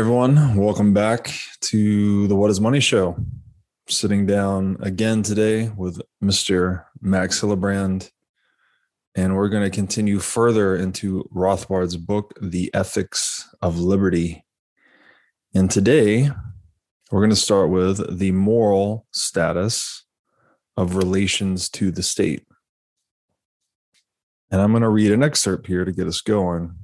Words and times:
everyone. 0.00 0.56
Welcome 0.56 0.94
back 0.94 1.30
to 1.60 2.26
the 2.26 2.34
What 2.34 2.50
is 2.50 2.58
Money 2.58 2.80
Show. 2.80 3.22
Sitting 3.86 4.24
down 4.24 4.78
again 4.80 5.22
today 5.22 5.68
with 5.76 6.00
Mr. 6.24 6.86
Max 7.02 7.38
Hillebrand. 7.38 8.10
And 9.14 9.36
we're 9.36 9.50
going 9.50 9.62
to 9.62 9.68
continue 9.68 10.18
further 10.18 10.74
into 10.74 11.28
Rothbard's 11.36 11.98
book, 11.98 12.32
The 12.40 12.70
Ethics 12.72 13.54
of 13.60 13.78
Liberty. 13.78 14.46
And 15.54 15.70
today, 15.70 16.30
we're 17.10 17.20
going 17.20 17.28
to 17.28 17.36
start 17.36 17.68
with 17.68 18.18
the 18.18 18.32
moral 18.32 19.06
status 19.10 20.04
of 20.78 20.96
relations 20.96 21.68
to 21.72 21.90
the 21.90 22.02
state. 22.02 22.46
And 24.50 24.62
I'm 24.62 24.70
going 24.70 24.82
to 24.82 24.88
read 24.88 25.12
an 25.12 25.22
excerpt 25.22 25.66
here 25.66 25.84
to 25.84 25.92
get 25.92 26.06
us 26.06 26.22
going. 26.22 26.74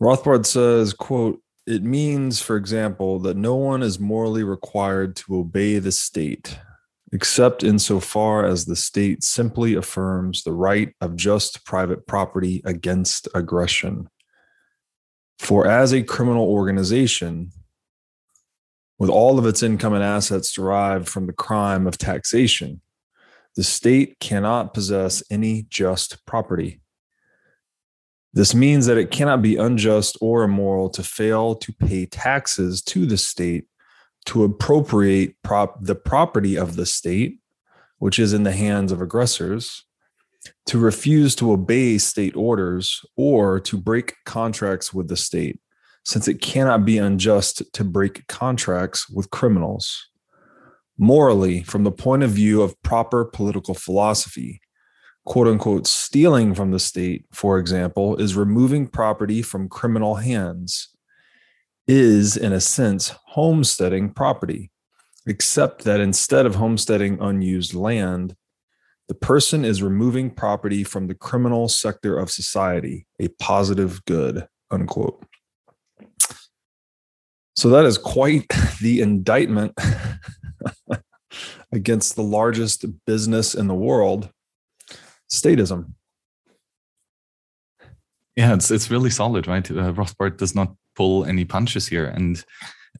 Rothbard 0.00 0.46
says, 0.46 0.92
quote, 0.92 1.40
it 1.66 1.82
means, 1.82 2.40
for 2.42 2.56
example, 2.56 3.18
that 3.20 3.36
no 3.36 3.54
one 3.54 3.82
is 3.82 3.98
morally 3.98 4.44
required 4.44 5.16
to 5.16 5.36
obey 5.36 5.78
the 5.78 5.92
state, 5.92 6.58
except 7.12 7.64
insofar 7.64 8.44
as 8.44 8.66
the 8.66 8.76
state 8.76 9.24
simply 9.24 9.74
affirms 9.74 10.42
the 10.42 10.52
right 10.52 10.94
of 11.00 11.16
just 11.16 11.64
private 11.64 12.06
property 12.06 12.60
against 12.64 13.28
aggression. 13.34 14.08
For 15.38 15.66
as 15.66 15.92
a 15.92 16.02
criminal 16.02 16.46
organization, 16.46 17.50
with 18.98 19.10
all 19.10 19.38
of 19.38 19.46
its 19.46 19.62
income 19.62 19.94
and 19.94 20.04
assets 20.04 20.52
derived 20.52 21.08
from 21.08 21.26
the 21.26 21.32
crime 21.32 21.86
of 21.86 21.98
taxation, 21.98 22.80
the 23.56 23.64
state 23.64 24.18
cannot 24.20 24.74
possess 24.74 25.22
any 25.30 25.66
just 25.68 26.24
property. 26.26 26.80
This 28.34 28.52
means 28.52 28.86
that 28.86 28.98
it 28.98 29.12
cannot 29.12 29.42
be 29.42 29.56
unjust 29.56 30.18
or 30.20 30.42
immoral 30.42 30.90
to 30.90 31.04
fail 31.04 31.54
to 31.54 31.72
pay 31.72 32.04
taxes 32.04 32.82
to 32.82 33.06
the 33.06 33.16
state 33.16 33.66
to 34.26 34.42
appropriate 34.42 35.36
prop- 35.44 35.78
the 35.80 35.94
property 35.94 36.56
of 36.56 36.74
the 36.74 36.84
state, 36.84 37.38
which 37.98 38.18
is 38.18 38.32
in 38.32 38.42
the 38.42 38.52
hands 38.52 38.90
of 38.90 39.00
aggressors, 39.00 39.84
to 40.66 40.78
refuse 40.78 41.36
to 41.36 41.52
obey 41.52 41.96
state 41.96 42.34
orders, 42.34 43.04
or 43.16 43.60
to 43.60 43.78
break 43.78 44.14
contracts 44.26 44.92
with 44.92 45.06
the 45.06 45.16
state, 45.16 45.60
since 46.04 46.26
it 46.26 46.40
cannot 46.40 46.84
be 46.84 46.98
unjust 46.98 47.62
to 47.72 47.84
break 47.84 48.26
contracts 48.26 49.08
with 49.08 49.30
criminals. 49.30 50.08
Morally, 50.98 51.62
from 51.62 51.84
the 51.84 51.92
point 51.92 52.24
of 52.24 52.30
view 52.30 52.62
of 52.62 52.80
proper 52.82 53.24
political 53.24 53.74
philosophy, 53.74 54.60
quote 55.24 55.48
unquote 55.48 55.86
stealing 55.86 56.54
from 56.54 56.70
the 56.70 56.78
state, 56.78 57.24
for 57.32 57.58
example, 57.58 58.16
is 58.16 58.36
removing 58.36 58.86
property 58.86 59.42
from 59.42 59.68
criminal 59.68 60.16
hands, 60.16 60.88
is 61.86 62.36
in 62.36 62.52
a 62.52 62.60
sense 62.60 63.14
homesteading 63.26 64.10
property, 64.10 64.70
except 65.26 65.84
that 65.84 66.00
instead 66.00 66.46
of 66.46 66.56
homesteading 66.56 67.18
unused 67.20 67.74
land, 67.74 68.36
the 69.08 69.14
person 69.14 69.64
is 69.64 69.82
removing 69.82 70.30
property 70.30 70.82
from 70.82 71.08
the 71.08 71.14
criminal 71.14 71.68
sector 71.68 72.18
of 72.18 72.30
society, 72.30 73.06
a 73.20 73.28
positive 73.28 74.04
good, 74.06 74.46
unquote. 74.70 75.24
So 77.56 77.68
that 77.70 77.84
is 77.84 77.98
quite 77.98 78.46
the 78.80 79.00
indictment 79.00 79.78
against 81.72 82.16
the 82.16 82.22
largest 82.22 82.84
business 83.04 83.54
in 83.54 83.66
the 83.68 83.74
world 83.74 84.30
statism. 85.40 85.92
Yeah, 88.36 88.54
it's 88.54 88.70
it's 88.70 88.90
really 88.90 89.10
solid, 89.10 89.46
right? 89.46 89.70
Uh, 89.70 89.92
Rothbard 89.92 90.38
does 90.38 90.54
not 90.54 90.74
pull 90.96 91.24
any 91.24 91.44
punches 91.44 91.86
here, 91.86 92.06
and 92.06 92.44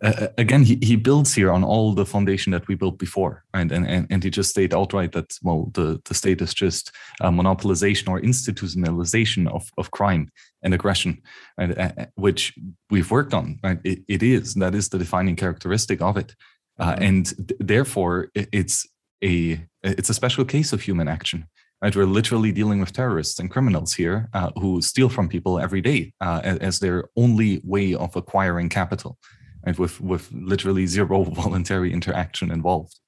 uh, 0.03 0.13
uh, 0.23 0.29
again, 0.39 0.63
he, 0.63 0.79
he 0.83 0.97
builds 0.97 1.35
here 1.35 1.53
on 1.53 1.63
all 1.63 1.95
the 1.95 2.07
foundation 2.07 2.51
that 2.53 2.67
we 2.67 2.75
built 2.75 2.99
before, 2.99 3.45
right? 3.55 3.71
And 3.71 3.87
and, 3.87 4.07
and 4.11 4.25
he 4.25 4.31
just 4.31 4.51
state 4.51 4.75
outright 4.75 5.13
that 5.13 5.39
well, 5.43 5.71
the 5.75 6.01
the 6.05 6.15
state 6.15 6.41
is 6.41 6.53
just 6.53 6.93
a 7.21 7.31
monopolization 7.31 8.09
or 8.09 8.21
institutionalization 8.21 9.49
of 9.49 9.71
of 9.79 9.91
crime 9.91 10.31
and 10.63 10.75
aggression, 10.75 11.23
right? 11.59 11.77
Uh, 11.79 11.91
uh 11.97 12.07
which 12.17 12.55
we've 12.91 13.11
worked 13.11 13.35
on, 13.35 13.59
right? 13.63 13.79
It, 13.85 14.01
it 14.09 14.23
is 14.23 14.55
that 14.55 14.75
is 14.75 14.89
the 14.89 14.99
defining 14.99 15.37
characteristic 15.37 16.01
of 16.01 16.17
it, 16.17 16.35
uh, 16.79 16.93
mm-hmm. 16.93 17.03
and 17.03 17.49
th- 17.49 17.61
therefore 17.61 18.31
it's 18.35 18.87
a 19.23 19.61
it's 19.83 20.11
a 20.11 20.15
special 20.15 20.45
case 20.45 20.73
of 20.73 20.83
human 20.83 21.09
action 21.09 21.47
Right? 21.85 21.95
We're 21.95 22.07
literally 22.07 22.51
dealing 22.51 22.81
with 22.81 22.95
terrorists 22.95 23.39
and 23.39 23.51
criminals 23.51 23.93
here 23.93 24.31
uh, 24.33 24.51
who 24.59 24.81
steal 24.81 25.11
from 25.11 25.29
people 25.29 25.61
every 25.61 25.83
day 25.83 26.15
uh, 26.19 26.41
as 26.43 26.79
their 26.79 27.11
only 27.15 27.61
way 27.63 27.93
of 27.93 28.17
acquiring 28.17 28.71
capital, 28.71 29.19
right? 29.67 29.79
with, 29.79 30.01
with 30.01 30.33
literally 30.33 30.87
zero 30.87 31.25
voluntary 31.43 31.93
interaction 31.93 32.51
involved. 32.51 32.99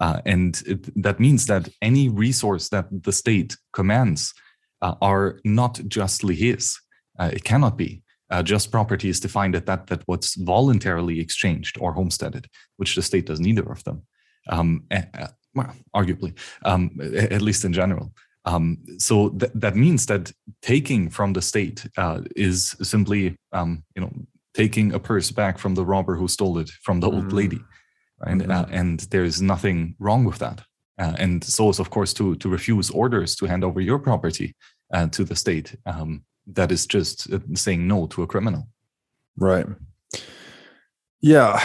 Uh, 0.00 0.22
and 0.24 0.62
it, 0.66 1.02
that 1.02 1.20
means 1.20 1.44
that 1.44 1.68
any 1.82 2.08
resource 2.08 2.70
that 2.70 2.86
the 2.90 3.12
state 3.12 3.58
commands 3.74 4.32
uh, 4.80 4.94
are 5.02 5.38
not 5.44 5.82
justly 5.86 6.34
his. 6.34 6.80
Uh, 7.18 7.28
it 7.30 7.44
cannot 7.44 7.76
be. 7.76 8.02
Uh, 8.30 8.42
just 8.42 8.72
property 8.72 9.10
is 9.10 9.20
defined 9.20 9.54
at 9.54 9.66
that 9.66 9.88
that 9.88 10.02
what's 10.06 10.36
voluntarily 10.36 11.20
exchanged 11.20 11.76
or 11.82 11.92
homesteaded, 11.92 12.46
which 12.78 12.94
the 12.94 13.02
state 13.02 13.26
does 13.26 13.40
neither 13.40 13.70
of 13.70 13.84
them. 13.84 14.06
Um, 14.48 14.84
well, 15.54 15.74
arguably, 15.94 16.36
um, 16.64 16.98
at 17.16 17.42
least 17.42 17.64
in 17.64 17.72
general. 17.72 18.12
Um, 18.44 18.78
so 18.98 19.30
th- 19.30 19.52
that 19.54 19.76
means 19.76 20.06
that 20.06 20.32
taking 20.62 21.10
from 21.10 21.32
the 21.32 21.42
state 21.42 21.86
uh, 21.96 22.22
is 22.34 22.74
simply, 22.82 23.36
um, 23.52 23.84
you 23.94 24.02
know, 24.02 24.12
taking 24.54 24.92
a 24.92 24.98
purse 24.98 25.30
back 25.30 25.58
from 25.58 25.74
the 25.74 25.84
robber 25.84 26.16
who 26.16 26.28
stole 26.28 26.58
it 26.58 26.70
from 26.82 27.00
the 27.00 27.08
mm. 27.08 27.14
old 27.14 27.32
lady, 27.32 27.60
right? 28.24 28.36
Mm-hmm. 28.36 28.50
Uh, 28.50 28.66
and 28.70 29.00
there 29.10 29.24
is 29.24 29.40
nothing 29.40 29.94
wrong 29.98 30.24
with 30.24 30.38
that. 30.38 30.62
Uh, 30.98 31.14
and 31.18 31.42
so 31.42 31.68
is, 31.68 31.78
of 31.78 31.90
course, 31.90 32.12
to 32.14 32.36
to 32.36 32.48
refuse 32.48 32.90
orders 32.90 33.34
to 33.36 33.46
hand 33.46 33.64
over 33.64 33.80
your 33.80 33.98
property 33.98 34.54
uh, 34.92 35.06
to 35.08 35.24
the 35.24 35.36
state. 35.36 35.74
Um, 35.86 36.24
that 36.46 36.70
is 36.70 36.86
just 36.86 37.32
uh, 37.32 37.38
saying 37.54 37.86
no 37.86 38.06
to 38.08 38.22
a 38.22 38.26
criminal. 38.26 38.68
Right. 39.36 39.66
Yeah, 41.20 41.58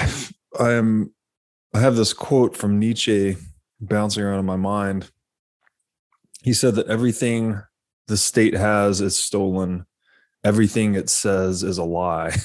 I 0.60 0.74
am. 0.74 1.14
I 1.74 1.80
have 1.80 1.96
this 1.96 2.14
quote 2.14 2.56
from 2.56 2.80
Nietzsche 2.80 3.36
bouncing 3.80 4.24
around 4.24 4.40
in 4.40 4.46
my 4.46 4.56
mind. 4.56 5.12
He 6.44 6.54
said 6.54 6.76
that 6.76 6.88
everything 6.88 7.62
the 8.08 8.18
state 8.18 8.54
has 8.54 9.02
is 9.02 9.22
stolen, 9.22 9.86
everything 10.44 10.96
it 10.96 11.10
says 11.10 11.64
is 11.64 11.78
a 11.78 11.84
lie. 11.84 12.36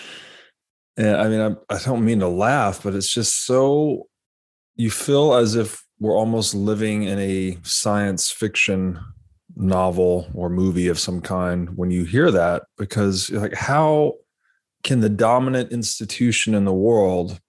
and 0.96 1.16
I 1.16 1.28
mean, 1.28 1.40
I, 1.40 1.74
I 1.74 1.78
don't 1.78 2.04
mean 2.04 2.20
to 2.20 2.28
laugh, 2.28 2.82
but 2.82 2.94
it's 2.94 3.12
just 3.12 3.44
so 3.44 4.08
you 4.76 4.90
feel 4.90 5.34
as 5.34 5.54
if 5.54 5.84
we're 5.98 6.16
almost 6.16 6.54
living 6.54 7.04
in 7.04 7.18
a 7.18 7.58
science 7.62 8.30
fiction 8.30 9.00
novel 9.56 10.30
or 10.34 10.50
movie 10.50 10.88
of 10.88 10.98
some 10.98 11.20
kind 11.20 11.76
when 11.76 11.90
you 11.90 12.04
hear 12.04 12.30
that 12.30 12.64
because 12.76 13.30
like 13.30 13.54
how 13.54 14.12
can 14.82 15.00
the 15.00 15.08
dominant 15.08 15.72
institution 15.72 16.54
in 16.54 16.66
the 16.66 16.74
world 16.74 17.40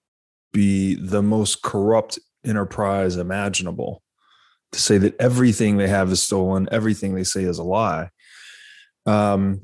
be 0.52 0.94
the 0.94 1.22
most 1.22 1.62
corrupt 1.62 2.18
enterprise 2.44 3.16
imaginable 3.16 4.02
to 4.72 4.80
say 4.80 4.98
that 4.98 5.18
everything 5.20 5.76
they 5.76 5.88
have 5.88 6.10
is 6.12 6.22
stolen, 6.22 6.68
everything 6.70 7.14
they 7.14 7.24
say 7.24 7.42
is 7.42 7.58
a 7.58 7.62
lie. 7.62 8.10
Um, 9.06 9.62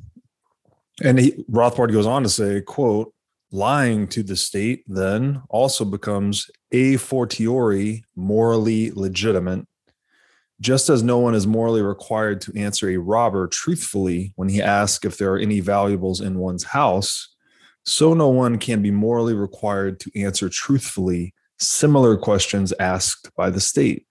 and 1.03 1.19
he, 1.19 1.45
Rothbard 1.51 1.93
goes 1.93 2.07
on 2.07 2.23
to 2.23 2.29
say, 2.29 2.61
quote, 2.63 3.13
lying 3.51 4.09
to 4.09 4.23
the 4.23 4.37
state 4.37 4.83
then 4.87 5.43
also 5.49 5.85
becomes 5.85 6.51
a 6.73 6.97
fortiori 6.97 8.05
morally 8.17 8.91
legitimate, 8.93 9.67
just 10.61 10.89
as 10.89 11.03
no 11.03 11.19
one 11.19 11.35
is 11.35 11.47
morally 11.47 11.83
required 11.83 12.41
to 12.41 12.59
answer 12.59 12.89
a 12.89 12.97
robber 12.97 13.47
truthfully 13.47 14.33
when 14.37 14.49
he 14.49 14.63
asks 14.63 15.05
if 15.05 15.19
there 15.19 15.33
are 15.33 15.39
any 15.39 15.61
valuables 15.61 16.21
in 16.21 16.39
one's 16.39 16.65
house, 16.65 17.35
so 17.85 18.15
no 18.15 18.29
one 18.29 18.59
can 18.59 18.81
be 18.81 18.91
morally 18.91 19.35
required 19.35 20.01
to 20.01 20.11
answer 20.21 20.49
truthfully 20.49 21.34
similar 21.59 22.17
questions 22.17 22.73
asked 22.79 23.31
by 23.37 23.51
the 23.51 23.61
state, 23.61 24.07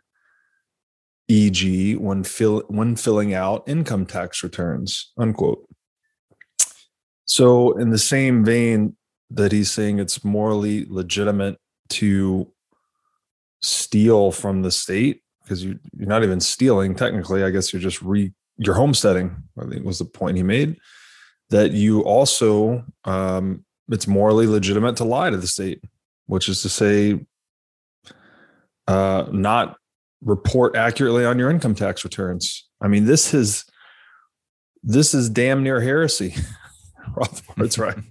e.g., 1.28 1.95
when, 1.95 2.24
fill, 2.24 2.63
when 2.68 2.95
filling 2.95 3.34
out 3.34 3.63
income 3.68 4.06
tax 4.06 4.44
returns, 4.44 5.12
unquote. 5.18 5.68
So, 7.25 7.78
in 7.78 7.90
the 7.90 7.98
same 7.98 8.44
vein 8.44 8.95
that 9.30 9.51
he's 9.51 9.72
saying 9.72 10.00
it's 10.00 10.24
morally 10.24 10.86
legitimate 10.90 11.57
to 11.90 12.51
steal 13.62 14.31
from 14.31 14.62
the 14.62 14.72
state, 14.72 15.22
because 15.44 15.63
you, 15.63 15.80
you're 15.98 16.07
not 16.07 16.24
even 16.24 16.39
stealing 16.39 16.96
technically, 16.96 17.44
I 17.44 17.50
guess 17.50 17.74
you're 17.74 17.81
just 17.81 18.01
re 18.01 18.31
you're 18.57 18.75
homesteading, 18.75 19.36
I 19.60 19.66
think 19.66 19.84
was 19.86 20.00
the 20.00 20.06
point 20.06 20.38
he 20.38 20.44
made. 20.44 20.78
That 21.50 21.72
you 21.72 22.01
also 22.01 22.86
um, 23.06 23.66
it's 23.89 24.07
morally 24.07 24.48
legitimate 24.48 24.98
to 24.98 25.04
lie 25.04 25.30
to 25.30 25.38
the 25.38 25.48
state, 25.48 25.81
which 26.28 26.48
is 26.50 26.62
to 26.62 26.69
say 26.69 27.25
uh, 28.88 29.25
not 29.31 29.77
report 30.21 30.75
accurately 30.75 31.25
on 31.25 31.39
your 31.39 31.50
income 31.50 31.75
tax 31.75 32.03
returns. 32.03 32.68
I 32.81 32.88
mean, 32.88 33.06
this 33.06 33.33
is 33.33 33.65
this 34.83 35.13
is 35.13 35.30
damn 35.30 35.63
near 35.63 35.81
heresy. 35.81 36.35
Rothbard's 37.15 37.77
right. 37.77 37.97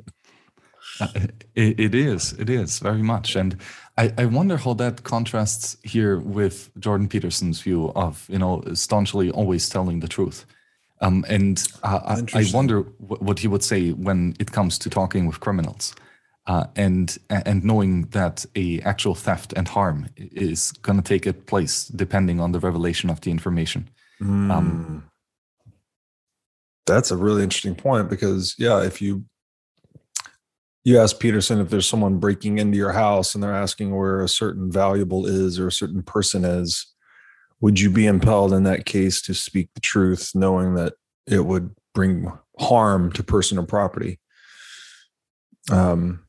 It, 1.55 1.81
it 1.81 1.95
is. 1.95 2.33
It 2.35 2.49
is 2.49 2.79
very 2.79 3.03
much, 3.03 3.35
and 3.35 3.57
I, 3.99 4.13
I 4.17 4.27
wonder 4.27 4.57
how 4.57 4.75
that 4.75 5.03
contrasts 5.03 5.77
here 5.83 6.19
with 6.19 6.71
Jordan 6.79 7.09
Peterson's 7.09 7.61
view 7.61 7.91
of 7.97 8.25
you 8.29 8.39
know 8.39 8.63
staunchly 8.75 9.31
always 9.31 9.69
telling 9.69 10.01
the 10.01 10.07
truth. 10.09 10.47
Um, 11.01 11.25
and 11.29 11.61
uh, 11.83 12.23
I, 12.35 12.39
I, 12.39 12.45
wonder 12.55 12.83
what 12.99 13.41
he 13.41 13.49
would 13.49 13.65
say 13.65 13.91
when 13.91 14.37
it 14.39 14.53
comes 14.53 14.79
to 14.79 14.89
talking 14.89 15.27
with 15.27 15.41
criminals, 15.41 15.95
uh, 16.47 16.65
and 16.75 17.19
and 17.31 17.65
knowing 17.65 18.03
that 18.07 18.45
a 18.57 18.81
actual 18.81 19.15
theft 19.15 19.53
and 19.57 19.69
harm 19.69 20.09
is 20.17 20.73
going 20.83 21.01
to 21.01 21.19
take 21.19 21.47
place 21.47 21.87
depending 21.87 22.41
on 22.41 22.53
the 22.53 22.59
revelation 22.59 23.11
of 23.11 23.21
the 23.21 23.31
information. 23.31 23.89
Mm. 24.21 24.51
Um, 24.51 25.05
That's 26.87 27.11
a 27.11 27.17
really 27.17 27.43
interesting 27.43 27.75
point 27.75 28.11
because 28.11 28.55
yeah, 28.59 28.83
if 28.83 29.01
you 29.01 29.25
you 30.85 30.99
ask 30.99 31.21
Peterson 31.21 31.61
if 31.61 31.71
there's 31.71 31.87
someone 31.87 32.19
breaking 32.19 32.59
into 32.59 32.77
your 32.77 32.93
house 32.93 33.35
and 33.35 33.43
they're 33.43 33.55
asking 33.55 33.95
where 33.95 34.21
a 34.21 34.29
certain 34.29 34.71
valuable 34.71 35.27
is 35.27 35.59
or 35.61 35.69
a 35.69 35.73
certain 35.73 36.03
person 36.03 36.45
is, 36.45 36.93
would 37.61 37.79
you 37.79 37.89
be 37.89 38.07
impelled 38.07 38.53
in 38.53 38.65
that 38.65 38.85
case 38.85 39.23
to 39.23 39.35
speak 39.35 39.69
the 39.75 39.81
truth, 39.81 40.33
knowing 40.35 40.75
that 40.75 40.95
it 41.29 41.47
would 41.47 41.73
bring 41.95 42.33
harm 42.59 43.13
to 43.13 43.23
person 43.23 43.59
or 43.59 43.63
property? 43.63 44.19
Um, 45.71 46.25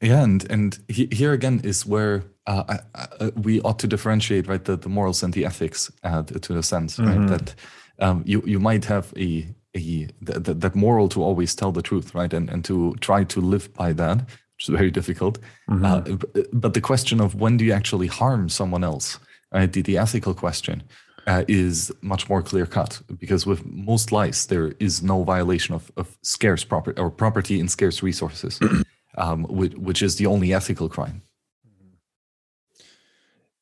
yeah, 0.00 0.22
and 0.22 0.50
and 0.50 0.78
he, 0.88 1.08
here 1.10 1.32
again 1.32 1.60
is 1.64 1.86
where 1.86 2.24
uh, 2.46 2.78
uh, 2.94 3.30
we 3.36 3.60
ought 3.62 3.78
to 3.80 3.86
differentiate, 3.86 4.46
right, 4.46 4.64
the, 4.64 4.76
the 4.76 4.88
morals 4.88 5.22
and 5.22 5.32
the 5.32 5.44
ethics 5.44 5.90
uh, 6.04 6.22
to 6.22 6.58
a 6.58 6.62
sense, 6.62 6.96
mm-hmm. 6.96 7.18
right? 7.18 7.28
That 7.28 7.54
um, 7.98 8.22
you 8.26 8.42
you 8.46 8.60
might 8.60 8.84
have 8.84 9.12
a 9.16 9.46
a 9.76 10.08
that, 10.22 10.60
that 10.60 10.74
moral 10.74 11.08
to 11.10 11.22
always 11.22 11.54
tell 11.54 11.72
the 11.72 11.82
truth, 11.82 12.14
right, 12.14 12.32
and 12.32 12.50
and 12.50 12.64
to 12.66 12.94
try 13.00 13.24
to 13.24 13.40
live 13.40 13.72
by 13.74 13.92
that, 13.94 14.18
which 14.18 14.68
is 14.68 14.74
very 14.74 14.90
difficult. 14.90 15.38
Mm-hmm. 15.70 15.84
Uh, 15.84 16.42
but 16.52 16.74
the 16.74 16.80
question 16.80 17.20
of 17.20 17.34
when 17.34 17.56
do 17.56 17.64
you 17.64 17.72
actually 17.72 18.06
harm 18.06 18.48
someone 18.48 18.84
else, 18.84 19.18
right? 19.52 19.72
The, 19.72 19.82
the 19.82 19.98
ethical 19.98 20.34
question 20.34 20.82
uh, 21.26 21.44
is 21.48 21.90
much 22.02 22.28
more 22.28 22.42
clear 22.42 22.66
cut 22.66 23.00
because 23.18 23.46
with 23.46 23.64
most 23.66 24.12
lies 24.12 24.46
there 24.46 24.72
is 24.78 25.02
no 25.02 25.24
violation 25.24 25.74
of, 25.74 25.90
of 25.96 26.16
scarce 26.22 26.64
property 26.64 27.00
or 27.00 27.10
property 27.10 27.58
in 27.58 27.68
scarce 27.68 28.02
resources, 28.02 28.60
um, 29.16 29.44
which, 29.44 29.74
which 29.74 30.02
is 30.02 30.16
the 30.16 30.26
only 30.26 30.52
ethical 30.52 30.88
crime. 30.88 31.22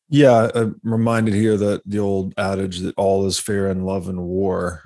Yeah, 0.09 0.51
I'm 0.55 0.81
reminded 0.85 1.35
here 1.35 1.57
that 1.57 1.83
the 1.87 1.99
old 1.99 2.35
adage 2.37 2.81
that 2.81 2.95
all 2.97 3.27
is 3.27 3.39
fair 3.39 3.71
in 3.71 3.85
love 3.85 4.09
and 4.09 4.21
war. 4.23 4.83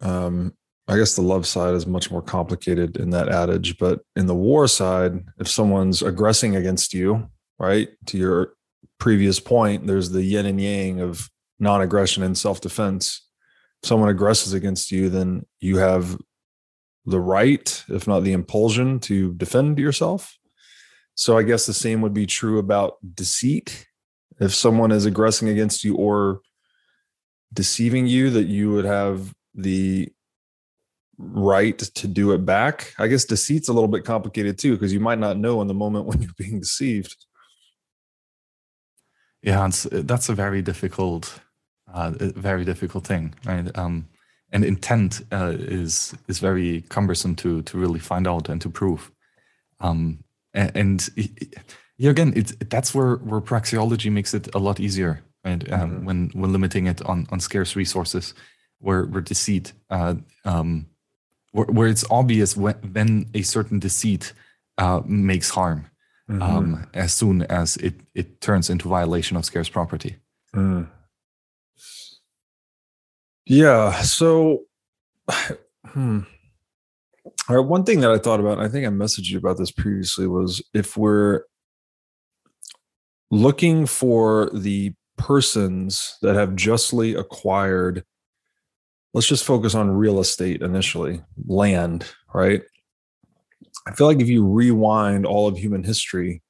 Um, 0.00 0.54
I 0.86 0.96
guess 0.96 1.16
the 1.16 1.22
love 1.22 1.46
side 1.46 1.74
is 1.74 1.86
much 1.86 2.10
more 2.10 2.22
complicated 2.22 2.96
in 2.96 3.10
that 3.10 3.28
adage, 3.28 3.78
but 3.78 4.00
in 4.16 4.26
the 4.26 4.34
war 4.34 4.68
side, 4.68 5.24
if 5.38 5.48
someone's 5.48 6.00
aggressing 6.02 6.56
against 6.56 6.94
you, 6.94 7.28
right, 7.58 7.88
to 8.06 8.18
your 8.18 8.54
previous 8.98 9.40
point, 9.40 9.86
there's 9.86 10.10
the 10.10 10.22
yin 10.22 10.46
and 10.46 10.60
yang 10.60 11.00
of 11.00 11.28
non 11.58 11.80
aggression 11.80 12.22
and 12.22 12.36
self 12.36 12.60
defense. 12.60 13.26
If 13.82 13.88
someone 13.88 14.08
aggresses 14.08 14.52
against 14.52 14.90
you, 14.90 15.08
then 15.08 15.44
you 15.60 15.78
have 15.78 16.18
the 17.08 17.20
right, 17.20 17.84
if 17.88 18.06
not 18.06 18.20
the 18.20 18.32
impulsion, 18.32 19.00
to 19.00 19.34
defend 19.34 19.78
yourself. 19.78 20.36
So 21.14 21.36
I 21.36 21.42
guess 21.42 21.66
the 21.66 21.74
same 21.74 22.00
would 22.02 22.14
be 22.14 22.26
true 22.26 22.58
about 22.58 22.96
deceit. 23.14 23.86
If 24.40 24.54
someone 24.54 24.92
is 24.92 25.06
aggressing 25.06 25.48
against 25.48 25.82
you 25.82 25.96
or 25.96 26.40
deceiving 27.52 28.06
you, 28.06 28.30
that 28.30 28.44
you 28.44 28.70
would 28.72 28.84
have 28.84 29.34
the 29.54 30.08
right 31.16 31.78
to 31.78 32.06
do 32.06 32.32
it 32.32 32.44
back. 32.44 32.94
I 32.98 33.08
guess 33.08 33.24
deceit's 33.24 33.68
a 33.68 33.72
little 33.72 33.88
bit 33.88 34.04
complicated 34.04 34.58
too, 34.58 34.74
because 34.74 34.92
you 34.92 35.00
might 35.00 35.18
not 35.18 35.36
know 35.36 35.60
in 35.60 35.66
the 35.66 35.74
moment 35.74 36.06
when 36.06 36.22
you're 36.22 36.30
being 36.36 36.60
deceived. 36.60 37.16
Yeah, 39.42 39.70
that's 39.90 40.28
a 40.28 40.34
very 40.34 40.62
difficult, 40.62 41.40
uh, 41.92 42.12
very 42.18 42.64
difficult 42.64 43.06
thing, 43.06 43.34
right? 43.44 43.76
Um, 43.78 44.08
and 44.52 44.64
intent 44.64 45.22
uh, 45.32 45.54
is 45.58 46.14
is 46.28 46.38
very 46.38 46.82
cumbersome 46.88 47.34
to 47.36 47.62
to 47.62 47.78
really 47.78 48.00
find 48.00 48.26
out 48.26 48.48
and 48.48 48.60
to 48.62 48.70
prove. 48.70 49.10
Um, 49.80 50.24
and, 50.54 50.76
and 50.76 51.08
yeah, 51.96 52.10
again, 52.10 52.32
it's 52.36 52.54
that's 52.68 52.94
where 52.94 53.16
where 53.16 53.40
praxeology 53.40 54.10
makes 54.10 54.34
it 54.34 54.54
a 54.54 54.58
lot 54.58 54.80
easier, 54.80 55.22
right? 55.44 55.72
Um, 55.72 55.90
mm-hmm. 55.90 56.04
When 56.04 56.30
when 56.34 56.52
limiting 56.52 56.86
it 56.86 57.02
on 57.02 57.26
on 57.30 57.40
scarce 57.40 57.76
resources, 57.76 58.34
where 58.78 59.04
where 59.04 59.22
deceit 59.22 59.72
uh, 59.90 60.14
um, 60.44 60.86
where, 61.52 61.66
where 61.66 61.88
it's 61.88 62.04
obvious 62.10 62.56
when, 62.56 62.74
when 62.92 63.30
a 63.34 63.42
certain 63.42 63.78
deceit 63.78 64.32
uh, 64.78 65.00
makes 65.04 65.50
harm 65.50 65.90
mm-hmm. 66.30 66.42
um, 66.42 66.86
as 66.94 67.14
soon 67.14 67.42
as 67.42 67.76
it, 67.78 67.94
it 68.14 68.40
turns 68.40 68.70
into 68.70 68.88
violation 68.88 69.36
of 69.36 69.44
scarce 69.44 69.68
property. 69.68 70.16
Mm. 70.54 70.88
Yeah. 73.48 74.00
So, 74.02 74.64
hmm. 75.86 76.20
All 77.48 77.56
right. 77.56 77.66
One 77.66 77.84
thing 77.84 78.00
that 78.00 78.10
I 78.10 78.18
thought 78.18 78.40
about, 78.40 78.58
I 78.58 78.68
think 78.68 78.86
I 78.86 78.90
messaged 78.90 79.30
you 79.30 79.38
about 79.38 79.58
this 79.58 79.70
previously, 79.70 80.26
was 80.26 80.62
if 80.74 80.96
we're 80.96 81.42
looking 83.30 83.86
for 83.86 84.50
the 84.52 84.94
persons 85.16 86.16
that 86.22 86.36
have 86.36 86.54
justly 86.54 87.14
acquired 87.14 88.04
let's 89.14 89.26
just 89.26 89.44
focus 89.44 89.74
on 89.74 89.90
real 89.90 90.20
estate 90.20 90.62
initially, 90.62 91.20
land, 91.46 92.06
right? 92.34 92.62
I 93.86 93.92
feel 93.92 94.06
like 94.06 94.20
if 94.20 94.28
you 94.28 94.46
rewind 94.46 95.26
all 95.26 95.48
of 95.48 95.56
human 95.56 95.82
history, 95.82 96.42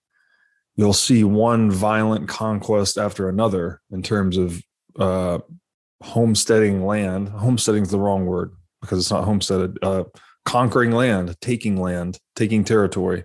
you'll 0.76 0.92
see 0.92 1.24
one 1.24 1.70
violent 1.70 2.28
conquest 2.28 2.98
after 2.98 3.28
another 3.28 3.80
in 3.90 4.02
terms 4.02 4.36
of 4.36 4.62
uh, 4.98 5.38
homesteading 6.02 6.84
land. 6.84 7.28
Homesteading 7.28 7.82
is 7.82 7.90
the 7.90 7.98
wrong 7.98 8.26
word 8.26 8.52
because 8.80 8.98
it's 8.98 9.10
not 9.10 9.24
homesteaded. 9.24 9.78
Uh, 9.82 10.04
conquering 10.44 10.92
land, 10.92 11.36
taking 11.40 11.76
land, 11.76 12.18
taking 12.34 12.64
territory. 12.64 13.24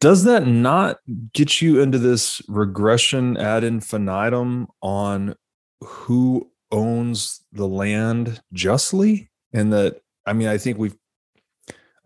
Does 0.00 0.24
that 0.24 0.46
not 0.46 0.98
get 1.32 1.62
you 1.62 1.80
into 1.80 1.98
this 1.98 2.42
regression 2.48 3.36
ad 3.36 3.62
infinitum 3.62 4.66
on 4.82 5.36
who 5.80 6.50
owns 6.72 7.44
the 7.52 7.68
land 7.68 8.40
justly 8.52 9.30
and 9.52 9.72
that 9.72 10.00
i 10.26 10.32
mean 10.32 10.48
i 10.48 10.56
think 10.56 10.78
we've 10.78 10.96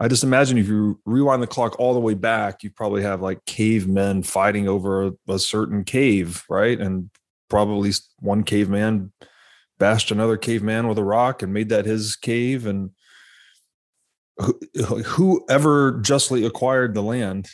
i 0.00 0.08
just 0.08 0.24
imagine 0.24 0.58
if 0.58 0.66
you 0.66 1.00
rewind 1.06 1.40
the 1.40 1.46
clock 1.46 1.78
all 1.78 1.94
the 1.94 2.00
way 2.00 2.14
back 2.14 2.64
you 2.64 2.70
probably 2.70 3.02
have 3.02 3.22
like 3.22 3.42
cavemen 3.46 4.22
fighting 4.24 4.66
over 4.66 5.06
a, 5.06 5.12
a 5.28 5.38
certain 5.38 5.84
cave 5.84 6.44
right 6.50 6.80
and 6.80 7.08
probably 7.48 7.92
one 8.18 8.42
caveman 8.42 9.12
bashed 9.78 10.10
another 10.10 10.36
caveman 10.36 10.88
with 10.88 10.98
a 10.98 11.04
rock 11.04 11.42
and 11.42 11.52
made 11.52 11.68
that 11.68 11.86
his 11.86 12.16
cave 12.16 12.66
and 12.66 12.90
whoever 15.06 15.98
justly 16.00 16.44
acquired 16.44 16.94
the 16.94 17.02
land 17.02 17.48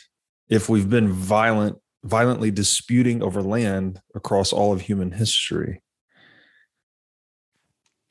if 0.49 0.67
we've 0.69 0.89
been 0.89 1.11
violent 1.11 1.77
violently 2.03 2.51
disputing 2.51 3.23
over 3.23 3.41
land 3.41 4.01
across 4.13 4.51
all 4.51 4.73
of 4.73 4.81
human 4.81 5.11
history 5.11 5.81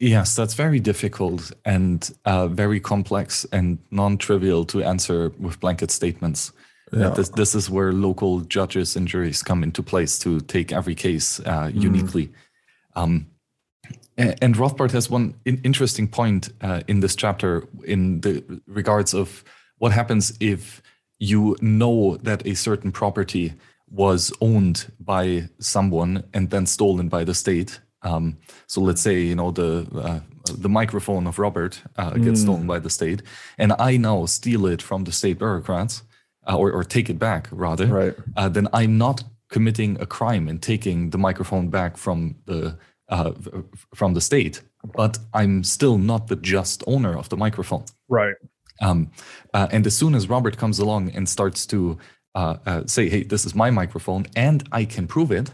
Yes, 0.02 0.34
that's 0.34 0.54
very 0.54 0.80
difficult 0.80 1.52
and 1.64 2.10
uh, 2.24 2.48
very 2.48 2.80
complex 2.80 3.46
and 3.52 3.78
non-trivial 3.92 4.64
to 4.64 4.82
answer 4.82 5.30
with 5.38 5.60
blanket 5.60 5.92
statements. 5.92 6.50
Yeah. 6.92 7.10
This, 7.10 7.30
this 7.30 7.54
is 7.54 7.70
where 7.70 7.92
local 7.92 8.40
judges 8.40 8.96
and 8.96 9.08
juries 9.08 9.42
come 9.42 9.62
into 9.62 9.82
place 9.82 10.18
to 10.20 10.40
take 10.40 10.72
every 10.72 10.94
case 10.94 11.40
uh, 11.40 11.68
mm. 11.68 11.82
uniquely. 11.82 12.30
Um, 12.94 13.28
and 14.18 14.54
Rothbard 14.56 14.90
has 14.90 15.08
one 15.08 15.34
interesting 15.46 16.06
point 16.06 16.50
uh, 16.60 16.82
in 16.86 17.00
this 17.00 17.16
chapter 17.16 17.66
in 17.84 18.20
the 18.20 18.44
regards 18.66 19.14
of 19.14 19.42
what 19.78 19.92
happens 19.92 20.36
if 20.38 20.82
you 21.18 21.56
know 21.62 22.18
that 22.18 22.46
a 22.46 22.54
certain 22.54 22.92
property 22.92 23.54
was 23.88 24.32
owned 24.40 24.92
by 25.00 25.48
someone 25.58 26.24
and 26.34 26.50
then 26.50 26.66
stolen 26.66 27.08
by 27.08 27.24
the 27.24 27.34
state 27.34 27.80
um, 28.02 28.36
so 28.66 28.80
let's 28.80 29.00
say 29.00 29.20
you 29.20 29.34
know 29.34 29.50
the 29.50 29.86
uh, 29.94 30.20
the 30.50 30.68
microphone 30.68 31.26
of 31.26 31.38
Robert 31.38 31.80
uh, 31.96 32.10
gets 32.10 32.40
mm. 32.40 32.44
stolen 32.44 32.66
by 32.66 32.78
the 32.78 32.90
state, 32.90 33.22
and 33.58 33.72
I 33.78 33.96
now 33.96 34.26
steal 34.26 34.66
it 34.66 34.82
from 34.82 35.04
the 35.04 35.12
state 35.12 35.38
bureaucrats, 35.38 36.02
uh, 36.48 36.56
or 36.56 36.70
or 36.72 36.84
take 36.84 37.08
it 37.10 37.18
back 37.18 37.48
rather. 37.52 37.86
Right. 37.86 38.14
Uh, 38.36 38.48
then 38.48 38.68
I'm 38.72 38.98
not 38.98 39.24
committing 39.50 40.00
a 40.00 40.06
crime 40.06 40.48
in 40.48 40.58
taking 40.58 41.10
the 41.10 41.18
microphone 41.18 41.68
back 41.68 41.96
from 41.96 42.36
the 42.46 42.76
uh, 43.08 43.32
from 43.94 44.14
the 44.14 44.20
state, 44.20 44.62
but 44.96 45.18
I'm 45.34 45.64
still 45.64 45.98
not 45.98 46.28
the 46.28 46.36
just 46.36 46.82
owner 46.86 47.16
of 47.18 47.28
the 47.28 47.36
microphone. 47.36 47.84
Right. 48.08 48.34
Um, 48.80 49.10
uh, 49.54 49.68
and 49.70 49.86
as 49.86 49.94
soon 49.96 50.14
as 50.14 50.28
Robert 50.28 50.56
comes 50.56 50.78
along 50.78 51.10
and 51.10 51.28
starts 51.28 51.66
to 51.66 51.98
say, 52.86 53.08
"Hey, 53.08 53.22
this 53.24 53.44
is 53.44 53.54
my 53.54 53.70
microphone, 53.70 54.26
and 54.34 54.66
I 54.72 54.84
can 54.86 55.06
prove 55.06 55.30
it," 55.30 55.52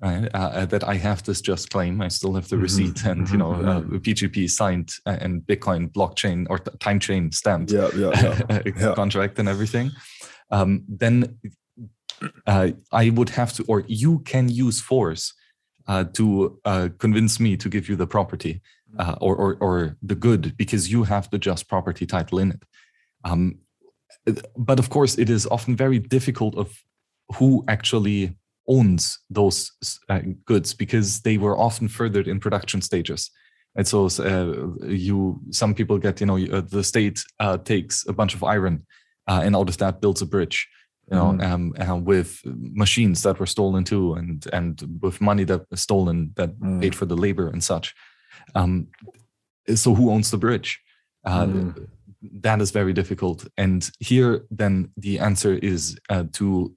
right? 0.00 0.28
Uh, 0.34 0.38
uh, 0.38 0.64
that 0.66 0.84
I 0.84 0.94
have 0.96 1.22
this 1.24 1.40
just 1.40 1.70
claim. 1.70 2.00
I 2.00 2.08
still 2.08 2.34
have 2.34 2.48
the 2.48 2.56
Mhm, 2.56 2.62
receipt 2.62 3.04
and 3.04 3.28
you 3.30 3.36
know 3.36 3.52
uh. 3.54 3.80
PGP 3.98 4.48
signed 4.48 4.90
uh, 5.06 5.16
and 5.20 5.42
Bitcoin 5.42 5.90
blockchain 5.92 6.46
or 6.50 6.58
t- 6.58 6.70
time 6.78 7.00
chain 7.00 7.32
stamped 7.32 7.72
Yeah, 7.72 7.90
yeah, 7.96 8.10
yeah. 8.48 8.62
Yeah. 8.80 8.94
contract 8.94 9.38
and 9.38 9.48
everything. 9.48 9.90
Um, 10.52 10.84
then 10.88 11.38
uh, 12.46 12.68
I 12.92 13.10
would 13.10 13.30
have 13.30 13.52
to, 13.54 13.64
or 13.66 13.84
you 13.88 14.20
can 14.20 14.48
use 14.48 14.80
force 14.80 15.34
uh, 15.88 16.04
to 16.12 16.60
uh, 16.64 16.88
convince 16.98 17.40
me 17.40 17.56
to 17.56 17.68
give 17.68 17.88
you 17.88 17.96
the 17.96 18.06
property 18.06 18.60
uh, 18.98 19.16
or, 19.20 19.34
or 19.34 19.56
or 19.60 19.96
the 20.02 20.14
good 20.14 20.56
because 20.56 20.92
you 20.92 21.04
have 21.04 21.28
the 21.30 21.38
just 21.38 21.68
property 21.68 22.06
title 22.06 22.38
in 22.38 22.52
it. 22.52 22.62
Um, 23.24 23.58
but 24.56 24.78
of 24.78 24.90
course, 24.90 25.18
it 25.18 25.30
is 25.30 25.46
often 25.46 25.76
very 25.76 25.98
difficult 25.98 26.56
of 26.56 26.68
who 27.36 27.64
actually 27.66 28.36
owns 28.68 29.18
those 29.30 29.72
uh, 30.08 30.20
goods 30.44 30.74
because 30.74 31.20
they 31.22 31.38
were 31.38 31.58
often 31.58 31.88
furthered 31.88 32.28
in 32.28 32.40
production 32.40 32.80
stages. 32.80 33.30
And 33.74 33.88
so 33.88 34.06
uh, 34.06 34.86
you, 34.86 35.40
some 35.50 35.74
people 35.74 35.98
get, 35.98 36.20
you 36.20 36.26
know, 36.26 36.36
uh, 36.36 36.60
the 36.60 36.84
state 36.84 37.24
uh, 37.40 37.56
takes 37.58 38.06
a 38.06 38.12
bunch 38.12 38.34
of 38.34 38.44
iron 38.44 38.86
uh, 39.28 39.40
and 39.44 39.54
out 39.56 39.68
of 39.68 39.76
that 39.78 40.00
builds 40.00 40.22
a 40.22 40.26
bridge, 40.26 40.68
you 41.10 41.16
know, 41.16 41.32
Mhm. 41.32 41.42
um, 41.52 41.72
uh, 41.80 41.96
with 41.96 42.40
machines 42.44 43.22
that 43.22 43.38
were 43.38 43.46
stolen 43.46 43.84
too, 43.84 44.14
and 44.14 44.46
and 44.52 44.82
with 45.02 45.20
money 45.20 45.44
that 45.44 45.62
was 45.70 45.80
stolen 45.82 46.32
that 46.36 46.50
Mm. 46.58 46.80
paid 46.80 46.94
for 46.94 47.06
the 47.06 47.16
labor 47.16 47.48
and 47.48 47.62
such. 47.64 47.94
Um, 48.54 48.88
so 49.74 49.94
who 49.94 50.10
owns 50.10 50.30
the 50.30 50.38
bridge? 50.38 50.80
Uh, 51.24 51.46
Mm. 51.46 51.88
That 52.42 52.60
is 52.60 52.70
very 52.72 52.92
difficult. 52.92 53.46
And 53.56 53.90
here, 53.98 54.44
then 54.58 54.92
the 54.96 55.18
answer 55.18 55.54
is 55.62 55.98
uh, 56.08 56.24
to 56.32 56.72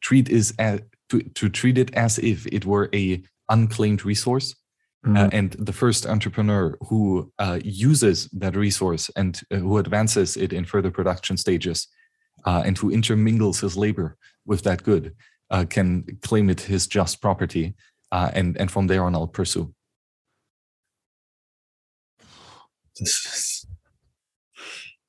treat 0.00 0.28
is 0.28 0.52
as, 0.58 0.80
to, 1.08 1.20
to 1.34 1.48
treat 1.48 1.78
it 1.78 1.94
as 1.94 2.18
if 2.18 2.46
it 2.46 2.64
were 2.66 2.90
a 2.94 3.22
unclaimed 3.48 4.04
resource. 4.04 4.54
Uh, 5.02 5.08
Mhm. 5.08 5.30
and 5.32 5.52
the 5.52 5.72
first 5.72 6.06
entrepreneur 6.06 6.76
who 6.88 7.32
uh, 7.38 7.58
uses 7.64 8.28
that 8.32 8.54
resource 8.54 9.10
and 9.16 9.40
uh, 9.50 9.56
who 9.56 9.78
advances 9.78 10.36
it 10.36 10.52
in 10.52 10.64
further 10.66 10.90
production 10.90 11.38
stages 11.38 11.88
uh, 12.44 12.62
and 12.66 12.76
who 12.76 12.90
intermingles 12.90 13.60
his 13.60 13.76
labor 13.78 14.18
with 14.44 14.62
that 14.62 14.82
good 14.82 15.16
uh, 15.50 15.64
can 15.64 16.04
claim 16.20 16.50
it 16.50 16.60
his 16.60 16.86
just 16.86 17.22
property. 17.22 17.74
Uh, 18.12 18.30
and, 18.34 18.58
and 18.58 18.70
from 18.70 18.88
there 18.88 19.02
on, 19.04 19.14
I'll 19.14 19.26
pursue. 19.26 19.72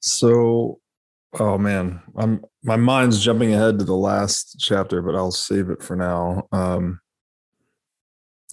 So, 0.03 0.79
oh 1.39 1.57
man, 1.59 2.01
I'm 2.17 2.43
my 2.63 2.75
mind's 2.75 3.23
jumping 3.23 3.53
ahead 3.53 3.77
to 3.77 3.85
the 3.85 3.95
last 3.95 4.55
chapter, 4.59 5.01
but 5.03 5.13
I'll 5.15 5.31
save 5.31 5.69
it 5.69 5.83
for 5.83 5.95
now. 5.95 6.47
Um, 6.51 7.00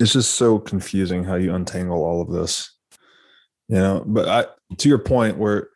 it's 0.00 0.12
just 0.12 0.34
so 0.34 0.58
confusing 0.58 1.24
how 1.24 1.34
you 1.34 1.54
untangle 1.54 2.04
all 2.04 2.20
of 2.20 2.30
this, 2.30 2.72
you 3.68 3.76
know. 3.76 4.04
But 4.06 4.28
I, 4.28 4.76
to 4.76 4.88
your 4.88 4.98
point, 4.98 5.38
where 5.38 5.68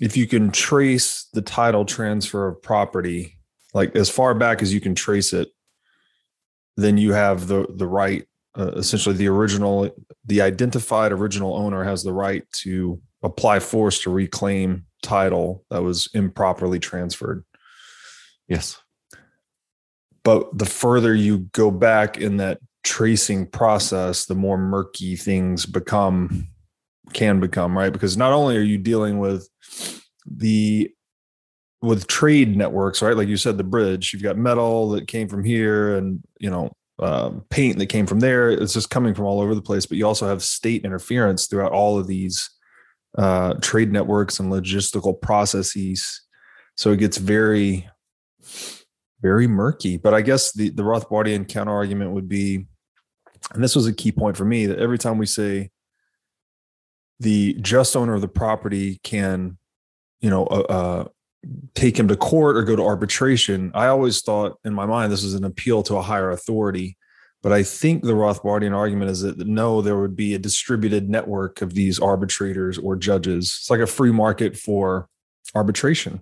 if 0.00 0.16
you 0.16 0.26
can 0.26 0.50
trace 0.50 1.28
the 1.32 1.42
title 1.42 1.84
transfer 1.84 2.48
of 2.48 2.62
property, 2.62 3.38
like 3.74 3.96
as 3.96 4.10
far 4.10 4.34
back 4.34 4.62
as 4.62 4.72
you 4.72 4.80
can 4.80 4.94
trace 4.94 5.32
it, 5.32 5.48
then 6.76 6.98
you 6.98 7.12
have 7.12 7.48
the 7.48 7.66
the 7.74 7.86
right. 7.86 8.26
Uh, 8.58 8.72
essentially, 8.76 9.14
the 9.14 9.28
original, 9.28 9.90
the 10.24 10.40
identified 10.40 11.12
original 11.12 11.54
owner 11.56 11.84
has 11.84 12.02
the 12.02 12.12
right 12.12 12.50
to 12.52 12.98
apply 13.22 13.58
force 13.58 14.00
to 14.02 14.10
reclaim 14.10 14.86
title 15.02 15.62
that 15.68 15.82
was 15.82 16.08
improperly 16.14 16.78
transferred. 16.78 17.44
Yes. 18.48 18.80
But 20.24 20.56
the 20.56 20.66
further 20.66 21.14
you 21.14 21.40
go 21.52 21.70
back 21.70 22.16
in 22.16 22.38
that 22.38 22.60
tracing 22.86 23.46
process, 23.48 24.26
the 24.26 24.34
more 24.34 24.56
murky 24.56 25.16
things 25.16 25.66
become, 25.66 26.46
can 27.12 27.40
become, 27.40 27.76
right? 27.76 27.92
Because 27.92 28.16
not 28.16 28.32
only 28.32 28.56
are 28.56 28.60
you 28.62 28.78
dealing 28.78 29.18
with 29.18 29.48
the 30.24 30.88
with 31.82 32.06
trade 32.06 32.56
networks, 32.56 33.02
right? 33.02 33.16
Like 33.16 33.28
you 33.28 33.36
said, 33.36 33.58
the 33.58 33.64
bridge, 33.64 34.12
you've 34.12 34.22
got 34.22 34.38
metal 34.38 34.90
that 34.90 35.08
came 35.08 35.28
from 35.28 35.44
here 35.44 35.96
and, 35.96 36.22
you 36.38 36.48
know, 36.48 36.70
um, 37.00 37.44
paint 37.50 37.78
that 37.78 37.86
came 37.86 38.06
from 38.06 38.20
there. 38.20 38.50
It's 38.50 38.72
just 38.72 38.88
coming 38.88 39.14
from 39.14 39.26
all 39.26 39.40
over 39.40 39.54
the 39.54 39.60
place. 39.60 39.84
But 39.84 39.98
you 39.98 40.06
also 40.06 40.26
have 40.26 40.42
state 40.42 40.84
interference 40.84 41.46
throughout 41.46 41.72
all 41.72 41.98
of 41.98 42.06
these 42.06 42.48
uh, 43.18 43.54
trade 43.54 43.92
networks 43.92 44.40
and 44.40 44.50
logistical 44.50 45.20
processes. 45.20 46.22
So 46.76 46.92
it 46.92 46.98
gets 46.98 47.18
very, 47.18 47.88
very 49.20 49.46
murky. 49.46 49.96
But 49.96 50.14
I 50.14 50.22
guess 50.22 50.52
the, 50.52 50.70
the 50.70 50.82
Rothbardian 50.82 51.48
counter 51.48 51.72
argument 51.72 52.12
would 52.12 52.28
be, 52.28 52.66
and 53.54 53.62
this 53.62 53.76
was 53.76 53.86
a 53.86 53.92
key 53.92 54.12
point 54.12 54.36
for 54.36 54.44
me, 54.44 54.66
that 54.66 54.78
every 54.78 54.98
time 54.98 55.18
we 55.18 55.26
say 55.26 55.70
the 57.20 57.54
just 57.60 57.96
owner 57.96 58.14
of 58.14 58.20
the 58.20 58.28
property 58.28 59.00
can, 59.02 59.58
you 60.20 60.30
know, 60.30 60.46
uh, 60.46 60.60
uh, 60.68 61.08
take 61.74 61.98
him 61.98 62.08
to 62.08 62.16
court 62.16 62.56
or 62.56 62.62
go 62.62 62.76
to 62.76 62.82
arbitration, 62.82 63.70
I 63.74 63.86
always 63.86 64.20
thought 64.20 64.58
in 64.64 64.74
my 64.74 64.86
mind 64.86 65.12
this 65.12 65.24
is 65.24 65.34
an 65.34 65.44
appeal 65.44 65.82
to 65.84 65.96
a 65.96 66.02
higher 66.02 66.30
authority. 66.30 66.96
But 67.42 67.52
I 67.52 67.62
think 67.62 68.02
the 68.02 68.14
Rothbardian 68.14 68.74
argument 68.74 69.10
is 69.10 69.20
that 69.20 69.38
no, 69.38 69.80
there 69.80 69.98
would 69.98 70.16
be 70.16 70.34
a 70.34 70.38
distributed 70.38 71.08
network 71.08 71.62
of 71.62 71.74
these 71.74 72.00
arbitrators 72.00 72.76
or 72.76 72.96
judges. 72.96 73.56
It's 73.60 73.70
like 73.70 73.78
a 73.80 73.86
free 73.86 74.10
market 74.10 74.56
for 74.56 75.08
arbitration. 75.54 76.20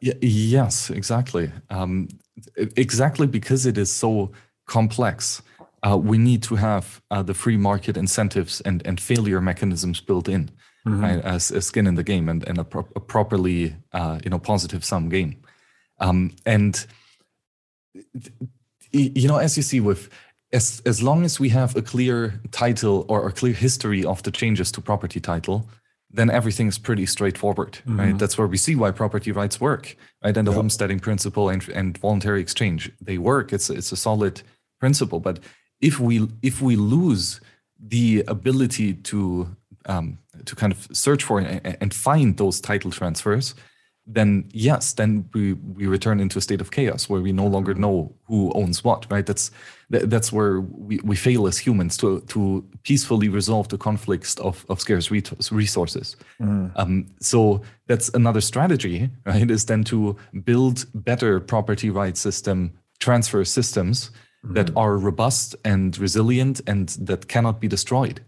Yes, 0.00 0.90
exactly. 0.90 1.52
Um, 1.70 2.08
exactly 2.56 3.26
because 3.26 3.66
it 3.66 3.78
is 3.78 3.92
so 3.92 4.32
complex, 4.66 5.42
uh, 5.82 5.96
we 5.96 6.18
need 6.18 6.42
to 6.42 6.56
have 6.56 7.00
uh, 7.10 7.22
the 7.22 7.34
free 7.34 7.56
market 7.56 7.96
incentives 7.96 8.60
and, 8.62 8.86
and 8.86 9.00
failure 9.00 9.40
mechanisms 9.40 10.00
built 10.00 10.28
in 10.28 10.50
right, 10.84 11.20
as 11.24 11.50
a 11.50 11.60
skin 11.60 11.86
in 11.86 11.94
the 11.94 12.02
game 12.02 12.28
and, 12.28 12.46
and 12.48 12.58
a, 12.58 12.64
pro- 12.64 12.88
a 12.96 13.00
properly 13.00 13.74
uh, 13.92 14.18
you 14.24 14.30
know 14.30 14.38
positive 14.38 14.84
sum 14.84 15.08
game. 15.08 15.36
Um, 16.00 16.32
and 16.44 16.86
you 18.92 19.28
know, 19.28 19.38
as 19.38 19.56
you 19.56 19.62
see, 19.62 19.80
with 19.80 20.08
as 20.52 20.82
as 20.86 21.02
long 21.02 21.24
as 21.24 21.40
we 21.40 21.48
have 21.50 21.76
a 21.76 21.82
clear 21.82 22.40
title 22.50 23.04
or 23.08 23.26
a 23.28 23.32
clear 23.32 23.52
history 23.54 24.04
of 24.04 24.22
the 24.22 24.30
changes 24.30 24.70
to 24.72 24.80
property 24.80 25.20
title, 25.20 25.68
then 26.10 26.30
everything 26.30 26.68
is 26.68 26.78
pretty 26.78 27.06
straightforward, 27.06 27.78
right? 27.86 28.14
Mhm. 28.14 28.18
That's 28.18 28.38
where 28.38 28.46
we 28.46 28.56
see 28.56 28.76
why 28.76 28.90
property 28.92 29.32
rights 29.32 29.60
work, 29.60 29.96
right? 30.24 30.36
And 30.36 30.46
the 30.46 30.52
Yep. 30.52 30.56
homesteading 30.56 31.00
principle 31.00 31.48
and, 31.48 31.68
and 31.74 31.98
voluntary 31.98 32.40
exchange, 32.40 32.90
they 33.00 33.18
work. 33.18 33.52
It's 33.52 33.70
it's 33.70 33.92
a 33.92 33.96
solid 33.96 34.42
principle. 34.78 35.20
But 35.20 35.40
if 35.80 36.00
we 36.00 36.28
if 36.42 36.62
we 36.62 36.76
lose 36.76 37.40
the 37.78 38.24
ability 38.28 38.94
to 38.94 39.48
um, 39.86 40.18
to 40.44 40.56
kind 40.56 40.72
of 40.72 40.88
search 40.92 41.24
for 41.24 41.38
and, 41.38 41.76
and 41.80 41.94
find 41.94 42.36
those 42.36 42.60
title 42.60 42.90
transfers, 42.90 43.54
then 44.06 44.48
yes, 44.52 44.92
then 44.92 45.28
we 45.34 45.54
we 45.54 45.86
return 45.86 46.20
into 46.20 46.38
a 46.38 46.42
state 46.42 46.60
of 46.60 46.70
chaos 46.70 47.08
where 47.08 47.20
we 47.20 47.32
no 47.32 47.46
longer 47.46 47.74
know 47.74 48.14
who 48.26 48.52
owns 48.54 48.84
what, 48.84 49.06
right? 49.10 49.26
That's 49.26 49.50
that, 49.90 50.10
that's 50.10 50.32
where 50.32 50.60
we, 50.60 51.00
we 51.02 51.16
fail 51.16 51.46
as 51.46 51.58
humans 51.58 51.96
to 51.98 52.20
to 52.20 52.64
peacefully 52.84 53.28
resolve 53.28 53.68
the 53.68 53.78
conflicts 53.78 54.36
of 54.36 54.64
of 54.68 54.80
scarce 54.80 55.10
resources. 55.10 56.16
Mhm. 56.40 56.70
Um, 56.76 57.06
so 57.20 57.62
that's 57.88 58.08
another 58.14 58.40
strategy, 58.40 59.10
right? 59.24 59.50
Is 59.50 59.66
then 59.66 59.84
to 59.84 60.16
build 60.44 60.86
better 60.94 61.40
property 61.40 61.90
rights 61.90 62.20
system 62.20 62.72
transfer 62.98 63.44
systems 63.44 64.10
that 64.54 64.70
are 64.76 64.96
robust 64.96 65.56
and 65.64 65.96
resilient 65.98 66.60
and 66.66 66.88
that 67.00 67.28
cannot 67.28 67.60
be 67.60 67.68
destroyed. 67.68 68.20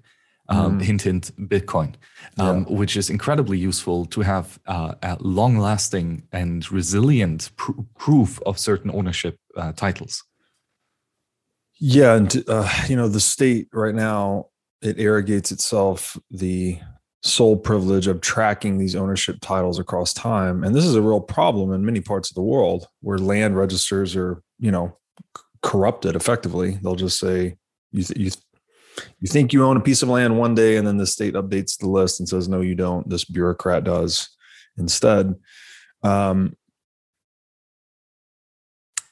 Um, 0.50 0.80
Hint, 0.80 1.02
hint, 1.02 1.30
Bitcoin, 1.38 1.96
um, 2.38 2.64
which 2.64 2.96
is 2.96 3.10
incredibly 3.10 3.58
useful 3.58 4.06
to 4.06 4.22
have 4.22 4.58
uh, 4.66 4.94
a 5.02 5.18
long-lasting 5.20 6.26
and 6.32 6.72
resilient 6.72 7.50
pr- 7.56 7.72
proof 7.98 8.40
of 8.46 8.58
certain 8.58 8.90
ownership 8.90 9.36
uh, 9.58 9.72
titles. 9.72 10.24
Yeah, 11.78 12.14
and 12.14 12.44
uh, 12.48 12.68
you 12.88 12.96
know 12.96 13.08
the 13.08 13.20
state 13.20 13.68
right 13.74 13.94
now 13.94 14.46
it 14.80 14.98
arrogates 14.98 15.52
itself 15.52 16.16
the 16.30 16.78
sole 17.22 17.56
privilege 17.56 18.06
of 18.06 18.22
tracking 18.22 18.78
these 18.78 18.96
ownership 18.96 19.36
titles 19.42 19.78
across 19.78 20.14
time, 20.14 20.64
and 20.64 20.74
this 20.74 20.84
is 20.86 20.94
a 20.94 21.02
real 21.02 21.20
problem 21.20 21.72
in 21.72 21.84
many 21.84 22.00
parts 22.00 22.30
of 22.30 22.34
the 22.34 22.42
world 22.42 22.86
where 23.02 23.18
land 23.18 23.54
registers 23.54 24.16
are 24.16 24.42
you 24.58 24.70
know 24.70 24.96
corrupted. 25.62 26.16
Effectively, 26.16 26.78
they'll 26.82 26.94
just 26.94 27.18
say 27.18 27.56
you 27.92 28.02
th- 28.02 28.18
you 28.18 28.30
th- 28.30 28.44
you 29.20 29.28
think 29.28 29.52
you 29.52 29.64
own 29.64 29.76
a 29.76 29.80
piece 29.80 30.02
of 30.02 30.08
land 30.08 30.38
one 30.38 30.54
day, 30.54 30.76
and 30.76 30.86
then 30.86 30.96
the 30.96 31.06
state 31.06 31.34
updates 31.34 31.78
the 31.78 31.88
list 31.88 32.18
and 32.20 32.28
says 32.28 32.48
no, 32.48 32.60
you 32.60 32.74
don't. 32.74 33.08
This 33.08 33.24
bureaucrat 33.24 33.84
does 33.84 34.28
instead. 34.76 35.34
Um, 36.02 36.56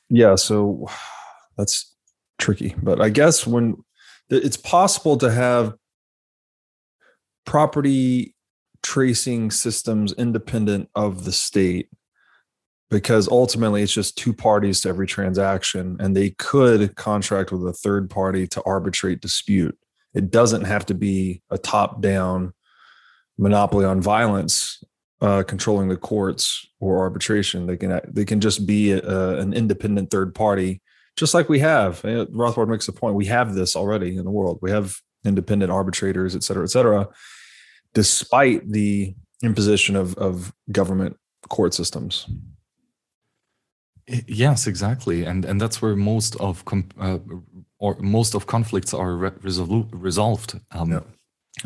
yeah, 0.09 0.35
so 0.35 0.89
that's 1.57 1.97
tricky 2.39 2.75
but 2.83 3.01
i 3.01 3.09
guess 3.09 3.47
when 3.47 3.77
it's 4.29 4.57
possible 4.57 5.17
to 5.17 5.31
have 5.31 5.75
property 7.45 8.35
tracing 8.83 9.51
systems 9.51 10.13
independent 10.15 10.89
of 10.95 11.25
the 11.25 11.33
state 11.33 11.89
because 12.91 13.29
ultimately 13.29 13.83
it's 13.83 13.93
just 13.93 14.17
two 14.17 14.33
parties 14.33 14.81
to 14.81 14.89
every 14.89 15.07
transaction 15.07 15.97
and 15.99 16.17
they 16.17 16.31
could 16.31 16.95
contract 16.95 17.51
with 17.51 17.67
a 17.67 17.73
third 17.73 18.09
party 18.09 18.47
to 18.47 18.63
arbitrate 18.65 19.21
dispute. 19.21 19.77
It 20.15 20.31
doesn't 20.31 20.65
have 20.65 20.87
to 20.87 20.95
be 20.95 21.43
a 21.51 21.59
top 21.59 22.01
down 22.01 22.55
monopoly 23.39 23.85
on 23.85 24.01
violence 24.01 24.83
uh, 25.21 25.43
controlling 25.43 25.89
the 25.89 25.97
courts 25.97 26.67
or 26.79 26.99
arbitration. 26.99 27.67
They 27.67 27.77
can 27.77 28.01
they 28.09 28.25
can 28.25 28.41
just 28.41 28.67
be 28.67 28.93
a, 28.93 29.39
an 29.39 29.53
independent 29.53 30.11
third 30.11 30.35
party 30.35 30.81
just 31.17 31.35
like 31.35 31.49
we 31.49 31.59
have. 31.61 32.05
Uh, 32.05 32.27
rothbard 32.27 32.69
makes 32.69 32.89
a 32.89 32.93
point 32.93 33.15
we 33.15 33.27
have 33.27 33.55
this 33.55 33.75
already 33.75 34.17
in 34.17 34.25
the 34.25 34.31
world. 34.31 34.59
We 34.63 34.71
have 34.71 34.97
independent 35.25 35.73
arbitrators 35.73 36.37
et 36.37 36.45
cetera 36.45 36.63
et 36.63 36.71
cetera 36.71 37.09
despite 37.95 38.71
the 38.71 39.15
imposition 39.43 39.97
of, 39.97 40.15
of 40.17 40.53
government 40.71 41.17
court 41.49 41.75
systems 41.75 42.29
Yes, 44.09 44.67
exactly, 44.67 45.25
and 45.25 45.45
and 45.45 45.61
that's 45.61 45.83
where 45.83 45.97
most 45.97 46.37
of 46.37 46.63
uh, 47.01 47.19
or 47.79 47.97
most 47.99 48.35
of 48.35 48.47
conflicts 48.47 48.95
are 48.95 49.17
re- 49.17 49.31
resolved. 49.91 50.61
Um, 50.71 50.93
yeah. 50.93 51.01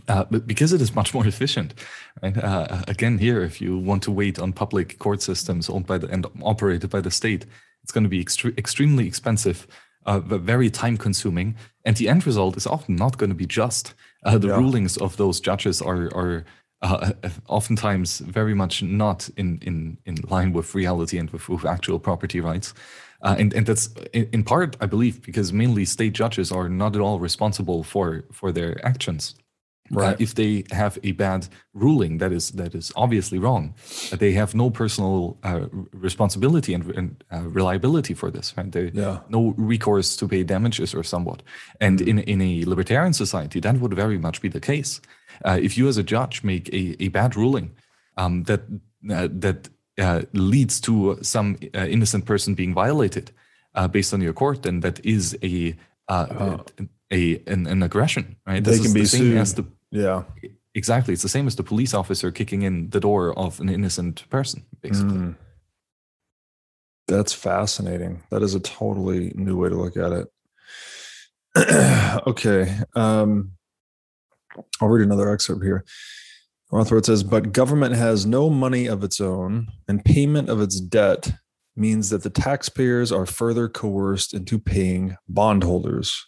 uh, 0.09 0.25
but 0.31 0.47
because 0.47 0.73
it 0.73 0.81
is 0.81 0.95
much 0.95 1.13
more 1.13 1.27
efficient, 1.27 1.75
right? 2.23 2.37
Uh, 2.37 2.83
again, 2.89 3.19
here, 3.19 3.43
if 3.43 3.61
you 3.61 3.77
want 3.77 4.03
to 4.05 4.11
wait 4.11 4.39
on 4.39 4.55
public 4.55 4.99
court 4.99 5.21
systems 5.21 5.69
owned 5.69 5.87
by 5.87 5.99
the 5.99 6.09
and 6.09 6.27
operated 6.43 6.89
by 6.89 7.03
the 7.03 7.11
state, 7.11 7.45
it's 7.83 7.93
going 7.93 8.05
to 8.05 8.11
be 8.11 8.25
extre- 8.25 8.57
extremely 8.57 9.07
expensive, 9.07 9.67
uh, 10.07 10.21
very 10.21 10.71
time 10.71 10.97
consuming, 10.97 11.57
and 11.85 11.97
the 11.97 12.09
end 12.09 12.27
result 12.27 12.57
is 12.57 12.67
often 12.67 12.97
not 12.97 13.19
going 13.19 13.31
to 13.31 13.37
be 13.37 13.47
just. 13.47 13.95
Uh, 14.25 14.39
the 14.39 14.49
yeah. 14.49 14.57
rulings 14.57 14.97
of 14.97 15.17
those 15.17 15.41
judges 15.41 15.83
are 15.83 16.09
are 16.15 16.45
uh, 16.83 17.13
oftentimes 17.49 18.19
very 18.21 18.55
much 18.55 18.83
not 18.83 19.29
in, 19.37 19.59
in, 19.63 19.99
in 20.07 20.17
line 20.29 20.53
with 20.53 20.75
reality 20.75 21.19
and 21.19 21.31
with, 21.31 21.49
with 21.49 21.65
actual 21.65 21.99
property 21.99 22.41
rights. 22.41 22.75
Uh, 23.23 23.37
and, 23.39 23.53
and 23.53 23.67
that's 23.67 23.91
in, 24.13 24.29
in, 24.33 24.43
part, 24.43 24.77
I 24.81 24.87
believe, 24.87 25.23
because 25.23 25.53
mainly 25.53 25.85
state 25.85 26.15
judges 26.15 26.51
are 26.51 26.69
not 26.69 26.97
at 26.97 27.03
all 27.03 27.19
responsible 27.19 27.83
for, 27.83 28.25
for 28.33 28.51
their 28.51 28.85
actions. 28.85 29.35
Uh, 29.93 30.01
right. 30.01 30.15
Uh, 30.15 30.17
if 30.21 30.35
they 30.35 30.65
have 30.71 30.99
a 31.03 31.13
bad 31.13 31.49
ruling 31.75 32.19
that 32.19 32.33
is 32.33 32.53
that 32.53 32.75
is 32.75 32.93
obviously 32.95 33.39
wrong, 33.39 33.75
uh, 34.13 34.17
they 34.17 34.33
have 34.33 34.55
no 34.55 34.71
personal 34.71 35.37
uh, 35.43 35.67
responsibility 35.93 36.75
and, 36.75 36.91
and 36.97 37.25
reliability 37.55 38.15
for 38.15 38.31
this. 38.31 38.55
Right? 38.57 38.71
They 38.71 38.91
yeah. 38.95 39.19
no 39.29 39.53
recourse 39.57 40.17
to 40.17 40.29
pay 40.29 40.45
damages 40.45 40.95
or 40.95 41.03
somewhat. 41.03 41.43
And 41.81 41.99
mm-hmm. 41.99 42.09
in 42.09 42.41
in 42.41 42.41
a 42.41 42.65
libertarian 42.67 43.13
society, 43.13 43.61
that 43.61 43.81
would 43.81 43.95
very 43.95 44.19
much 44.19 44.41
be 44.41 44.49
the 44.49 44.61
case. 44.61 45.01
Uh, 45.45 45.59
if 45.61 45.77
you 45.79 45.89
as 45.89 45.97
a 45.97 46.03
judge 46.03 46.43
make 46.43 46.69
a, 46.73 47.03
a 47.03 47.09
bad 47.09 47.37
ruling 47.37 47.75
um, 48.17 48.45
that 48.45 48.63
uh, 49.11 49.29
that 49.31 49.69
uh, 49.99 50.23
leads 50.33 50.81
to 50.81 51.19
some 51.23 51.57
uh, 51.75 51.87
innocent 51.87 52.25
person 52.25 52.55
being 52.55 52.75
violated 52.75 53.31
uh, 53.75 53.89
based 53.89 54.13
on 54.15 54.21
your 54.21 54.33
court, 54.33 54.63
then 54.63 54.81
that 54.81 55.05
is 55.05 55.37
a 55.43 55.77
uh, 56.09 56.59
a 57.13 57.43
an, 57.47 57.67
an, 57.67 57.83
aggression, 57.83 58.37
right? 58.47 58.63
This 58.63 58.79
they 58.79 58.85
can 58.85 58.95
be 58.95 59.05
sued. 59.05 59.47
The, 59.47 59.67
yeah, 59.91 60.25
exactly. 60.75 61.13
It's 61.13 61.23
the 61.23 61.29
same 61.29 61.47
as 61.47 61.57
the 61.57 61.63
police 61.63 61.95
officer 61.95 62.31
kicking 62.31 62.63
in 62.63 62.91
the 62.91 63.01
door 63.01 63.39
of 63.39 63.61
an 63.61 63.69
innocent 63.69 64.29
person, 64.29 64.65
basically. 64.81 65.19
Mm. 65.19 65.37
That's 67.07 67.33
fascinating. 67.33 68.23
That 68.31 68.43
is 68.43 68.55
a 68.55 68.61
totally 68.61 69.33
new 69.35 69.57
way 69.57 69.69
to 69.69 69.75
look 69.75 69.97
at 69.97 70.13
it. 70.13 70.29
okay. 72.27 72.79
Um, 72.95 73.53
I'll 74.81 74.89
read 74.89 75.05
another 75.05 75.31
excerpt 75.31 75.65
here. 75.65 75.85
Rothbard 76.73 77.05
says, 77.05 77.25
but 77.25 77.53
government 77.53 77.97
has 77.97 78.27
no 78.27 78.49
money 78.49 78.87
of 78.87 79.03
its 79.03 79.21
own, 79.21 79.69
and 79.89 80.05
payment 80.05 80.49
of 80.49 80.61
its 80.61 80.81
debt 80.81 81.33
means 81.75 82.11
that 82.11 82.23
the 82.23 82.31
taxpayers 82.31 83.11
are 83.11 83.27
further 83.27 83.69
coerced 83.69 84.35
into 84.35 84.59
paying 84.59 85.17
bondholders. 85.29 86.27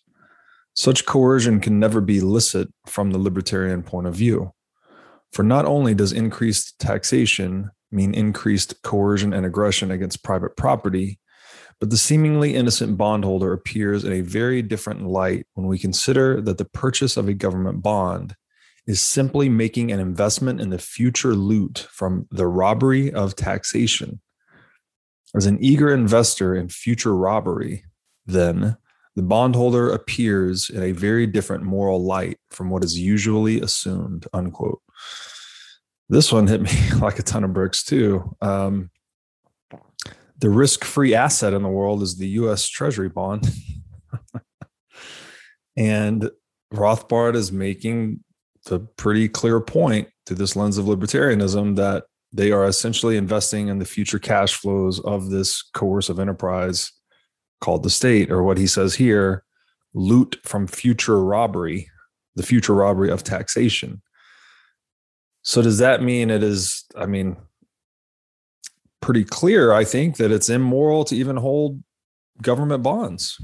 Such 0.75 1.07
coercion 1.07 1.61
can 1.61 1.79
never 1.79 2.01
be 2.01 2.21
licit 2.21 2.69
from 2.87 3.11
the 3.11 3.19
libertarian 3.19 3.83
point 3.83 4.07
of 4.07 4.15
view. 4.15 4.53
For 5.33 5.43
not 5.43 5.65
only 5.65 5.95
does 5.95 6.13
increased 6.13 6.79
taxation 6.79 7.71
mean 7.91 8.15
increased 8.15 8.83
coercion 8.83 9.33
and 9.33 9.47
aggression 9.47 9.91
against 9.91 10.25
private 10.25 10.57
property, 10.57 11.21
but 11.83 11.91
the 11.91 11.97
seemingly 11.97 12.55
innocent 12.55 12.97
bondholder 12.97 13.53
appears 13.53 14.05
in 14.05 14.13
a 14.13 14.21
very 14.21 14.63
different 14.63 15.05
light 15.05 15.49
when 15.55 15.67
we 15.67 15.81
consider 15.81 16.41
that 16.41 16.57
the 16.57 16.65
purchase 16.65 17.17
of 17.17 17.27
a 17.27 17.35
government 17.35 17.83
bond 17.83 18.37
is 18.87 19.03
simply 19.03 19.49
making 19.49 19.91
an 19.91 19.99
investment 19.99 20.61
in 20.61 20.71
the 20.71 20.79
future 20.79 21.35
loot 21.35 21.89
from 21.91 22.29
the 22.31 22.47
robbery 22.47 23.13
of 23.13 23.35
taxation. 23.35 24.21
As 25.35 25.47
an 25.47 25.59
eager 25.61 25.93
investor 25.93 26.55
in 26.55 26.69
future 26.69 27.17
robbery, 27.17 27.85
then 28.27 28.77
the 29.17 29.23
bondholder 29.23 29.91
appears 29.91 30.71
in 30.71 30.85
a 30.85 30.93
very 30.93 31.27
different 31.27 31.65
moral 31.65 32.05
light 32.05 32.39
from 32.53 32.71
what 32.71 32.85
is 32.85 32.97
usually 32.97 33.61
assumed. 33.61 34.29
Unquote. 34.33 34.81
This 36.09 36.33
one 36.33 36.47
hit 36.47 36.63
me 36.63 36.71
like 37.01 37.19
a 37.19 37.25
ton 37.25 37.43
of 37.43 37.53
bricks 37.53 37.83
too. 37.83 38.37
Um, 38.41 38.91
the 40.43 40.51
risk-free 40.51 41.15
asset 41.15 41.55
in 41.55 41.63
the 41.63 41.69
world 41.69 42.03
is 42.03 42.17
the 42.17 42.29
U.S. 42.31 42.69
Treasury 42.69 43.09
bond, 43.09 43.49
and 45.77 46.29
Rothbard 46.75 47.37
is 47.37 47.53
making 47.53 48.25
the 48.67 48.81
pretty 48.81 49.29
clear 49.29 49.61
point 49.61 50.09
through 50.27 50.39
this 50.39 50.57
lens 50.57 50.79
of 50.79 50.87
libertarianism 50.87 51.77
that 51.77 52.07
they 52.33 52.51
are 52.51 52.65
essentially 52.65 53.17
investing 53.17 53.69
in 53.69 53.79
the 53.79 53.85
future 53.85 54.19
cash 54.19 54.55
flows 54.55 54.99
of 54.99 55.31
this 55.31 55.63
coercive 55.75 56.19
enterprise 56.19 56.91
called 57.61 57.85
the 57.85 57.91
state, 57.91 58.29
or 58.29 58.43
what 58.43 58.59
he 58.59 58.67
says 58.67 58.97
here, 58.97 59.45
loot 59.95 60.41
from 60.43 60.67
future 60.67 61.23
robbery, 61.23 61.89
the 62.35 62.43
future 62.43 62.75
robbery 62.75 63.13
of 63.13 63.23
taxation. 63.23 64.03
So 65.43 65.63
does 65.63 65.79
that 65.79 66.03
mean 66.03 66.31
it 66.31 66.43
is? 66.43 66.85
I 66.97 67.07
mean, 67.07 67.37
pretty 69.03 69.25
clear, 69.25 69.73
I 69.73 69.85
think, 69.85 70.17
that 70.17 70.31
it's 70.31 70.49
immoral 70.49 71.05
to 71.05 71.15
even 71.15 71.37
hold 71.37 71.83
government 72.41 72.83
bonds. 72.83 73.39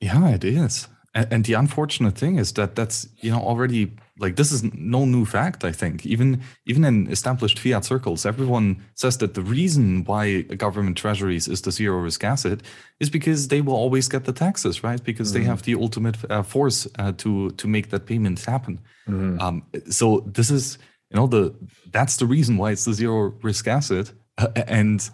Yeah, 0.00 0.28
it 0.28 0.44
is. 0.44 0.88
And, 1.14 1.32
and, 1.32 1.44
the 1.44 1.54
unfortunate 1.54 2.16
thing 2.16 2.38
is 2.38 2.52
that 2.52 2.74
that's 2.74 3.08
you 3.22 3.30
know 3.30 3.40
already 3.40 3.96
like 4.18 4.36
this 4.36 4.52
is 4.52 4.62
no 4.74 5.06
new 5.06 5.24
fact. 5.24 5.64
I 5.64 5.72
think 5.72 6.04
even 6.04 6.42
even 6.66 6.84
in 6.84 7.10
established 7.10 7.58
fiat 7.58 7.84
circles, 7.84 8.26
everyone 8.26 8.84
says 8.94 9.16
that 9.18 9.32
the 9.34 9.40
reason 9.40 10.04
why 10.04 10.42
government 10.42 10.98
treasuries 10.98 11.48
is 11.48 11.62
the 11.62 11.72
zero 11.72 11.98
risk 11.98 12.22
asset 12.24 12.60
is 13.00 13.10
because 13.10 13.48
they 13.48 13.62
will 13.62 13.74
always 13.74 14.06
get 14.08 14.24
the 14.24 14.32
taxes, 14.32 14.84
right? 14.84 15.02
Because 15.02 15.32
mm-hmm. 15.32 15.44
they 15.44 15.46
have 15.46 15.62
the 15.62 15.74
ultimate 15.76 16.16
uh, 16.30 16.42
force 16.42 16.86
uh, 16.98 17.12
to 17.12 17.50
to 17.52 17.66
make 17.66 17.88
that 17.88 18.06
payment 18.06 18.44
happen. 18.44 18.78
Mm-hmm. 19.08 19.40
Um, 19.40 19.62
so 19.88 20.20
this 20.26 20.50
is 20.50 20.78
you 21.10 21.16
know 21.16 21.26
the 21.26 21.54
that's 21.90 22.16
the 22.16 22.26
reason 22.26 22.56
why 22.56 22.72
it's 22.72 22.84
the 22.84 22.92
zero 22.92 23.34
risk 23.42 23.66
asset 23.66 24.12
uh, 24.38 24.48
and 24.66 25.10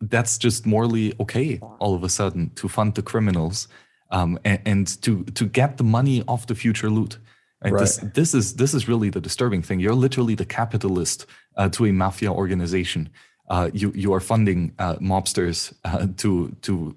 that's 0.00 0.38
just 0.38 0.66
morally 0.66 1.12
okay 1.20 1.58
all 1.78 1.94
of 1.94 2.02
a 2.02 2.08
sudden 2.08 2.50
to 2.54 2.68
fund 2.68 2.94
the 2.94 3.02
criminals 3.02 3.68
um, 4.12 4.38
and, 4.44 4.60
and, 4.64 5.02
to 5.02 5.24
to 5.24 5.46
get 5.46 5.78
the 5.78 5.84
money 5.84 6.22
off 6.28 6.46
the 6.46 6.54
future 6.54 6.90
loot. 6.90 7.18
Right. 7.64 7.78
this, 7.78 7.96
this 8.14 8.34
is 8.34 8.54
this 8.56 8.74
is 8.74 8.88
really 8.88 9.08
the 9.08 9.20
disturbing 9.20 9.62
thing. 9.62 9.80
You're 9.80 9.94
literally 9.94 10.34
the 10.34 10.44
capitalist 10.44 11.26
uh, 11.56 11.68
to 11.70 11.86
a 11.86 11.92
mafia 11.92 12.32
organization. 12.32 13.08
Uh, 13.48 13.70
you 13.72 13.92
you 13.94 14.12
are 14.12 14.20
funding 14.20 14.72
uh, 14.78 14.96
mobsters 14.96 15.72
uh, 15.84 16.06
to 16.18 16.54
to 16.62 16.94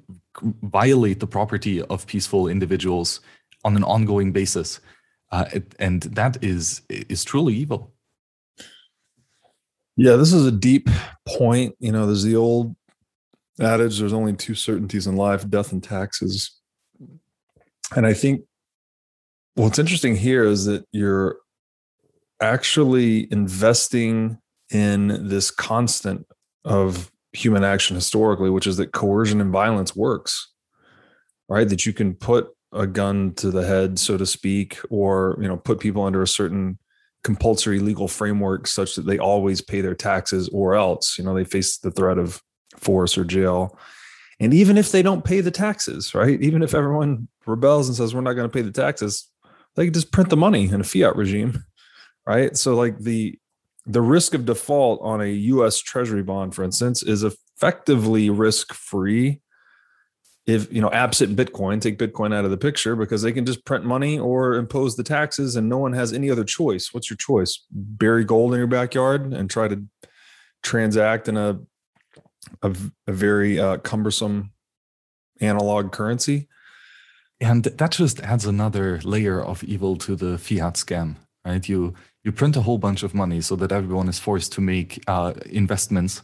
violate 0.63 1.19
the 1.19 1.27
property 1.27 1.81
of 1.81 2.05
peaceful 2.07 2.47
individuals 2.47 3.21
on 3.63 3.75
an 3.75 3.83
ongoing 3.83 4.31
basis. 4.31 4.79
Uh, 5.31 5.45
and 5.79 6.03
that 6.03 6.43
is 6.43 6.81
is 6.89 7.23
truly 7.23 7.53
evil 7.53 7.94
yeah, 9.97 10.15
this 10.15 10.33
is 10.33 10.45
a 10.45 10.51
deep 10.51 10.89
point. 11.25 11.75
You 11.79 11.91
know, 11.91 12.05
there's 12.05 12.23
the 12.23 12.35
old 12.35 12.75
adage 13.59 13.99
there's 13.99 14.13
only 14.13 14.33
two 14.33 14.55
certainties 14.55 15.07
in 15.07 15.15
life 15.15 15.49
death 15.49 15.71
and 15.71 15.83
taxes. 15.83 16.51
And 17.95 18.05
I 18.05 18.13
think 18.13 18.41
what's 19.55 19.79
interesting 19.79 20.15
here 20.15 20.43
is 20.43 20.65
that 20.65 20.85
you're 20.91 21.37
actually 22.41 23.31
investing 23.31 24.37
in 24.71 25.27
this 25.27 25.51
constant 25.51 26.25
of 26.65 27.11
human 27.31 27.63
action 27.63 27.95
historically, 27.95 28.49
which 28.49 28.67
is 28.67 28.77
that 28.77 28.91
coercion 28.91 29.39
and 29.39 29.51
violence 29.51 29.95
works, 29.95 30.51
right? 31.47 31.69
That 31.69 31.85
you 31.85 31.93
can 31.93 32.15
put 32.15 32.49
a 32.73 32.87
gun 32.87 33.33
to 33.35 33.51
the 33.51 33.65
head, 33.65 33.99
so 33.99 34.17
to 34.17 34.25
speak, 34.25 34.79
or 34.89 35.37
you 35.39 35.47
know, 35.47 35.57
put 35.57 35.79
people 35.79 36.03
under 36.03 36.21
a 36.21 36.27
certain 36.27 36.77
compulsory 37.25 37.79
legal 37.79 38.07
framework 38.07 38.67
such 38.67 38.93
that 38.93 39.07
they 39.07 39.17
always 39.17 39.59
pay 39.59 39.81
their 39.81 39.95
taxes 39.95 40.47
or 40.49 40.75
else 40.75 41.17
you 41.17 41.23
know 41.23 41.33
they 41.33 41.43
face 41.43 41.79
the 41.79 41.89
threat 41.89 42.19
of 42.19 42.39
force 42.77 43.17
or 43.17 43.25
jail. 43.25 43.77
And 44.39 44.53
even 44.53 44.77
if 44.77 44.91
they 44.91 45.01
don't 45.01 45.25
pay 45.25 45.41
the 45.41 45.49
taxes 45.49 46.13
right? 46.13 46.39
Even 46.39 46.61
if 46.61 46.75
everyone 46.75 47.27
rebels 47.47 47.87
and 47.87 47.97
says 47.97 48.13
we're 48.13 48.21
not 48.21 48.33
going 48.33 48.47
to 48.47 48.53
pay 48.53 48.61
the 48.61 48.71
taxes 48.71 49.27
they 49.75 49.85
can 49.85 49.93
just 49.93 50.11
print 50.11 50.29
the 50.29 50.37
money 50.37 50.69
in 50.69 50.81
a 50.81 50.83
fiat 50.83 51.15
regime 51.15 51.63
right? 52.27 52.55
So 52.55 52.75
like 52.75 52.99
the 52.99 53.39
the 53.87 54.01
risk 54.01 54.35
of 54.35 54.45
default 54.45 54.99
on 55.01 55.19
a 55.21 55.25
US 55.55 55.79
treasury 55.79 56.21
bond 56.21 56.53
for 56.53 56.63
instance 56.63 57.01
is 57.01 57.23
effectively 57.23 58.29
risk 58.29 58.71
free 58.71 59.41
if 60.47 60.71
you 60.71 60.79
know 60.79 60.91
absent 60.91 61.35
bitcoin 61.35 61.81
take 61.81 61.97
bitcoin 61.97 62.33
out 62.33 62.45
of 62.45 62.51
the 62.51 62.57
picture 62.57 62.95
because 62.95 63.23
they 63.23 63.31
can 63.31 63.45
just 63.45 63.65
print 63.65 63.83
money 63.83 64.19
or 64.19 64.55
impose 64.55 64.95
the 64.95 65.03
taxes 65.03 65.55
and 65.55 65.67
no 65.67 65.77
one 65.77 65.93
has 65.93 66.13
any 66.13 66.29
other 66.29 66.43
choice. 66.43 66.93
What's 66.93 67.09
your 67.09 67.17
choice? 67.17 67.65
Bury 67.71 68.23
gold 68.23 68.53
in 68.53 68.59
your 68.59 68.67
backyard 68.67 69.33
and 69.33 69.49
try 69.49 69.67
to 69.67 69.83
transact 70.63 71.27
in 71.27 71.37
a 71.37 71.59
a, 72.61 72.75
a 73.07 73.11
very 73.11 73.59
uh, 73.59 73.77
cumbersome 73.77 74.51
analog 75.41 75.91
currency? 75.91 76.47
And 77.41 77.63
that 77.63 77.91
just 77.91 78.21
adds 78.21 78.45
another 78.45 79.01
layer 79.03 79.41
of 79.41 79.63
evil 79.63 79.97
to 79.97 80.15
the 80.15 80.37
fiat 80.37 80.75
scam 80.75 81.15
right? 81.45 81.69
You 81.69 81.93
you 82.23 82.31
print 82.31 82.57
a 82.57 82.61
whole 82.61 82.79
bunch 82.79 83.03
of 83.03 83.13
money 83.13 83.39
so 83.39 83.55
that 83.57 83.71
everyone 83.71 84.09
is 84.09 84.19
forced 84.19 84.51
to 84.53 84.61
make 84.61 85.03
uh, 85.07 85.33
investments 85.45 86.23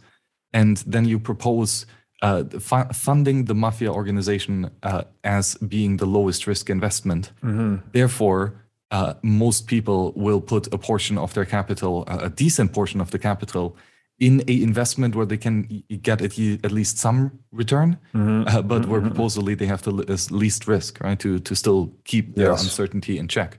and 0.51 0.77
then 0.87 1.05
you 1.05 1.19
propose 1.19 1.85
uh, 2.21 2.43
fu- 2.59 2.93
funding 2.93 3.45
the 3.45 3.55
mafia 3.55 3.91
organization 3.91 4.69
uh, 4.83 5.03
as 5.23 5.55
being 5.55 5.97
the 5.97 6.05
lowest 6.05 6.47
risk 6.47 6.69
investment. 6.69 7.31
Mm-hmm. 7.43 7.77
Therefore, 7.91 8.53
uh, 8.91 9.13
most 9.21 9.67
people 9.67 10.13
will 10.15 10.41
put 10.41 10.73
a 10.73 10.77
portion 10.77 11.17
of 11.17 11.33
their 11.33 11.45
capital, 11.45 12.03
a 12.07 12.29
decent 12.29 12.73
portion 12.73 13.01
of 13.01 13.11
the 13.11 13.19
capital, 13.19 13.75
in 14.19 14.43
a 14.47 14.61
investment 14.61 15.15
where 15.15 15.25
they 15.25 15.37
can 15.37 15.83
get 16.03 16.21
at, 16.21 16.37
at 16.63 16.71
least 16.71 16.99
some 16.99 17.31
return, 17.51 17.97
mm-hmm. 18.13 18.43
Uh, 18.47 18.61
but 18.61 18.81
mm-hmm. 18.81 18.91
where 18.91 19.03
supposedly 19.03 19.55
they 19.55 19.65
have 19.65 19.81
the 19.81 19.91
least 20.29 20.67
risk, 20.67 21.01
right? 21.01 21.19
To 21.19 21.39
to 21.39 21.55
still 21.55 21.91
keep 22.03 22.35
their 22.35 22.51
yes. 22.51 22.63
uncertainty 22.63 23.17
in 23.17 23.27
check. 23.27 23.57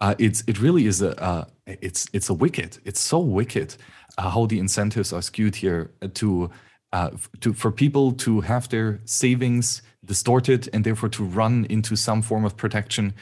Uh, 0.00 0.14
it's 0.18 0.42
it 0.46 0.60
really 0.60 0.86
is 0.86 1.02
a 1.02 1.20
uh, 1.22 1.44
it's 1.66 2.08
it's 2.12 2.30
a 2.30 2.34
wicked. 2.34 2.78
It's 2.84 3.00
so 3.00 3.18
wicked 3.18 3.76
how 4.16 4.46
the 4.46 4.58
incentives 4.58 5.12
are 5.12 5.22
skewed 5.22 5.56
here 5.56 5.90
to 6.14 6.50
uh, 6.92 7.10
to 7.40 7.52
for 7.52 7.70
people 7.70 8.12
to 8.12 8.40
have 8.40 8.68
their 8.68 9.00
savings 9.04 9.82
distorted 10.04 10.68
and 10.72 10.84
therefore 10.84 11.08
to 11.10 11.24
run 11.24 11.66
into 11.68 11.96
some 11.96 12.22
form 12.22 12.44
of 12.44 12.56
protection 12.56 13.12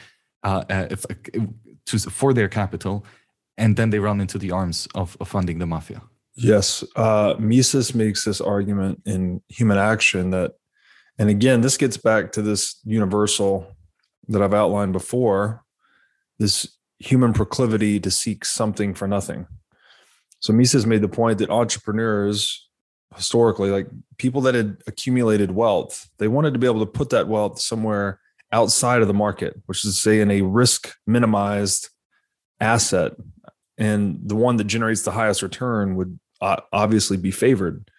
uh, 0.43 0.63
uh, 0.69 0.87
if, 0.89 1.05
to, 1.85 1.99
for 1.99 2.33
their 2.33 2.47
capital, 2.47 3.05
and 3.57 3.75
then 3.75 3.89
they 3.89 3.99
run 3.99 4.21
into 4.21 4.37
the 4.37 4.51
arms 4.51 4.87
of, 4.95 5.17
of 5.19 5.27
funding 5.27 5.59
the 5.59 5.65
mafia. 5.65 6.01
Yes, 6.35 6.83
uh, 6.95 7.33
Mises 7.39 7.95
makes 7.95 8.23
this 8.23 8.39
argument 8.39 9.01
in 9.05 9.41
Human 9.49 9.77
Action 9.77 10.29
that, 10.31 10.53
and 11.17 11.29
again, 11.29 11.61
this 11.61 11.77
gets 11.77 11.97
back 11.97 12.31
to 12.33 12.43
this 12.43 12.79
universal 12.85 13.75
that 14.27 14.41
I've 14.41 14.53
outlined 14.53 14.93
before, 14.93 15.63
this 16.37 16.77
human 16.99 17.33
proclivity 17.33 17.99
to 17.99 18.11
seek 18.11 18.45
something 18.45 18.93
for 18.93 19.07
nothing. 19.07 19.47
So 20.39 20.53
Mises 20.53 20.85
made 20.85 21.01
the 21.01 21.07
point 21.07 21.39
that 21.39 21.49
entrepreneurs 21.49 22.66
historically 23.15 23.71
like 23.71 23.87
people 24.17 24.41
that 24.41 24.53
had 24.53 24.77
accumulated 24.85 25.51
wealth 25.51 26.09
they 26.17 26.27
wanted 26.27 26.53
to 26.53 26.59
be 26.59 26.67
able 26.67 26.79
to 26.79 26.91
put 26.91 27.09
that 27.09 27.27
wealth 27.27 27.59
somewhere 27.59 28.19
outside 28.51 29.01
of 29.01 29.07
the 29.07 29.13
market 29.13 29.55
which 29.65 29.83
is 29.85 29.99
say 29.99 30.19
in 30.19 30.29
a 30.29 30.41
risk 30.41 30.93
minimized 31.07 31.89
asset. 32.59 33.13
And 33.77 34.19
the 34.23 34.35
one 34.35 34.57
that 34.57 34.65
generates 34.65 35.03
the 35.03 35.11
highest 35.11 35.41
return 35.41 35.95
would 35.95 36.19
obviously 36.41 37.17
be 37.17 37.31
favored. 37.31 37.89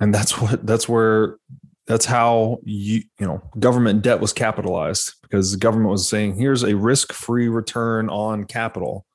And 0.00 0.14
that's 0.14 0.38
what 0.40 0.66
that's 0.66 0.88
where 0.88 1.38
that's 1.86 2.04
how 2.04 2.58
you 2.64 3.02
you 3.18 3.26
know 3.26 3.42
government 3.58 4.02
debt 4.02 4.20
was 4.20 4.32
capitalized 4.32 5.14
because 5.22 5.52
the 5.52 5.58
government 5.58 5.90
was 5.90 6.08
saying 6.08 6.34
here's 6.34 6.62
a 6.62 6.74
risk 6.76 7.12
free 7.12 7.48
return 7.48 8.10
on 8.10 8.44
capital. 8.44 9.06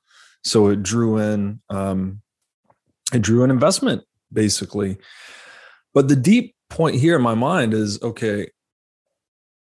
So 0.42 0.68
it 0.68 0.82
drew 0.82 1.18
in 1.18 1.60
um, 1.70 2.22
it 3.12 3.22
drew 3.22 3.44
an 3.44 3.50
investment 3.50 4.02
basically. 4.32 4.98
But 5.94 6.08
the 6.08 6.16
deep 6.16 6.54
point 6.68 6.96
here 6.96 7.16
in 7.16 7.22
my 7.22 7.34
mind 7.34 7.74
is 7.74 8.00
okay, 8.02 8.48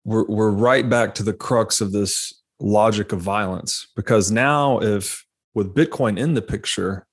we're, 0.04 0.26
we're 0.26 0.50
right 0.50 0.88
back 0.88 1.14
to 1.16 1.22
the 1.22 1.32
crux 1.32 1.80
of 1.80 1.92
this 1.92 2.32
logic 2.60 3.12
of 3.12 3.20
violence 3.20 3.88
because 3.96 4.30
now, 4.30 4.78
if 4.80 5.24
with 5.54 5.74
Bitcoin 5.74 6.18
in 6.18 6.34
the 6.34 6.42
picture, 6.42 7.06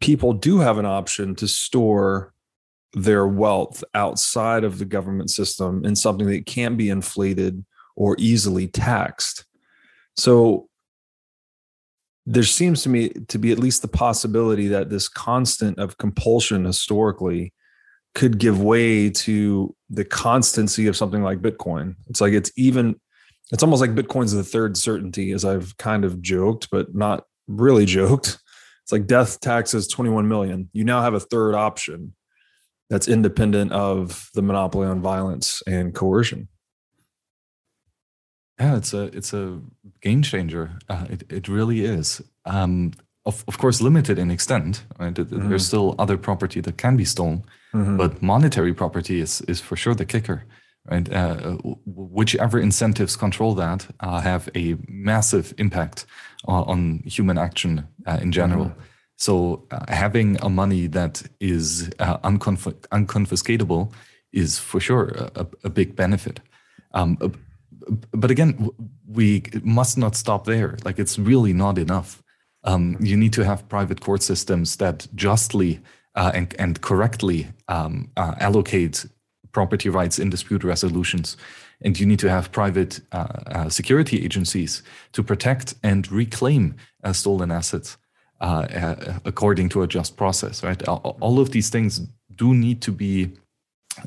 people 0.00 0.32
do 0.32 0.58
have 0.58 0.78
an 0.78 0.86
option 0.86 1.34
to 1.36 1.48
store 1.48 2.32
their 2.92 3.26
wealth 3.26 3.82
outside 3.94 4.64
of 4.64 4.78
the 4.78 4.84
government 4.84 5.30
system 5.30 5.84
in 5.84 5.96
something 5.96 6.26
that 6.26 6.46
can't 6.46 6.76
be 6.76 6.88
inflated 6.88 7.64
or 7.94 8.16
easily 8.18 8.66
taxed. 8.66 9.44
So 10.16 10.68
there 12.26 12.42
seems 12.42 12.82
to 12.82 12.88
me 12.88 13.10
to 13.28 13.38
be 13.38 13.52
at 13.52 13.58
least 13.58 13.82
the 13.82 13.88
possibility 13.88 14.66
that 14.68 14.90
this 14.90 15.08
constant 15.08 15.78
of 15.78 15.96
compulsion 15.96 16.64
historically 16.64 17.52
could 18.14 18.38
give 18.38 18.60
way 18.60 19.10
to 19.10 19.74
the 19.90 20.04
constancy 20.04 20.88
of 20.88 20.96
something 20.96 21.22
like 21.22 21.40
Bitcoin. 21.40 21.94
It's 22.08 22.20
like 22.20 22.32
it's 22.32 22.50
even, 22.56 22.98
it's 23.52 23.62
almost 23.62 23.80
like 23.80 23.94
Bitcoin's 23.94 24.32
the 24.32 24.42
third 24.42 24.76
certainty, 24.76 25.30
as 25.32 25.44
I've 25.44 25.76
kind 25.76 26.04
of 26.04 26.20
joked, 26.20 26.68
but 26.70 26.94
not 26.94 27.24
really 27.46 27.86
joked. 27.86 28.38
It's 28.82 28.92
like 28.92 29.06
death 29.06 29.40
taxes 29.40 29.86
21 29.88 30.28
million. 30.28 30.68
You 30.72 30.84
now 30.84 31.02
have 31.02 31.14
a 31.14 31.20
third 31.20 31.54
option 31.54 32.14
that's 32.88 33.08
independent 33.08 33.72
of 33.72 34.30
the 34.34 34.42
monopoly 34.42 34.86
on 34.86 35.00
violence 35.00 35.62
and 35.66 35.94
coercion. 35.94 36.48
Yeah, 38.60 38.76
it's 38.76 38.94
a 38.94 39.02
it's 39.16 39.34
a 39.34 39.60
game 40.00 40.22
changer. 40.22 40.70
Uh, 40.88 41.04
it 41.10 41.32
it 41.32 41.48
really 41.48 41.84
is. 41.84 42.22
Um, 42.44 42.92
of 43.24 43.44
of 43.48 43.58
course, 43.58 43.84
limited 43.84 44.18
in 44.18 44.30
extent. 44.30 44.84
Right? 44.98 45.14
Mm-hmm. 45.14 45.48
There's 45.48 45.66
still 45.66 45.94
other 45.98 46.16
property 46.16 46.60
that 46.62 46.76
can 46.76 46.96
be 46.96 47.04
stolen, 47.04 47.44
mm-hmm. 47.74 47.96
but 47.96 48.22
monetary 48.22 48.74
property 48.74 49.20
is 49.20 49.40
is 49.42 49.60
for 49.60 49.76
sure 49.76 49.94
the 49.94 50.06
kicker. 50.06 50.44
Right? 50.90 51.12
Uh, 51.12 51.56
whichever 51.84 52.60
incentives 52.60 53.16
control 53.16 53.54
that 53.54 53.86
uh, 54.00 54.20
have 54.20 54.48
a 54.54 54.76
massive 54.88 55.52
impact 55.58 56.06
on 56.44 57.02
human 57.04 57.38
action 57.38 57.88
uh, 58.06 58.18
in 58.22 58.32
general. 58.32 58.66
Mm-hmm. 58.66 58.80
So 59.16 59.66
uh, 59.70 59.84
having 59.88 60.38
a 60.42 60.48
money 60.48 60.88
that 60.88 61.22
is 61.40 61.90
uh, 61.98 62.18
unconf- 62.18 62.86
unconfiscatable 62.92 63.92
is 64.32 64.58
for 64.58 64.80
sure 64.80 65.30
a, 65.34 65.46
a 65.64 65.70
big 65.70 65.96
benefit. 65.96 66.40
Um, 66.94 67.18
but 68.12 68.30
again, 68.30 68.70
we 69.06 69.42
must 69.62 69.98
not 69.98 70.16
stop 70.16 70.44
there. 70.44 70.76
Like 70.84 70.98
it's 70.98 71.18
really 71.18 71.52
not 71.52 71.78
enough. 71.78 72.22
Um, 72.64 72.96
you 73.00 73.16
need 73.16 73.32
to 73.34 73.44
have 73.44 73.68
private 73.68 74.00
court 74.00 74.22
systems 74.22 74.76
that 74.76 75.06
justly 75.14 75.80
uh, 76.16 76.32
and, 76.34 76.54
and 76.58 76.80
correctly 76.80 77.48
um, 77.68 78.10
uh, 78.16 78.34
allocate 78.40 79.06
property 79.52 79.88
rights 79.88 80.18
in 80.18 80.30
dispute 80.30 80.64
resolutions. 80.64 81.36
And 81.82 81.98
you 81.98 82.06
need 82.06 82.18
to 82.20 82.30
have 82.30 82.50
private 82.52 83.00
uh, 83.12 83.26
uh 83.46 83.68
security 83.68 84.24
agencies 84.24 84.82
to 85.12 85.22
protect 85.22 85.74
and 85.82 86.10
reclaim 86.10 86.74
uh, 87.04 87.12
stolen 87.12 87.50
assets 87.50 87.98
uh, 88.40 89.18
according 89.24 89.68
to 89.70 89.82
a 89.82 89.86
just 89.86 90.16
process, 90.16 90.62
right? 90.62 90.82
All 90.88 91.38
of 91.38 91.50
these 91.50 91.70
things 91.70 92.00
do 92.34 92.54
need 92.54 92.82
to 92.82 92.92
be 92.92 93.30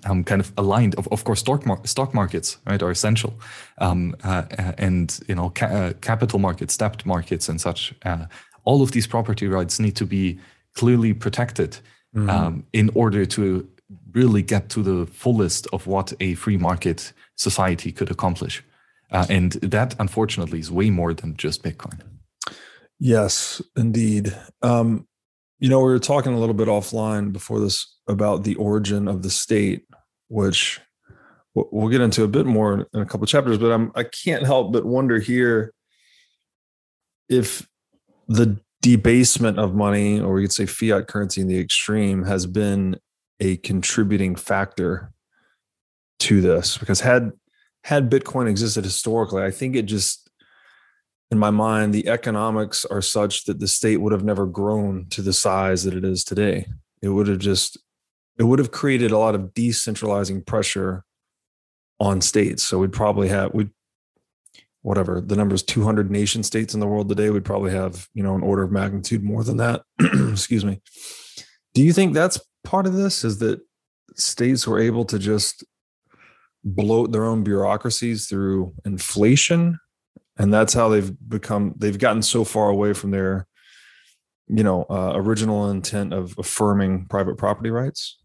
um, 0.06 0.23
kind 0.23 0.41
of 0.41 0.52
aligned. 0.58 0.95
Of, 0.95 1.08
of 1.10 1.23
course, 1.23 1.39
stock, 1.39 1.65
mar- 1.65 1.86
stock 1.86 2.13
markets 2.13 2.58
right 2.65 2.82
are 2.82 2.91
essential, 2.91 3.34
um, 3.78 4.15
uh, 4.23 4.43
and 4.78 5.19
you 5.28 5.36
know 5.36 5.49
ca- 5.49 5.65
uh, 5.65 5.93
capital 6.02 6.39
markets, 6.39 6.78
debt 6.78 7.06
markets, 7.06 7.49
and 7.49 7.60
such. 7.60 7.93
Uh, 8.04 8.25
all 8.65 8.82
of 8.82 8.91
these 8.91 9.08
property 9.08 9.47
rights 9.47 9.80
need 9.80 9.95
to 9.95 10.06
be 10.06 10.39
clearly 10.75 11.13
protected 11.13 11.80
mm-hmm. 12.15 12.30
um, 12.30 12.63
in 12.73 12.89
order 12.93 13.25
to 13.25 13.67
really 14.13 14.41
get 14.41 14.69
to 14.69 14.84
the 14.84 15.06
fullest 15.12 15.67
of 15.73 15.88
what 15.88 16.13
a 16.19 16.36
free 16.36 16.58
market 16.58 17.13
society 17.36 17.91
could 17.91 18.12
accomplish. 18.12 18.63
Uh, 19.12 19.25
and 19.30 19.54
that, 19.54 19.95
unfortunately, 19.99 20.60
is 20.60 20.71
way 20.71 20.89
more 20.89 21.13
than 21.13 21.36
just 21.36 21.63
Bitcoin. 21.63 21.99
Yes, 22.99 23.62
indeed. 23.75 24.36
Um, 24.62 25.08
you 25.60 25.69
know, 25.69 25.80
we 25.80 25.86
were 25.86 26.00
talking 26.00 26.34
a 26.34 26.39
little 26.39 26.56
bit 26.56 26.67
offline 26.67 27.32
before 27.32 27.60
this 27.60 27.98
about 28.08 28.43
the 28.43 28.56
origin 28.56 29.08
of 29.08 29.22
the 29.22 29.30
state, 29.30 29.86
which 30.30 30.80
we'll 31.54 31.89
get 31.89 32.02
into 32.02 32.24
a 32.24 32.28
bit 32.28 32.45
more 32.45 32.88
in 32.93 33.02
a 33.02 33.06
couple 33.06 33.28
chapters. 33.28 33.58
But 33.58 33.72
I'm 33.72 33.91
I 33.95 34.04
can't 34.04 34.45
help 34.45 34.72
but 34.72 34.86
wonder 34.86 35.19
here 35.19 35.74
if 37.28 37.67
the 38.28 38.60
debasement 38.82 39.60
of 39.60 39.76
money, 39.76 40.19
or 40.19 40.34
we 40.34 40.43
could 40.43 40.54
say 40.54 40.65
fiat 40.65 41.08
currency 41.08 41.41
in 41.41 41.48
the 41.48 41.60
extreme, 41.60 42.24
has 42.24 42.45
been 42.45 42.98
a 43.39 43.58
contributing 43.58 44.36
factor 44.36 45.12
to 46.19 46.41
this. 46.41 46.78
Because 46.78 47.02
had 47.02 47.32
had 47.84 48.10
Bitcoin 48.10 48.50
existed 48.50 48.86
historically, 48.86 49.43
I 49.43 49.52
think 49.52 49.76
it 49.76 49.84
just 49.84 50.29
in 51.32 51.38
my 51.38 51.52
mind, 51.52 51.94
the 51.94 52.08
economics 52.08 52.86
are 52.86 53.02
such 53.02 53.46
that 53.46 53.60
the 53.60 53.68
state 53.68 53.98
would 53.98 54.12
have 54.12 54.24
never 54.24 54.46
grown 54.46 55.06
to 55.10 55.22
the 55.22 55.34
size 55.34 55.84
that 55.84 55.94
it 55.94 56.04
is 56.04 56.24
today. 56.24 56.65
It 57.02 57.10
would 57.10 57.28
have 57.28 57.38
just, 57.39 57.78
it 58.39 58.44
would 58.44 58.60
have 58.60 58.72
created 58.72 59.12
a 59.12 59.18
lot 59.18 59.36
of 59.36 59.54
decentralizing 59.54 60.46
pressure 60.46 61.04
on 62.00 62.22
states. 62.22 62.63
So 62.63 62.80
we'd 62.80 62.94
probably 62.94 63.28
have, 63.28 63.54
we'd, 63.54 63.70
whatever 64.82 65.22
the 65.22 65.36
number 65.36 65.54
is 65.54 65.62
200 65.62 66.10
nation 66.10 66.42
states 66.42 66.74
in 66.74 66.80
the 66.80 66.88
world 66.88 67.10
today, 67.10 67.30
we'd 67.30 67.46
probably 67.46 67.72
have, 67.72 68.08
you 68.13 68.24
know, 68.24 68.34
an 68.34 68.42
order 68.42 68.63
of 68.63 68.72
magnitude 68.72 69.24
more 69.24 69.44
than 69.44 69.58
that. 69.58 69.84
Excuse 70.00 70.65
me. 70.65 70.82
Do 71.76 71.84
you 71.84 71.94
think 71.94 72.13
that's 72.13 72.39
part 72.63 72.88
of 72.88 72.94
this? 72.94 73.24
Is 73.24 73.38
that 73.39 73.60
states 74.15 74.65
were 74.65 74.80
able 74.80 75.06
to 75.06 75.20
just 75.20 75.63
bloat 76.63 77.12
their 77.12 77.26
own 77.26 77.44
bureaucracies 77.44 78.28
through 78.28 78.74
inflation 78.84 79.80
and 80.39 80.54
that's 80.54 80.73
how 80.73 80.89
they've 80.89 81.12
become 81.28 81.73
they've 81.78 81.99
gotten 81.99 82.21
so 82.21 82.43
far 82.43 82.69
away 82.69 82.93
from 82.93 83.12
their 83.12 83.45
you 84.47 84.63
know 84.63 84.86
uh, 84.89 85.12
original 85.15 85.69
intent 85.69 86.13
of 86.13 86.34
affirming 86.39 87.06
private 87.06 87.38
property 87.38 87.69
rights 87.69 88.19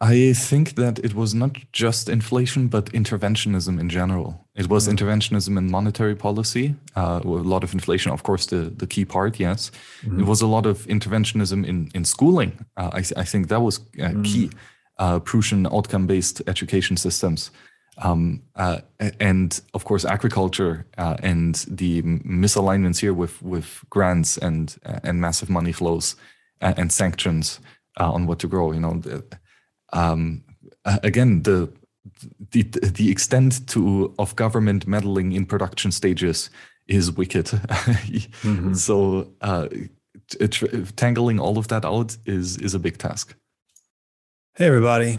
I 0.00 0.34
think 0.34 0.74
that 0.74 0.98
it 0.98 1.14
was 1.14 1.34
not 1.34 1.56
just 1.72 2.08
inflation, 2.08 2.68
but 2.68 2.92
interventionism 2.92 3.80
in 3.80 3.88
general. 3.88 4.46
It 4.54 4.68
was 4.68 4.86
mm-hmm. 4.86 4.96
interventionism 4.96 5.56
in 5.56 5.70
monetary 5.70 6.14
policy, 6.14 6.74
uh, 6.94 7.20
a 7.24 7.26
lot 7.26 7.64
of 7.64 7.72
inflation, 7.72 8.12
of 8.12 8.22
course, 8.22 8.44
the, 8.46 8.72
the 8.76 8.86
key 8.86 9.04
part, 9.04 9.40
yes. 9.40 9.70
Mm-hmm. 10.02 10.20
It 10.20 10.26
was 10.26 10.42
a 10.42 10.46
lot 10.46 10.66
of 10.66 10.84
interventionism 10.86 11.64
in, 11.64 11.90
in 11.94 12.04
schooling. 12.04 12.66
Uh, 12.76 12.90
I, 12.92 12.98
I 13.16 13.24
think 13.24 13.48
that 13.48 13.60
was 13.60 13.78
uh, 13.78 14.08
mm-hmm. 14.08 14.22
key. 14.22 14.50
Uh, 14.98 15.18
Prussian 15.18 15.66
outcome 15.66 16.06
based 16.06 16.40
education 16.46 16.96
systems. 16.96 17.50
Um, 17.98 18.42
uh, 18.56 18.80
and 19.20 19.60
of 19.72 19.84
course, 19.84 20.04
agriculture 20.04 20.86
uh, 20.98 21.16
and 21.22 21.54
the 21.68 22.02
misalignments 22.02 22.98
here 22.98 23.14
with, 23.14 23.40
with 23.42 23.84
grants 23.88 24.36
and, 24.36 24.76
and 24.84 25.20
massive 25.20 25.48
money 25.48 25.72
flows 25.72 26.16
and, 26.60 26.92
sanctions 26.92 27.60
on 27.96 28.26
what 28.26 28.40
to 28.40 28.48
grow. 28.48 28.72
You 28.72 28.80
know, 28.80 29.02
um, 29.92 30.42
again, 30.84 31.42
the, 31.42 31.72
the 32.50 32.62
the 32.62 33.10
extent 33.10 33.66
to 33.68 34.14
of 34.18 34.36
government 34.36 34.86
meddling 34.86 35.32
in 35.32 35.46
production 35.46 35.90
stages 35.90 36.50
is 36.86 37.10
wicked. 37.12 37.46
mm-hmm. 37.46 38.74
So 38.74 39.28
uh, 39.40 39.68
tangling 40.96 41.40
all 41.40 41.58
of 41.58 41.68
that 41.68 41.84
out 41.84 42.16
is 42.26 42.56
is 42.58 42.74
a 42.74 42.78
big 42.78 42.98
task. 42.98 43.34
Hey 44.54 44.66
everybody. 44.66 45.18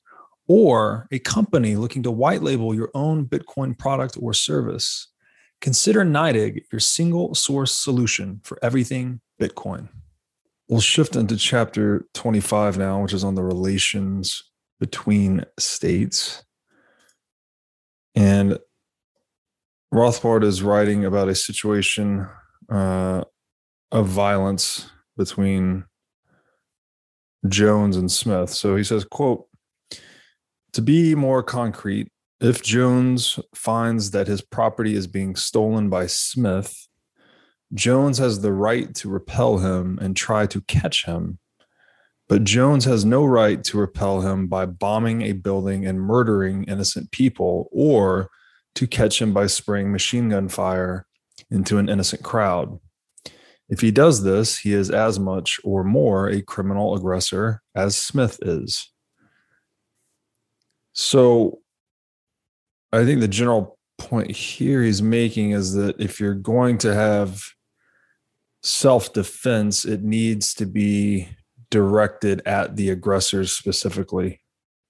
or 0.53 1.07
a 1.13 1.19
company 1.19 1.77
looking 1.77 2.03
to 2.03 2.11
white 2.11 2.41
label 2.41 2.75
your 2.75 2.91
own 2.93 3.25
Bitcoin 3.25 3.77
product 3.77 4.17
or 4.19 4.33
service, 4.33 5.07
consider 5.61 6.03
NYDIG 6.03 6.63
your 6.73 6.81
single 6.81 7.33
source 7.33 7.71
solution 7.71 8.41
for 8.43 8.59
everything 8.61 9.21
Bitcoin. 9.41 9.87
We'll 10.67 10.81
shift 10.81 11.15
into 11.15 11.37
chapter 11.37 12.05
25 12.15 12.77
now, 12.77 13.01
which 13.01 13.13
is 13.13 13.23
on 13.23 13.35
the 13.35 13.43
relations 13.43 14.43
between 14.77 15.45
states. 15.57 16.43
And 18.13 18.59
Rothbard 19.93 20.43
is 20.43 20.61
writing 20.61 21.05
about 21.05 21.29
a 21.29 21.35
situation 21.35 22.27
uh, 22.69 23.23
of 23.89 24.05
violence 24.05 24.89
between 25.15 25.85
Jones 27.47 27.95
and 27.95 28.11
Smith. 28.11 28.49
So 28.49 28.75
he 28.75 28.83
says, 28.83 29.05
quote, 29.05 29.47
to 30.73 30.81
be 30.81 31.15
more 31.15 31.43
concrete, 31.43 32.09
if 32.39 32.63
Jones 32.63 33.39
finds 33.53 34.11
that 34.11 34.27
his 34.27 34.41
property 34.41 34.95
is 34.95 35.07
being 35.07 35.35
stolen 35.35 35.89
by 35.89 36.07
Smith, 36.07 36.87
Jones 37.73 38.17
has 38.17 38.41
the 38.41 38.51
right 38.51 38.93
to 38.95 39.09
repel 39.09 39.59
him 39.59 39.97
and 40.01 40.15
try 40.15 40.45
to 40.47 40.61
catch 40.61 41.05
him, 41.05 41.39
but 42.27 42.43
Jones 42.43 42.85
has 42.85 43.05
no 43.05 43.25
right 43.25 43.63
to 43.65 43.77
repel 43.77 44.21
him 44.21 44.47
by 44.47 44.65
bombing 44.65 45.21
a 45.21 45.33
building 45.33 45.85
and 45.85 46.01
murdering 46.01 46.63
innocent 46.65 47.11
people 47.11 47.69
or 47.71 48.29
to 48.75 48.87
catch 48.87 49.21
him 49.21 49.33
by 49.33 49.47
spraying 49.47 49.91
machine 49.91 50.29
gun 50.29 50.49
fire 50.49 51.05
into 51.49 51.77
an 51.77 51.89
innocent 51.89 52.23
crowd. 52.23 52.79
If 53.69 53.81
he 53.81 53.91
does 53.91 54.23
this, 54.23 54.59
he 54.59 54.73
is 54.73 54.89
as 54.89 55.19
much 55.19 55.59
or 55.63 55.83
more 55.83 56.27
a 56.29 56.41
criminal 56.41 56.95
aggressor 56.95 57.61
as 57.75 57.95
Smith 57.95 58.39
is. 58.41 58.91
So 60.93 61.59
I 62.91 63.05
think 63.05 63.21
the 63.21 63.27
general 63.27 63.77
point 63.97 64.31
here 64.31 64.83
he's 64.83 65.01
making 65.01 65.51
is 65.51 65.73
that 65.73 65.99
if 65.99 66.19
you're 66.19 66.33
going 66.33 66.77
to 66.79 66.93
have 66.93 67.41
self 68.63 69.13
defense, 69.13 69.85
it 69.85 70.03
needs 70.03 70.53
to 70.55 70.65
be 70.65 71.29
directed 71.69 72.41
at 72.45 72.75
the 72.75 72.89
aggressors 72.89 73.51
specifically. 73.51 74.41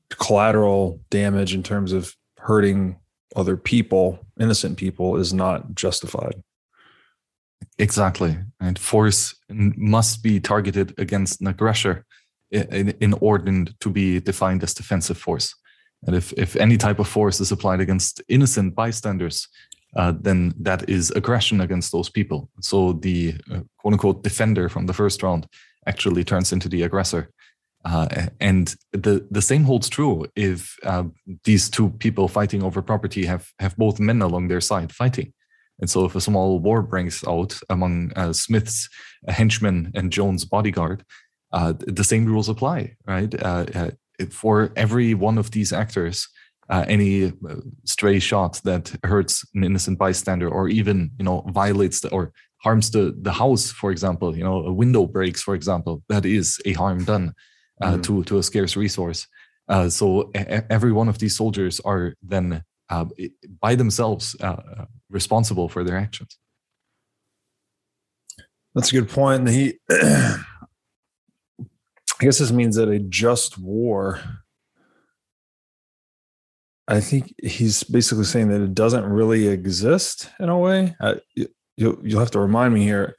Collateral 0.09 0.99
damage 1.09 1.53
in 1.53 1.63
terms 1.63 1.93
of 1.93 2.15
hurting 2.37 2.99
other 3.35 3.55
people, 3.55 4.19
innocent 4.39 4.77
people, 4.77 5.17
is 5.17 5.33
not 5.33 5.73
justified. 5.75 6.41
Exactly. 7.77 8.37
And 8.59 8.77
force 8.77 9.35
must 9.49 10.23
be 10.23 10.39
targeted 10.39 10.93
against 10.97 11.39
an 11.39 11.47
aggressor 11.47 12.05
in, 12.49 12.89
in 12.99 13.13
order 13.13 13.65
to 13.79 13.89
be 13.89 14.19
defined 14.19 14.63
as 14.63 14.73
defensive 14.73 15.17
force. 15.17 15.55
And 16.05 16.15
if, 16.15 16.33
if 16.33 16.55
any 16.55 16.77
type 16.77 16.99
of 16.99 17.07
force 17.07 17.39
is 17.39 17.51
applied 17.51 17.79
against 17.79 18.21
innocent 18.27 18.75
bystanders, 18.75 19.47
uh, 19.95 20.13
then 20.19 20.53
that 20.59 20.89
is 20.89 21.11
aggression 21.11 21.61
against 21.61 21.91
those 21.91 22.09
people. 22.09 22.49
So 22.61 22.93
the 22.93 23.35
uh, 23.51 23.59
quote 23.77 23.93
unquote 23.93 24.23
defender 24.23 24.69
from 24.69 24.85
the 24.85 24.93
first 24.93 25.21
round 25.21 25.47
actually 25.85 26.23
turns 26.23 26.51
into 26.53 26.69
the 26.69 26.83
aggressor. 26.83 27.29
Uh, 27.83 28.07
and 28.39 28.75
the, 28.93 29.27
the 29.31 29.41
same 29.41 29.63
holds 29.63 29.89
true 29.89 30.25
if 30.35 30.75
uh, 30.83 31.03
these 31.43 31.69
two 31.69 31.89
people 31.89 32.27
fighting 32.27 32.63
over 32.63 32.81
property 32.81 33.25
have, 33.25 33.49
have 33.59 33.75
both 33.75 33.99
men 33.99 34.21
along 34.21 34.47
their 34.47 34.61
side 34.61 34.93
fighting. 34.93 35.33
And 35.79 35.89
so 35.89 36.05
if 36.05 36.15
a 36.15 36.21
small 36.21 36.59
war 36.59 36.83
breaks 36.83 37.27
out 37.27 37.59
among 37.69 38.13
uh, 38.15 38.33
Smith's 38.33 38.87
henchmen 39.27 39.91
and 39.95 40.11
Jones' 40.11 40.45
bodyguard, 40.45 41.03
uh, 41.51 41.73
the 41.75 42.03
same 42.03 42.25
rules 42.25 42.49
apply, 42.49 42.95
right? 43.07 43.33
For 44.30 44.71
every 44.76 45.13
one 45.13 45.38
of 45.38 45.52
these 45.52 45.74
actors, 45.74 46.28
uh, 46.71 46.86
any 46.88 47.26
uh, 47.26 47.56
stray 47.84 48.17
shot 48.17 48.62
that 48.63 48.95
hurts 49.04 49.45
an 49.54 49.63
innocent 49.63 50.00
bystander 50.00 50.50
or 50.50 50.69
even 50.69 51.12
you 51.19 51.26
know 51.26 51.41
violates 51.50 52.00
the, 52.00 52.10
or 52.10 52.32
harms 52.63 52.91
the 52.91 53.15
the 53.21 53.32
house 53.32 53.71
for 53.71 53.91
example 53.91 54.36
you 54.36 54.43
know 54.43 54.65
a 54.65 54.71
window 54.71 55.06
breaks 55.06 55.41
for 55.43 55.54
example 55.54 56.02
that 56.08 56.26
is 56.26 56.60
a 56.65 56.74
harm 56.74 57.04
done 57.04 57.34
uh, 57.82 57.91
mm-hmm. 57.91 58.02
to 58.02 58.24
to 58.24 58.38
a 58.38 58.43
scarce 58.43 58.78
resource 58.78 59.28
uh, 59.67 59.89
so 59.89 60.32
every 60.69 60.91
one 60.93 61.10
of 61.10 61.17
these 61.19 61.36
soldiers 61.36 61.82
are 61.82 62.13
then 62.24 62.63
uh, 62.89 63.06
by 63.60 63.76
themselves 63.76 64.36
uh, 64.39 64.86
responsible 65.10 65.67
for 65.67 65.84
their 65.84 65.97
actions 65.97 66.38
that's 68.76 68.93
a 68.93 68.95
good 68.95 69.10
point 69.10 69.50
he 69.50 69.78
i 72.21 72.25
guess 72.25 72.39
this 72.39 72.51
means 72.51 72.75
that 72.75 72.89
a 72.89 72.99
just 72.99 73.57
war 73.57 74.21
I 76.91 76.99
think 76.99 77.34
he's 77.41 77.84
basically 77.84 78.25
saying 78.25 78.49
that 78.49 78.62
it 78.62 78.73
doesn't 78.73 79.05
really 79.05 79.47
exist 79.47 80.29
in 80.41 80.49
a 80.49 80.57
way. 80.57 80.93
Uh, 80.99 81.15
you'll, 81.77 81.97
you'll 82.03 82.19
have 82.19 82.31
to 82.31 82.39
remind 82.39 82.73
me 82.73 82.84
here 82.84 83.15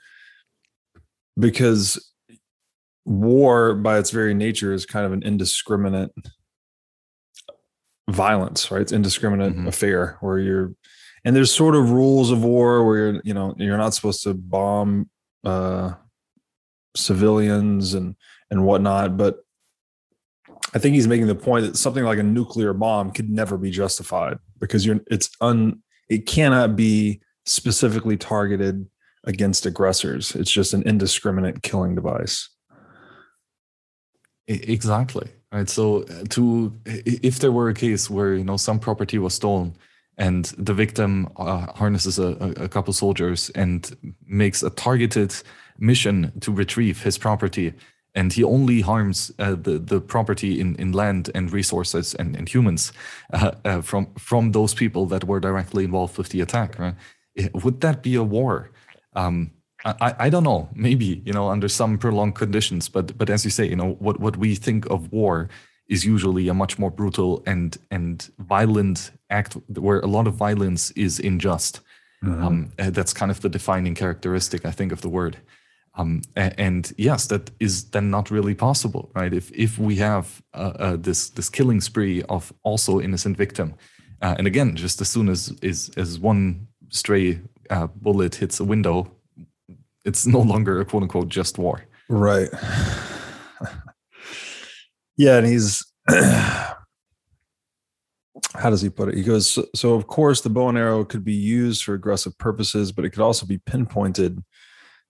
because 1.39 2.13
war, 3.07 3.75
by 3.75 3.99
its 3.99 4.11
very 4.11 4.35
nature, 4.35 4.75
is 4.75 4.85
kind 4.85 5.07
of 5.07 5.13
an 5.13 5.23
indiscriminate 5.23 6.11
violence, 8.11 8.71
right? 8.71 8.83
It's 8.83 8.93
indiscriminate 8.93 9.55
mm-hmm. 9.55 9.69
affair 9.69 10.19
where 10.21 10.39
you're, 10.39 10.75
and 11.25 11.35
there's 11.35 11.55
sort 11.55 11.75
of 11.75 11.93
rules 11.93 12.31
of 12.31 12.45
war 12.45 12.85
where 12.85 12.99
you're, 12.99 13.23
you 13.25 13.33
know, 13.33 13.55
you're 13.57 13.79
not 13.79 13.95
supposed 13.95 14.23
to 14.25 14.35
bomb 14.35 15.09
uh, 15.45 15.93
civilians 16.95 17.95
and 17.95 18.17
and 18.53 18.65
whatnot, 18.67 19.17
but 19.17 19.45
I 20.75 20.79
think 20.79 20.95
he's 20.95 21.09
making 21.09 21.27
the 21.27 21.35
point 21.35 21.65
that 21.65 21.77
something 21.77 22.05
like 22.05 22.19
a 22.19 22.23
nuclear 22.23 22.75
bomb 22.75 23.11
could 23.11 23.31
never 23.31 23.57
be 23.57 23.71
justified 23.71 24.39
because 24.61 24.85
you're 24.85 25.01
it's 25.11 25.31
un 25.41 25.83
it 26.09 26.27
cannot 26.27 26.77
be 26.77 27.23
specifically 27.47 28.17
targeted 28.19 28.87
against 29.25 29.65
aggressors. 29.65 30.35
It's 30.37 30.51
just 30.51 30.75
an 30.75 30.83
indiscriminate 30.83 31.63
killing 31.63 31.95
device. 31.95 32.51
Exactly. 34.47 35.31
Right. 35.51 35.69
So 35.69 36.03
uh, 36.03 36.25
to 36.31 36.79
if 36.85 37.39
there 37.39 37.53
were 37.53 37.71
a 37.71 37.75
case 37.75 38.11
where 38.11 38.35
you 38.35 38.45
know 38.45 38.59
some 38.59 38.79
property 38.79 39.19
was 39.19 39.35
stolen 39.35 39.75
and 40.19 40.45
the 40.59 40.75
victim 40.75 41.29
uh, 41.37 41.73
harnesses 41.73 42.19
a, 42.19 42.37
a 42.57 42.69
couple 42.69 42.93
soldiers 42.93 43.51
and 43.55 43.97
makes 44.27 44.63
a 44.63 44.69
targeted 44.71 45.35
mission 45.79 46.33
to 46.41 46.53
retrieve 46.53 47.03
his 47.03 47.17
property 47.17 47.73
and 48.15 48.33
he 48.33 48.45
only 48.45 48.81
harms 48.81 49.33
uh, 49.39 49.55
the 49.55 49.79
the 49.79 50.01
property 50.01 50.61
in, 50.61 50.77
in 50.77 50.93
land 50.93 51.31
and 51.35 51.53
resources 51.53 52.15
and, 52.15 52.37
and 52.37 52.49
humans 52.49 52.93
uh, 53.33 53.53
uh, 53.65 53.81
from 53.81 54.07
from 54.19 54.53
those 54.53 54.75
people 54.75 55.07
that 55.07 55.25
were 55.25 55.41
directly 55.41 55.85
involved 55.85 56.19
with 56.19 56.29
the 56.29 56.41
attack. 56.41 56.79
Right? 56.79 56.95
Would 57.65 57.81
that 57.81 58.03
be 58.03 58.15
a 58.15 58.23
war? 58.23 58.71
Um, 59.15 59.53
I, 59.85 60.15
I 60.19 60.31
don't 60.31 60.45
know. 60.45 60.69
Maybe 60.75 61.23
you 61.25 61.33
know 61.33 61.49
under 61.49 61.69
some 61.69 61.99
prolonged 61.99 62.35
conditions, 62.35 62.89
but 62.89 63.17
but 63.17 63.31
as 63.31 63.45
you 63.45 63.51
say, 63.51 63.69
you 63.69 63.77
know 63.77 63.93
what 63.99 64.21
what 64.21 64.37
we 64.37 64.55
think 64.55 64.87
of 64.87 65.11
war 65.13 65.49
is 65.89 66.05
usually 66.05 66.49
a 66.49 66.55
much 66.55 66.79
more 66.79 66.91
brutal 66.91 67.43
and 67.47 67.79
and 67.91 68.31
violent 68.39 69.11
act 69.31 69.57
where 69.69 70.01
a 70.01 70.07
lot 70.07 70.27
of 70.27 70.35
violence 70.35 70.91
is 70.93 71.19
unjust. 71.19 71.81
Mm-hmm. 72.23 72.45
Um, 72.45 72.73
uh, 72.79 72.91
that's 72.91 73.13
kind 73.13 73.31
of 73.33 73.41
the 73.41 73.49
defining 73.49 73.97
characteristic, 73.97 74.65
I 74.65 74.71
think, 74.71 74.93
of 74.93 75.01
the 75.01 75.09
word. 75.09 75.39
Um, 75.95 76.23
and 76.37 76.91
yes, 76.97 77.27
that 77.27 77.51
is 77.61 77.91
then 77.91 78.11
not 78.11 78.31
really 78.31 78.55
possible, 78.55 79.11
right? 79.15 79.33
If 79.33 79.53
if 79.53 79.79
we 79.79 79.97
have 79.97 80.43
uh, 80.55 80.73
uh, 80.79 80.97
this 80.97 81.29
this 81.31 81.51
killing 81.51 81.83
spree 81.83 82.23
of 82.31 82.51
also 82.63 82.99
innocent 82.99 83.37
victim, 83.37 83.75
uh, 84.23 84.35
and 84.39 84.47
again, 84.47 84.75
just 84.75 85.03
as 85.03 85.11
soon 85.11 85.29
as 85.29 85.51
is 85.61 85.91
as 85.99 86.19
one 86.19 86.67
stray 86.89 87.41
uh, 87.69 87.89
bullet 87.89 88.35
hits 88.37 88.59
a 88.59 88.65
window, 88.65 89.13
it's 90.07 90.27
no 90.27 90.41
longer 90.41 90.81
a 90.81 90.85
quote 90.87 91.03
unquote 91.03 91.29
just 91.29 91.59
war, 91.59 91.85
right? 92.09 92.49
yeah, 95.19 95.37
and 95.37 95.47
he's 95.47 95.85
how 98.55 98.71
does 98.71 98.81
he 98.81 98.89
put 98.89 99.09
it? 99.09 99.15
He 99.15 99.23
goes, 99.23 99.51
so, 99.51 99.67
so 99.75 99.95
of 99.95 100.07
course 100.07 100.41
the 100.41 100.51
bow 100.51 100.69
and 100.69 100.79
arrow 100.79 101.05
could 101.05 101.25
be 101.25 101.35
used 101.35 101.85
for 101.85 101.95
aggressive 101.95 102.37
purposes, 102.39 102.93
but 102.93 103.05
it 103.05 103.11
could 103.11 103.23
also 103.23 103.47
be 103.47 103.59
pinpointed 103.59 104.43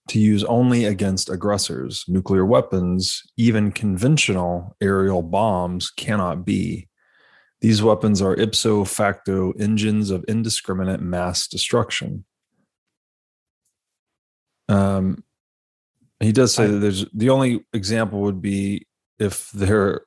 to 0.09 0.19
use 0.19 0.43
only 0.43 0.85
against 0.85 1.29
aggressors. 1.29 2.03
Nuclear 2.07 2.45
weapons, 2.45 3.23
even 3.37 3.71
conventional 3.71 4.75
aerial 4.81 5.21
bombs, 5.21 5.89
cannot 5.89 6.45
be. 6.45 6.87
These 7.61 7.81
weapons 7.81 8.21
are 8.21 8.35
ipso 8.35 8.83
facto 8.83 9.51
engines 9.53 10.09
of 10.11 10.25
indiscriminate 10.27 10.99
mass 10.99 11.47
destruction. 11.47 12.25
Um, 14.67 15.23
he 16.19 16.31
does 16.31 16.53
say 16.53 16.67
that 16.67 16.79
there's 16.79 17.05
the 17.13 17.29
only 17.29 17.65
example 17.73 18.21
would 18.21 18.41
be 18.41 18.85
if 19.19 19.49
there 19.51 20.01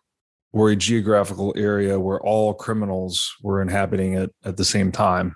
were 0.53 0.71
a 0.71 0.77
geographical 0.77 1.55
area 1.57 1.99
where 1.99 2.21
all 2.21 2.55
criminals 2.55 3.35
were 3.43 3.63
inhabiting 3.63 4.15
it 4.15 4.35
at 4.45 4.57
the 4.57 4.65
same 4.65 4.93
time. 4.93 5.35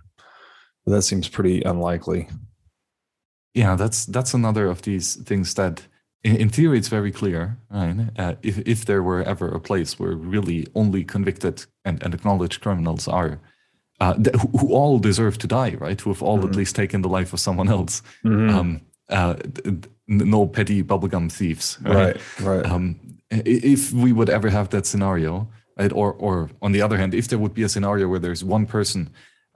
But 0.85 0.93
that 0.93 1.03
seems 1.03 1.29
pretty 1.29 1.63
unlikely 1.63 2.29
yeah, 3.55 3.77
that's 3.77 4.07
that's 4.07 4.35
another 4.35 4.67
of 4.67 4.83
these 4.83 5.17
things 5.17 5.55
that, 5.55 5.83
in, 6.23 6.37
in 6.37 6.49
theory, 6.49 6.79
it's 6.79 6.89
very 6.89 7.11
clear. 7.11 7.59
Right? 7.71 8.11
Uh, 8.19 8.35
if 8.43 8.59
if 8.67 8.85
there 8.85 9.03
were 9.03 9.23
ever 9.23 9.49
a 9.49 9.61
place 9.61 9.99
where 9.99 10.13
really 10.13 10.67
only 10.75 11.05
convicted 11.05 11.67
and, 11.85 12.03
and 12.03 12.15
acknowledged 12.15 12.61
criminals 12.61 13.09
are, 13.09 13.41
uh, 14.01 14.15
th- 14.15 14.37
who 14.61 14.73
all 14.73 14.99
deserve 14.99 15.39
to 15.39 15.47
die, 15.47 15.75
right? 15.81 16.01
Who 16.01 16.11
have 16.11 16.23
all 16.23 16.39
mm-hmm. 16.39 16.49
at 16.49 16.57
least 16.57 16.77
taken 16.77 17.03
the 17.03 17.09
life 17.09 17.33
of 17.33 17.41
someone 17.41 17.69
else. 17.69 18.03
Mm-hmm. 18.25 18.51
Um, 18.51 18.81
uh, 19.09 19.35
no 20.07 20.47
petty 20.47 20.83
bubblegum 20.83 21.31
thieves. 21.31 21.79
Right, 21.83 22.17
right. 22.41 22.63
right. 22.63 22.67
Um, 22.67 23.01
if 23.31 23.93
we 23.93 24.13
would 24.13 24.31
ever 24.31 24.51
have 24.51 24.69
that 24.71 24.87
scenario, 24.87 25.49
right, 25.77 25.93
or 25.93 26.13
or 26.15 26.51
on 26.63 26.73
the 26.73 26.83
other 26.83 26.97
hand, 26.97 27.15
if 27.15 27.29
there 27.29 27.39
would 27.39 27.55
be 27.55 27.63
a 27.65 27.69
scenario 27.69 28.09
where 28.09 28.21
there's 28.21 28.45
one 28.45 28.67
person 28.67 29.11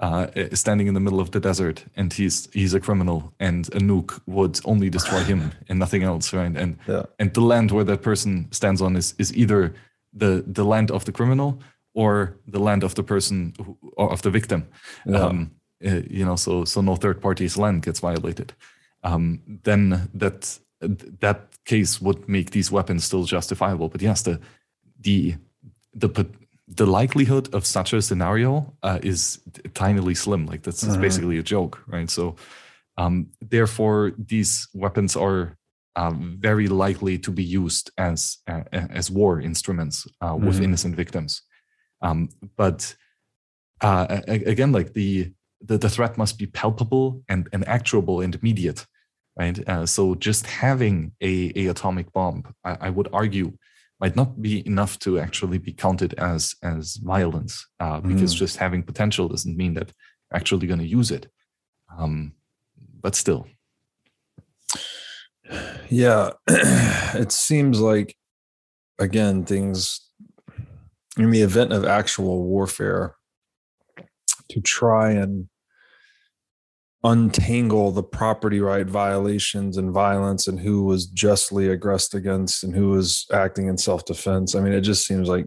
uh, 0.04 0.26
standing 0.52 0.86
in 0.86 0.92
the 0.92 1.00
middle 1.00 1.20
of 1.20 1.30
the 1.30 1.40
desert 1.40 1.84
and 1.96 2.12
he's 2.12 2.48
he's 2.52 2.74
a 2.74 2.80
criminal 2.80 3.32
and 3.40 3.68
a 3.68 3.78
nuke 3.78 4.20
would 4.26 4.60
only 4.66 4.90
destroy 4.90 5.20
him 5.20 5.50
and 5.68 5.78
nothing 5.78 6.02
else 6.02 6.32
right 6.34 6.56
and 6.56 6.76
yeah. 6.86 7.04
and 7.18 7.32
the 7.32 7.40
land 7.40 7.70
where 7.70 7.84
that 7.84 8.02
person 8.02 8.46
stands 8.50 8.82
on 8.82 8.96
is 8.96 9.14
is 9.18 9.34
either 9.34 9.72
the 10.12 10.44
the 10.46 10.64
land 10.64 10.90
of 10.90 11.04
the 11.04 11.12
criminal 11.12 11.58
or 11.94 12.36
the 12.46 12.58
land 12.58 12.84
of 12.84 12.94
the 12.94 13.02
person 13.02 13.54
who, 13.56 13.78
or 13.96 14.12
of 14.12 14.20
the 14.20 14.30
victim 14.30 14.66
yeah. 15.06 15.24
um, 15.24 15.50
uh, 15.86 16.02
you 16.10 16.24
know 16.24 16.36
so 16.36 16.64
so 16.66 16.82
no 16.82 16.96
third 16.96 17.20
party's 17.20 17.56
land 17.56 17.82
gets 17.82 18.00
violated 18.00 18.52
um, 19.04 19.40
then 19.62 20.10
that 20.12 20.58
that 21.20 21.38
case 21.64 21.98
would 22.02 22.28
make 22.28 22.50
these 22.50 22.70
weapons 22.70 23.04
still 23.04 23.24
justifiable 23.24 23.88
but 23.88 24.02
yes 24.02 24.22
the 24.22 24.38
the 25.00 25.34
the 25.94 26.26
the 26.68 26.86
likelihood 26.86 27.54
of 27.54 27.66
such 27.66 27.92
a 27.92 28.00
scenario 28.00 28.74
uh, 28.82 28.98
is 29.02 29.40
tinily 29.74 30.16
slim. 30.16 30.46
Like 30.46 30.62
that's 30.62 30.84
mm-hmm. 30.84 31.00
basically 31.00 31.38
a 31.38 31.42
joke, 31.42 31.82
right? 31.86 32.10
So, 32.10 32.36
um, 32.96 33.28
therefore, 33.40 34.12
these 34.16 34.68
weapons 34.72 35.16
are 35.16 35.56
uh, 35.96 36.12
very 36.14 36.68
likely 36.68 37.18
to 37.18 37.30
be 37.30 37.44
used 37.44 37.90
as 37.98 38.38
uh, 38.48 38.62
as 38.72 39.10
war 39.10 39.40
instruments 39.40 40.06
uh, 40.20 40.36
with 40.36 40.56
mm-hmm. 40.56 40.64
innocent 40.64 40.96
victims. 40.96 41.42
Um, 42.02 42.28
but 42.56 42.94
uh, 43.80 44.20
again, 44.26 44.72
like 44.72 44.92
the, 44.92 45.32
the, 45.60 45.78
the 45.78 45.90
threat 45.90 46.16
must 46.16 46.38
be 46.38 46.46
palpable 46.46 47.22
and, 47.28 47.48
and 47.52 47.66
actuable 47.66 48.20
and 48.20 48.34
immediate, 48.34 48.86
right? 49.38 49.58
Uh, 49.68 49.86
so 49.86 50.14
just 50.14 50.46
having 50.46 51.12
a, 51.20 51.52
a 51.56 51.66
atomic 51.66 52.12
bomb, 52.12 52.44
I, 52.64 52.76
I 52.82 52.90
would 52.90 53.08
argue, 53.12 53.52
might 54.00 54.16
not 54.16 54.40
be 54.42 54.66
enough 54.66 54.98
to 55.00 55.18
actually 55.18 55.58
be 55.58 55.72
counted 55.72 56.14
as 56.14 56.54
as 56.62 56.96
violence 56.96 57.66
uh, 57.80 58.00
because 58.00 58.34
mm. 58.34 58.38
just 58.38 58.56
having 58.56 58.82
potential 58.82 59.28
doesn't 59.28 59.56
mean 59.56 59.74
that 59.74 59.88
you're 59.88 60.36
actually 60.36 60.66
going 60.66 60.80
to 60.80 60.86
use 60.86 61.10
it 61.10 61.28
um, 61.98 62.32
but 63.00 63.14
still 63.14 63.46
yeah 65.88 66.30
it 66.48 67.30
seems 67.32 67.80
like 67.80 68.16
again 68.98 69.44
things 69.44 70.00
in 71.16 71.30
the 71.30 71.42
event 71.42 71.72
of 71.72 71.84
actual 71.84 72.42
warfare 72.44 73.14
to 74.48 74.60
try 74.60 75.10
and 75.12 75.48
untangle 77.04 77.92
the 77.92 78.02
property 78.02 78.60
right 78.60 78.86
violations 78.86 79.76
and 79.76 79.92
violence 79.92 80.48
and 80.48 80.58
who 80.58 80.84
was 80.84 81.06
justly 81.06 81.68
aggressed 81.68 82.14
against 82.14 82.64
and 82.64 82.74
who 82.74 82.88
was 82.90 83.26
acting 83.32 83.68
in 83.68 83.76
self-defense. 83.76 84.54
I 84.54 84.60
mean 84.60 84.72
it 84.72 84.80
just 84.80 85.06
seems 85.06 85.28
like 85.28 85.46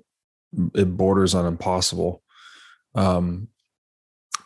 it 0.75 0.95
borders 0.95 1.33
on 1.33 1.45
impossible. 1.45 2.21
Um, 2.93 3.47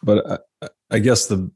but 0.02 0.42
I, 0.62 0.68
I 0.90 1.00
guess 1.00 1.28
the 1.28 1.52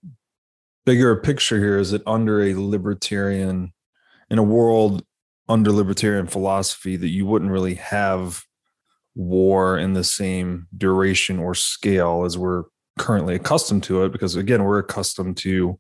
bigger 0.86 1.16
picture 1.16 1.58
here 1.58 1.80
is 1.80 1.92
that 1.92 2.06
under 2.06 2.42
a 2.42 2.54
libertarian 2.54 3.74
in 4.30 4.38
a 4.38 4.44
world 4.44 5.04
under 5.48 5.72
libertarian 5.72 6.28
philosophy 6.28 6.96
that 6.96 7.10
you 7.10 7.26
wouldn't 7.26 7.52
really 7.52 7.76
have 7.76 8.44
war 9.16 9.78
in 9.78 9.94
the 9.94 10.04
same 10.04 10.68
duration 10.78 11.40
or 11.40 11.56
scale 11.56 12.24
as 12.26 12.38
we're 12.38 12.64
currently 12.98 13.36
accustomed 13.36 13.84
to 13.84 14.04
it 14.04 14.12
because 14.12 14.36
again 14.36 14.64
we're 14.64 14.80
accustomed 14.80 15.38
to 15.38 15.78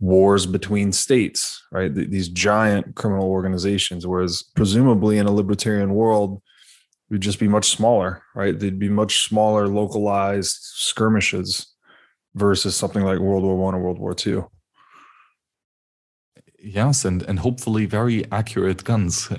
wars 0.00 0.46
between 0.46 0.92
states 0.92 1.62
right? 1.72 1.94
These 1.94 2.28
giant 2.28 2.94
criminal 2.94 3.28
organizations 3.28 4.06
whereas 4.06 4.42
presumably 4.54 5.18
in 5.18 5.26
a 5.26 5.32
libertarian 5.32 5.94
world 5.94 6.40
would 7.10 7.20
just 7.20 7.38
be 7.38 7.48
much 7.48 7.70
smaller 7.70 8.22
right? 8.34 8.58
They'd 8.58 8.78
be 8.78 8.88
much 8.88 9.26
smaller 9.26 9.66
localized 9.68 10.58
skirmishes 10.60 11.74
versus 12.34 12.76
something 12.76 13.02
like 13.02 13.18
world 13.18 13.42
war 13.42 13.56
one 13.56 13.74
or 13.74 13.80
world 13.80 13.98
war 13.98 14.14
two. 14.14 14.48
Yes 16.60 17.04
and 17.04 17.22
and 17.22 17.38
hopefully 17.38 17.86
very 17.86 18.30
accurate 18.30 18.84
guns. 18.84 19.28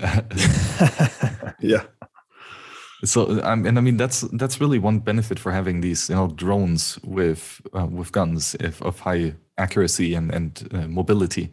Yeah 1.62 1.82
so 3.04 3.42
um, 3.42 3.66
and 3.66 3.78
I 3.78 3.80
mean 3.80 3.96
that's 3.96 4.20
that's 4.32 4.60
really 4.60 4.78
one 4.78 4.98
benefit 4.98 5.38
for 5.38 5.52
having 5.52 5.80
these 5.80 6.08
you 6.08 6.14
know 6.14 6.28
drones 6.28 6.98
with 7.02 7.60
uh, 7.72 7.86
with 7.86 8.12
guns 8.12 8.54
if, 8.60 8.82
of 8.82 9.00
high 9.00 9.34
accuracy 9.58 10.14
and 10.14 10.32
and 10.34 10.68
uh, 10.72 10.88
mobility 10.88 11.50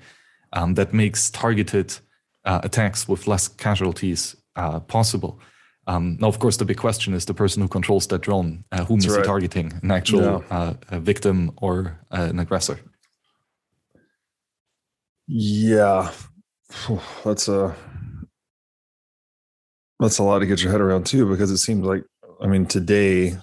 um, 0.53 0.73
that 0.75 0.93
makes 0.93 1.29
targeted 1.29 1.97
uh, 2.45 2.61
attacks 2.63 3.07
with 3.07 3.27
less 3.27 3.47
casualties 3.47 4.35
uh, 4.55 4.79
possible. 4.79 5.39
Um, 5.87 6.17
now, 6.19 6.27
of 6.27 6.39
course, 6.39 6.57
the 6.57 6.65
big 6.65 6.77
question 6.77 7.13
is 7.13 7.25
the 7.25 7.33
person 7.33 7.61
who 7.61 7.69
controls 7.69 8.07
that 8.07 8.21
drone. 8.21 8.65
Uh, 8.73 8.83
whom 8.83 8.99
that's 8.99 9.05
is 9.05 9.15
right. 9.15 9.21
he 9.21 9.27
targeting? 9.27 9.73
An 9.83 9.91
actual 9.91 10.21
yeah. 10.21 10.57
Uh, 10.57 10.73
a 10.89 10.99
victim 10.99 11.51
or 11.61 11.97
an 12.11 12.39
aggressor? 12.39 12.79
Yeah, 15.27 16.11
that's 17.23 17.47
a 17.47 17.75
that's 19.99 20.19
a 20.19 20.23
lot 20.23 20.39
to 20.39 20.45
get 20.45 20.61
your 20.61 20.71
head 20.71 20.81
around 20.81 21.05
too, 21.05 21.29
because 21.29 21.51
it 21.51 21.57
seems 21.57 21.85
like 21.85 22.03
I 22.41 22.47
mean 22.47 22.65
today 22.65 23.37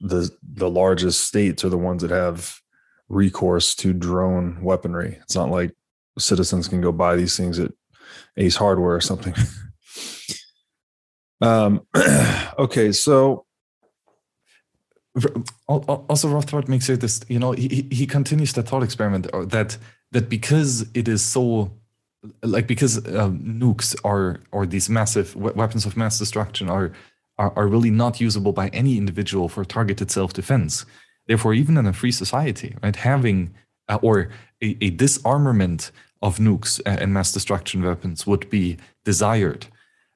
the 0.00 0.30
the 0.42 0.70
largest 0.70 1.22
states 1.22 1.64
are 1.64 1.68
the 1.68 1.78
ones 1.78 2.02
that 2.02 2.10
have 2.10 2.58
recourse 3.08 3.74
to 3.76 3.92
drone 3.92 4.62
weaponry. 4.62 5.18
It's 5.22 5.34
not 5.34 5.50
like 5.50 5.74
citizens 6.18 6.68
can 6.68 6.80
go 6.80 6.92
buy 6.92 7.16
these 7.16 7.36
things 7.36 7.58
at 7.58 7.72
Ace 8.36 8.56
Hardware 8.56 8.94
or 8.94 9.00
something. 9.00 9.34
um, 11.40 11.86
okay, 12.58 12.92
so 12.92 13.44
also 15.66 16.28
Rothbard 16.28 16.68
makes 16.68 16.88
it 16.88 17.00
this. 17.00 17.20
You 17.28 17.38
know, 17.38 17.52
he 17.52 17.88
he 17.90 18.06
continues 18.06 18.52
the 18.52 18.62
thought 18.62 18.82
experiment 18.82 19.26
uh, 19.32 19.44
that 19.46 19.76
that 20.12 20.28
because 20.28 20.86
it 20.94 21.08
is 21.08 21.22
so 21.22 21.72
like 22.42 22.66
because 22.66 22.98
um, 23.14 23.38
nukes 23.40 23.94
are 24.04 24.40
or 24.52 24.66
these 24.66 24.88
massive 24.88 25.34
weapons 25.36 25.86
of 25.86 25.96
mass 25.96 26.18
destruction 26.18 26.68
are, 26.68 26.92
are 27.38 27.52
are 27.56 27.68
really 27.68 27.90
not 27.90 28.20
usable 28.20 28.52
by 28.52 28.68
any 28.68 28.96
individual 28.96 29.48
for 29.48 29.64
targeted 29.64 30.10
self-defense. 30.10 30.84
Therefore 31.26 31.54
even 31.54 31.76
in 31.76 31.86
a 31.86 31.92
free 31.92 32.12
society 32.12 32.74
right 32.82 32.96
having 32.96 33.54
uh, 33.88 33.98
or 34.02 34.30
a, 34.62 34.76
a, 34.80 34.90
disarmament 34.90 35.90
of 36.20 36.38
nukes 36.38 36.80
and 36.84 37.14
mass 37.14 37.32
destruction 37.32 37.82
weapons 37.82 38.26
would 38.26 38.50
be 38.50 38.76
desired 39.04 39.66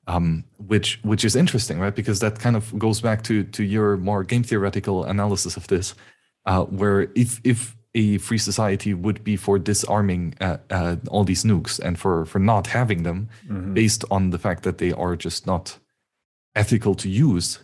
um, 0.07 0.45
which 0.57 0.99
which 1.03 1.25
is 1.25 1.37
interesting 1.37 1.79
right 1.79 1.95
because 1.95 2.21
that 2.21 2.39
kind 2.39 2.57
of 2.57 2.77
goes 2.79 3.01
back 3.01 3.23
to 3.23 3.45
to 3.45 3.63
your 3.63 3.97
more 3.97 4.25
game 4.25 4.43
theoretical 4.43 5.05
analysis 5.05 5.57
of 5.57 5.67
this 5.69 5.95
uh, 6.47 6.65
where 6.65 7.09
if 7.15 7.41
if 7.45 7.77
a 7.95 8.19
free 8.19 8.39
society 8.39 8.95
would 8.95 9.23
be 9.23 9.37
for 9.37 9.59
disarming 9.59 10.35
uh, 10.41 10.57
uh, 10.71 10.97
all 11.09 11.25
these 11.25 11.45
nukes 11.45 11.79
and 11.79 11.99
for 11.99 12.25
for 12.25 12.39
not 12.39 12.67
having 12.67 13.03
them 13.03 13.29
mm-hmm. 13.47 13.75
based 13.75 14.05
on 14.11 14.31
the 14.31 14.39
fact 14.39 14.63
that 14.63 14.79
they 14.79 14.93
are 14.93 15.15
just 15.15 15.47
not 15.47 15.79
ethical 16.55 16.95
to 16.95 17.09
use 17.09 17.59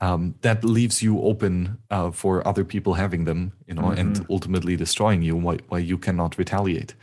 um, 0.00 0.34
that 0.40 0.64
leaves 0.64 1.00
you 1.00 1.20
open 1.20 1.78
uh, 1.90 2.10
for 2.10 2.46
other 2.46 2.64
people 2.64 2.94
having 2.94 3.24
them 3.24 3.52
you 3.66 3.74
know 3.74 3.82
mm-hmm. 3.82 4.00
and 4.00 4.26
ultimately 4.30 4.76
destroying 4.76 5.22
you 5.22 5.36
why, 5.36 5.58
why 5.68 5.78
you 5.78 5.98
cannot 5.98 6.38
retaliate 6.38 6.94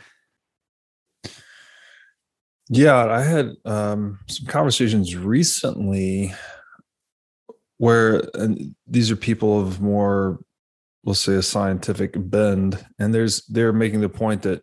yeah 2.68 3.06
i 3.06 3.22
had 3.22 3.56
um, 3.66 4.18
some 4.26 4.46
conversations 4.46 5.14
recently 5.16 6.32
where 7.76 8.22
these 8.86 9.10
are 9.10 9.16
people 9.16 9.60
of 9.60 9.80
more 9.80 10.38
we'll 11.04 11.14
say 11.14 11.34
a 11.34 11.42
scientific 11.42 12.14
bend. 12.16 12.84
And 12.98 13.14
there's 13.14 13.44
they're 13.46 13.72
making 13.72 14.00
the 14.00 14.08
point 14.08 14.42
that 14.42 14.62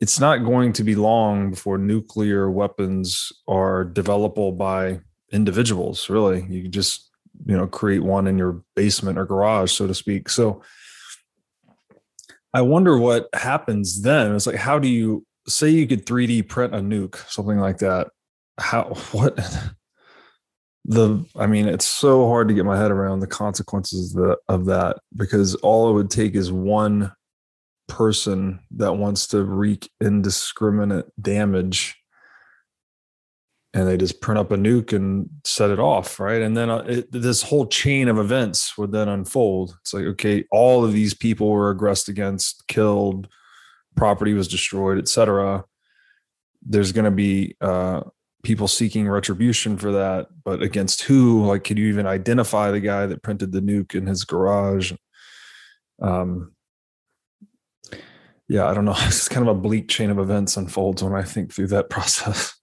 it's 0.00 0.18
not 0.18 0.38
going 0.38 0.72
to 0.74 0.84
be 0.84 0.94
long 0.94 1.50
before 1.50 1.76
nuclear 1.76 2.50
weapons 2.50 3.32
are 3.46 3.84
developable 3.84 4.56
by 4.56 5.00
individuals 5.32 6.08
really. 6.08 6.46
You 6.48 6.68
just 6.68 7.10
you 7.46 7.56
know 7.56 7.66
create 7.66 8.02
one 8.02 8.26
in 8.26 8.38
your 8.38 8.62
basement 8.74 9.18
or 9.18 9.26
garage 9.26 9.72
so 9.72 9.86
to 9.86 9.94
speak. 9.94 10.28
So 10.28 10.62
i 12.52 12.60
wonder 12.60 12.98
what 12.98 13.28
happens 13.34 14.02
then. 14.02 14.34
It's 14.34 14.46
like 14.46 14.56
how 14.56 14.78
do 14.78 14.88
you 14.88 15.24
say 15.46 15.68
you 15.68 15.86
could 15.86 16.06
3d 16.06 16.48
print 16.48 16.74
a 16.74 16.78
nuke 16.78 17.16
something 17.30 17.58
like 17.58 17.78
that. 17.78 18.08
How 18.58 18.84
what 19.12 19.38
the 20.86 21.24
i 21.36 21.46
mean 21.46 21.68
it's 21.68 21.86
so 21.86 22.26
hard 22.26 22.48
to 22.48 22.54
get 22.54 22.64
my 22.64 22.76
head 22.76 22.90
around 22.90 23.20
the 23.20 23.26
consequences 23.26 24.14
of, 24.14 24.22
the, 24.22 24.38
of 24.48 24.64
that 24.64 24.98
because 25.14 25.54
all 25.56 25.90
it 25.90 25.92
would 25.92 26.10
take 26.10 26.34
is 26.34 26.50
one 26.50 27.12
person 27.86 28.60
that 28.70 28.94
wants 28.94 29.26
to 29.26 29.44
wreak 29.44 29.90
indiscriminate 30.00 31.06
damage 31.20 31.96
and 33.74 33.86
they 33.86 33.96
just 33.96 34.20
print 34.20 34.38
up 34.38 34.50
a 34.52 34.56
nuke 34.56 34.92
and 34.92 35.28
set 35.44 35.70
it 35.70 35.78
off 35.78 36.18
right? 36.18 36.42
And 36.42 36.56
then 36.56 36.70
uh, 36.70 36.78
it, 36.78 37.12
this 37.12 37.42
whole 37.42 37.66
chain 37.66 38.08
of 38.08 38.18
events 38.18 38.76
would 38.76 38.90
then 38.90 39.08
unfold. 39.08 39.76
It's 39.80 39.92
like 39.92 40.04
okay 40.04 40.44
all 40.50 40.84
of 40.84 40.92
these 40.92 41.14
people 41.14 41.50
were 41.50 41.70
aggressed 41.70 42.08
against 42.08 42.66
killed 42.68 43.28
property 43.96 44.32
was 44.32 44.48
destroyed 44.48 44.98
etc 44.98 45.64
there's 46.62 46.92
going 46.92 47.04
to 47.04 47.10
be 47.10 47.56
uh, 47.60 48.02
people 48.42 48.68
seeking 48.68 49.08
retribution 49.08 49.76
for 49.76 49.92
that 49.92 50.28
but 50.44 50.62
against 50.62 51.02
who? 51.02 51.44
Like 51.46 51.64
could 51.64 51.78
you 51.78 51.86
even 51.88 52.06
identify 52.06 52.70
the 52.70 52.80
guy 52.80 53.06
that 53.06 53.22
printed 53.22 53.52
the 53.52 53.60
nuke 53.60 53.94
in 53.94 54.06
his 54.06 54.24
garage? 54.24 54.92
Um 56.00 56.52
yeah 58.48 58.66
i 58.66 58.74
don't 58.74 58.84
know. 58.84 58.96
It's 59.06 59.28
kind 59.28 59.46
of 59.46 59.56
a 59.56 59.60
bleak 59.60 59.88
chain 59.88 60.10
of 60.10 60.18
events 60.18 60.56
unfolds 60.56 61.02
when 61.02 61.14
i 61.14 61.22
think 61.22 61.52
through 61.52 61.68
that 61.68 61.90
process. 61.94 62.54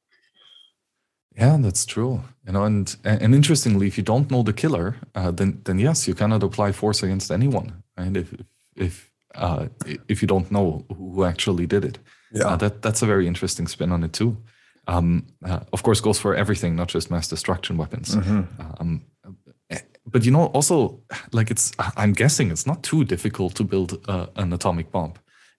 Yeah 1.35 1.57
that's 1.59 1.85
true. 1.85 2.23
You 2.45 2.53
know 2.53 2.63
and 2.63 2.95
and 3.03 3.35
interestingly 3.35 3.87
if 3.87 3.97
you 3.97 4.03
don't 4.03 4.31
know 4.31 4.43
the 4.43 4.53
killer 4.53 4.95
uh, 5.15 5.31
then 5.31 5.61
then 5.65 5.79
yes 5.79 6.07
you 6.07 6.15
cannot 6.15 6.43
apply 6.43 6.71
force 6.71 7.03
against 7.03 7.31
anyone 7.31 7.83
and 7.95 8.17
if 8.17 8.33
if 8.75 9.11
uh, 9.35 9.67
if 10.07 10.21
you 10.21 10.27
don't 10.27 10.49
know 10.49 10.83
who 10.97 11.23
actually 11.23 11.67
did 11.67 11.85
it. 11.85 11.99
Yeah. 12.31 12.47
Uh, 12.47 12.55
that 12.57 12.81
that's 12.81 13.03
a 13.03 13.05
very 13.05 13.27
interesting 13.27 13.67
spin 13.67 13.91
on 13.91 14.03
it 14.03 14.13
too 14.13 14.37
um, 14.87 15.27
uh, 15.45 15.59
of 15.73 15.83
course 15.83 16.01
goes 16.01 16.19
for 16.19 16.35
everything, 16.35 16.75
not 16.75 16.87
just 16.87 17.11
mass 17.11 17.27
destruction 17.27 17.77
weapons. 17.77 18.15
Mm-hmm. 18.15 18.41
Um, 18.79 19.01
but 20.05 20.25
you 20.25 20.31
know, 20.31 20.45
also 20.47 21.01
like 21.31 21.51
it's 21.51 21.71
I'm 21.97 22.13
guessing 22.13 22.51
it's 22.51 22.65
not 22.65 22.83
too 22.83 23.03
difficult 23.03 23.55
to 23.55 23.63
build 23.63 23.99
uh, 24.07 24.27
an 24.37 24.53
atomic 24.53 24.91
bomb, 24.91 25.13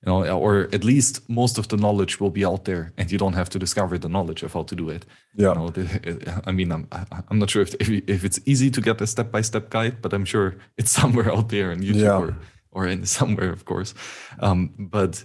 you 0.04 0.10
know, 0.10 0.38
or 0.38 0.68
at 0.72 0.84
least 0.84 1.28
most 1.28 1.58
of 1.58 1.68
the 1.68 1.76
knowledge 1.76 2.18
will 2.18 2.30
be 2.30 2.44
out 2.44 2.64
there, 2.64 2.92
and 2.96 3.12
you 3.12 3.18
don't 3.18 3.34
have 3.34 3.50
to 3.50 3.58
discover 3.58 3.98
the 3.98 4.08
knowledge 4.08 4.42
of 4.42 4.54
how 4.54 4.62
to 4.62 4.74
do 4.74 4.88
it. 4.88 5.04
Yeah. 5.34 5.48
You 5.48 5.54
know, 5.54 5.68
the, 5.68 6.42
I 6.46 6.52
mean, 6.52 6.72
I'm 6.72 6.88
I'm 7.30 7.38
not 7.38 7.50
sure 7.50 7.62
if 7.62 7.74
if 7.80 8.24
it's 8.24 8.40
easy 8.46 8.70
to 8.70 8.80
get 8.80 9.00
a 9.00 9.06
step 9.06 9.30
by 9.30 9.42
step 9.42 9.68
guide, 9.68 10.00
but 10.00 10.12
I'm 10.14 10.24
sure 10.24 10.56
it's 10.78 10.90
somewhere 11.00 11.30
out 11.30 11.50
there 11.50 11.70
in 11.70 11.80
YouTube 11.80 12.00
yeah. 12.00 12.18
or 12.18 12.36
or 12.70 12.86
in 12.86 13.04
somewhere, 13.04 13.52
of 13.52 13.64
course. 13.64 13.94
Um, 14.40 14.72
but 14.78 15.24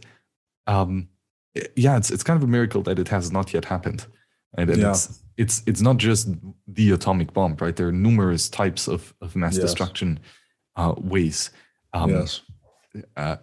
um, 0.68 1.08
yeah, 1.76 1.98
it's 1.98 2.12
it's 2.12 2.24
kind 2.24 2.38
of 2.38 2.44
a 2.44 2.52
miracle 2.52 2.82
that 2.84 3.00
it 3.00 3.10
has 3.10 3.32
not 3.32 3.54
yet 3.54 3.66
happened. 3.66 4.06
And, 4.58 4.70
and 4.70 4.82
yeah. 4.82 4.92
it's 4.92 5.20
it's 5.38 5.64
it's 5.66 5.82
not 5.82 5.98
just 5.98 6.30
the 6.68 6.92
atomic 6.92 7.34
bomb, 7.34 7.56
right? 7.60 7.76
There 7.76 7.88
are 7.88 7.92
numerous 7.92 8.50
types 8.50 8.88
of, 8.88 9.14
of 9.22 9.36
mass 9.36 9.56
yes. 9.56 9.64
destruction 9.64 10.20
uh, 10.76 10.94
ways. 10.98 11.52
Um, 11.94 12.12
yes. 12.12 12.42
Uh, 13.16 13.38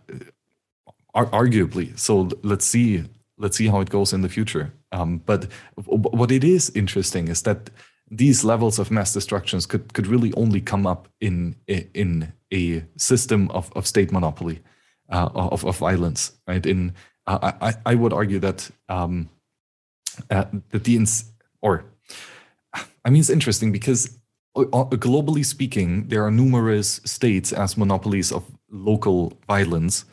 arguably. 1.14 1.98
So 1.98 2.28
let's 2.42 2.64
see 2.64 3.04
let's 3.38 3.56
see 3.56 3.68
how 3.68 3.80
it 3.80 3.90
goes 3.90 4.12
in 4.12 4.20
the 4.20 4.28
future. 4.28 4.72
Um, 4.92 5.18
but 5.18 5.46
what 5.76 6.30
it 6.30 6.44
is 6.44 6.70
interesting 6.74 7.28
is 7.28 7.42
that 7.42 7.70
these 8.10 8.44
levels 8.44 8.78
of 8.78 8.90
mass 8.90 9.12
destructions 9.12 9.66
could 9.66 9.92
could 9.94 10.06
really 10.06 10.32
only 10.34 10.60
come 10.60 10.86
up 10.86 11.08
in 11.20 11.56
in 11.66 12.32
a 12.52 12.84
system 12.96 13.50
of, 13.50 13.72
of 13.74 13.86
state 13.86 14.12
monopoly 14.12 14.60
uh, 15.10 15.30
of 15.34 15.64
of 15.64 15.76
violence, 15.78 16.32
right? 16.46 16.66
In 16.66 16.92
I, 17.26 17.74
I 17.86 17.94
would 17.94 18.12
argue 18.12 18.38
that 18.40 18.70
um, 18.88 19.28
uh, 20.30 20.44
that 20.70 20.84
the 20.84 20.96
ins- 20.96 21.30
or 21.60 21.84
I 23.04 23.10
mean 23.10 23.20
it's 23.20 23.30
interesting 23.30 23.72
because 23.72 24.18
uh, 24.56 24.62
uh, 24.72 24.84
globally 24.90 25.44
speaking, 25.44 26.08
there 26.08 26.24
are 26.24 26.30
numerous 26.30 27.00
states 27.04 27.52
as 27.52 27.76
monopolies 27.76 28.32
of 28.32 28.44
local 28.70 29.32
violence, 29.46 30.04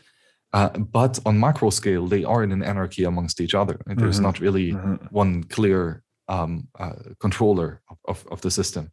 uh, 0.54 0.70
but 0.70 1.20
on 1.26 1.40
macro 1.40 1.70
scale, 1.70 2.08
they 2.08 2.24
are 2.24 2.44
in 2.44 2.52
an 2.52 2.64
anarchy 2.64 3.04
amongst 3.04 3.42
each 3.42 3.56
other. 3.56 3.80
There's 3.86 4.16
mm-hmm. 4.16 4.24
not 4.24 4.40
really 4.40 4.74
mm-hmm. 4.74 5.06
one 5.10 5.44
clear 5.46 6.04
um, 6.30 6.68
uh, 6.80 6.94
controller 7.20 7.82
of, 7.90 7.98
of, 8.06 8.28
of, 8.32 8.42
the 8.42 8.52
system. 8.52 8.92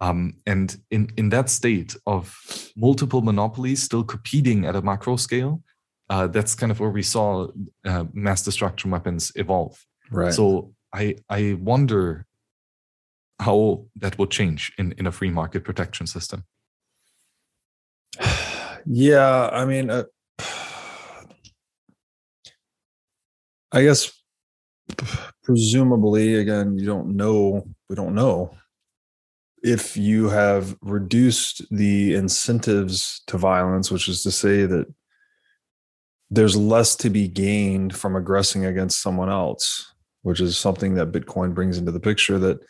Um, 0.00 0.34
and 0.46 0.76
in, 0.90 1.10
in 1.16 1.28
that 1.30 1.50
state 1.50 1.96
of 2.06 2.36
multiple 2.76 3.20
monopolies 3.20 3.82
still 3.82 4.04
competing 4.04 4.64
at 4.64 4.76
a 4.76 4.82
macro 4.82 5.16
scale, 5.16 5.60
uh, 6.10 6.26
that's 6.26 6.54
kind 6.54 6.72
of 6.72 6.80
where 6.80 6.90
we 6.90 7.02
saw 7.02 7.48
uh, 7.84 8.04
mass 8.12 8.42
destruction 8.42 8.90
weapons 8.90 9.32
evolve. 9.34 9.84
Right. 10.10 10.32
So 10.32 10.72
I 10.92 11.16
I 11.28 11.56
wonder 11.60 12.26
how 13.40 13.86
that 13.96 14.18
will 14.18 14.26
change 14.26 14.72
in 14.78 14.92
in 14.92 15.06
a 15.06 15.12
free 15.12 15.30
market 15.30 15.64
protection 15.64 16.06
system. 16.06 16.44
Yeah, 18.90 19.50
I 19.52 19.66
mean, 19.66 19.90
uh, 19.90 20.04
I 23.72 23.82
guess 23.82 24.10
presumably, 25.42 26.36
again, 26.36 26.78
you 26.78 26.86
don't 26.86 27.14
know. 27.14 27.66
We 27.90 27.96
don't 27.96 28.14
know 28.14 28.54
if 29.62 29.96
you 29.96 30.28
have 30.28 30.76
reduced 30.80 31.66
the 31.70 32.14
incentives 32.14 33.22
to 33.26 33.36
violence, 33.36 33.90
which 33.90 34.08
is 34.08 34.22
to 34.22 34.30
say 34.30 34.66
that 34.66 34.86
there's 36.30 36.56
less 36.56 36.94
to 36.96 37.10
be 37.10 37.28
gained 37.28 37.96
from 37.96 38.16
aggressing 38.16 38.64
against 38.64 39.02
someone 39.02 39.30
else, 39.30 39.92
which 40.22 40.40
is 40.40 40.58
something 40.58 40.94
that 40.94 41.12
Bitcoin 41.12 41.54
brings 41.54 41.78
into 41.78 41.92
the 41.92 42.00
picture 42.00 42.38
that 42.38 42.60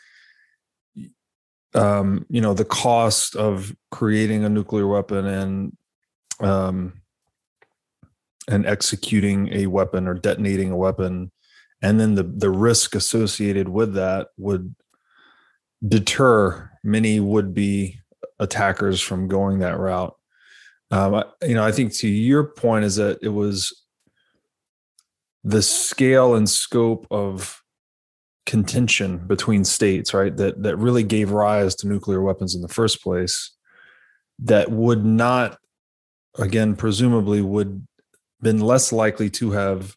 um, 1.74 2.24
you 2.30 2.40
know, 2.40 2.54
the 2.54 2.64
cost 2.64 3.36
of 3.36 3.76
creating 3.90 4.44
a 4.44 4.48
nuclear 4.48 4.86
weapon 4.86 5.26
and 5.26 5.76
um, 6.40 7.00
and 8.48 8.64
executing 8.64 9.52
a 9.52 9.66
weapon 9.66 10.08
or 10.08 10.14
detonating 10.14 10.70
a 10.70 10.76
weapon 10.76 11.30
and 11.82 12.00
then 12.00 12.14
the 12.14 12.22
the 12.22 12.50
risk 12.50 12.94
associated 12.94 13.68
with 13.68 13.94
that 13.94 14.28
would 14.36 14.74
deter 15.86 16.70
many 16.82 17.20
would 17.20 17.54
be 17.54 18.00
attackers 18.38 19.00
from 19.00 19.28
going 19.28 19.60
that 19.60 19.78
route. 19.78 20.16
Um, 20.90 21.22
you 21.42 21.54
know, 21.54 21.64
I 21.64 21.72
think 21.72 21.94
to 21.96 22.08
your 22.08 22.44
point 22.44 22.84
is 22.84 22.96
that 22.96 23.18
it 23.22 23.28
was 23.28 23.84
the 25.44 25.62
scale 25.62 26.34
and 26.34 26.48
scope 26.48 27.06
of 27.10 27.62
contention 28.46 29.18
between 29.26 29.64
states, 29.64 30.14
right? 30.14 30.34
That 30.36 30.62
that 30.62 30.76
really 30.76 31.02
gave 31.02 31.30
rise 31.30 31.74
to 31.76 31.88
nuclear 31.88 32.22
weapons 32.22 32.54
in 32.54 32.62
the 32.62 32.68
first 32.68 33.02
place. 33.02 33.54
That 34.38 34.70
would 34.70 35.04
not, 35.04 35.58
again, 36.38 36.76
presumably 36.76 37.42
would 37.42 37.86
been 38.40 38.60
less 38.60 38.92
likely 38.92 39.28
to 39.28 39.50
have 39.50 39.96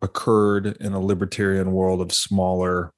occurred 0.00 0.76
in 0.80 0.92
a 0.92 1.00
libertarian 1.00 1.72
world 1.72 2.00
of 2.00 2.12
smaller 2.12 2.92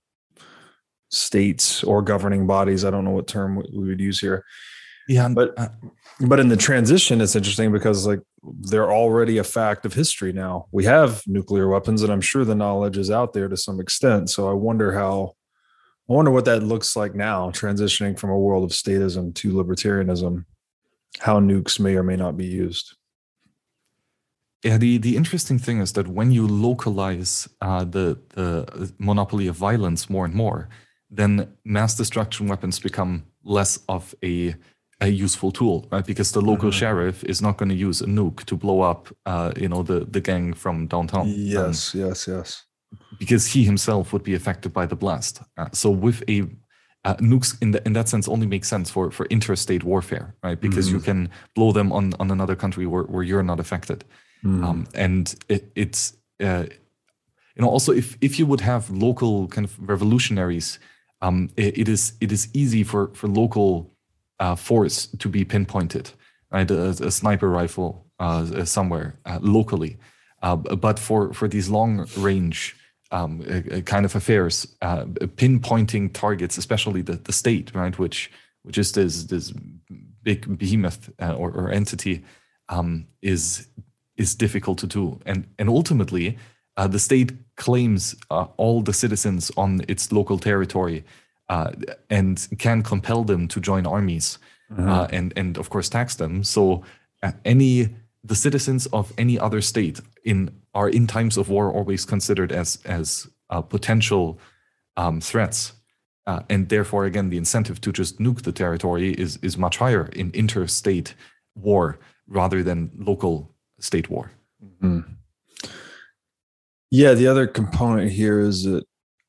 states 1.11 1.83
or 1.83 2.03
governing 2.03 2.47
bodies. 2.47 2.85
I 2.85 2.91
don't 2.91 3.05
know 3.05 3.11
what 3.11 3.27
term 3.27 3.57
we 3.57 3.89
would 3.89 4.01
use 4.01 4.21
here. 4.21 4.45
Yeah, 5.09 5.29
but 5.29 5.59
uh, 5.59 5.69
but 6.21 6.39
in 6.39 6.49
the 6.49 6.57
transition, 6.57 7.21
it's 7.21 7.35
interesting 7.35 7.73
because 7.73 8.07
like 8.07 8.21
they're 8.43 8.93
already 8.93 9.39
a 9.39 9.45
fact 9.45 9.87
of 9.87 9.95
history 9.95 10.33
now. 10.33 10.67
We 10.71 10.85
have 10.85 11.23
nuclear 11.27 11.69
weapons, 11.69 12.03
and 12.03 12.13
I'm 12.13 12.21
sure 12.21 12.45
the 12.45 12.55
knowledge 12.55 12.99
is 12.99 13.11
out 13.11 13.33
there 13.33 13.49
to 13.49 13.57
some 13.57 13.81
extent. 13.81 14.31
So 14.31 14.49
I 14.49 14.53
wonder 14.53 14.93
how, 14.93 15.35
I 16.09 16.13
wonder 16.13 16.31
what 16.31 16.45
that 16.45 16.63
looks 16.63 16.95
like 16.95 17.15
now, 17.15 17.51
transitioning 17.51 18.19
from 18.19 18.31
a 18.31 18.39
world 18.39 18.65
of 18.65 18.71
statism 18.71 19.35
to 19.37 19.53
libertarianism, 19.53 20.45
how 21.21 21.41
nukes 21.41 21.81
may 21.81 21.97
or 21.97 22.03
may 22.03 22.17
not 22.17 22.37
be 22.37 22.47
used. 22.47 22.97
Yeah, 24.63 24.77
the, 24.77 24.99
the 24.99 25.17
interesting 25.17 25.59
thing 25.59 25.81
is 25.81 25.95
that 25.95 26.07
when 26.07 26.33
you 26.33 26.47
localize 26.47 27.49
uh, 27.63 27.85
the 27.85 28.19
the 28.35 28.93
monopoly 28.99 29.47
of 29.47 29.57
violence 29.57 30.11
more 30.11 30.27
and 30.27 30.35
more, 30.35 30.69
then 31.11 31.57
mass 31.65 31.95
destruction 31.95 32.47
weapons 32.47 32.79
become 32.79 33.25
less 33.43 33.79
of 33.89 34.15
a 34.23 34.55
a 35.01 35.09
useful 35.09 35.51
tool, 35.51 35.87
right? 35.91 36.05
Because 36.05 36.33
the 36.33 36.41
local 36.41 36.69
mm-hmm. 36.69 36.79
sheriff 36.79 37.25
is 37.25 37.41
not 37.41 37.57
going 37.57 37.71
to 37.71 37.75
use 37.75 38.01
a 38.01 38.07
nuke 38.07 38.45
to 38.45 38.57
blow 38.57 38.83
up, 38.83 39.09
uh, 39.27 39.53
you 39.57 39.69
know, 39.69 39.83
the 39.83 40.01
the 40.01 40.21
gang 40.21 40.53
from 40.55 40.87
downtown. 40.87 41.27
Yes, 41.29 41.95
um, 41.95 42.01
yes, 42.01 42.29
yes. 42.29 42.65
Because 43.19 43.47
he 43.47 43.65
himself 43.65 44.13
would 44.13 44.23
be 44.23 44.35
affected 44.35 44.73
by 44.73 44.87
the 44.87 44.97
blast. 44.97 45.43
Uh, 45.57 45.69
so 45.73 45.91
with 45.91 46.23
a 46.29 46.49
uh, 47.05 47.15
nukes 47.17 47.57
in 47.63 47.71
the, 47.71 47.83
in 47.87 47.95
that 47.95 48.09
sense 48.09 48.29
only 48.29 48.47
make 48.47 48.65
sense 48.65 48.91
for 48.91 49.11
for 49.11 49.27
interstate 49.27 49.85
warfare, 49.85 50.35
right? 50.43 50.61
Because 50.61 50.87
mm-hmm. 50.87 50.97
you 50.97 51.03
can 51.03 51.31
blow 51.55 51.73
them 51.73 51.93
on 51.93 52.13
on 52.21 52.31
another 52.31 52.57
country 52.57 52.87
where, 52.87 53.05
where 53.05 53.23
you're 53.23 53.43
not 53.43 53.59
affected, 53.59 54.05
mm-hmm. 54.45 54.65
um, 54.65 54.87
and 54.95 55.35
it, 55.49 55.73
it's 55.75 56.15
uh, 56.41 56.65
you 57.57 57.63
know 57.63 57.69
also 57.69 57.93
if 57.93 58.19
if 58.21 58.39
you 58.39 58.45
would 58.47 58.61
have 58.61 58.91
local 58.91 59.49
kind 59.49 59.65
of 59.65 59.79
revolutionaries, 59.89 60.79
um, 61.23 61.49
it, 61.57 61.79
it 61.79 61.89
is 61.89 62.13
it 62.21 62.33
is 62.33 62.49
easy 62.53 62.85
for 62.85 63.11
for 63.15 63.29
local 63.29 63.90
uh, 64.41 64.57
force 64.57 65.07
to 65.19 65.29
be 65.29 65.45
pinpointed, 65.45 66.11
right? 66.51 66.69
A, 66.71 66.89
a 66.89 67.11
sniper 67.11 67.49
rifle 67.49 68.07
uh, 68.19 68.65
somewhere 68.65 69.19
uh, 69.27 69.39
locally. 69.41 69.99
Uh, 70.43 70.57
but 70.57 70.99
for, 70.99 71.33
for 71.33 71.47
these 71.47 71.69
long 71.69 72.07
range 72.17 72.75
um, 73.13 73.43
kind 73.85 74.05
of 74.05 74.15
affairs, 74.17 74.67
uh, 74.81 75.05
pinpointing 75.37 76.13
targets, 76.13 76.57
especially 76.57 77.03
the, 77.03 77.17
the 77.17 77.33
state, 77.33 77.75
right, 77.75 77.99
which 77.99 78.31
which 78.63 78.77
is 78.77 78.93
this 78.93 79.25
this 79.25 79.53
big 80.23 80.59
behemoth 80.59 81.11
uh, 81.21 81.35
or, 81.35 81.51
or, 81.51 81.71
entity, 81.71 82.23
um, 82.69 83.07
is 83.23 83.67
is 84.17 84.35
difficult 84.35 84.79
to 84.79 84.87
do, 84.87 85.19
and 85.27 85.47
and 85.59 85.69
ultimately, 85.69 86.39
the 86.77 86.99
state 86.99 87.33
claims 87.57 88.15
all 88.31 88.81
the 88.83 88.93
citizens 88.93 89.51
on 89.57 89.81
its 89.89 90.13
local 90.13 90.39
territory 90.39 91.05
uh, 91.51 91.73
and 92.09 92.49
can 92.59 92.83
compel 92.83 93.25
them 93.25 93.49
to 93.49 93.61
join 93.61 93.85
armies 93.85 94.39
mm-hmm. 94.73 94.89
uh, 94.89 95.07
and 95.11 95.33
and 95.37 95.59
of 95.59 95.69
course 95.69 95.89
tax 95.89 96.15
them. 96.15 96.45
So 96.45 96.85
uh, 97.23 97.33
any 97.45 97.91
the 98.25 98.37
citizens 98.37 98.87
of 98.87 99.13
any 99.19 99.39
other 99.39 99.61
state 99.61 100.01
in 100.25 100.51
are 100.75 100.89
in 100.89 101.07
times 101.07 101.37
of 101.37 101.49
war 101.49 101.73
always 101.73 102.05
considered 102.05 102.53
as 102.53 102.79
as 102.85 103.27
uh, 103.51 103.61
potential 103.61 104.39
um, 104.97 105.21
threats. 105.21 105.73
Uh, 106.27 106.41
and 106.49 106.69
therefore, 106.69 107.07
again, 107.07 107.31
the 107.31 107.39
incentive 107.39 107.81
to 107.81 107.91
just 107.91 108.21
nuke 108.21 108.43
the 108.43 108.53
territory 108.53 109.13
is 109.15 109.39
is 109.43 109.59
much 109.59 109.79
higher 109.79 110.07
in 110.13 110.31
interstate 110.31 111.15
war 111.57 111.99
rather 112.29 112.63
than 112.63 112.91
local 112.97 113.51
state 113.81 114.09
war. 114.09 114.31
Mm-hmm. 114.63 115.01
Yeah, 116.93 117.15
the 117.15 117.27
other 117.27 117.47
component 117.47 118.13
here 118.13 118.39
is 118.39 118.65
that 118.65 118.85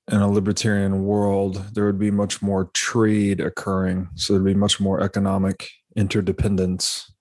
in 0.10 0.22
a 0.22 0.32
libertarian 0.32 1.04
world, 1.04 1.64
there 1.74 1.86
would 1.86 2.00
be 2.00 2.12
much 2.12 2.42
more 2.42 2.66
trade 2.74 3.40
occurring. 3.40 4.10
So 4.16 4.34
there'd 4.34 4.46
be 4.46 4.54
much 4.54 4.80
more 4.80 5.02
economic 5.02 5.70
interdependence, 5.96 7.12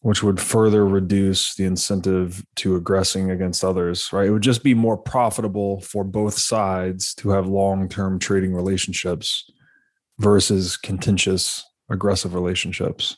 which 0.00 0.22
would 0.22 0.40
further 0.40 0.86
reduce 0.86 1.54
the 1.54 1.64
incentive 1.64 2.44
to 2.56 2.76
aggressing 2.76 3.30
against 3.30 3.64
others, 3.64 4.12
right? 4.12 4.26
It 4.26 4.32
would 4.32 4.42
just 4.42 4.62
be 4.62 4.74
more 4.74 4.96
profitable 4.96 5.80
for 5.80 6.04
both 6.04 6.34
sides 6.34 7.14
to 7.16 7.30
have 7.30 7.46
long 7.46 7.88
term 7.88 8.18
trading 8.18 8.52
relationships 8.52 9.50
versus 10.18 10.76
contentious, 10.76 11.64
aggressive 11.90 12.34
relationships. 12.34 13.16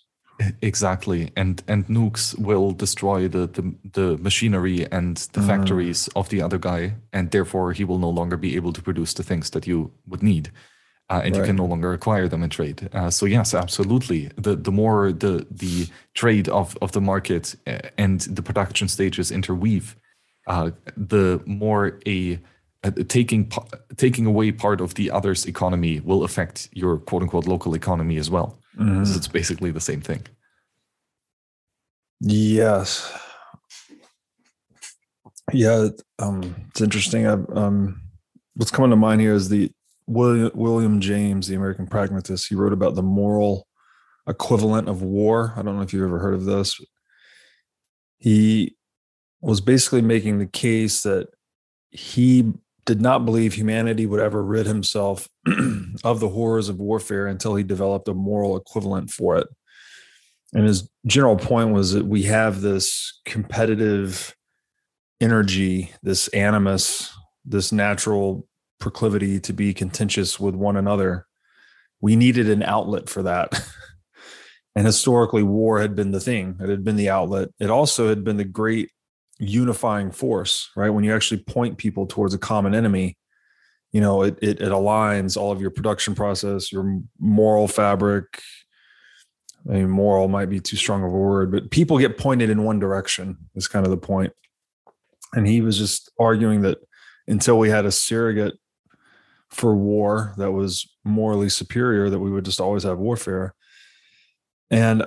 Exactly, 0.63 1.31
and 1.37 1.63
and 1.69 1.87
nukes 1.87 2.37
will 2.39 2.73
destroy 2.73 3.29
the 3.29 3.47
the, 3.47 3.75
the 3.93 4.19
machinery 4.19 4.87
and 4.91 5.17
the 5.33 5.41
uh. 5.41 5.47
factories 5.47 6.09
of 6.17 6.29
the 6.29 6.43
other 6.43 6.59
guy, 6.59 6.95
and 7.13 7.31
therefore 7.31 7.73
he 7.73 7.85
will 7.85 7.99
no 7.99 8.11
longer 8.11 8.37
be 8.37 8.57
able 8.57 8.73
to 8.73 8.83
produce 8.83 9.15
the 9.15 9.23
things 9.23 9.51
that 9.51 9.67
you 9.67 9.93
would 10.09 10.23
need, 10.23 10.51
uh, 11.09 11.21
and 11.25 11.37
right. 11.37 11.41
you 11.41 11.47
can 11.47 11.57
no 11.57 11.65
longer 11.65 11.93
acquire 11.93 12.29
them 12.29 12.43
in 12.43 12.51
trade. 12.51 12.89
Uh, 12.93 13.11
so 13.11 13.27
yes, 13.27 13.55
absolutely. 13.55 14.31
The 14.37 14.57
the 14.57 14.73
more 14.73 15.13
the 15.13 15.47
the 15.51 15.87
trade 16.15 16.49
of 16.49 16.77
of 16.83 16.91
the 16.91 17.01
market 17.01 17.55
uh, 17.69 17.79
and 17.97 18.21
the 18.23 18.43
production 18.43 18.89
stages 18.89 19.31
interweave, 19.31 19.95
uh, 20.49 20.73
the 20.97 21.41
more 21.47 22.01
a 22.07 22.41
taking 23.09 23.53
taking 23.97 24.27
away 24.27 24.51
part 24.51 24.81
of 24.81 24.95
the 24.95 25.13
other's 25.13 25.47
economy 25.47 26.01
will 26.01 26.25
affect 26.25 26.69
your 26.73 26.99
quote 26.99 27.23
unquote 27.23 27.47
local 27.47 27.75
economy 27.75 28.17
as 28.17 28.31
well. 28.31 28.59
Mm-hmm. 28.79 29.03
It's 29.03 29.29
basically 29.29 29.71
the 29.71 29.81
same 29.81 30.01
thing. 30.01 30.27
Yes. 32.21 33.13
Yeah, 35.53 35.89
um, 36.19 36.55
it's 36.71 36.81
interesting. 36.81 37.27
I've, 37.27 37.47
um, 37.55 38.01
what's 38.55 38.71
coming 38.71 38.91
to 38.91 38.97
mind 38.97 39.21
here 39.21 39.35
is 39.35 39.49
the 39.49 39.71
William, 40.07 40.51
William 40.55 41.01
James, 41.01 41.47
the 41.47 41.55
American 41.55 41.87
pragmatist. 41.87 42.49
He 42.49 42.55
wrote 42.55 42.73
about 42.73 42.95
the 42.95 43.03
moral 43.03 43.67
equivalent 44.27 44.89
of 44.89 45.03
war. 45.03 45.53
I 45.57 45.63
don't 45.63 45.77
know 45.77 45.83
if 45.83 45.93
you've 45.93 46.05
ever 46.05 46.19
heard 46.19 46.35
of 46.35 46.45
this. 46.45 46.81
He 48.19 48.77
was 49.41 49.61
basically 49.61 50.03
making 50.03 50.39
the 50.39 50.47
case 50.47 51.03
that 51.03 51.29
he 51.91 52.53
did 52.87 53.01
not 53.01 53.25
believe 53.25 53.55
humanity 53.55 54.07
would 54.07 54.21
ever 54.21 54.43
rid 54.43 54.67
himself 54.67 55.29
of 56.05 56.21
the 56.21 56.29
horrors 56.29 56.69
of 56.69 56.79
warfare 56.79 57.27
until 57.27 57.55
he 57.55 57.65
developed 57.65 58.09
a 58.09 58.15
moral 58.15 58.57
equivalent 58.57 59.11
for 59.11 59.37
it. 59.37 59.49
And 60.53 60.67
his 60.67 60.89
general 61.07 61.37
point 61.37 61.71
was 61.71 61.93
that 61.93 62.07
we 62.07 62.23
have 62.25 62.61
this 62.61 63.21
competitive 63.25 64.35
energy, 65.21 65.93
this 66.03 66.29
animus, 66.29 67.13
this 67.45 67.73
natural 67.73 68.47
proclivity 68.79 69.41
to 69.41 69.53
be 69.53 69.75
contentious 69.75 70.39
with 70.39 70.55
one 70.55 70.77
another. 70.77 71.27
We 72.01 72.17
needed 72.17 72.49
an 72.49 72.63
outlet 72.63 73.09
for 73.09 73.23
that. 73.23 73.67
and 74.77 74.87
historically, 74.87 75.43
war 75.43 75.81
had 75.81 75.97
been 75.97 76.13
the 76.13 76.21
thing, 76.21 76.57
it 76.61 76.69
had 76.69 76.85
been 76.85 76.97
the 76.97 77.11
outlet. 77.11 77.49
It 77.59 77.71
also 77.71 78.09
had 78.09 78.25
been 78.25 78.37
the 78.37 78.45
great 78.45 78.91
unifying 79.39 80.11
force, 80.11 80.71
right? 80.77 80.91
When 80.91 81.05
you 81.05 81.15
actually 81.15 81.43
point 81.43 81.79
people 81.79 82.07
towards 82.07 82.35
a 82.35 82.39
common 82.39 82.75
enemy, 82.75 83.17
you 83.93 84.01
know, 84.01 84.23
it, 84.23 84.39
it, 84.43 84.61
it 84.61 84.71
aligns 84.71 85.37
all 85.37 85.53
of 85.53 85.61
your 85.61 85.71
production 85.71 86.15
process, 86.15 86.73
your 86.73 87.01
moral 87.19 87.69
fabric. 87.69 88.41
I 89.69 89.75
mean, 89.75 89.91
moral 89.91 90.29
might 90.29 90.51
be 90.51 90.61
too 90.61 90.77
strong 90.77 91.05
of 91.05 91.13
a 91.13 91.17
word, 91.17 91.53
but 91.53 91.71
people 91.71 91.99
get 91.99 92.19
pointed 92.19 92.51
in 92.51 92.65
one 92.65 92.79
direction 92.79 93.39
is 93.55 93.69
kind 93.69 93.87
of 93.87 93.91
the 93.91 93.97
point. 93.97 94.33
And 95.33 95.47
he 95.47 95.61
was 95.61 95.79
just 95.79 96.11
arguing 96.19 96.63
that 96.63 96.79
until 97.27 97.59
we 97.59 97.71
had 97.71 97.87
a 97.87 97.93
surrogate 97.93 98.55
for 99.51 99.75
war 99.75 100.35
that 100.37 100.53
was 100.53 100.89
morally 101.05 101.49
superior, 101.49 102.11
that 102.11 102.19
we 102.19 102.31
would 102.31 102.45
just 102.45 102.61
always 102.61 102.83
have 102.83 102.99
warfare. 102.99 103.55
And 104.71 105.05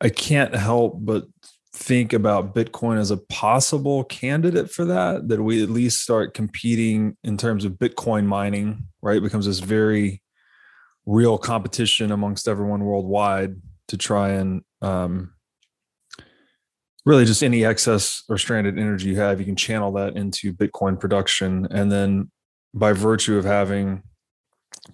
I 0.00 0.08
can't 0.08 0.54
help 0.54 0.96
but 0.98 1.24
think 1.78 2.12
about 2.12 2.56
Bitcoin 2.56 2.98
as 2.98 3.12
a 3.12 3.16
possible 3.16 4.02
candidate 4.04 4.68
for 4.68 4.84
that, 4.84 5.28
that 5.28 5.40
we 5.40 5.62
at 5.62 5.70
least 5.70 6.02
start 6.02 6.34
competing 6.34 7.16
in 7.22 7.36
terms 7.36 7.64
of 7.64 7.74
Bitcoin 7.74 8.26
mining, 8.26 8.88
right? 9.00 9.18
It 9.18 9.22
becomes 9.22 9.46
this 9.46 9.60
very 9.60 10.20
real 11.06 11.38
competition 11.38 12.10
amongst 12.10 12.48
everyone 12.48 12.84
worldwide 12.84 13.54
to 13.86 13.96
try 13.96 14.30
and 14.30 14.62
um, 14.82 15.32
really 17.06 17.24
just 17.24 17.44
any 17.44 17.64
excess 17.64 18.24
or 18.28 18.38
stranded 18.38 18.76
energy 18.76 19.08
you 19.08 19.16
have, 19.16 19.38
you 19.38 19.46
can 19.46 19.56
channel 19.56 19.92
that 19.92 20.16
into 20.16 20.52
Bitcoin 20.52 20.98
production. 20.98 21.68
And 21.70 21.92
then 21.92 22.30
by 22.74 22.92
virtue 22.92 23.38
of 23.38 23.44
having 23.44 24.02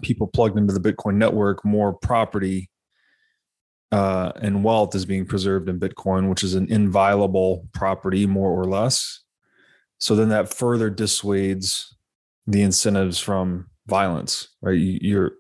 people 0.02 0.26
plugged 0.26 0.58
into 0.58 0.74
the 0.74 0.92
Bitcoin 0.92 1.14
network, 1.14 1.64
more 1.64 1.94
property 1.94 2.68
uh, 3.94 4.32
and 4.42 4.64
wealth 4.64 4.92
is 4.96 5.06
being 5.06 5.24
preserved 5.24 5.68
in 5.68 5.78
Bitcoin, 5.78 6.28
which 6.28 6.42
is 6.42 6.54
an 6.56 6.66
inviolable 6.68 7.68
property, 7.72 8.26
more 8.26 8.50
or 8.50 8.64
less. 8.64 9.20
So 9.98 10.16
then 10.16 10.30
that 10.30 10.52
further 10.52 10.90
dissuades 10.90 11.94
the 12.44 12.62
incentives 12.62 13.20
from 13.20 13.68
violence, 13.86 14.48
right? 14.60 14.72
You, 14.72 15.30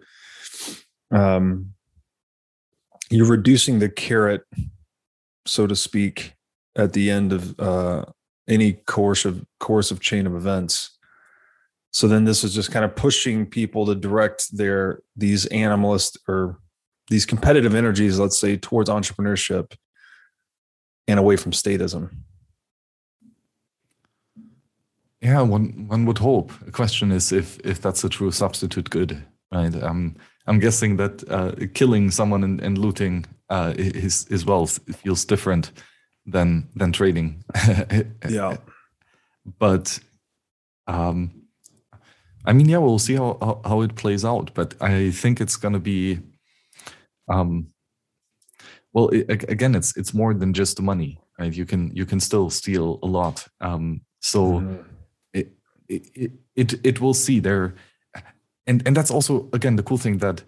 are 1.10 1.18
um, 1.18 1.72
you're 3.10 3.26
reducing 3.26 3.80
the 3.80 3.88
carrot, 3.88 4.42
so 5.46 5.66
to 5.66 5.74
speak, 5.74 6.34
at 6.76 6.92
the 6.92 7.10
end 7.10 7.32
of 7.32 7.58
uh, 7.58 8.04
any 8.48 8.74
course 8.74 9.24
of 9.24 9.44
course 9.58 9.90
of 9.90 9.98
chain 9.98 10.28
of 10.28 10.36
events. 10.36 10.96
So 11.90 12.06
then 12.06 12.24
this 12.24 12.44
is 12.44 12.54
just 12.54 12.70
kind 12.70 12.84
of 12.84 12.94
pushing 12.94 13.46
people 13.46 13.84
to 13.86 13.96
direct 13.96 14.56
their 14.56 15.00
these 15.16 15.44
animalist 15.46 16.18
or 16.28 16.60
these 17.08 17.26
competitive 17.26 17.74
energies, 17.74 18.18
let's 18.18 18.38
say, 18.38 18.56
towards 18.56 18.90
entrepreneurship 18.90 19.76
and 21.06 21.18
away 21.18 21.36
from 21.36 21.52
statism. 21.52 22.10
Yeah, 25.20 25.40
one 25.40 25.88
one 25.88 26.04
would 26.06 26.18
hope. 26.18 26.52
The 26.64 26.70
question 26.70 27.10
is 27.10 27.32
if 27.32 27.58
if 27.60 27.80
that's 27.80 28.04
a 28.04 28.08
true 28.08 28.30
substitute 28.30 28.90
good, 28.90 29.24
right? 29.50 29.74
Um, 29.82 30.16
I'm 30.46 30.58
guessing 30.58 30.96
that 30.98 31.24
uh, 31.30 31.52
killing 31.72 32.10
someone 32.10 32.44
and, 32.44 32.60
and 32.60 32.76
looting 32.76 33.24
uh, 33.48 33.72
his 33.74 34.26
his 34.28 34.44
wealth 34.44 34.80
feels 34.96 35.24
different 35.24 35.72
than 36.26 36.68
than 36.76 36.92
trading. 36.92 37.42
yeah, 38.28 38.58
but 39.58 39.98
um, 40.86 41.44
I 42.44 42.52
mean, 42.52 42.68
yeah, 42.68 42.78
we'll 42.78 42.98
see 42.98 43.14
how, 43.14 43.38
how, 43.40 43.60
how 43.64 43.80
it 43.80 43.94
plays 43.94 44.24
out. 44.24 44.50
But 44.54 44.74
I 44.80 45.10
think 45.10 45.40
it's 45.40 45.56
going 45.56 45.74
to 45.74 45.80
be 45.80 46.20
um, 47.28 47.68
well 48.92 49.08
it, 49.08 49.48
again 49.48 49.74
it's 49.74 49.96
it's 49.96 50.14
more 50.14 50.34
than 50.34 50.52
just 50.52 50.76
the 50.76 50.82
money 50.82 51.18
right? 51.38 51.52
You 51.52 51.66
can 51.66 51.90
you 51.94 52.06
can 52.06 52.20
still 52.20 52.50
steal 52.50 52.98
a 53.02 53.06
lot. 53.06 53.46
Um, 53.60 54.02
so 54.20 54.60
mm-hmm. 54.60 54.82
it, 55.32 55.52
it 55.88 56.32
it 56.56 56.86
it 56.86 57.00
will 57.00 57.14
see 57.14 57.40
there. 57.40 57.74
And 58.66 58.82
and 58.86 58.96
that's 58.96 59.10
also 59.10 59.48
again 59.52 59.76
the 59.76 59.82
cool 59.82 59.98
thing 59.98 60.18
that 60.18 60.42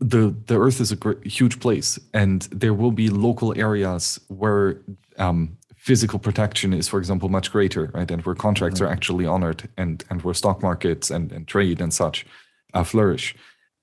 the 0.00 0.34
the 0.46 0.58
earth 0.58 0.80
is 0.80 0.90
a 0.90 0.96
great, 0.96 1.24
huge 1.24 1.60
place 1.60 1.98
and 2.14 2.42
there 2.50 2.72
will 2.72 2.92
be 2.92 3.10
local 3.10 3.56
areas 3.58 4.18
where 4.28 4.80
um, 5.18 5.58
physical 5.76 6.18
protection 6.18 6.72
is 6.72 6.88
for 6.88 6.98
example 6.98 7.28
much 7.28 7.52
greater 7.52 7.90
right? 7.94 8.10
And 8.10 8.24
where 8.24 8.34
contracts 8.34 8.80
mm-hmm. 8.80 8.88
are 8.88 8.92
actually 8.92 9.26
honored 9.26 9.68
and 9.76 10.02
and 10.10 10.22
where 10.22 10.34
stock 10.34 10.62
markets 10.62 11.10
and, 11.10 11.30
and 11.30 11.46
trade 11.46 11.80
and 11.80 11.92
such 11.92 12.26
uh, 12.74 12.84
flourish. 12.84 13.36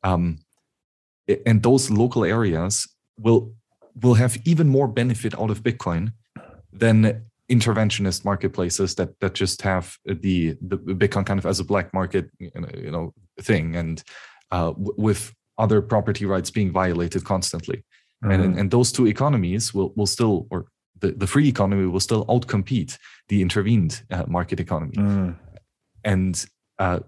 Um, 0.04 0.40
and 1.46 1.64
those 1.64 1.90
local 1.90 2.24
areas 2.26 2.88
will 3.18 3.54
will 4.02 4.16
have 4.16 4.38
even 4.46 4.68
more 4.68 4.88
benefit 4.88 5.38
out 5.40 5.52
of 5.52 5.64
Bitcoin 5.64 6.14
than 6.72 7.24
interventionist 7.50 8.26
marketplaces 8.26 8.96
that 8.96 9.20
that 9.20 9.34
just 9.34 9.62
have 9.62 9.98
the 10.06 10.58
the 10.62 10.78
Bitcoin 10.78 11.26
kind 11.26 11.40
of 11.40 11.46
as 11.46 11.60
a 11.60 11.64
black 11.64 11.94
market 11.94 12.30
you 12.40 12.92
know 12.92 13.14
thing 13.42 13.76
and 13.76 14.04
uh, 14.52 14.74
with 14.78 15.34
other 15.58 15.82
property 15.82 16.26
rights 16.26 16.50
being 16.52 16.72
violated 16.72 17.24
constantly. 17.24 17.84
Mm-hmm. 18.24 18.32
And, 18.32 18.60
and 18.60 18.72
those 18.72 18.92
two 18.92 19.08
economies 19.08 19.74
will 19.74 19.94
will 19.96 20.08
still 20.08 20.48
or 20.50 20.66
the, 21.00 21.12
the 21.12 21.28
free 21.28 21.48
economy 21.48 21.86
will 21.86 22.00
still 22.00 22.26
outcompete 22.26 22.98
the 23.28 23.42
intervened 23.42 24.04
uh, 24.10 24.24
market 24.28 24.60
economy. 24.60 24.96
Mm. 24.96 25.36
And 26.04 26.46
uh, 26.80 27.00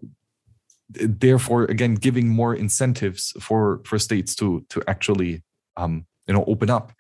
therefore 0.90 1.64
again 1.66 1.96
giving 1.96 2.28
more 2.28 2.54
incentives 2.54 3.34
for 3.40 3.82
for 3.86 3.98
states 3.98 4.36
to 4.36 4.66
to 4.70 4.84
actually 4.88 5.44
um, 5.78 6.06
you 6.28 6.34
know 6.34 6.44
open 6.46 6.70
up. 6.70 6.92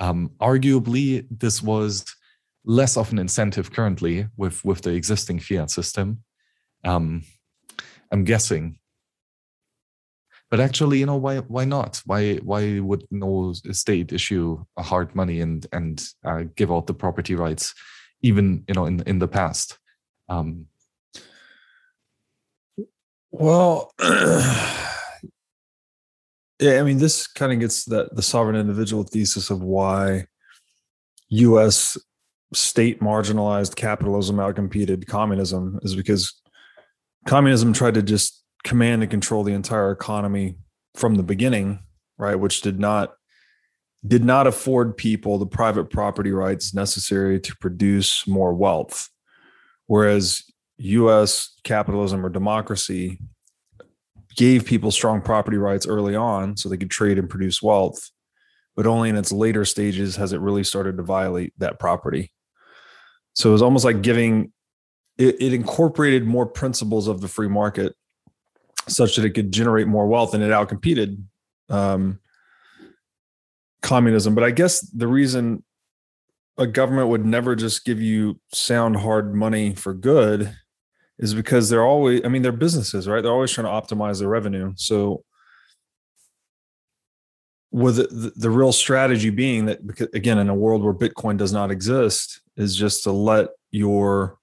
Um, 0.00 0.30
arguably 0.40 1.26
this 1.30 1.62
was 1.62 2.04
less 2.64 2.96
of 2.96 3.10
an 3.12 3.18
incentive 3.18 3.72
currently 3.72 4.26
with 4.36 4.64
with 4.64 4.82
the 4.82 4.90
existing 4.94 5.40
fiat 5.40 5.70
system. 5.70 6.22
Um, 6.84 7.22
i'm 8.12 8.24
guessing. 8.24 8.78
But 10.50 10.60
actually 10.60 10.98
you 10.98 11.06
know 11.06 11.16
why 11.16 11.38
why 11.38 11.64
not? 11.64 12.02
Why 12.06 12.36
why 12.36 12.80
would 12.80 13.04
no 13.10 13.52
state 13.52 14.12
issue 14.12 14.64
a 14.76 14.82
hard 14.82 15.14
money 15.14 15.40
and 15.40 15.66
and 15.72 16.02
uh, 16.24 16.44
give 16.56 16.72
out 16.72 16.86
the 16.86 16.94
property 16.94 17.34
rights 17.34 17.74
even 18.22 18.64
you 18.66 18.74
know 18.74 18.86
in 18.86 19.02
in 19.06 19.18
the 19.18 19.28
past? 19.28 19.78
Um, 20.28 20.66
well, 23.30 23.92
yeah, 24.00 24.86
I 26.60 26.82
mean, 26.82 26.98
this 26.98 27.26
kind 27.26 27.52
of 27.52 27.60
gets 27.60 27.84
that 27.86 28.14
the 28.16 28.22
sovereign 28.22 28.56
individual 28.56 29.04
thesis 29.04 29.50
of 29.50 29.62
why 29.62 30.26
U.S. 31.28 31.96
state 32.54 33.00
marginalized 33.00 33.76
capitalism 33.76 34.36
outcompeted 34.36 35.06
communism 35.06 35.78
is 35.82 35.94
because 35.94 36.40
communism 37.26 37.72
tried 37.72 37.94
to 37.94 38.02
just 38.02 38.42
command 38.64 39.02
and 39.02 39.10
control 39.10 39.44
the 39.44 39.52
entire 39.52 39.92
economy 39.92 40.56
from 40.94 41.14
the 41.14 41.22
beginning, 41.22 41.80
right? 42.16 42.34
Which 42.34 42.62
did 42.62 42.80
not 42.80 43.14
did 44.06 44.24
not 44.24 44.46
afford 44.46 44.96
people 44.96 45.38
the 45.38 45.46
private 45.46 45.90
property 45.90 46.30
rights 46.30 46.72
necessary 46.72 47.40
to 47.40 47.56
produce 47.56 48.26
more 48.26 48.54
wealth. 48.54 49.10
Whereas 49.86 50.42
US 50.78 51.58
capitalism 51.64 52.24
or 52.24 52.28
democracy 52.28 53.18
gave 54.36 54.64
people 54.64 54.90
strong 54.90 55.20
property 55.20 55.56
rights 55.56 55.86
early 55.86 56.14
on 56.14 56.56
so 56.56 56.68
they 56.68 56.76
could 56.76 56.90
trade 56.90 57.18
and 57.18 57.28
produce 57.28 57.60
wealth, 57.60 58.10
but 58.76 58.86
only 58.86 59.08
in 59.08 59.16
its 59.16 59.32
later 59.32 59.64
stages 59.64 60.16
has 60.16 60.32
it 60.32 60.40
really 60.40 60.62
started 60.62 60.96
to 60.96 61.02
violate 61.02 61.52
that 61.58 61.80
property. 61.80 62.32
So 63.34 63.50
it 63.50 63.52
was 63.52 63.62
almost 63.62 63.84
like 63.84 64.02
giving 64.02 64.52
it, 65.16 65.40
it 65.40 65.52
incorporated 65.52 66.24
more 66.24 66.46
principles 66.46 67.08
of 67.08 67.20
the 67.20 67.28
free 67.28 67.48
market 67.48 67.94
such 68.86 69.16
that 69.16 69.24
it 69.24 69.30
could 69.30 69.52
generate 69.52 69.88
more 69.88 70.06
wealth 70.06 70.34
and 70.34 70.42
it 70.42 70.50
outcompeted 70.50 71.20
um, 71.68 72.20
communism. 73.82 74.34
But 74.34 74.44
I 74.44 74.52
guess 74.52 74.80
the 74.80 75.08
reason 75.08 75.64
a 76.56 76.66
government 76.66 77.08
would 77.08 77.26
never 77.26 77.56
just 77.56 77.84
give 77.84 78.00
you 78.00 78.40
sound 78.52 78.96
hard 78.96 79.34
money 79.34 79.74
for 79.74 79.94
good 79.94 80.54
is 81.18 81.34
because 81.34 81.68
they're 81.68 81.84
always 81.84 82.20
i 82.24 82.28
mean 82.28 82.42
they're 82.42 82.52
businesses 82.52 83.08
right? 83.08 83.22
They're 83.22 83.32
always 83.32 83.52
trying 83.52 83.66
to 83.66 83.94
optimize 83.94 84.20
their 84.20 84.28
revenue. 84.28 84.72
So 84.76 85.24
with 87.70 87.96
the, 87.96 88.32
the 88.36 88.50
real 88.50 88.72
strategy 88.72 89.30
being 89.30 89.66
that 89.66 89.86
because 89.86 90.08
again 90.14 90.38
in 90.38 90.48
a 90.48 90.54
world 90.54 90.82
where 90.82 90.94
bitcoin 90.94 91.36
does 91.36 91.52
not 91.52 91.70
exist 91.70 92.40
is 92.56 92.74
just 92.74 93.02
to 93.04 93.12
let 93.12 93.48
your 93.70 94.38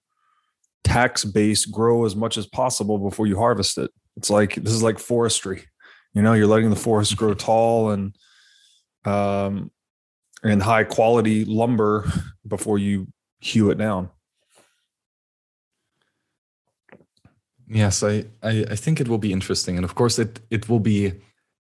tax 0.84 1.26
base 1.26 1.66
grow 1.66 2.06
as 2.06 2.16
much 2.16 2.38
as 2.38 2.46
possible 2.46 3.00
before 3.00 3.26
you 3.26 3.36
harvest 3.36 3.78
it. 3.80 3.92
It's 4.18 4.30
like 4.30 4.56
this 4.56 4.74
is 4.74 4.84
like 4.84 5.00
forestry. 5.00 5.66
You 6.14 6.22
know 6.22 6.34
you're 6.34 6.48
letting 6.48 6.70
the 6.70 6.76
forest 6.76 7.18
grow 7.18 7.34
tall 7.50 7.92
and 7.92 8.16
um 9.06 9.72
and 10.44 10.62
high 10.62 10.84
quality 10.84 11.46
lumber 11.46 12.08
before 12.48 12.78
you 12.78 13.08
hew 13.40 13.72
it 13.72 13.78
down 13.78 14.10
Yes, 17.68 18.04
I, 18.04 18.26
I, 18.44 18.66
I 18.72 18.76
think 18.76 19.00
it 19.00 19.08
will 19.08 19.18
be 19.18 19.32
interesting, 19.32 19.76
and 19.76 19.86
of 19.86 19.96
course, 19.96 20.20
it 20.20 20.40
it 20.50 20.70
will 20.70 20.80
be 20.80 21.14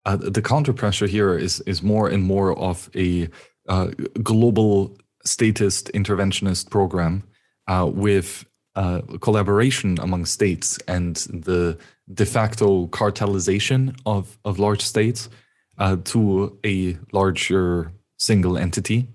uh, 0.04 0.16
the 0.16 0.42
counter 0.42 0.72
pressure 0.72 1.06
here 1.06 1.36
is 1.36 1.60
is 1.66 1.82
more 1.82 2.08
and 2.08 2.22
more 2.22 2.56
of 2.58 2.88
a 2.94 3.28
uh, 3.68 3.88
global 4.22 4.96
statist 5.24 5.90
interventionist 5.92 6.70
program 6.70 7.24
uh, 7.66 7.90
with 7.92 8.44
uh, 8.76 9.00
collaboration 9.20 9.98
among 10.00 10.24
states 10.24 10.78
and 10.86 11.16
the 11.46 11.76
de 12.14 12.24
facto 12.24 12.86
cartelization 12.86 13.94
of 14.06 14.38
of 14.44 14.58
large 14.58 14.82
states 14.82 15.28
uh, 15.78 15.96
to 16.04 16.56
a 16.64 16.96
larger 17.12 17.92
single 18.18 18.56
entity, 18.56 19.08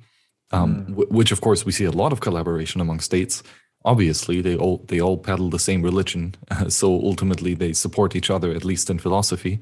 um, 0.51 0.75
mm. 0.75 0.87
w- 0.89 1.09
which 1.09 1.31
of 1.31 1.39
course 1.39 1.65
we 1.65 1.71
see 1.71 1.85
a 1.85 1.91
lot 1.91 2.11
of 2.11 2.19
collaboration 2.19 2.81
among 2.81 2.99
states 2.99 3.41
obviously 3.85 4.41
they 4.41 4.55
all 4.55 4.83
they 4.87 4.99
all 5.01 5.17
peddle 5.17 5.49
the 5.49 5.59
same 5.59 5.81
religion 5.81 6.35
so 6.67 6.87
ultimately 7.01 7.53
they 7.53 7.73
support 7.73 8.15
each 8.15 8.29
other 8.29 8.51
at 8.51 8.65
least 8.65 8.89
in 8.89 8.99
philosophy. 8.99 9.59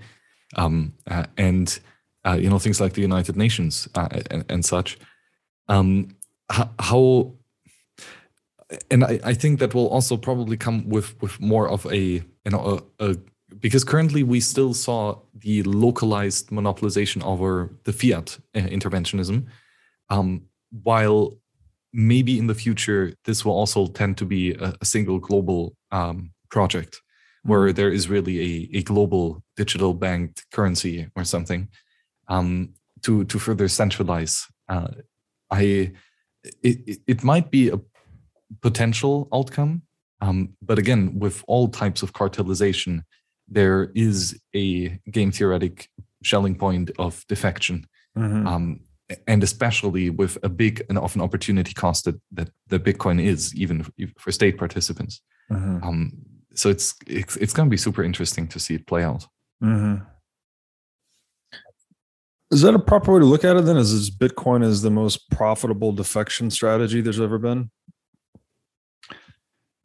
Um, 0.58 0.94
uh, 1.10 1.26
and 1.38 1.80
uh, 2.26 2.38
you 2.40 2.50
know 2.50 2.60
things 2.60 2.82
like 2.82 2.94
the 2.94 3.02
united 3.02 3.36
nations 3.36 3.88
uh, 3.96 4.10
and, 4.30 4.46
and, 4.50 4.66
such. 4.66 4.98
Um, 5.70 6.10
how 6.50 7.34
and 8.90 9.04
I, 9.04 9.20
I, 9.24 9.34
think 9.34 9.60
that 9.60 9.74
will 9.74 9.88
also 9.88 10.18
probably 10.18 10.58
come 10.58 10.88
with 10.90 11.20
with 11.22 11.40
more 11.40 11.70
of 11.70 11.86
a 11.86 12.00
you 12.00 12.52
know 12.52 12.84
a, 13.00 13.06
a, 13.12 13.18
because 13.60 13.84
currently 13.84 14.24
we 14.24 14.40
still 14.40 14.74
saw 14.74 15.20
the 15.34 15.64
localized 15.64 16.50
monopolization 16.50 17.24
over 17.24 17.72
the 17.86 17.94
fiat 17.94 18.38
uh, 18.56 18.60
interventionism. 18.60 19.46
Um, 20.10 20.44
while 20.84 21.34
maybe 21.94 22.38
in 22.38 22.48
the 22.48 22.56
future 22.56 23.14
this 23.26 23.44
will 23.46 23.54
also 23.54 23.88
tend 23.88 24.18
to 24.18 24.26
be 24.26 24.54
a, 24.54 24.74
a 24.82 24.86
single 24.86 25.20
global 25.20 25.76
um, 25.92 26.32
project 26.50 27.02
where 27.44 27.68
Mm-hmm. 27.70 27.76
there 27.76 27.92
is 27.92 28.08
really 28.08 28.40
a, 28.40 28.78
a 28.80 28.84
global 28.84 29.44
digital 29.58 29.94
banked 29.94 30.46
currency 30.52 31.08
or 31.16 31.24
something 31.26 31.68
um, 32.28 32.70
to 33.02 33.24
to 33.26 33.40
further 33.40 33.68
centralize. 33.68 34.48
Uh, 34.70 34.88
I 35.50 35.92
it, 36.64 37.00
it- 37.08 37.24
might 37.24 37.50
be 37.52 37.70
a 37.70 37.80
potential 38.62 39.28
outcome, 39.34 39.82
um, 40.22 40.50
but 40.62 40.78
again, 40.80 41.20
with 41.20 41.44
all 41.48 41.68
types 41.68 42.04
of 42.04 42.14
cartelization, 42.14 43.04
there 43.48 43.92
is 43.96 44.40
a 44.56 45.00
game 45.10 45.32
theoretic 45.32 45.90
Schelling 46.24 46.56
point 46.56 46.92
of 47.00 47.26
defection 47.28 47.86
Mhm. 48.18 48.46
um, 48.46 48.80
and 49.28 49.44
especially 49.44 50.10
with 50.10 50.38
a 50.44 50.50
big 50.50 50.86
and 50.90 50.98
often 50.98 51.22
opportunity 51.22 51.74
cost 51.74 52.06
that 52.06 52.20
that, 52.32 52.50
that 52.68 52.84
Bitcoin 52.84 53.22
is 53.22 53.54
even 53.56 53.86
for 54.18 54.32
state 54.32 54.58
participants. 54.58 55.22
Mhm. 55.52 55.84
Um, 55.84 56.14
so 56.54 56.70
it's 56.70 56.96
it's, 57.08 57.36
it's 57.38 57.54
going 57.54 57.68
to 57.68 57.72
be 57.72 57.78
super 57.78 58.04
interesting 58.04 58.48
to 58.50 58.60
see 58.60 58.76
it 58.76 58.88
play 58.88 59.04
out. 59.04 59.28
Mhm. 59.64 60.06
Is 62.52 62.62
that 62.64 62.76
a 62.76 62.80
proper 62.80 63.14
way 63.14 63.20
to 63.20 63.26
look 63.26 63.46
at 63.46 63.56
it 63.56 63.66
then? 63.66 63.78
Is 63.78 63.94
this 63.94 64.10
Bitcoin 64.10 64.62
is 64.64 64.82
the 64.82 64.92
most 64.92 65.30
profitable 65.30 65.94
defection 65.94 66.50
strategy 66.52 67.00
there's 67.02 67.20
ever 67.22 67.38
been? 67.38 67.72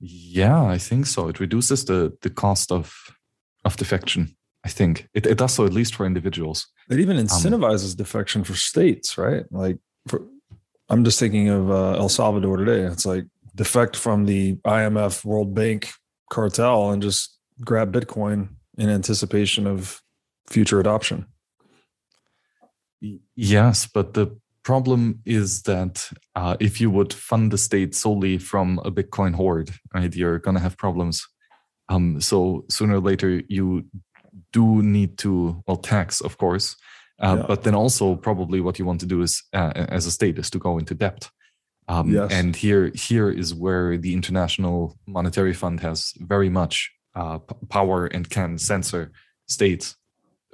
Yeah, 0.00 0.64
I 0.64 0.78
think 0.78 1.06
so. 1.06 1.28
It 1.28 1.40
reduces 1.40 1.84
the 1.84 2.16
the 2.22 2.30
cost 2.30 2.72
of 2.72 2.92
of 3.64 3.76
defection. 3.76 4.36
I 4.66 4.68
think 4.68 5.08
it, 5.14 5.26
it 5.26 5.38
does 5.38 5.54
so 5.54 5.64
at 5.64 5.72
least 5.72 5.94
for 5.94 6.04
individuals. 6.04 6.66
It 6.90 6.98
even 6.98 7.18
incentivizes 7.18 7.96
defection 7.96 8.42
for 8.42 8.56
states, 8.56 9.16
right? 9.16 9.44
Like, 9.52 9.78
for, 10.08 10.26
I'm 10.88 11.04
just 11.04 11.20
thinking 11.20 11.48
of 11.48 11.70
uh, 11.70 11.92
El 11.92 12.08
Salvador 12.08 12.56
today. 12.56 12.80
It's 12.80 13.06
like 13.06 13.26
defect 13.54 13.94
from 13.94 14.26
the 14.26 14.56
IMF 14.66 15.24
World 15.24 15.54
Bank 15.54 15.90
cartel 16.32 16.90
and 16.90 17.00
just 17.00 17.38
grab 17.64 17.92
Bitcoin 17.92 18.48
in 18.76 18.88
anticipation 18.88 19.68
of 19.68 20.02
future 20.48 20.80
adoption. 20.80 21.26
Yes, 23.36 23.86
but 23.86 24.14
the 24.14 24.36
problem 24.64 25.20
is 25.24 25.62
that 25.62 26.10
uh, 26.34 26.56
if 26.58 26.80
you 26.80 26.90
would 26.90 27.12
fund 27.12 27.52
the 27.52 27.58
state 27.58 27.94
solely 27.94 28.36
from 28.36 28.80
a 28.84 28.90
Bitcoin 28.90 29.32
hoard, 29.32 29.70
right, 29.94 30.12
you're 30.12 30.40
going 30.40 30.56
to 30.56 30.60
have 30.60 30.76
problems. 30.76 31.24
Um, 31.88 32.20
so 32.20 32.64
sooner 32.68 32.96
or 32.96 33.00
later, 33.00 33.42
you 33.46 33.84
do 34.53 34.82
need 34.82 35.18
to, 35.18 35.62
well, 35.66 35.76
tax, 35.76 36.20
of 36.20 36.37
course, 36.39 36.76
uh, 37.22 37.37
Yeah. 37.39 37.47
but 37.49 37.62
then 37.62 37.74
also 37.74 38.14
probably 38.16 38.61
what 38.61 38.78
you 38.78 38.84
want 38.87 39.01
to 39.01 39.07
do 39.07 39.22
is, 39.22 39.43
uh, 39.53 39.72
as 39.74 40.07
a 40.07 40.11
state, 40.11 40.39
is 40.39 40.51
to 40.51 40.59
go 40.59 40.78
into 40.78 40.95
debt. 40.95 41.30
Um, 41.89 42.11
Yes. 42.12 42.32
And 42.32 42.57
here, 42.57 42.91
here 42.95 43.30
is 43.30 43.55
where 43.55 43.97
the 43.99 44.12
International 44.12 44.97
Monetary 45.07 45.55
Fund 45.55 45.80
has 45.80 46.12
very 46.18 46.51
much 46.51 46.91
uh, 47.14 47.39
p- 47.39 47.55
power 47.68 48.07
and 48.07 48.28
can 48.28 48.59
censor 48.59 49.11
states 49.49 49.97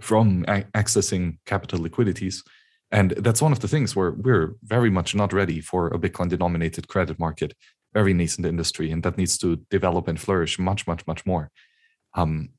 from 0.00 0.44
a- 0.46 0.64
accessing 0.74 1.38
capital 1.44 1.80
liquidities. 1.80 2.44
And 2.90 3.10
that's 3.12 3.42
one 3.42 3.52
of 3.52 3.58
the 3.60 3.68
things 3.68 3.96
where 3.96 4.12
we're 4.12 4.54
very 4.62 4.90
much 4.90 5.14
not 5.14 5.32
ready 5.32 5.60
for 5.60 5.88
a 5.88 5.98
Bitcoin 5.98 6.28
denominated 6.28 6.86
credit 6.86 7.18
market, 7.18 7.54
very 7.94 8.12
nascent 8.14 8.46
industry, 8.46 8.90
and 8.92 9.02
that 9.02 9.16
needs 9.16 9.38
to 9.38 9.56
develop 9.70 10.06
and 10.08 10.20
flourish 10.20 10.58
much, 10.58 10.86
much, 10.86 11.06
much 11.06 11.24
more. 11.26 11.50
Um, 12.14 12.50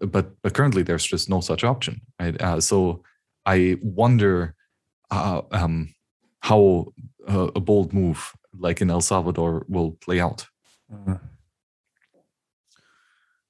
but 0.00 0.30
but 0.42 0.54
currently 0.54 0.82
there's 0.82 1.06
just 1.06 1.28
no 1.28 1.40
such 1.40 1.64
option. 1.64 2.00
Right? 2.20 2.40
Uh, 2.40 2.60
so 2.60 3.02
I 3.46 3.76
wonder 3.82 4.54
uh, 5.10 5.42
um, 5.52 5.94
how 6.40 6.92
uh, 7.28 7.50
a 7.54 7.60
bold 7.60 7.92
move 7.92 8.32
like 8.58 8.80
in 8.80 8.90
El 8.90 9.00
Salvador 9.00 9.64
will 9.68 9.92
play 9.92 10.20
out. 10.20 10.46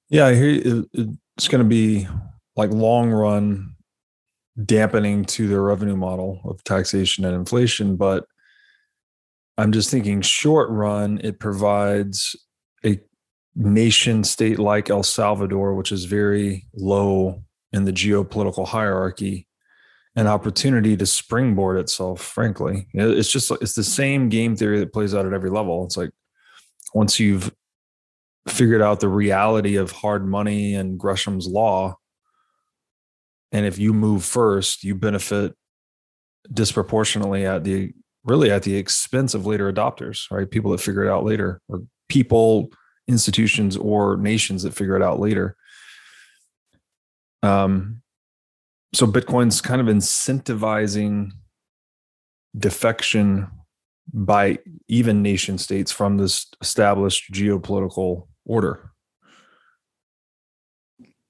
Yeah, 0.08 0.26
I 0.26 0.34
hear 0.34 0.84
it's 0.92 1.48
going 1.48 1.62
to 1.62 1.68
be 1.68 2.08
like 2.56 2.70
long 2.70 3.10
run 3.10 3.74
dampening 4.64 5.24
to 5.24 5.46
their 5.46 5.62
revenue 5.62 5.96
model 5.96 6.40
of 6.44 6.62
taxation 6.64 7.24
and 7.24 7.34
inflation, 7.34 7.96
but 7.96 8.26
I'm 9.56 9.72
just 9.72 9.90
thinking 9.90 10.20
short 10.22 10.70
run, 10.70 11.20
it 11.22 11.38
provides 11.38 12.36
a 12.84 13.00
nation 13.58 14.22
state 14.22 14.58
like 14.58 14.88
El 14.88 15.02
Salvador, 15.02 15.74
which 15.74 15.90
is 15.90 16.04
very 16.04 16.66
low 16.74 17.42
in 17.72 17.84
the 17.84 17.92
geopolitical 17.92 18.66
hierarchy, 18.66 19.46
an 20.16 20.26
opportunity 20.26 20.96
to 20.96 21.04
springboard 21.04 21.78
itself, 21.78 22.22
frankly. 22.22 22.86
It's 22.94 23.30
just 23.30 23.50
it's 23.60 23.74
the 23.74 23.84
same 23.84 24.28
game 24.28 24.56
theory 24.56 24.78
that 24.78 24.92
plays 24.92 25.14
out 25.14 25.26
at 25.26 25.32
every 25.32 25.50
level. 25.50 25.84
It's 25.84 25.96
like 25.96 26.10
once 26.94 27.18
you've 27.18 27.52
figured 28.46 28.80
out 28.80 29.00
the 29.00 29.08
reality 29.08 29.76
of 29.76 29.90
hard 29.90 30.26
money 30.26 30.74
and 30.74 30.98
Gresham's 30.98 31.46
law. 31.46 31.96
And 33.52 33.66
if 33.66 33.78
you 33.78 33.92
move 33.92 34.24
first, 34.24 34.84
you 34.84 34.94
benefit 34.94 35.54
disproportionately 36.52 37.44
at 37.44 37.64
the 37.64 37.92
really 38.24 38.50
at 38.50 38.62
the 38.62 38.76
expense 38.76 39.34
of 39.34 39.46
later 39.46 39.72
adopters, 39.72 40.30
right? 40.30 40.50
People 40.50 40.70
that 40.70 40.80
figure 40.80 41.04
it 41.04 41.10
out 41.10 41.24
later, 41.24 41.60
or 41.68 41.82
people, 42.08 42.70
institutions, 43.08 43.76
or 43.76 44.16
nations 44.16 44.62
that 44.62 44.74
figure 44.74 44.96
it 44.96 45.02
out 45.02 45.18
later. 45.18 45.56
Um, 47.42 48.02
so 48.94 49.06
Bitcoin's 49.06 49.60
kind 49.60 49.80
of 49.80 49.86
incentivizing 49.86 51.32
defection 52.56 53.48
by 54.12 54.58
even 54.88 55.22
nation 55.22 55.58
states 55.58 55.92
from 55.92 56.16
this 56.16 56.46
established 56.60 57.32
geopolitical 57.32 58.26
order. 58.46 58.92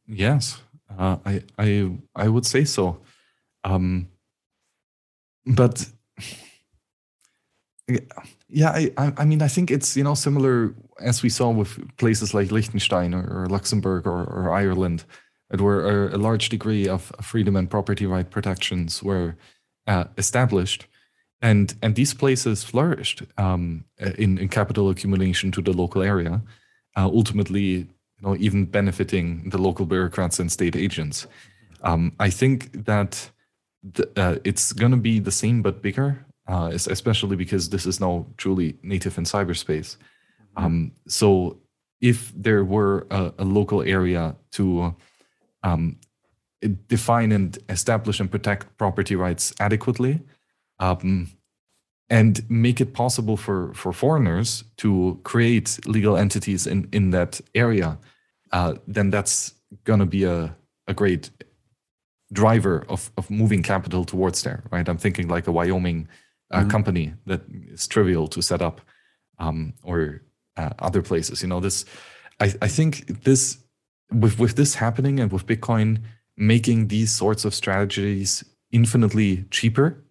Yes, 0.06 0.62
uh, 0.96 1.18
I 1.24 1.42
I 1.58 1.98
I 2.14 2.28
would 2.28 2.46
say 2.46 2.64
so. 2.64 3.00
Um, 3.64 4.08
but 5.44 5.84
yeah, 8.48 8.70
I 8.70 9.12
I 9.16 9.24
mean 9.24 9.42
I 9.42 9.48
think 9.48 9.70
it's 9.70 9.96
you 9.96 10.04
know 10.04 10.14
similar 10.14 10.74
as 11.00 11.22
we 11.22 11.28
saw 11.28 11.50
with 11.50 11.78
places 11.96 12.34
like 12.34 12.50
Liechtenstein 12.50 13.14
or, 13.14 13.42
or 13.42 13.46
Luxembourg 13.46 14.06
or, 14.06 14.24
or 14.24 14.52
Ireland, 14.52 15.04
where 15.56 16.08
a, 16.08 16.16
a 16.16 16.18
large 16.18 16.48
degree 16.48 16.88
of 16.88 17.12
freedom 17.22 17.56
and 17.56 17.70
property 17.70 18.06
right 18.06 18.28
protections 18.28 19.02
were 19.02 19.36
uh, 19.86 20.04
established, 20.16 20.86
and 21.42 21.74
and 21.82 21.94
these 21.94 22.14
places 22.14 22.64
flourished 22.64 23.22
um, 23.36 23.84
in 23.98 24.38
in 24.38 24.48
capital 24.48 24.88
accumulation 24.90 25.50
to 25.52 25.62
the 25.62 25.72
local 25.72 26.02
area, 26.02 26.40
uh, 26.96 27.06
ultimately 27.06 27.86
you 28.20 28.28
know, 28.28 28.36
even 28.36 28.64
benefiting 28.64 29.48
the 29.50 29.58
local 29.58 29.86
bureaucrats 29.86 30.38
and 30.38 30.50
state 30.50 30.76
agents. 30.76 31.26
Um, 31.82 32.12
I 32.18 32.30
think 32.30 32.84
that 32.86 33.30
the, 33.82 34.10
uh, 34.16 34.36
it's 34.44 34.72
going 34.72 34.90
to 34.90 34.96
be 34.96 35.20
the 35.20 35.30
same 35.30 35.62
but 35.62 35.82
bigger, 35.82 36.26
uh, 36.48 36.70
especially 36.72 37.36
because 37.36 37.68
this 37.68 37.86
is 37.86 38.00
now 38.00 38.26
truly 38.36 38.76
native 38.82 39.18
in 39.18 39.24
cyberspace. 39.24 39.96
Um, 40.56 40.92
so 41.06 41.58
if 42.00 42.32
there 42.34 42.64
were 42.64 43.06
a, 43.10 43.32
a 43.38 43.44
local 43.44 43.82
area 43.82 44.34
to 44.52 44.96
um, 45.62 45.98
define 46.88 47.32
and 47.32 47.58
establish 47.68 48.18
and 48.18 48.30
protect 48.30 48.76
property 48.78 49.14
rights 49.14 49.52
adequately, 49.60 50.20
um, 50.80 51.28
and 52.10 52.48
make 52.48 52.80
it 52.80 52.94
possible 52.94 53.36
for 53.36 53.74
for 53.74 53.92
foreigners 53.92 54.64
to 54.78 55.20
create 55.24 55.78
legal 55.86 56.16
entities 56.16 56.66
in 56.66 56.88
in 56.92 57.10
that 57.10 57.40
area, 57.54 57.98
uh, 58.52 58.74
then 58.86 59.10
that's 59.10 59.54
going 59.84 60.00
to 60.00 60.06
be 60.06 60.24
a 60.24 60.56
a 60.86 60.94
great 60.94 61.30
driver 62.32 62.84
of 62.88 63.10
of 63.16 63.30
moving 63.30 63.62
capital 63.62 64.04
towards 64.04 64.42
there. 64.42 64.62
Right? 64.70 64.88
I'm 64.88 64.98
thinking 64.98 65.28
like 65.28 65.46
a 65.46 65.52
Wyoming 65.52 66.08
uh, 66.50 66.62
Mhm. 66.64 66.70
company 66.70 67.14
that 67.26 67.42
is 67.72 67.86
trivial 67.86 68.28
to 68.28 68.42
set 68.42 68.62
up, 68.62 68.80
um, 69.38 69.72
or 69.82 70.22
uh, 70.56 70.70
other 70.78 71.02
places. 71.02 71.42
You 71.42 71.48
know, 71.48 71.60
this. 71.60 71.84
I 72.40 72.54
I 72.62 72.68
think 72.68 73.22
this 73.24 73.58
with 74.10 74.38
with 74.38 74.54
this 74.56 74.74
happening 74.76 75.20
and 75.20 75.32
with 75.32 75.46
Bitcoin 75.46 75.98
making 76.36 76.88
these 76.88 77.10
sorts 77.12 77.44
of 77.44 77.54
strategies 77.54 78.44
infinitely 78.70 79.44
cheaper 79.50 80.04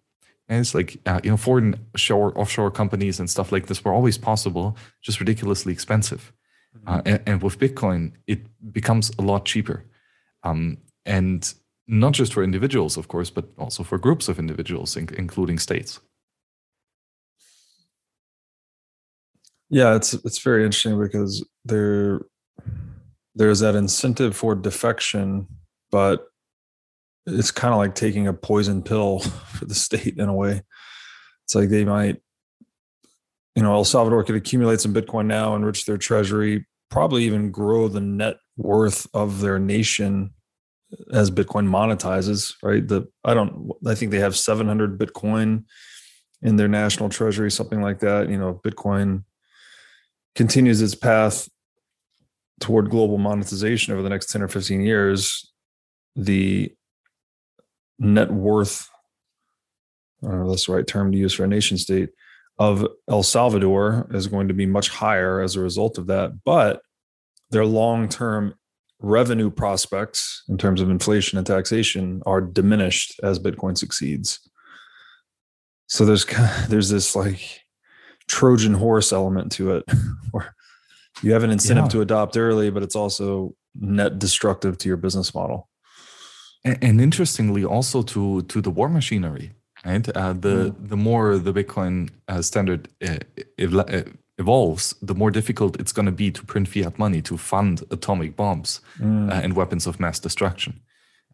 and 0.48 0.60
it's 0.60 0.74
like 0.74 0.98
uh, 1.06 1.20
you 1.24 1.30
know 1.30 1.36
foreign 1.36 1.74
shore 1.96 2.32
offshore 2.38 2.70
companies 2.70 3.20
and 3.20 3.30
stuff 3.30 3.50
like 3.52 3.66
this 3.66 3.84
were 3.84 3.92
always 3.92 4.18
possible 4.18 4.76
just 5.00 5.20
ridiculously 5.20 5.72
expensive 5.72 6.32
uh, 6.86 7.00
and, 7.06 7.20
and 7.26 7.42
with 7.42 7.58
bitcoin 7.58 8.12
it 8.26 8.40
becomes 8.72 9.10
a 9.18 9.22
lot 9.22 9.44
cheaper 9.44 9.84
um, 10.42 10.76
and 11.06 11.54
not 11.86 12.12
just 12.12 12.32
for 12.34 12.42
individuals 12.42 12.96
of 12.96 13.08
course 13.08 13.30
but 13.30 13.46
also 13.58 13.82
for 13.82 13.96
groups 13.98 14.28
of 14.28 14.38
individuals 14.38 14.96
in, 14.96 15.08
including 15.16 15.58
states 15.58 16.00
Yeah, 19.70 19.94
it's 19.96 20.14
it's 20.14 20.38
very 20.38 20.64
interesting 20.64 20.98
because 21.00 21.46
there 21.64 22.20
there's 23.34 23.60
that 23.60 23.74
incentive 23.74 24.36
for 24.36 24.54
defection, 24.54 25.46
but 25.90 26.26
it's 27.26 27.50
kind 27.50 27.72
of 27.74 27.78
like 27.78 27.94
taking 27.94 28.26
a 28.26 28.32
poison 28.32 28.82
pill 28.82 29.18
for 29.58 29.64
the 29.66 29.74
state 29.74 30.18
in 30.18 30.28
a 30.28 30.34
way. 30.34 30.62
It's 31.44 31.54
like 31.54 31.68
they 31.68 31.84
might, 31.84 32.16
you 33.54 33.62
know, 33.62 33.72
El 33.74 33.84
Salvador 33.84 34.24
could 34.24 34.34
accumulate 34.36 34.80
some 34.80 34.94
Bitcoin 34.94 35.26
now, 35.26 35.54
enrich 35.54 35.84
their 35.84 35.98
treasury, 35.98 36.66
probably 36.90 37.24
even 37.24 37.50
grow 37.50 37.88
the 37.88 38.00
net 38.00 38.36
worth 38.56 39.06
of 39.14 39.40
their 39.40 39.58
nation 39.58 40.30
as 41.12 41.30
Bitcoin 41.30 41.68
monetizes, 41.68 42.54
right? 42.62 42.86
The 42.86 43.06
I 43.24 43.34
don't 43.34 43.70
I 43.86 43.94
think 43.94 44.10
they 44.10 44.20
have 44.20 44.36
700 44.36 44.98
Bitcoin 44.98 45.64
in 46.42 46.56
their 46.56 46.68
national 46.68 47.08
treasury, 47.08 47.50
something 47.50 47.82
like 47.82 48.00
that. 48.00 48.30
You 48.30 48.38
know, 48.38 48.60
Bitcoin 48.64 49.24
continues 50.38 50.80
its 50.80 50.94
path 50.94 51.48
toward 52.60 52.90
global 52.90 53.18
monetization 53.18 53.92
over 53.92 54.02
the 54.02 54.08
next 54.08 54.30
10 54.30 54.40
or 54.40 54.46
15 54.46 54.80
years. 54.82 55.52
The 56.14 56.72
net 57.98 58.30
worth, 58.30 58.88
I 60.22 60.28
don't 60.28 60.44
know 60.44 60.50
that's 60.50 60.66
the 60.66 60.74
right 60.74 60.86
term 60.86 61.10
to 61.10 61.18
use 61.18 61.34
for 61.34 61.42
a 61.42 61.48
nation 61.48 61.76
state, 61.76 62.10
of 62.56 62.86
El 63.08 63.24
Salvador 63.24 64.08
is 64.14 64.28
going 64.28 64.46
to 64.46 64.54
be 64.54 64.64
much 64.64 64.90
higher 64.90 65.40
as 65.40 65.56
a 65.56 65.60
result 65.60 65.98
of 65.98 66.06
that. 66.06 66.44
But 66.44 66.82
their 67.50 67.66
long 67.66 68.08
term 68.08 68.54
revenue 69.00 69.50
prospects 69.50 70.44
in 70.48 70.56
terms 70.56 70.80
of 70.80 70.88
inflation 70.88 71.38
and 71.38 71.46
taxation 71.46 72.22
are 72.26 72.40
diminished 72.40 73.18
as 73.24 73.40
Bitcoin 73.40 73.76
succeeds. 73.76 74.38
So 75.88 76.04
there's 76.04 76.24
there's 76.68 76.90
this 76.90 77.16
like 77.16 77.60
Trojan 78.28 78.74
horse 78.74 79.12
element 79.12 79.52
to 79.52 79.76
it, 79.76 79.84
where 80.30 80.54
you 81.22 81.32
have 81.32 81.42
an 81.42 81.50
incentive 81.50 81.86
yeah. 81.86 81.90
to 81.90 82.00
adopt 82.00 82.36
early, 82.36 82.70
but 82.70 82.82
it's 82.82 82.96
also 82.96 83.54
net 83.74 84.18
destructive 84.18 84.78
to 84.78 84.88
your 84.88 84.96
business 84.96 85.34
model. 85.34 85.68
And, 86.64 86.78
and 86.82 87.00
interestingly, 87.00 87.64
also 87.64 88.02
to 88.02 88.42
to 88.42 88.60
the 88.60 88.70
war 88.70 88.88
machinery, 88.88 89.52
right? 89.84 90.08
Uh, 90.16 90.32
the 90.32 90.70
mm. 90.70 90.88
the 90.88 90.96
more 90.96 91.38
the 91.38 91.52
Bitcoin 91.52 92.10
uh, 92.28 92.42
standard 92.42 92.88
uh, 93.02 93.18
uh 93.58 94.02
evolves, 94.38 94.94
the 95.02 95.14
more 95.14 95.30
difficult 95.30 95.80
it's 95.80 95.92
going 95.92 96.06
to 96.06 96.12
be 96.12 96.30
to 96.30 96.44
print 96.44 96.68
fiat 96.68 96.98
money 96.98 97.20
to 97.22 97.36
fund 97.36 97.82
atomic 97.90 98.36
bombs 98.36 98.80
mm. 98.98 99.30
uh, 99.30 99.34
and 99.34 99.54
weapons 99.54 99.86
of 99.86 99.98
mass 99.98 100.20
destruction. 100.20 100.80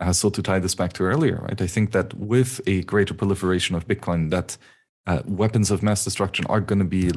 Uh, 0.01 0.13
so 0.13 0.31
to 0.31 0.43
tie 0.43 0.59
this 0.59 0.75
back 0.75 0.93
to 0.95 1.05
earlier, 1.05 1.41
right? 1.43 1.61
I 1.61 1.67
think 1.67 1.93
that 1.93 2.15
with 2.15 2.61
a 2.67 2.83
greater 2.83 3.15
proliferation 3.15 3.77
of 3.77 3.87
Bitcoin, 3.87 4.31
that 4.31 4.57
uh, 5.07 5.23
weapons 5.27 5.71
of 5.71 5.83
mass 5.83 6.05
destruction 6.05 6.47
are 6.47 6.61
going 6.61 6.79
to 6.79 6.85
be 6.85 7.11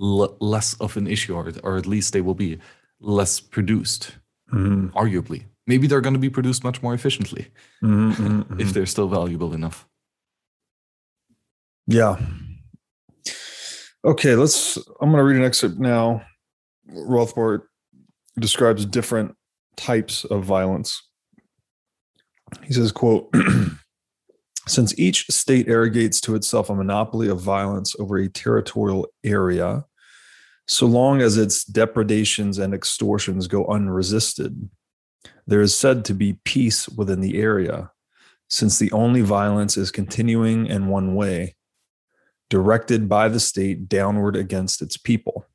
l- 0.00 0.36
less 0.40 0.74
of 0.74 0.96
an 0.96 1.06
issue, 1.06 1.34
or, 1.34 1.52
or 1.62 1.76
at 1.76 1.86
least 1.86 2.12
they 2.12 2.20
will 2.20 2.34
be 2.34 2.58
less 3.00 3.40
produced, 3.40 4.16
mm. 4.52 4.90
arguably. 4.92 5.44
Maybe 5.66 5.86
they're 5.86 6.00
going 6.00 6.14
to 6.14 6.20
be 6.20 6.30
produced 6.30 6.62
much 6.62 6.82
more 6.82 6.94
efficiently 6.94 7.48
mm-hmm, 7.82 8.60
if 8.60 8.72
they're 8.72 8.86
still 8.86 9.08
valuable 9.08 9.52
enough. 9.52 9.86
Yeah, 11.88 12.16
Okay, 14.06 14.36
let's. 14.36 14.76
I'm 15.00 15.10
going 15.10 15.16
to 15.16 15.24
read 15.24 15.36
an 15.36 15.44
excerpt 15.44 15.78
now. 15.78 16.24
Rothbard 16.88 17.62
describes 18.38 18.86
different 18.86 19.34
types 19.76 20.24
of 20.24 20.44
violence. 20.44 21.02
He 22.62 22.72
says, 22.72 22.92
"quote 22.92 23.28
Since 24.68 24.98
each 24.98 25.26
state 25.30 25.68
arrogates 25.68 26.20
to 26.22 26.34
itself 26.34 26.70
a 26.70 26.74
monopoly 26.74 27.28
of 27.28 27.40
violence 27.40 27.94
over 27.98 28.16
a 28.16 28.28
territorial 28.28 29.06
area, 29.22 29.84
so 30.66 30.86
long 30.86 31.20
as 31.20 31.36
its 31.36 31.64
depredations 31.64 32.58
and 32.58 32.74
extortions 32.74 33.46
go 33.46 33.64
unresisted, 33.66 34.68
there 35.46 35.60
is 35.60 35.76
said 35.76 36.04
to 36.06 36.14
be 36.14 36.40
peace 36.44 36.88
within 36.88 37.20
the 37.20 37.38
area, 37.38 37.92
since 38.50 38.78
the 38.78 38.90
only 38.90 39.20
violence 39.20 39.76
is 39.76 39.92
continuing 39.92 40.66
in 40.66 40.88
one 40.88 41.14
way, 41.14 41.54
directed 42.50 43.08
by 43.08 43.28
the 43.28 43.40
state 43.40 43.88
downward 43.88 44.34
against 44.34 44.82
its 44.82 44.96
people. 44.96 45.46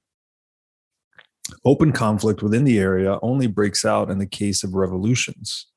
Open 1.66 1.92
conflict 1.92 2.42
within 2.42 2.64
the 2.64 2.80
area 2.80 3.20
only 3.22 3.48
breaks 3.48 3.84
out 3.84 4.10
in 4.10 4.20
the 4.20 4.26
case 4.26 4.64
of 4.64 4.74
revolutions, 4.74 5.68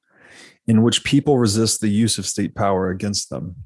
in 0.66 0.82
which 0.82 1.04
people 1.04 1.38
resist 1.38 1.80
the 1.80 1.88
use 1.88 2.18
of 2.18 2.26
state 2.26 2.54
power 2.54 2.90
against 2.90 3.30
them. 3.30 3.56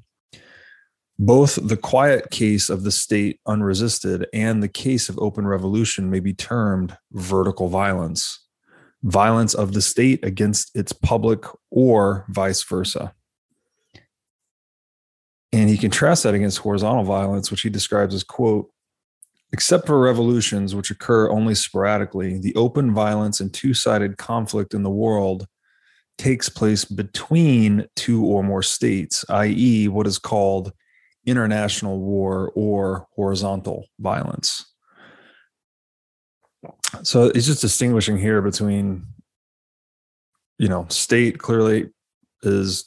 Both 1.17 1.59
the 1.61 1.77
quiet 1.77 2.31
case 2.31 2.69
of 2.69 2.83
the 2.83 2.91
state 2.91 3.39
unresisted 3.45 4.27
and 4.33 4.63
the 4.63 4.69
case 4.69 5.09
of 5.09 5.19
open 5.19 5.45
revolution 5.45 6.09
may 6.09 6.21
be 6.21 6.33
termed 6.33 6.97
vertical 7.11 7.67
violence, 7.67 8.45
violence 9.03 9.53
of 9.53 9.73
the 9.73 9.81
state 9.81 10.23
against 10.23 10.75
its 10.75 10.93
public, 10.93 11.43
or 11.71 12.25
vice 12.29 12.63
versa. 12.63 13.13
And 15.51 15.69
he 15.69 15.77
contrasts 15.77 16.23
that 16.23 16.35
against 16.35 16.59
horizontal 16.59 17.03
violence, 17.03 17.51
which 17.51 17.61
he 17.61 17.69
describes 17.69 18.13
as, 18.13 18.23
quote, 18.23 18.69
except 19.51 19.87
for 19.87 19.99
revolutions 19.99 20.75
which 20.75 20.91
occur 20.91 21.29
only 21.29 21.55
sporadically, 21.55 22.37
the 22.37 22.55
open 22.55 22.93
violence 22.93 23.39
and 23.39 23.53
two 23.53 23.73
sided 23.73 24.17
conflict 24.17 24.73
in 24.73 24.83
the 24.83 24.89
world 24.89 25.47
takes 26.19 26.49
place 26.49 26.85
between 26.85 27.87
two 27.95 28.23
or 28.25 28.43
more 28.43 28.61
states, 28.61 29.25
i.e., 29.29 29.87
what 29.87 30.05
is 30.05 30.19
called 30.19 30.71
international 31.25 31.99
war 31.99 32.51
or 32.55 33.07
horizontal 33.15 33.85
violence. 33.99 34.65
So 37.03 37.31
he's 37.33 37.47
just 37.47 37.61
distinguishing 37.61 38.17
here 38.17 38.41
between, 38.41 39.05
you 40.57 40.67
know, 40.67 40.85
state 40.89 41.39
clearly 41.39 41.89
is 42.43 42.85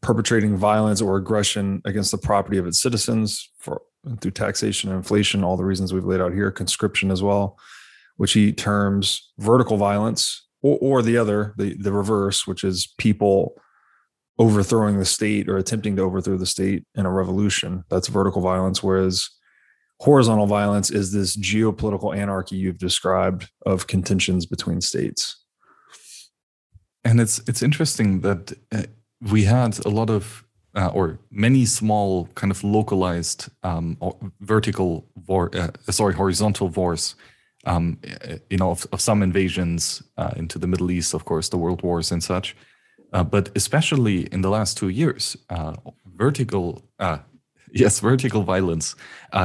perpetrating 0.00 0.56
violence 0.56 1.00
or 1.00 1.16
aggression 1.16 1.82
against 1.84 2.10
the 2.10 2.18
property 2.18 2.58
of 2.58 2.66
its 2.66 2.80
citizens 2.80 3.50
for 3.58 3.82
through 4.20 4.30
taxation 4.30 4.90
and 4.90 4.98
inflation, 4.98 5.42
all 5.42 5.56
the 5.56 5.64
reasons 5.64 5.92
we've 5.92 6.04
laid 6.04 6.20
out 6.20 6.32
here, 6.32 6.50
conscription 6.50 7.10
as 7.10 7.22
well, 7.22 7.58
which 8.16 8.34
he 8.34 8.52
terms 8.52 9.32
vertical 9.38 9.78
violence, 9.78 10.46
or, 10.64 10.78
or 10.80 11.02
the 11.02 11.16
other, 11.18 11.54
the, 11.58 11.74
the 11.74 11.92
reverse, 11.92 12.46
which 12.46 12.64
is 12.64 12.92
people 12.98 13.54
overthrowing 14.38 14.98
the 14.98 15.04
state 15.04 15.48
or 15.48 15.58
attempting 15.58 15.94
to 15.94 16.02
overthrow 16.02 16.36
the 16.36 16.46
state 16.46 16.84
in 16.96 17.06
a 17.06 17.10
revolution. 17.10 17.84
That's 17.90 18.08
vertical 18.08 18.42
violence. 18.42 18.82
Whereas 18.82 19.30
horizontal 20.00 20.46
violence 20.46 20.90
is 20.90 21.12
this 21.12 21.36
geopolitical 21.36 22.16
anarchy 22.16 22.56
you've 22.56 22.78
described 22.78 23.50
of 23.64 23.86
contentions 23.86 24.46
between 24.46 24.80
states. 24.80 25.36
And 27.04 27.20
it's 27.20 27.38
it's 27.46 27.62
interesting 27.62 28.22
that 28.22 28.54
uh, 28.72 28.84
we 29.20 29.44
had 29.44 29.84
a 29.84 29.90
lot 29.90 30.08
of 30.08 30.44
uh, 30.74 30.88
or 30.88 31.18
many 31.30 31.66
small 31.66 32.26
kind 32.34 32.50
of 32.50 32.64
localized 32.64 33.48
um, 33.62 33.98
vertical 34.40 35.06
war, 35.28 35.50
uh, 35.54 35.68
sorry 35.92 36.14
horizontal 36.14 36.68
wars 36.70 37.14
um, 37.66 37.98
you 38.50 38.56
know 38.56 38.70
of, 38.70 38.86
of 38.92 39.00
some 39.00 39.22
invasions 39.22 40.02
uh, 40.16 40.32
into 40.36 40.58
the 40.58 40.66
middle 40.66 40.90
east 40.90 41.14
of 41.14 41.24
course 41.24 41.48
the 41.48 41.56
world 41.56 41.82
wars 41.82 42.12
and 42.12 42.22
such 42.22 42.56
uh, 43.12 43.24
but 43.24 43.50
especially 43.54 44.26
in 44.32 44.42
the 44.42 44.50
last 44.50 44.76
two 44.76 44.88
years 44.88 45.36
uh, 45.50 45.74
vertical 46.16 46.82
uh, 46.98 47.18
yes 47.72 48.00
vertical 48.00 48.42
violence 48.42 48.94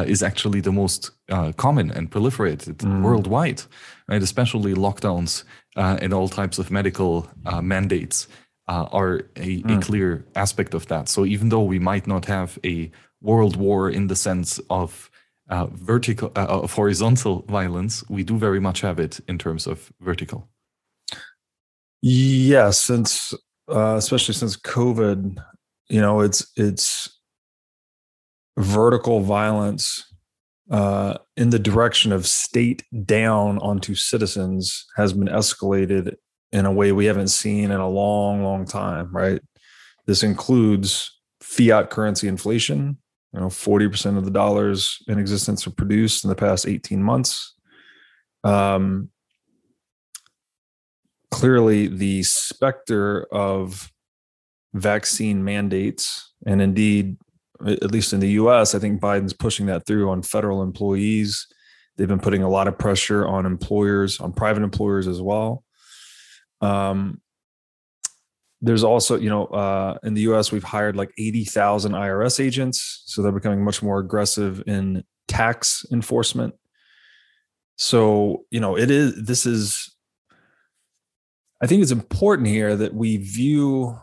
is 0.05 0.21
actually 0.21 0.61
the 0.61 0.71
most 0.71 1.11
common 1.57 1.89
and 1.91 2.11
proliferated 2.11 2.77
mm. 2.77 3.01
worldwide 3.01 3.61
right 4.07 4.21
especially 4.21 4.73
lockdowns 4.75 5.43
and 5.75 6.13
all 6.13 6.29
types 6.29 6.59
of 6.59 6.69
medical 6.69 7.27
mandates 7.61 8.27
uh, 8.69 8.87
are 8.91 9.15
a, 9.35 9.63
mm. 9.63 9.77
a, 9.77 9.81
clear 9.81 10.25
aspect 10.35 10.75
of 10.75 10.85
that. 10.87 11.09
So 11.09 11.25
even 11.25 11.49
though 11.49 11.63
we 11.63 11.79
might 11.79 12.05
not 12.05 12.25
have 12.25 12.59
a 12.63 12.91
world 13.19 13.55
war 13.55 13.89
in 13.89 14.07
the 14.07 14.15
sense 14.15 14.59
of 14.69 15.08
uh, 15.49 15.67
vertical 15.67 16.31
uh, 16.35 16.45
of 16.45 16.73
horizontal 16.73 17.43
violence, 17.47 18.03
we 18.09 18.23
do 18.23 18.37
very 18.37 18.59
much 18.59 18.81
have 18.81 18.99
it 18.99 19.19
in 19.27 19.37
terms 19.37 19.67
of 19.67 19.91
vertical. 19.99 20.47
Yes, 22.01 22.81
since 22.81 23.33
uh, 23.69 23.95
especially 23.97 24.33
since 24.33 24.55
COVID, 24.57 25.37
you 25.89 26.01
know, 26.01 26.21
it's 26.21 26.51
it's 26.55 27.19
vertical 28.57 29.21
violence 29.21 30.05
uh, 30.69 31.17
in 31.35 31.49
the 31.49 31.59
direction 31.59 32.11
of 32.11 32.27
state 32.27 32.83
down 33.05 33.57
onto 33.59 33.95
citizens 33.95 34.85
has 34.95 35.13
been 35.13 35.27
escalated 35.27 36.15
in 36.51 36.65
a 36.65 36.71
way 36.71 36.91
we 36.91 37.05
haven't 37.05 37.29
seen 37.29 37.71
in 37.71 37.79
a 37.79 37.89
long, 37.89 38.43
long 38.43 38.65
time, 38.65 39.11
right? 39.11 39.41
This 40.05 40.23
includes 40.23 41.19
fiat 41.41 41.89
currency 41.89 42.27
inflation. 42.27 42.97
You 43.33 43.41
know, 43.41 43.47
40% 43.47 44.17
of 44.17 44.25
the 44.25 44.31
dollars 44.31 44.99
in 45.07 45.19
existence 45.19 45.67
are 45.67 45.71
produced 45.71 46.23
in 46.23 46.29
the 46.29 46.35
past 46.35 46.67
18 46.67 47.01
months. 47.01 47.55
Um, 48.43 49.09
clearly, 51.29 51.87
the 51.87 52.23
specter 52.23 53.27
of 53.31 53.91
vaccine 54.73 55.43
mandates, 55.43 56.33
and 56.45 56.61
indeed, 56.61 57.17
at 57.65 57.91
least 57.91 58.13
in 58.13 58.19
the 58.19 58.31
US, 58.31 58.73
I 58.73 58.79
think 58.79 59.01
Biden's 59.01 59.33
pushing 59.33 59.67
that 59.67 59.85
through 59.85 60.09
on 60.09 60.21
federal 60.23 60.63
employees. 60.63 61.45
They've 61.97 62.07
been 62.07 62.19
putting 62.19 62.43
a 62.43 62.49
lot 62.49 62.67
of 62.67 62.77
pressure 62.77 63.27
on 63.27 63.45
employers, 63.45 64.19
on 64.19 64.31
private 64.31 64.63
employers 64.63 65.07
as 65.07 65.21
well. 65.21 65.63
Um, 66.61 67.21
there's 68.61 68.83
also, 68.83 69.17
you 69.17 69.29
know, 69.29 69.45
uh, 69.45 69.97
in 70.03 70.13
the 70.13 70.21
US, 70.21 70.51
we've 70.51 70.63
hired 70.63 70.95
like 70.95 71.11
80,000 71.17 71.93
IRS 71.93 72.43
agents. 72.43 73.03
So 73.05 73.21
they're 73.21 73.31
becoming 73.31 73.63
much 73.63 73.81
more 73.81 73.99
aggressive 73.99 74.61
in 74.67 75.03
tax 75.29 75.85
enforcement. 75.91 76.55
so 77.77 78.43
you 78.51 78.59
know 78.59 78.77
it 78.77 78.91
is 78.91 79.15
this 79.23 79.45
is 79.45 79.95
i 81.61 81.67
think 81.67 81.81
it's 81.81 81.91
important 81.91 82.45
here 82.47 82.75
that 82.75 82.93
we 82.93 83.15
view 83.15 83.97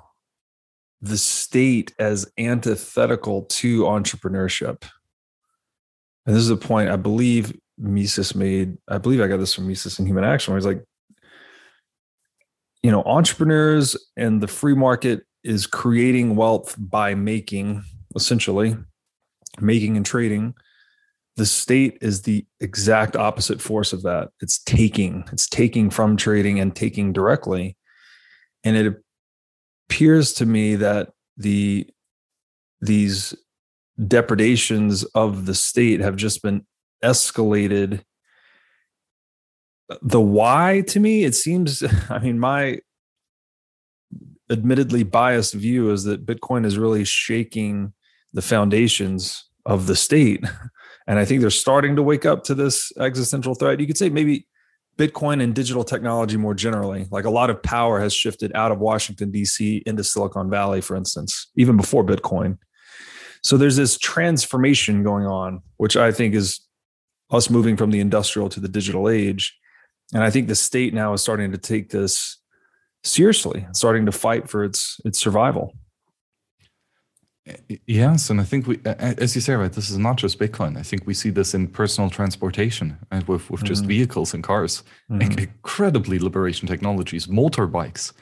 the 1.02 1.18
state 1.18 1.92
as 1.98 2.26
antithetical 2.38 3.42
to 3.42 3.82
entrepreneurship 3.82 4.88
and 6.24 6.34
this 6.34 6.42
is 6.42 6.48
a 6.48 6.56
point 6.56 6.88
i 6.88 6.96
believe 6.96 7.54
mises 7.76 8.34
made 8.34 8.78
i 8.88 8.96
believe 8.96 9.20
i 9.20 9.26
got 9.26 9.38
this 9.38 9.52
from 9.52 9.68
mises 9.68 9.98
in 9.98 10.06
human 10.06 10.24
action 10.24 10.52
where 10.52 10.58
he's 10.58 10.66
like 10.66 10.82
you 12.86 12.92
know 12.92 13.02
entrepreneurs 13.02 13.96
and 14.16 14.40
the 14.40 14.46
free 14.46 14.76
market 14.76 15.24
is 15.42 15.66
creating 15.66 16.36
wealth 16.36 16.76
by 16.78 17.16
making 17.16 17.82
essentially 18.14 18.76
making 19.60 19.96
and 19.96 20.06
trading. 20.06 20.54
The 21.34 21.46
state 21.46 21.98
is 22.00 22.22
the 22.22 22.46
exact 22.60 23.16
opposite 23.16 23.60
force 23.60 23.92
of 23.92 24.02
that. 24.02 24.28
It's 24.40 24.62
taking 24.62 25.24
it's 25.32 25.48
taking 25.48 25.90
from 25.90 26.16
trading 26.16 26.60
and 26.60 26.76
taking 26.76 27.12
directly. 27.12 27.76
And 28.62 28.76
it 28.76 28.94
appears 29.88 30.32
to 30.34 30.46
me 30.46 30.76
that 30.76 31.08
the 31.36 31.88
these 32.80 33.34
depredations 34.06 35.02
of 35.16 35.46
the 35.46 35.56
state 35.56 35.98
have 35.98 36.14
just 36.14 36.40
been 36.40 36.64
escalated 37.02 38.04
the 40.02 40.20
why 40.20 40.82
to 40.86 40.98
me 40.98 41.24
it 41.24 41.34
seems 41.34 41.82
i 42.10 42.18
mean 42.18 42.38
my 42.38 42.78
admittedly 44.50 45.02
biased 45.02 45.54
view 45.54 45.90
is 45.90 46.04
that 46.04 46.26
bitcoin 46.26 46.64
is 46.64 46.78
really 46.78 47.04
shaking 47.04 47.92
the 48.32 48.42
foundations 48.42 49.44
of 49.64 49.86
the 49.86 49.96
state 49.96 50.44
And 51.06 51.18
I 51.18 51.24
think 51.24 51.40
they're 51.40 51.50
starting 51.50 51.96
to 51.96 52.02
wake 52.02 52.26
up 52.26 52.44
to 52.44 52.54
this 52.54 52.92
existential 52.98 53.54
threat. 53.54 53.80
You 53.80 53.86
could 53.86 53.98
say 53.98 54.08
maybe 54.08 54.46
Bitcoin 54.98 55.42
and 55.42 55.54
digital 55.54 55.84
technology 55.84 56.36
more 56.36 56.54
generally, 56.54 57.06
like 57.10 57.26
a 57.26 57.30
lot 57.30 57.50
of 57.50 57.62
power 57.62 58.00
has 58.00 58.14
shifted 58.14 58.50
out 58.54 58.72
of 58.72 58.78
Washington, 58.78 59.30
D.C. 59.30 59.82
into 59.86 60.02
Silicon 60.02 60.50
Valley, 60.50 60.80
for 60.80 60.96
instance, 60.96 61.48
even 61.56 61.76
before 61.76 62.04
Bitcoin. 62.04 62.58
So 63.42 63.56
there's 63.56 63.76
this 63.76 63.98
transformation 63.98 65.02
going 65.02 65.26
on, 65.26 65.60
which 65.76 65.96
I 65.96 66.10
think 66.10 66.34
is 66.34 66.60
us 67.30 67.50
moving 67.50 67.76
from 67.76 67.90
the 67.90 68.00
industrial 68.00 68.48
to 68.48 68.60
the 68.60 68.68
digital 68.68 69.08
age. 69.08 69.56
And 70.14 70.22
I 70.22 70.30
think 70.30 70.48
the 70.48 70.54
state 70.54 70.94
now 70.94 71.12
is 71.12 71.20
starting 71.20 71.52
to 71.52 71.58
take 71.58 71.90
this 71.90 72.38
seriously, 73.02 73.66
starting 73.72 74.06
to 74.06 74.12
fight 74.12 74.48
for 74.48 74.64
its 74.64 75.00
its 75.04 75.18
survival. 75.18 75.74
Yes, 77.86 78.28
and 78.28 78.40
I 78.40 78.44
think 78.44 78.66
we, 78.66 78.80
as 78.84 79.36
you 79.36 79.40
say, 79.40 79.54
right, 79.54 79.72
this 79.72 79.88
is 79.88 79.98
not 79.98 80.16
just 80.16 80.40
Bitcoin. 80.40 80.76
I 80.76 80.82
think 80.82 81.06
we 81.06 81.14
see 81.14 81.30
this 81.30 81.54
in 81.54 81.68
personal 81.68 82.10
transportation, 82.10 82.96
right, 83.12 83.26
with 83.28 83.48
with 83.50 83.62
just 83.62 83.82
mm-hmm. 83.82 83.88
vehicles 83.88 84.34
and 84.34 84.42
cars, 84.42 84.82
mm-hmm. 85.08 85.38
incredibly 85.38 86.18
liberation 86.18 86.66
technologies, 86.66 87.28
motorbikes, 87.28 88.12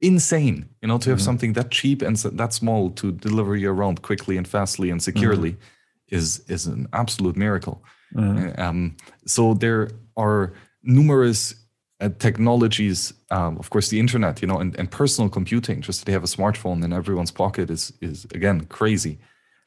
insane. 0.00 0.68
You 0.80 0.88
know, 0.88 0.98
to 0.98 1.10
have 1.10 1.18
mm-hmm. 1.18 1.24
something 1.24 1.52
that 1.54 1.72
cheap 1.72 2.02
and 2.02 2.16
that 2.16 2.52
small 2.52 2.90
to 2.90 3.10
deliver 3.10 3.56
you 3.56 3.70
around 3.70 4.02
quickly 4.02 4.36
and 4.36 4.46
fastly 4.46 4.90
and 4.90 5.02
securely 5.02 5.52
mm-hmm. 5.52 6.16
is 6.16 6.44
is 6.48 6.66
an 6.66 6.86
absolute 6.92 7.36
miracle. 7.36 7.82
Mm-hmm. 8.14 8.60
Um, 8.60 8.96
so 9.26 9.54
there 9.54 9.90
are 10.16 10.52
numerous 10.88 11.54
uh, 12.00 12.08
technologies, 12.18 13.12
um, 13.30 13.58
of 13.58 13.70
course, 13.70 13.88
the 13.90 14.00
internet, 14.00 14.40
you 14.42 14.48
know, 14.48 14.58
and, 14.58 14.74
and 14.78 14.90
personal 14.90 15.30
computing, 15.30 15.82
just 15.82 16.06
they 16.06 16.12
have 16.12 16.24
a 16.24 16.26
smartphone 16.36 16.84
in 16.84 16.92
everyone's 16.92 17.30
pocket 17.32 17.70
is 17.70 17.92
is 18.00 18.26
again 18.34 18.66
crazy. 18.66 19.18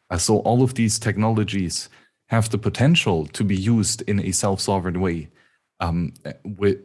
Uh, 0.09 0.17
so 0.17 0.39
all 0.39 0.61
of 0.63 0.73
these 0.73 0.99
technologies 0.99 1.89
have 2.27 2.49
the 2.49 2.57
potential 2.57 3.27
to 3.27 3.43
be 3.43 3.55
used 3.55 4.01
in 4.07 4.19
a 4.19 4.31
self-sovereign 4.31 4.99
way, 4.99 5.29
um, 5.79 6.13
with 6.43 6.79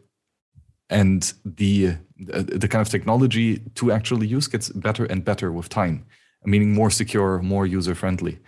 and 0.91 1.33
the 1.45 1.97
uh, 2.33 2.43
the 2.43 2.69
kind 2.69 2.83
of 2.83 2.89
technology 2.89 3.59
to 3.75 3.91
actually 3.91 4.27
use 4.27 4.49
gets 4.49 4.69
better 4.71 5.05
and 5.05 5.25
better 5.25 5.51
with 5.53 5.69
time, 5.69 6.05
meaning 6.45 6.75
more 6.75 6.91
secure, 6.91 7.41
more 7.43 7.67
user 7.67 7.95
friendly. 7.95 8.39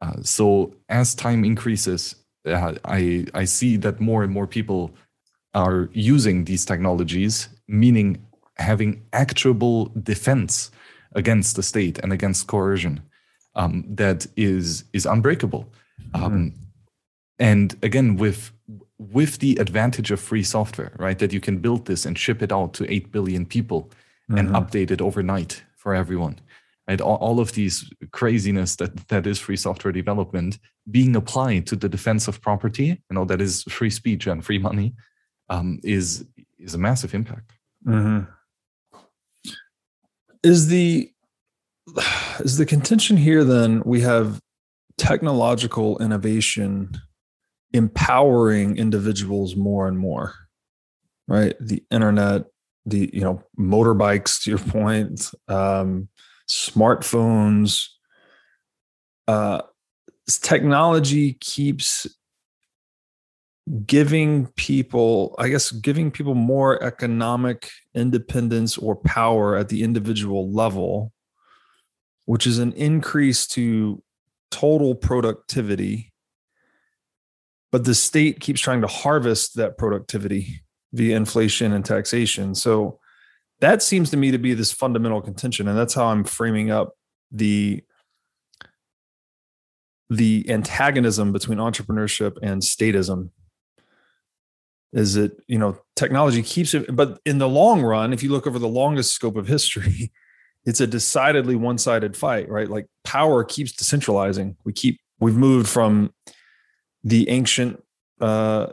Uh, 0.00 0.22
so 0.22 0.74
as 0.88 1.14
time 1.14 1.44
increases, 1.44 2.16
uh, 2.46 2.74
I 2.84 3.26
I 3.34 3.46
see 3.46 3.78
that 3.78 4.00
more 4.00 4.24
and 4.24 4.32
more 4.32 4.46
people 4.46 4.90
are 5.54 5.88
using 5.92 6.44
these 6.44 6.64
technologies, 6.64 7.48
meaning 7.66 8.26
having 8.56 9.02
actual 9.12 9.92
defense 10.02 10.70
against 11.14 11.56
the 11.56 11.62
state 11.62 11.98
and 11.98 12.12
against 12.12 12.46
coercion 12.46 13.00
um, 13.54 13.84
that 13.88 14.26
is 14.36 14.84
is 14.92 15.06
unbreakable. 15.06 15.66
Mm-hmm. 16.14 16.24
Um, 16.24 16.54
and 17.38 17.76
again, 17.82 18.16
with 18.16 18.52
with 18.98 19.38
the 19.38 19.56
advantage 19.56 20.10
of 20.10 20.20
free 20.20 20.42
software, 20.42 20.92
right, 20.98 21.18
that 21.18 21.32
you 21.32 21.40
can 21.40 21.58
build 21.58 21.86
this 21.86 22.04
and 22.04 22.18
ship 22.18 22.42
it 22.42 22.52
out 22.52 22.74
to 22.74 22.92
eight 22.92 23.12
billion 23.12 23.46
people 23.46 23.90
mm-hmm. 24.30 24.38
and 24.38 24.48
update 24.50 24.90
it 24.90 25.00
overnight 25.00 25.62
for 25.76 25.94
everyone. 25.94 26.38
Right, 26.88 27.00
all, 27.02 27.16
all 27.16 27.38
of 27.38 27.52
these 27.52 27.90
craziness 28.12 28.76
that 28.76 29.08
that 29.08 29.26
is 29.26 29.38
free 29.38 29.56
software 29.56 29.92
development 29.92 30.58
being 30.90 31.16
applied 31.16 31.66
to 31.66 31.76
the 31.76 31.88
defense 31.88 32.28
of 32.28 32.40
property, 32.40 32.86
you 32.86 33.14
know, 33.14 33.26
that 33.26 33.42
is 33.42 33.62
free 33.64 33.90
speech 33.90 34.26
and 34.26 34.42
free 34.42 34.58
money, 34.58 34.94
um, 35.50 35.80
is 35.82 36.24
is 36.58 36.74
a 36.74 36.78
massive 36.78 37.14
impact. 37.14 37.52
Mm-hmm. 37.86 38.30
Is 40.42 40.68
the 40.68 41.10
is 42.40 42.56
the 42.56 42.66
contention 42.66 43.16
here 43.16 43.44
then 43.44 43.82
we 43.84 44.00
have 44.00 44.40
technological 44.96 45.98
innovation 45.98 46.90
empowering 47.72 48.76
individuals 48.76 49.54
more 49.54 49.86
and 49.86 49.98
more 49.98 50.34
right 51.28 51.54
the 51.60 51.84
internet 51.90 52.46
the 52.86 53.10
you 53.12 53.20
know 53.20 53.42
motorbikes 53.58 54.42
to 54.42 54.50
your 54.50 54.58
point 54.58 55.30
um, 55.48 56.08
smartphones 56.48 57.88
uh, 59.28 59.60
technology 60.42 61.34
keeps 61.34 62.06
giving 63.86 64.46
people, 64.56 65.34
I 65.38 65.48
guess, 65.48 65.70
giving 65.70 66.10
people 66.10 66.34
more 66.34 66.82
economic 66.82 67.70
independence 67.94 68.78
or 68.78 68.96
power 68.96 69.56
at 69.56 69.68
the 69.68 69.82
individual 69.82 70.50
level, 70.50 71.12
which 72.24 72.46
is 72.46 72.58
an 72.58 72.72
increase 72.72 73.46
to 73.48 74.02
total 74.50 74.94
productivity. 74.94 76.12
But 77.70 77.84
the 77.84 77.94
state 77.94 78.40
keeps 78.40 78.60
trying 78.60 78.80
to 78.80 78.86
harvest 78.86 79.56
that 79.56 79.76
productivity 79.76 80.62
via 80.92 81.16
inflation 81.16 81.72
and 81.72 81.84
taxation. 81.84 82.54
So 82.54 82.98
that 83.60 83.82
seems 83.82 84.10
to 84.10 84.16
me 84.16 84.30
to 84.30 84.38
be 84.38 84.54
this 84.54 84.72
fundamental 84.72 85.20
contention. 85.20 85.68
And 85.68 85.76
that's 85.76 85.94
how 85.94 86.06
I'm 86.06 86.24
framing 86.24 86.70
up 86.70 86.94
the 87.30 87.82
the 90.10 90.46
antagonism 90.48 91.32
between 91.32 91.58
entrepreneurship 91.58 92.38
and 92.42 92.62
statism 92.62 93.28
is 94.92 95.14
that 95.14 95.32
you 95.46 95.58
know 95.58 95.78
technology 95.96 96.42
keeps 96.42 96.72
it 96.74 96.94
but 96.94 97.20
in 97.26 97.38
the 97.38 97.48
long 97.48 97.82
run 97.82 98.12
if 98.12 98.22
you 98.22 98.30
look 98.30 98.46
over 98.46 98.58
the 98.58 98.68
longest 98.68 99.12
scope 99.12 99.36
of 99.36 99.46
history 99.46 100.10
it's 100.68 100.80
a 100.80 100.86
decidedly 100.86 101.56
one-sided 101.56 102.14
fight 102.14 102.48
right? 102.48 102.68
Like 102.68 102.86
power 103.02 103.42
keeps 103.42 103.72
decentralizing. 103.72 104.56
We 104.64 104.74
keep 104.74 105.00
we've 105.18 105.36
moved 105.36 105.66
from 105.66 106.12
the 107.02 107.28
ancient 107.30 107.82
uh, 108.20 108.68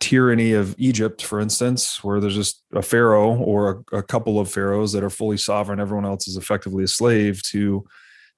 tyranny 0.00 0.54
of 0.54 0.74
egypt 0.78 1.22
for 1.22 1.40
instance 1.40 2.02
where 2.02 2.20
there's 2.20 2.34
just 2.34 2.62
a 2.74 2.80
pharaoh 2.80 3.34
or 3.34 3.84
a, 3.92 3.98
a 3.98 4.02
couple 4.02 4.40
of 4.40 4.50
pharaohs 4.50 4.92
that 4.92 5.04
are 5.04 5.10
fully 5.10 5.36
sovereign 5.36 5.78
everyone 5.78 6.06
else 6.06 6.26
is 6.26 6.38
effectively 6.38 6.84
a 6.84 6.88
slave 6.88 7.42
to 7.42 7.84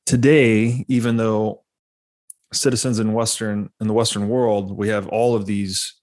today 0.04 0.84
even 0.88 1.16
though 1.16 1.62
citizens 2.52 2.98
in 2.98 3.12
western 3.12 3.70
in 3.80 3.86
the 3.86 3.92
western 3.92 4.28
world 4.28 4.76
we 4.76 4.88
have 4.88 5.06
all 5.08 5.36
of 5.36 5.46
these 5.46 6.01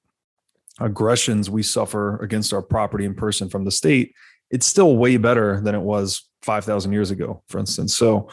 aggressions 0.79 1.49
we 1.49 1.63
suffer 1.63 2.17
against 2.17 2.53
our 2.53 2.61
property 2.61 3.05
and 3.05 3.17
person 3.17 3.49
from 3.49 3.65
the 3.65 3.71
state, 3.71 4.13
it's 4.49 4.65
still 4.65 4.97
way 4.97 5.17
better 5.17 5.61
than 5.61 5.75
it 5.75 5.81
was 5.81 6.27
5,000 6.41 6.91
years 6.91 7.11
ago, 7.11 7.43
for 7.47 7.59
instance. 7.59 7.95
So, 7.95 8.29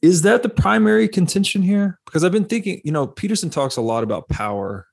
is 0.00 0.22
that 0.22 0.42
the 0.42 0.48
primary 0.48 1.06
contention 1.06 1.62
here? 1.62 2.00
Because 2.04 2.24
I've 2.24 2.32
been 2.32 2.44
thinking, 2.44 2.80
you 2.84 2.90
know, 2.90 3.06
Peterson 3.06 3.50
talks 3.50 3.76
a 3.76 3.80
lot 3.80 4.02
about 4.02 4.28
power. 4.28 4.88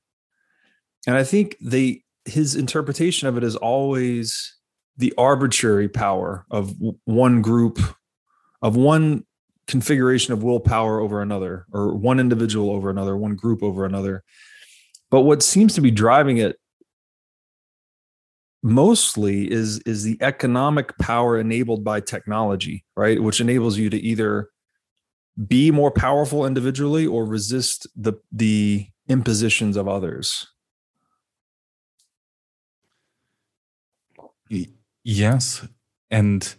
And 1.06 1.16
I 1.16 1.24
think 1.24 1.56
they 1.60 2.04
his 2.26 2.54
interpretation 2.54 3.26
of 3.26 3.36
it 3.36 3.42
is 3.42 3.56
always 3.56 4.56
the 4.96 5.12
arbitrary 5.18 5.88
power 5.88 6.46
of 6.50 6.74
one 7.04 7.42
group, 7.42 7.80
of 8.62 8.76
one 8.76 9.24
configuration 9.66 10.32
of 10.32 10.42
willpower 10.42 11.00
over 11.00 11.22
another, 11.22 11.66
or 11.72 11.94
one 11.94 12.20
individual 12.20 12.70
over 12.70 12.90
another, 12.90 13.16
one 13.16 13.34
group 13.34 13.62
over 13.62 13.84
another. 13.84 14.22
But 15.10 15.22
what 15.22 15.42
seems 15.42 15.74
to 15.74 15.80
be 15.80 15.90
driving 15.90 16.38
it 16.38 16.56
mostly 18.62 19.50
is 19.50 19.78
is 19.80 20.02
the 20.04 20.18
economic 20.20 20.96
power 20.98 21.38
enabled 21.38 21.82
by 21.84 22.00
technology, 22.00 22.84
right? 22.96 23.22
Which 23.22 23.40
enables 23.40 23.78
you 23.78 23.90
to 23.90 23.98
either 23.98 24.48
be 25.46 25.70
more 25.70 25.90
powerful 25.90 26.46
individually 26.46 27.06
or 27.06 27.24
resist 27.24 27.86
the 27.96 28.14
the 28.32 28.86
impositions 29.08 29.76
of 29.76 29.88
others. 29.88 30.46
Yes, 35.04 35.66
and 36.10 36.54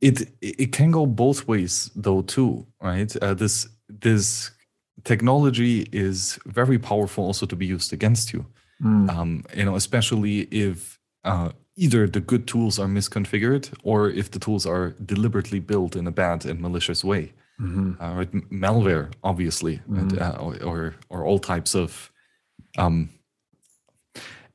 it 0.00 0.28
it 0.40 0.72
can 0.72 0.90
go 0.90 1.06
both 1.06 1.48
ways 1.48 1.90
though 1.94 2.22
too, 2.22 2.66
right? 2.80 3.14
Uh, 3.16 3.34
this 3.34 3.68
this 3.88 4.50
technology 5.08 5.76
is 6.06 6.38
very 6.60 6.78
powerful 6.78 7.24
also 7.24 7.46
to 7.46 7.56
be 7.56 7.66
used 7.76 7.92
against 7.98 8.26
you. 8.34 8.40
Mm. 8.82 9.08
Um, 9.14 9.30
you 9.58 9.64
know, 9.64 9.76
especially 9.76 10.36
if 10.66 11.00
uh, 11.24 11.50
either 11.84 12.06
the 12.06 12.20
good 12.20 12.44
tools 12.46 12.78
are 12.78 12.90
misconfigured 12.96 13.64
or 13.82 13.98
if 14.10 14.26
the 14.30 14.38
tools 14.38 14.66
are 14.66 14.86
deliberately 15.14 15.60
built 15.60 15.96
in 15.96 16.06
a 16.06 16.14
bad 16.22 16.44
and 16.44 16.60
malicious 16.60 17.02
way. 17.02 17.32
Mm-hmm. 17.60 18.00
Uh, 18.02 18.14
right? 18.18 18.32
Malware, 18.64 19.06
obviously, 19.22 19.76
mm-hmm. 19.78 19.98
and, 19.98 20.18
uh, 20.26 20.36
or 20.70 20.94
or 21.08 21.24
all 21.28 21.40
types 21.40 21.74
of 21.74 22.12
um, 22.82 23.08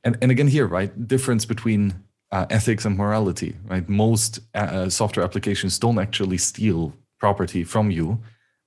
and 0.04 0.16
and 0.22 0.30
again 0.30 0.48
here, 0.48 0.66
right? 0.78 0.90
Difference 1.14 1.44
between 1.54 1.82
uh, 2.34 2.46
ethics 2.48 2.86
and 2.86 2.96
morality, 2.96 3.56
right? 3.72 3.86
Most 3.88 4.40
uh, 4.54 4.58
uh, 4.76 4.90
software 4.90 5.26
applications 5.28 5.78
don't 5.78 5.98
actually 5.98 6.38
steal 6.38 6.94
property 7.18 7.62
from 7.64 7.90
you, 7.90 8.18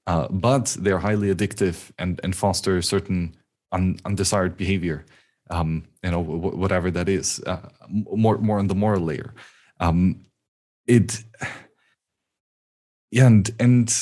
uh, 0.08 0.28
but 0.30 0.76
they're 0.80 1.00
highly 1.00 1.34
addictive 1.34 1.92
and 2.00 2.20
and 2.24 2.36
foster 2.36 2.82
certain 2.82 3.36
un, 3.72 4.00
undesired 4.06 4.58
behavior. 4.58 5.06
Um, 5.50 5.84
you 6.04 6.12
know, 6.12 6.24
w- 6.24 6.58
whatever 6.58 6.92
that 6.92 7.08
is, 7.08 7.42
uh, 7.46 7.70
more 7.90 8.38
more 8.38 8.60
on 8.60 8.68
the 8.68 8.76
moral 8.76 9.02
layer. 9.02 9.34
Um, 9.80 10.26
it, 10.88 11.24
yeah, 13.12 13.28
and 13.28 13.50
and 13.60 13.94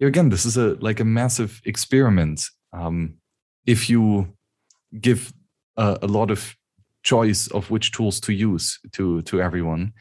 again, 0.00 0.28
this 0.28 0.44
is 0.44 0.56
a 0.56 0.76
like 0.80 1.00
a 1.00 1.04
massive 1.04 1.60
experiment. 1.64 2.44
Um, 2.72 3.14
if 3.66 3.88
you 3.88 4.36
give 5.00 5.32
a, 5.76 5.98
a 6.02 6.06
lot 6.06 6.30
of 6.30 6.56
choice 7.02 7.48
of 7.48 7.70
which 7.70 7.92
tools 7.92 8.20
to 8.20 8.32
use 8.32 8.78
to 8.92 9.22
to 9.22 9.40
everyone, 9.40 9.92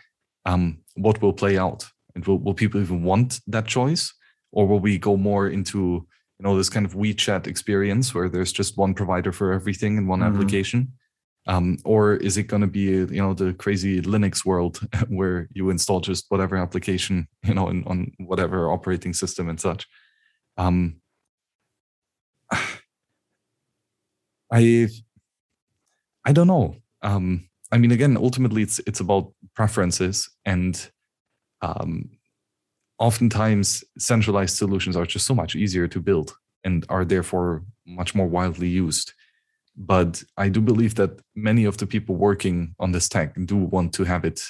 um, 0.46 0.80
what 0.96 1.22
will 1.22 1.34
play 1.34 1.58
out? 1.58 1.86
And 2.16 2.26
will, 2.26 2.40
will 2.40 2.54
people 2.54 2.82
even 2.82 3.04
want 3.04 3.40
that 3.48 3.68
choice, 3.68 4.14
or 4.52 4.68
will 4.68 4.80
we 4.80 4.98
go 4.98 5.18
more 5.18 5.48
into 5.48 6.06
you 6.40 6.44
know 6.44 6.58
this 6.58 6.70
kind 6.70 6.86
of 6.86 6.94
WeChat 6.94 7.48
experience 7.48 8.14
where 8.14 8.30
there's 8.30 8.52
just 8.52 8.78
one 8.78 8.94
provider 8.94 9.32
for 9.32 9.54
everything 9.54 9.98
in 9.98 10.08
one 10.08 10.20
mm-hmm. 10.20 10.34
application? 10.34 10.94
Um, 11.48 11.80
or 11.86 12.16
is 12.18 12.38
it 12.38 12.44
going 12.44 12.62
to 12.62 12.68
be 12.68 12.82
you 12.82 13.08
know 13.22 13.34
the 13.34 13.54
crazy 13.54 14.02
Linux 14.02 14.46
world 14.46 14.80
where 15.10 15.48
you 15.54 15.70
install 15.70 16.00
just 16.00 16.26
whatever 16.30 16.56
application 16.56 17.28
you 17.44 17.54
know 17.54 17.70
in, 17.70 17.84
on 17.86 18.12
whatever 18.20 18.72
operating 18.72 19.14
system 19.14 19.50
and 19.50 19.60
such? 19.60 19.88
Um, 20.58 20.98
I 24.52 24.88
I 26.26 26.34
don't 26.34 26.48
know. 26.48 26.76
Um, 27.02 27.50
I 27.72 27.78
mean, 27.78 27.92
again, 27.92 28.18
ultimately, 28.18 28.62
it's 28.62 28.80
it's 28.86 29.00
about 29.00 29.34
preferences, 29.56 30.30
and 30.46 30.92
um, 31.62 32.10
oftentimes 33.02 33.84
centralized 33.98 34.56
solutions 34.56 34.96
are 34.96 35.08
just 35.08 35.26
so 35.26 35.34
much 35.34 35.56
easier 35.56 35.88
to 35.88 36.00
build 36.00 36.36
and 36.64 36.86
are 36.88 37.04
therefore 37.04 37.64
much 37.86 38.14
more 38.14 38.28
widely 38.28 38.68
used. 38.68 39.14
But 39.76 40.24
I 40.38 40.50
do 40.50 40.62
believe 40.62 40.96
that 40.96 41.20
many 41.36 41.66
of 41.66 41.78
the 41.78 41.88
people 41.88 42.16
working 42.16 42.76
on 42.80 42.92
this 42.92 43.10
tech 43.10 43.34
do 43.46 43.56
want 43.56 43.94
to 43.94 44.04
have 44.04 44.24
it 44.24 44.42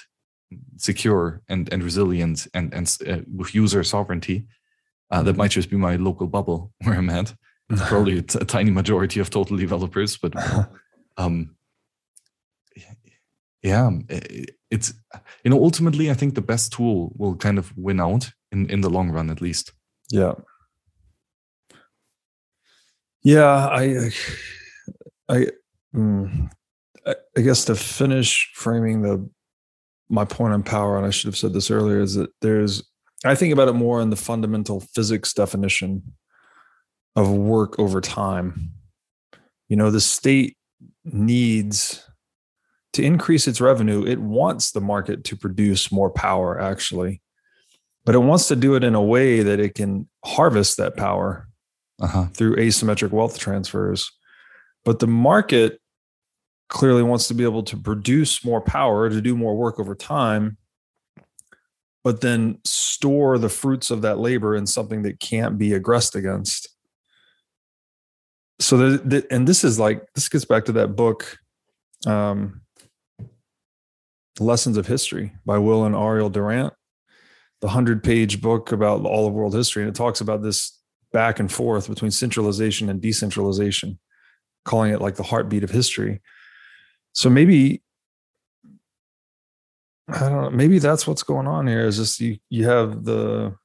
secure 0.76 1.42
and, 1.48 1.72
and 1.72 1.82
resilient 1.82 2.48
and, 2.54 2.74
and 2.74 2.98
uh, 3.08 3.22
with 3.34 3.56
user 3.56 3.84
sovereignty. 3.84 4.46
Uh, 5.10 5.24
that 5.24 5.38
might 5.38 5.52
just 5.52 5.70
be 5.70 5.78
my 5.78 5.96
local 5.96 6.28
bubble 6.28 6.72
where 6.84 6.96
I'm 6.96 7.10
at. 7.10 7.34
Probably 7.88 8.18
a, 8.18 8.22
t- 8.22 8.40
a 8.42 8.46
tiny 8.46 8.72
majority 8.72 9.22
of 9.22 9.30
total 9.30 9.56
developers, 9.56 10.18
but 10.18 10.34
um, 11.18 11.56
yeah, 13.64 13.92
it's 14.70 14.94
you 15.44 15.52
know 15.52 15.64
ultimately 15.64 16.10
I 16.10 16.16
think 16.16 16.36
the 16.36 16.42
best 16.42 16.74
tool 16.74 17.14
will 17.16 17.36
kind 17.36 17.58
of 17.58 17.72
win 17.78 18.02
out 18.02 18.32
in 18.52 18.70
in 18.70 18.82
the 18.82 18.90
long 18.90 19.10
run 19.10 19.30
at 19.30 19.42
least. 19.42 19.72
Yeah. 20.10 20.34
Yeah, 23.24 23.68
I, 23.68 24.10
I, 25.30 25.48
mm, 25.96 26.50
I 27.06 27.42
guess 27.42 27.66
to 27.66 27.76
finish 27.76 28.52
framing 28.56 29.04
the 29.04 29.30
my 30.10 30.26
point 30.26 30.54
on 30.54 30.64
power, 30.64 30.98
and 30.98 31.06
I 31.06 31.12
should 31.12 31.28
have 31.28 31.38
said 31.38 31.54
this 31.54 31.72
earlier, 31.72 32.02
is 32.02 32.16
that 32.16 32.32
there's 32.42 32.84
I 33.24 33.36
think 33.36 33.54
about 33.54 33.68
it 33.68 33.74
more 33.74 34.02
in 34.02 34.10
the 34.10 34.16
fundamental 34.16 34.80
physics 34.80 35.34
definition 35.34 36.14
of 37.16 37.32
work 37.32 37.78
over 37.78 38.02
time. 38.02 38.72
You 39.70 39.76
know, 39.76 39.92
the 39.92 40.02
state 40.02 40.58
needs 41.06 42.04
to 42.94 43.04
increase 43.04 43.48
its 43.48 43.62
revenue, 43.62 44.06
it 44.06 44.20
wants 44.20 44.72
the 44.72 44.82
market 44.82 45.24
to 45.26 45.38
produce 45.38 45.92
more 45.92 46.10
power, 46.10 46.60
actually, 46.60 47.22
but 48.06 48.16
it 48.16 48.20
wants 48.20 48.48
to 48.48 48.56
do 48.56 48.76
it 48.76 48.84
in 48.84 48.96
a 48.96 49.02
way 49.02 49.44
that 49.44 49.60
it 49.60 49.76
can 49.76 50.08
harvest 50.26 50.78
that 50.78 50.98
power 50.98 51.48
uh-huh. 52.02 52.28
through 52.34 52.56
asymmetric 52.56 53.12
wealth 53.12 53.38
transfers. 53.38 54.12
But 54.84 55.00
the 55.00 55.08
market 55.08 55.80
clearly 56.72 57.04
wants 57.04 57.28
to 57.28 57.34
be 57.34 57.44
able 57.44 57.64
to 57.64 57.78
produce 57.78 58.44
more 58.46 58.62
power 58.62 59.10
to 59.10 59.22
do 59.22 59.36
more 59.36 59.56
work 59.56 59.80
over 59.80 59.94
time 59.94 60.58
but 62.04 62.22
then 62.22 62.58
store 62.66 63.38
the 63.38 63.50
fruits 63.50 63.92
of 63.92 64.02
that 64.02 64.18
labor 64.18 64.56
in 64.56 64.66
something 64.66 65.04
that 65.04 65.20
can't 65.20 65.58
be 65.58 65.74
aggressed 65.74 66.16
against 66.16 66.70
so 68.60 68.78
the, 68.78 68.98
the, 69.00 69.28
and 69.34 69.48
this 69.48 69.66
is 69.66 69.78
like 69.78 70.02
this 70.16 70.30
gets 70.30 70.46
back 70.46 70.64
to 70.66 70.72
that 70.72 70.96
book 70.96 71.38
um, 72.08 72.62
lessons 74.40 74.78
of 74.78 74.88
history 74.88 75.34
by 75.46 75.58
will 75.58 75.84
and 75.84 75.94
ariel 75.94 76.30
durant 76.30 76.74
the 77.62 77.68
100 77.68 78.04
page 78.04 78.42
book 78.42 78.72
about 78.72 79.06
all 79.06 79.28
of 79.28 79.34
world 79.34 79.54
history 79.54 79.84
and 79.84 79.90
it 79.90 79.96
talks 79.96 80.22
about 80.22 80.42
this 80.42 80.80
back 81.14 81.40
and 81.40 81.52
forth 81.52 81.88
between 81.88 82.12
centralization 82.12 82.90
and 82.90 83.02
decentralization 83.02 84.00
calling 84.66 84.94
it 84.94 85.02
like 85.02 85.16
the 85.16 85.24
heartbeat 85.24 85.64
of 85.64 85.70
history 85.70 86.22
so 87.14 87.30
maybe 87.30 87.82
I 90.14 90.30
don't 90.30 90.42
know. 90.42 90.50
Maybe 90.50 90.80
that's 90.80 91.08
what's 91.08 91.24
going 91.24 91.48
on 91.48 91.68
here. 91.68 91.86
Is 91.86 91.98
just 91.98 92.20
you 92.20 92.38
you 92.50 92.68
have 92.68 93.06
the 93.06 93.56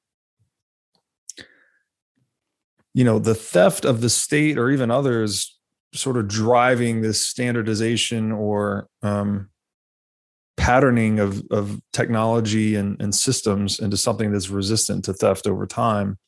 you 2.94 3.04
know 3.04 3.18
the 3.18 3.34
theft 3.34 3.84
of 3.84 4.00
the 4.00 4.10
state 4.10 4.58
or 4.58 4.70
even 4.70 4.90
others 4.90 5.58
sort 5.92 6.16
of 6.16 6.28
driving 6.28 7.00
this 7.00 7.26
standardization 7.26 8.32
or 8.32 8.88
um, 9.02 9.48
patterning 10.66 11.20
of 11.20 11.40
of 11.52 11.80
technology 11.92 12.74
and, 12.74 13.00
and 13.00 13.14
systems 13.14 13.78
into 13.78 13.96
something 13.96 14.32
that's 14.32 14.50
resistant 14.50 15.04
to 15.04 15.12
theft 15.12 15.46
over 15.46 15.64
time, 15.64 16.18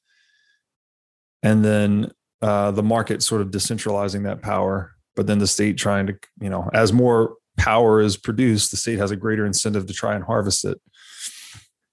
and 1.42 1.64
then 1.64 2.12
uh, 2.40 2.70
the 2.70 2.82
market 2.84 3.20
sort 3.20 3.40
of 3.40 3.48
decentralizing 3.48 4.22
that 4.22 4.40
power, 4.40 4.92
but 5.16 5.26
then 5.26 5.40
the 5.40 5.46
state 5.46 5.76
trying 5.76 6.06
to 6.06 6.16
you 6.40 6.48
know 6.48 6.70
as 6.72 6.92
more 6.92 7.34
power 7.56 8.00
is 8.00 8.16
produced, 8.16 8.70
the 8.70 8.76
state 8.76 9.00
has 9.00 9.10
a 9.10 9.16
greater 9.16 9.44
incentive 9.44 9.86
to 9.86 9.92
try 9.92 10.14
and 10.14 10.22
harvest 10.22 10.64
it. 10.64 10.80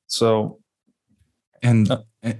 So, 0.05 0.59
and 1.63 1.89
uh, 1.89 2.33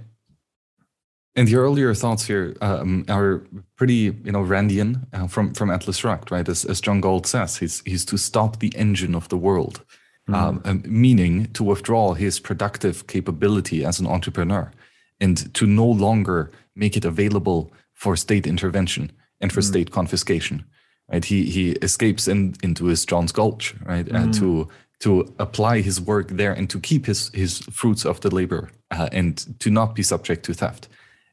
and 1.36 1.48
your 1.48 1.62
earlier 1.64 1.94
thoughts 1.94 2.26
here 2.26 2.56
um, 2.60 3.04
are 3.08 3.42
pretty, 3.76 4.14
you 4.24 4.32
know, 4.32 4.42
Randian 4.42 5.06
uh, 5.12 5.26
from 5.26 5.54
from 5.54 5.70
Atlas 5.70 5.98
Shrugged, 5.98 6.30
right? 6.30 6.48
As, 6.48 6.64
as 6.64 6.80
John 6.80 7.00
Galt 7.00 7.26
says, 7.26 7.56
he's 7.56 7.82
he's 7.84 8.04
to 8.06 8.16
stop 8.16 8.58
the 8.58 8.72
engine 8.76 9.14
of 9.14 9.28
the 9.28 9.36
world, 9.36 9.84
mm. 10.28 10.34
um, 10.34 10.82
meaning 10.86 11.52
to 11.52 11.62
withdraw 11.64 12.14
his 12.14 12.40
productive 12.40 13.06
capability 13.06 13.84
as 13.84 14.00
an 14.00 14.06
entrepreneur, 14.06 14.72
and 15.20 15.54
to 15.54 15.66
no 15.66 15.86
longer 15.86 16.50
make 16.74 16.96
it 16.96 17.04
available 17.04 17.72
for 17.92 18.16
state 18.16 18.46
intervention 18.46 19.12
and 19.40 19.52
for 19.52 19.60
mm. 19.60 19.68
state 19.68 19.90
confiscation 19.90 20.64
right? 21.10 21.24
He 21.24 21.44
he 21.50 21.70
escapes 21.82 22.28
in, 22.28 22.54
into 22.62 22.86
his 22.86 23.04
John's 23.04 23.32
Gulch, 23.32 23.74
right? 23.84 24.06
Mm. 24.06 24.28
Uh, 24.28 24.32
to 24.40 24.68
to 25.00 25.34
apply 25.38 25.82
his 25.82 26.00
work 26.00 26.28
there 26.28 26.52
and 26.52 26.68
to 26.70 26.80
keep 26.80 27.06
his 27.06 27.30
his 27.34 27.60
fruits 27.70 28.04
of 28.04 28.20
the 28.20 28.34
labor 28.34 28.70
uh, 28.90 29.08
and 29.12 29.60
to 29.60 29.70
not 29.70 29.94
be 29.94 30.02
subject 30.02 30.44
to 30.44 30.54
theft. 30.54 30.88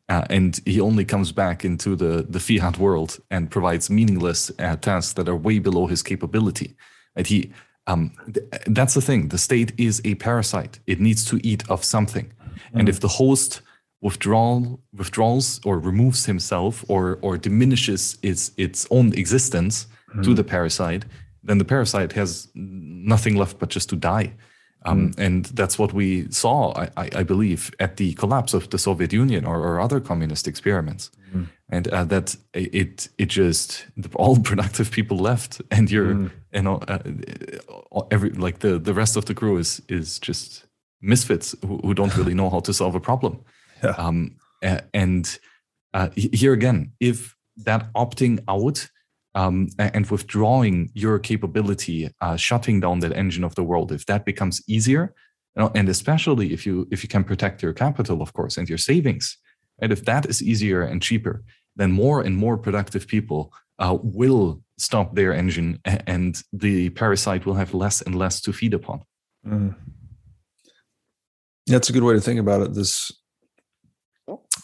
Uh, 0.09 0.25
and 0.30 0.59
he 0.65 0.81
only 0.81 1.05
comes 1.05 1.31
back 1.31 1.63
into 1.63 1.95
the 1.95 2.25
the 2.30 2.39
fiat 2.39 2.77
world 2.77 3.19
and 3.31 3.49
provides 3.49 3.89
meaningless 3.89 4.51
uh, 4.59 4.75
tasks 4.75 5.13
that 5.13 5.30
are 5.30 5.35
way 5.35 5.59
below 5.59 5.88
his 5.88 6.03
capability. 6.03 6.75
And 7.15 7.25
he 7.27 7.51
um, 7.88 8.11
th- 8.34 8.45
that's 8.67 8.93
the 8.93 9.01
thing. 9.01 9.30
The 9.30 9.38
state 9.38 9.71
is 9.77 10.01
a 10.05 10.15
parasite. 10.15 10.80
It 10.88 10.99
needs 10.99 11.25
to 11.25 11.39
eat 11.43 11.69
of 11.69 11.84
something, 11.84 12.25
mm. 12.25 12.80
and 12.80 12.89
if 12.89 12.99
the 12.99 13.07
host 13.07 13.61
withdrawal 14.01 14.81
withdraws 14.93 15.61
or 15.63 15.80
removes 15.80 16.25
himself 16.25 16.84
or 16.89 17.19
or 17.21 17.38
diminishes 17.38 18.17
its 18.21 18.51
its 18.57 18.85
own 18.91 19.13
existence 19.13 19.88
mm. 20.13 20.23
to 20.23 20.34
the 20.34 20.43
parasite, 20.43 21.05
then 21.43 21.57
the 21.57 21.65
parasite 21.65 22.11
has 22.13 22.49
nothing 22.53 23.35
left 23.35 23.57
but 23.59 23.69
just 23.69 23.89
to 23.89 23.95
die. 23.95 24.34
Um, 24.85 25.11
mm. 25.11 25.19
And 25.19 25.45
that's 25.45 25.80
what 25.80 25.93
we 25.93 26.30
saw, 26.30 26.73
I, 26.76 27.10
I, 27.15 27.23
believe, 27.23 27.72
at 27.80 27.97
the 27.97 28.14
collapse 28.15 28.53
of 28.53 28.69
the 28.69 28.77
Soviet 28.77 29.14
Union 29.14 29.45
or, 29.45 29.60
or 29.60 29.80
other 29.80 29.99
communist 29.99 30.47
experiments. 30.47 31.10
Mm. 31.34 31.47
And 31.69 31.88
uh, 31.88 32.03
that 32.05 32.35
it 32.53 33.10
it 33.18 33.30
just 33.30 33.88
all 34.15 34.38
productive 34.43 34.91
people 34.91 35.18
left, 35.18 35.61
and 35.72 35.89
you're 35.89 36.14
hmm. 36.14 36.27
you 36.53 36.61
know 36.61 36.76
uh, 36.88 36.99
every 38.11 38.30
like 38.30 38.60
the 38.60 38.77
the 38.77 38.93
rest 38.93 39.18
of 39.18 39.26
the 39.26 39.34
crew 39.34 39.57
is 39.57 39.81
is 39.89 40.19
just 40.19 40.65
misfits 41.01 41.55
who, 41.65 41.77
who 41.77 41.93
don't 41.95 42.15
really 42.15 42.35
know 42.35 42.49
how 42.49 42.60
to 42.60 42.73
solve 42.73 42.95
a 42.95 42.99
problem. 42.99 43.39
Yeah. 43.84 43.95
Um, 43.97 44.38
and 44.93 45.39
uh, 45.93 46.07
here 46.15 46.53
again, 46.53 46.93
if 47.01 47.35
that 47.57 47.91
opting 47.93 48.39
out 48.47 48.89
um, 49.35 49.68
and 49.80 50.05
withdrawing 50.10 50.91
your 50.93 51.19
capability, 51.19 52.10
uh, 52.22 52.35
shutting 52.35 52.80
down 52.80 52.99
that 52.99 53.14
engine 53.14 53.43
of 53.43 53.55
the 53.55 53.64
world, 53.64 53.91
if 53.91 54.05
that 54.05 54.26
becomes 54.26 54.61
easier, 54.68 55.14
you 55.55 55.64
know, 55.64 55.72
and 55.76 55.89
especially 55.89 56.53
if 56.53 56.65
you 56.65 56.88
if 56.91 57.03
you 57.03 57.10
can 57.10 57.23
protect 57.23 57.61
your 57.64 57.73
capital, 57.73 58.22
of 58.22 58.34
course, 58.34 58.57
and 58.57 58.69
your 58.69 58.77
savings, 58.77 59.38
and 59.80 59.91
if 59.91 60.05
that 60.05 60.26
is 60.26 60.41
easier 60.41 60.81
and 60.84 61.01
cheaper, 61.01 61.43
then 61.76 61.91
more 61.91 62.22
and 62.22 62.38
more 62.38 62.57
productive 62.57 63.07
people 63.07 63.51
uh, 63.80 63.97
will 64.01 64.61
stop 64.77 65.15
their 65.15 65.34
engine, 65.34 65.80
and 65.85 66.41
the 66.51 66.89
parasite 66.91 67.45
will 67.45 67.55
have 67.55 67.73
less 67.73 68.01
and 68.01 68.15
less 68.15 68.41
to 68.41 68.53
feed 68.53 68.73
upon. 68.73 69.01
Mm. 69.45 69.76
That's 71.68 71.89
a 71.89 71.93
good 71.93 72.03
way 72.03 72.14
to 72.14 72.22
think 72.22 72.39
about 72.39 72.61
it. 72.61 72.73
This 72.73 73.11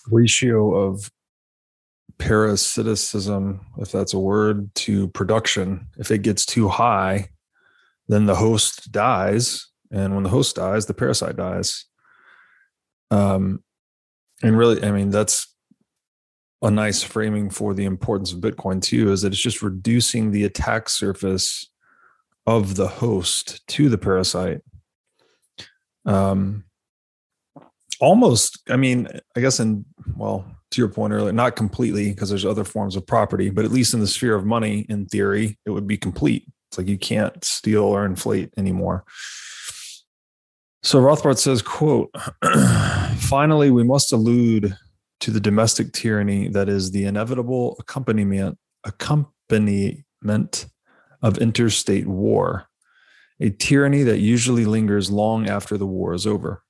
ratio 0.07 0.75
of 0.75 1.09
parasiticism, 2.19 3.61
if 3.77 3.91
that's 3.91 4.13
a 4.13 4.19
word, 4.19 4.73
to 4.75 5.07
production. 5.09 5.87
If 5.97 6.11
it 6.11 6.21
gets 6.21 6.45
too 6.45 6.67
high, 6.67 7.29
then 8.07 8.25
the 8.25 8.35
host 8.35 8.91
dies. 8.91 9.67
And 9.91 10.13
when 10.13 10.23
the 10.23 10.29
host 10.29 10.55
dies, 10.55 10.85
the 10.85 10.93
parasite 10.93 11.37
dies. 11.37 11.85
Um, 13.09 13.63
and 14.43 14.57
really, 14.57 14.83
I 14.83 14.91
mean, 14.91 15.09
that's 15.09 15.47
a 16.61 16.69
nice 16.69 17.01
framing 17.01 17.49
for 17.49 17.73
the 17.73 17.85
importance 17.85 18.33
of 18.33 18.39
Bitcoin 18.39 18.81
too, 18.81 19.11
is 19.11 19.21
that 19.21 19.33
it's 19.33 19.41
just 19.41 19.61
reducing 19.61 20.31
the 20.31 20.43
attack 20.43 20.89
surface 20.89 21.71
of 22.45 22.75
the 22.75 22.87
host 22.87 23.65
to 23.67 23.89
the 23.89 23.97
parasite. 23.97 24.61
Um, 26.05 26.65
almost, 27.99 28.59
I 28.69 28.75
mean, 28.75 29.07
I 29.35 29.39
guess 29.39 29.59
in, 29.59 29.85
well, 30.15 30.45
to 30.71 30.81
your 30.81 30.89
point 30.89 31.13
earlier, 31.13 31.31
not 31.31 31.55
completely 31.55 32.11
because 32.11 32.29
there's 32.29 32.45
other 32.45 32.63
forms 32.63 32.95
of 32.95 33.05
property, 33.05 33.49
but 33.49 33.65
at 33.65 33.71
least 33.71 33.93
in 33.93 33.99
the 33.99 34.07
sphere 34.07 34.35
of 34.35 34.45
money, 34.45 34.85
in 34.89 35.05
theory, 35.05 35.57
it 35.65 35.71
would 35.71 35.87
be 35.87 35.97
complete. 35.97 36.45
It's 36.69 36.77
like 36.77 36.87
you 36.87 36.97
can't 36.97 37.43
steal 37.43 37.83
or 37.83 38.05
inflate 38.05 38.53
anymore. 38.57 39.03
So 40.83 41.01
Rothbard 41.01 41.37
says, 41.37 41.61
quote, 41.61 42.09
finally, 43.17 43.71
we 43.71 43.83
must 43.83 44.13
allude 44.13 44.77
to 45.21 45.31
the 45.31 45.39
domestic 45.39 45.91
tyranny 45.91 46.47
that 46.49 46.69
is 46.69 46.91
the 46.91 47.05
inevitable 47.05 47.75
accompaniment 47.79 48.57
accompaniment 48.85 50.67
of 51.21 51.37
interstate 51.39 52.07
war, 52.07 52.67
a 53.41 53.49
tyranny 53.49 54.03
that 54.03 54.19
usually 54.19 54.63
lingers 54.63 55.11
long 55.11 55.49
after 55.49 55.77
the 55.77 55.85
war 55.85 56.13
is 56.13 56.25
over. 56.25 56.63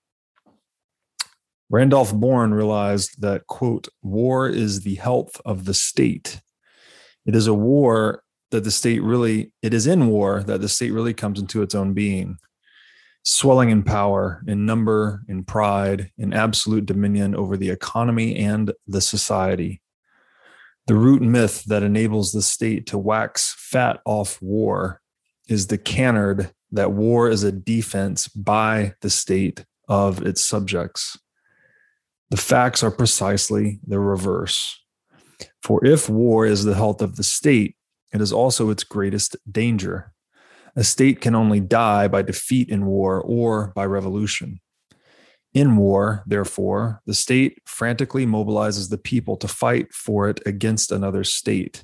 Randolph 1.69 2.13
Bourne 2.13 2.53
realized 2.53 3.21
that, 3.21 3.45
quote, 3.47 3.87
war 4.01 4.49
is 4.49 4.81
the 4.81 4.95
health 4.95 5.39
of 5.45 5.65
the 5.65 5.73
state. 5.73 6.41
It 7.25 7.35
is 7.35 7.45
a 7.45 7.53
war 7.53 8.23
that 8.49 8.63
the 8.63 8.71
state 8.71 9.03
really, 9.03 9.51
it 9.61 9.73
is 9.73 9.85
in 9.85 10.07
war 10.07 10.41
that 10.43 10.61
the 10.61 10.69
state 10.69 10.91
really 10.91 11.13
comes 11.13 11.39
into 11.39 11.61
its 11.61 11.75
own 11.75 11.93
being, 11.93 12.37
swelling 13.23 13.69
in 13.69 13.83
power, 13.83 14.41
in 14.47 14.65
number, 14.65 15.21
in 15.27 15.43
pride, 15.43 16.11
in 16.17 16.33
absolute 16.33 16.87
dominion 16.87 17.35
over 17.35 17.55
the 17.55 17.69
economy 17.69 18.35
and 18.35 18.73
the 18.87 19.01
society. 19.01 19.79
The 20.87 20.95
root 20.95 21.21
myth 21.21 21.65
that 21.65 21.83
enables 21.83 22.31
the 22.31 22.41
state 22.41 22.87
to 22.87 22.97
wax 22.97 23.53
fat 23.55 23.99
off 24.05 24.41
war 24.41 25.01
is 25.47 25.67
the 25.67 25.77
canard 25.77 26.51
that 26.71 26.93
war 26.93 27.29
is 27.29 27.43
a 27.43 27.51
defense 27.51 28.27
by 28.27 28.95
the 29.01 29.09
state 29.11 29.65
of 29.87 30.23
its 30.23 30.41
subjects. 30.41 31.15
The 32.29 32.37
facts 32.37 32.83
are 32.83 32.91
precisely 32.91 33.79
the 33.85 33.99
reverse. 33.99 34.79
For 35.63 35.83
if 35.85 36.09
war 36.09 36.45
is 36.45 36.63
the 36.63 36.75
health 36.75 37.01
of 37.01 37.15
the 37.15 37.23
state, 37.23 37.75
it 38.13 38.21
is 38.21 38.33
also 38.33 38.69
its 38.69 38.83
greatest 38.83 39.35
danger. 39.49 40.13
A 40.75 40.83
state 40.83 41.21
can 41.21 41.35
only 41.35 41.59
die 41.59 42.07
by 42.07 42.21
defeat 42.21 42.69
in 42.69 42.85
war 42.85 43.19
or 43.19 43.73
by 43.75 43.85
revolution. 43.85 44.61
In 45.53 45.77
war, 45.77 46.23
therefore, 46.27 47.01
the 47.07 47.15
state 47.15 47.57
frantically 47.65 48.25
mobilizes 48.25 48.89
the 48.89 48.99
people 48.99 49.35
to 49.37 49.47
fight 49.47 49.91
for 49.93 50.29
it 50.29 50.39
against 50.45 50.91
another 50.91 51.23
state, 51.23 51.83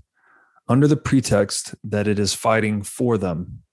under 0.67 0.87
the 0.87 0.97
pretext 0.97 1.73
that 1.83 2.07
it 2.07 2.19
is 2.19 2.35
fighting 2.35 2.83
for 2.83 3.17
them. 3.17 3.63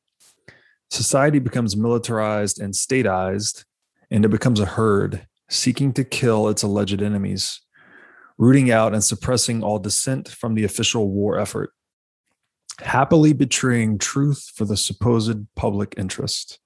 Society 0.90 1.38
becomes 1.38 1.76
militarized 1.76 2.58
and 2.58 2.74
statized, 2.74 3.64
and 4.10 4.24
it 4.24 4.28
becomes 4.28 4.60
a 4.60 4.66
herd, 4.66 5.26
seeking 5.52 5.92
to 5.92 6.02
kill 6.02 6.48
its 6.48 6.62
alleged 6.62 7.02
enemies, 7.02 7.60
rooting 8.38 8.70
out 8.70 8.94
and 8.94 9.04
suppressing 9.04 9.62
all 9.62 9.78
dissent 9.78 10.28
from 10.28 10.54
the 10.54 10.64
official 10.64 11.10
war 11.10 11.38
effort, 11.38 11.70
happily 12.80 13.32
betraying 13.32 13.98
truth 13.98 14.50
for 14.54 14.64
the 14.64 14.76
supposed 14.76 15.36
public 15.54 15.94
interest. 15.98 16.58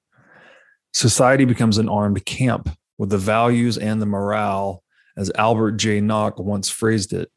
Society 0.95 1.45
becomes 1.45 1.79
an 1.79 1.89
armed 1.89 2.25
camp 2.25 2.71
with 2.97 3.11
the 3.11 3.19
values 3.19 3.77
and 3.77 4.01
the 4.01 4.07
morale, 4.07 4.83
as 5.17 5.33
Albert 5.35 5.73
J. 5.73 6.01
Nock 6.01 6.39
once 6.39 6.71
phrased 6.71 7.13
it, 7.13 7.31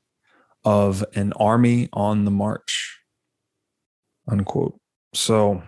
of 0.64 1.04
an 1.16 1.34
army 1.34 1.90
on 1.92 2.26
the 2.26 2.32
march. 2.32 3.00
Unquote. 4.30 4.80
So, 5.16 5.64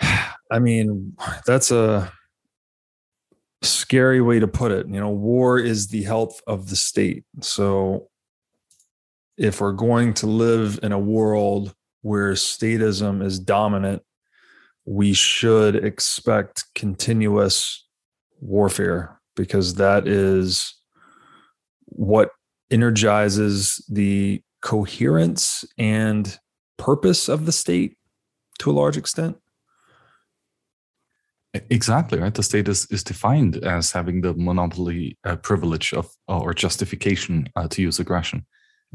I 0.00 0.58
mean, 0.58 1.14
that's 1.46 1.70
a 1.70 2.10
scary 3.62 4.20
way 4.20 4.38
to 4.38 4.48
put 4.48 4.72
it. 4.72 4.88
You 4.88 5.00
know, 5.00 5.10
war 5.10 5.58
is 5.58 5.88
the 5.88 6.02
health 6.02 6.40
of 6.46 6.68
the 6.70 6.76
state. 6.76 7.24
So 7.40 8.08
if 9.36 9.60
we're 9.60 9.72
going 9.72 10.14
to 10.14 10.26
live 10.26 10.80
in 10.82 10.92
a 10.92 10.98
world 10.98 11.74
where 12.02 12.32
statism 12.32 13.24
is 13.24 13.38
dominant, 13.38 14.02
we 14.84 15.12
should 15.12 15.76
expect 15.76 16.64
continuous 16.74 17.86
warfare 18.40 19.20
because 19.36 19.74
that 19.74 20.08
is 20.08 20.74
what 21.84 22.30
energizes 22.70 23.84
the 23.88 24.42
coherence 24.60 25.64
and 25.76 26.38
purpose 26.76 27.28
of 27.28 27.46
the 27.46 27.52
state 27.52 27.96
to 28.58 28.70
a 28.70 28.72
large 28.72 28.96
extent. 28.96 29.36
Exactly 31.54 32.18
right. 32.18 32.34
The 32.34 32.42
state 32.42 32.68
is, 32.68 32.86
is 32.90 33.02
defined 33.02 33.56
as 33.64 33.90
having 33.90 34.20
the 34.20 34.34
monopoly 34.34 35.16
uh, 35.24 35.36
privilege 35.36 35.94
of 35.94 36.14
or 36.26 36.52
justification 36.52 37.48
uh, 37.56 37.68
to 37.68 37.80
use 37.82 37.98
aggression. 37.98 38.44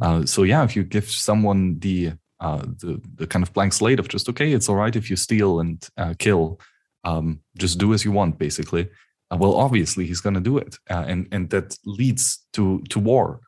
Uh, 0.02 0.26
so 0.26 0.44
yeah, 0.44 0.64
if 0.64 0.76
you 0.76 0.84
give 0.84 1.10
someone 1.10 1.80
the, 1.80 2.14
uh, 2.40 2.58
the 2.58 3.02
the 3.16 3.26
kind 3.26 3.42
of 3.44 3.54
blank 3.54 3.74
slate 3.74 4.00
of 4.00 4.08
just 4.08 4.30
okay, 4.30 4.54
it's 4.54 4.70
all 4.70 4.76
right 4.76 4.96
if 4.96 5.10
you 5.10 5.16
steal 5.16 5.60
and 5.60 5.88
uh, 5.98 6.14
kill, 6.20 6.60
um, 7.04 7.40
just 7.58 7.80
do 7.80 7.94
as 7.94 8.06
you 8.06 8.12
want, 8.12 8.38
basically. 8.38 8.88
Uh, 9.32 9.38
well, 9.38 9.56
obviously 9.56 10.06
he's 10.06 10.22
going 10.22 10.36
to 10.36 10.40
do 10.40 10.58
it, 10.60 10.78
and 10.88 11.28
and 11.32 11.50
that 11.50 11.76
leads 11.86 12.46
to 12.54 12.82
to 12.90 13.00
war, 13.00 13.42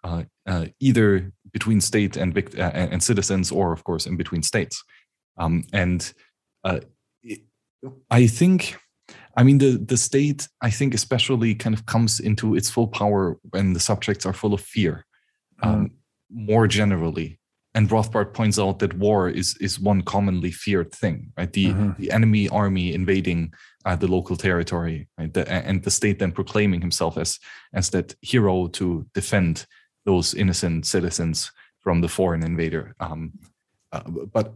either 0.80 1.32
between 1.52 1.80
state 1.80 2.18
and 2.18 2.36
and 2.58 3.04
citizens, 3.04 3.52
or 3.52 3.72
of 3.72 3.84
course 3.84 4.08
in 4.08 4.18
between 4.18 4.42
states. 4.42 4.84
Um, 5.38 5.64
and 5.74 6.12
I 8.10 8.28
think 8.28 8.78
I 9.38 9.44
mean, 9.44 9.58
the 9.58 9.78
the 9.78 9.98
state, 9.98 10.48
I 10.62 10.70
think, 10.70 10.94
especially 10.94 11.56
kind 11.56 11.76
of 11.76 11.86
comes 11.86 12.20
into 12.20 12.56
its 12.56 12.70
full 12.70 12.88
power 12.88 13.38
when 13.50 13.74
the 13.74 13.80
subjects 13.80 14.26
are 14.26 14.34
full 14.34 14.54
of 14.54 14.62
fear. 14.62 15.06
Mm. 15.64 15.68
Um, 15.68 15.92
more 16.30 16.68
generally, 16.68 17.40
and 17.74 17.90
Rothbard 17.90 18.34
points 18.34 18.58
out 18.58 18.80
that 18.80 18.98
war 18.98 19.30
is 19.30 19.58
is 19.60 19.80
one 19.80 20.02
commonly 20.02 20.52
feared 20.52 20.92
thing, 20.92 21.34
right? 21.38 21.52
The 21.52 21.68
mm-hmm. 21.68 22.02
the 22.02 22.12
enemy 22.12 22.48
army 22.50 22.94
invading 22.94 23.54
uh, 23.86 23.98
the 23.98 24.08
local 24.08 24.38
territory, 24.38 25.08
right? 25.18 25.34
The, 25.34 25.50
and 25.52 25.84
the 25.84 25.92
state 25.92 26.20
then 26.20 26.32
proclaiming 26.32 26.82
himself 26.82 27.18
as 27.18 27.40
as 27.74 27.90
that 27.90 28.16
hero 28.22 28.68
to 28.68 29.06
defend 29.14 29.66
those 30.06 30.34
innocent 30.34 30.86
citizens 30.86 31.52
from 31.82 32.02
the 32.02 32.08
foreign 32.08 32.44
invader. 32.44 32.96
Um, 33.00 33.34
uh, 33.92 34.02
but 34.34 34.56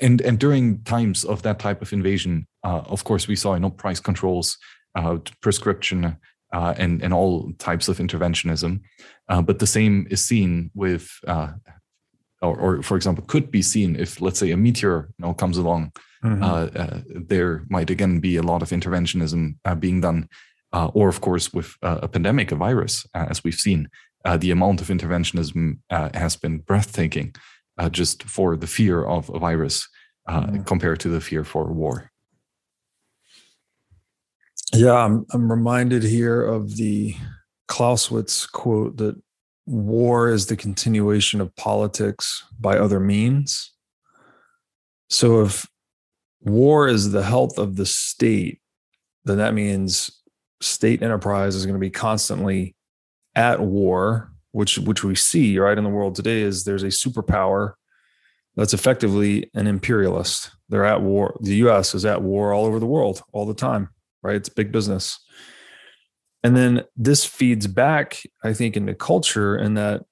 and 0.00 0.20
and 0.20 0.38
during 0.38 0.82
times 0.82 1.24
of 1.24 1.42
that 1.42 1.58
type 1.58 1.82
of 1.82 1.92
invasion, 1.92 2.46
uh, 2.64 2.82
of 2.86 3.04
course, 3.04 3.28
we 3.28 3.36
saw 3.36 3.54
you 3.54 3.60
know 3.60 3.70
price 3.70 4.00
controls, 4.00 4.58
uh, 4.94 5.18
prescription, 5.40 6.16
uh, 6.52 6.74
and 6.76 7.02
and 7.02 7.12
all 7.12 7.52
types 7.58 7.88
of 7.88 7.98
interventionism. 7.98 8.80
Uh, 9.28 9.42
but 9.42 9.58
the 9.58 9.66
same 9.66 10.06
is 10.10 10.22
seen 10.22 10.70
with, 10.74 11.08
uh, 11.26 11.52
or, 12.42 12.58
or, 12.58 12.82
for 12.82 12.96
example, 12.96 13.24
could 13.26 13.50
be 13.50 13.62
seen 13.62 13.96
if 13.96 14.20
let's 14.20 14.38
say 14.38 14.50
a 14.50 14.56
meteor 14.56 15.08
you 15.18 15.26
know 15.26 15.34
comes 15.34 15.58
along. 15.58 15.92
Mm-hmm. 16.24 16.42
Uh, 16.42 17.00
there 17.08 17.64
might 17.68 17.90
again 17.90 18.18
be 18.18 18.36
a 18.36 18.42
lot 18.42 18.62
of 18.62 18.70
interventionism 18.70 19.56
being 19.78 20.00
done, 20.00 20.28
or 20.72 21.08
of 21.08 21.20
course 21.20 21.52
with 21.52 21.76
a 21.82 22.08
pandemic, 22.08 22.50
a 22.50 22.56
virus, 22.56 23.06
as 23.14 23.44
we've 23.44 23.54
seen, 23.54 23.90
the 24.38 24.50
amount 24.50 24.80
of 24.80 24.88
interventionism 24.88 25.80
has 25.90 26.36
been 26.36 26.58
breathtaking 26.58 27.34
uh, 27.78 27.90
just 27.90 28.22
for 28.24 28.56
the 28.56 28.66
fear 28.66 29.04
of 29.04 29.30
a 29.30 29.38
virus. 29.38 29.88
uh, 30.26 30.42
mm-hmm. 30.42 30.62
compared 30.62 31.00
to 31.00 31.08
the 31.08 31.20
fear 31.20 31.44
for 31.44 31.72
war. 31.72 32.10
Yeah, 34.72 34.94
I'm, 34.94 35.26
I'm 35.32 35.50
reminded 35.50 36.02
here 36.02 36.42
of 36.42 36.76
the 36.76 37.14
Clausewitz 37.68 38.46
quote 38.46 38.96
that 38.96 39.20
war 39.66 40.30
is 40.30 40.46
the 40.46 40.56
continuation 40.56 41.40
of 41.40 41.54
politics 41.56 42.44
by 42.58 42.78
other 42.78 43.00
means. 43.00 43.72
So 45.10 45.42
if 45.42 45.66
war 46.40 46.88
is 46.88 47.12
the 47.12 47.22
health 47.22 47.58
of 47.58 47.76
the 47.76 47.86
state, 47.86 48.60
then 49.24 49.38
that 49.38 49.54
means 49.54 50.10
state 50.60 51.02
enterprise 51.02 51.54
is 51.54 51.66
going 51.66 51.74
to 51.74 51.80
be 51.80 51.90
constantly 51.90 52.74
at 53.34 53.60
war, 53.60 54.32
which 54.54 54.78
which 54.78 55.02
we 55.02 55.16
see 55.16 55.58
right 55.58 55.76
in 55.76 55.82
the 55.82 55.90
world 55.90 56.14
today 56.14 56.40
is 56.40 56.62
there's 56.62 56.84
a 56.84 56.86
superpower 56.86 57.72
that's 58.54 58.72
effectively 58.72 59.50
an 59.54 59.66
imperialist. 59.66 60.52
They're 60.68 60.84
at 60.84 61.02
war. 61.02 61.36
The 61.40 61.56
US 61.66 61.92
is 61.92 62.04
at 62.04 62.22
war 62.22 62.52
all 62.52 62.64
over 62.64 62.78
the 62.78 62.86
world 62.86 63.20
all 63.32 63.46
the 63.46 63.54
time, 63.54 63.88
right? 64.22 64.36
It's 64.36 64.48
big 64.48 64.70
business. 64.70 65.18
And 66.44 66.56
then 66.56 66.84
this 66.96 67.24
feeds 67.24 67.66
back, 67.66 68.22
I 68.44 68.52
think, 68.52 68.76
into 68.76 68.94
culture 68.94 69.56
and 69.56 69.76
that 69.76 70.04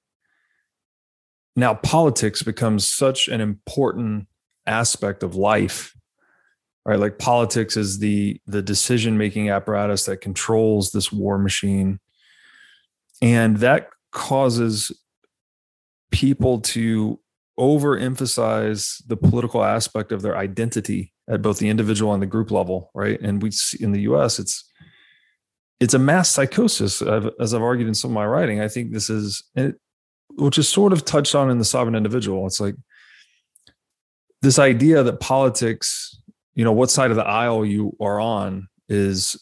now 1.54 1.74
politics 1.74 2.42
becomes 2.42 2.90
such 2.90 3.28
an 3.28 3.40
important 3.40 4.26
aspect 4.66 5.22
of 5.22 5.34
life 5.34 5.92
right 6.84 7.00
like 7.00 7.18
politics 7.18 7.76
is 7.76 7.98
the 7.98 8.40
the 8.46 8.62
decision 8.62 9.18
making 9.18 9.50
apparatus 9.50 10.04
that 10.04 10.20
controls 10.20 10.92
this 10.92 11.10
war 11.10 11.36
machine 11.36 11.98
and 13.20 13.56
that 13.56 13.88
causes 14.12 14.92
people 16.10 16.60
to 16.60 17.18
overemphasize 17.58 19.02
the 19.06 19.16
political 19.16 19.62
aspect 19.62 20.12
of 20.12 20.22
their 20.22 20.36
identity 20.36 21.12
at 21.28 21.42
both 21.42 21.58
the 21.58 21.68
individual 21.68 22.12
and 22.12 22.22
the 22.22 22.26
group 22.26 22.50
level 22.50 22.90
right? 22.94 23.20
And 23.20 23.42
we 23.42 23.50
see 23.50 23.82
in 23.82 23.92
the 23.92 24.00
us 24.00 24.38
it's 24.38 24.68
it's 25.80 25.94
a 25.94 25.98
mass 25.98 26.28
psychosis 26.28 27.02
as 27.40 27.54
i've 27.54 27.62
argued 27.62 27.88
in 27.88 27.94
some 27.94 28.12
of 28.12 28.14
my 28.14 28.26
writing. 28.26 28.60
I 28.60 28.68
think 28.68 28.92
this 28.92 29.10
is 29.10 29.42
eh, 29.56 29.72
which 30.36 30.58
is 30.58 30.68
sort 30.68 30.92
of 30.92 31.04
touched 31.04 31.34
on 31.34 31.50
in 31.50 31.58
the 31.58 31.64
sovereign 31.64 31.94
individual. 31.94 32.46
It's 32.46 32.60
like 32.60 32.76
this 34.40 34.58
idea 34.58 35.02
that 35.02 35.20
politics, 35.20 36.20
you 36.54 36.64
know, 36.64 36.72
what 36.72 36.90
side 36.90 37.10
of 37.10 37.16
the 37.16 37.26
aisle 37.26 37.64
you 37.64 37.96
are 38.00 38.20
on 38.20 38.68
is 38.88 39.36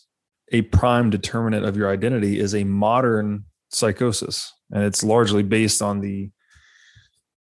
a 0.52 0.62
prime 0.62 1.10
determinant 1.10 1.64
of 1.64 1.76
your 1.76 1.90
identity 1.90 2.38
is 2.38 2.54
a 2.54 2.64
modern 2.64 3.44
psychosis. 3.70 4.52
And 4.72 4.84
it's 4.84 5.02
largely 5.02 5.42
based 5.42 5.82
on 5.82 6.00
the 6.00 6.30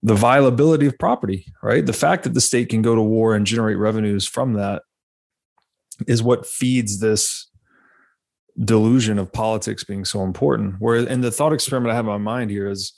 the 0.03 0.15
viability 0.15 0.87
of 0.87 0.99
property, 0.99 1.45
right? 1.63 1.85
The 1.85 1.93
fact 1.93 2.25
that 2.25 2.33
the 2.33 2.41
state 2.41 2.71
can 2.71 2.81
go 2.81 2.95
to 2.95 3.03
war 3.03 3.35
and 3.35 3.47
generate 3.47 3.77
revenues 3.77 4.27
from 4.27 4.55
that 4.55 4.83
is 6.07 6.23
what 6.23 6.47
feeds 6.47 7.01
this 7.01 7.49
delusion 8.65 9.19
of 9.19 9.33
politics 9.33 9.85
being 9.85 10.05
so 10.05 10.23
important. 10.23 10.77
Where 10.79 11.07
and 11.07 11.23
the 11.23 11.31
thought 11.31 11.53
experiment 11.53 11.93
I 11.93 11.97
have 11.97 12.07
in 12.07 12.13
my 12.13 12.19
mind 12.19 12.51
here 12.51 12.69
is 12.69 12.93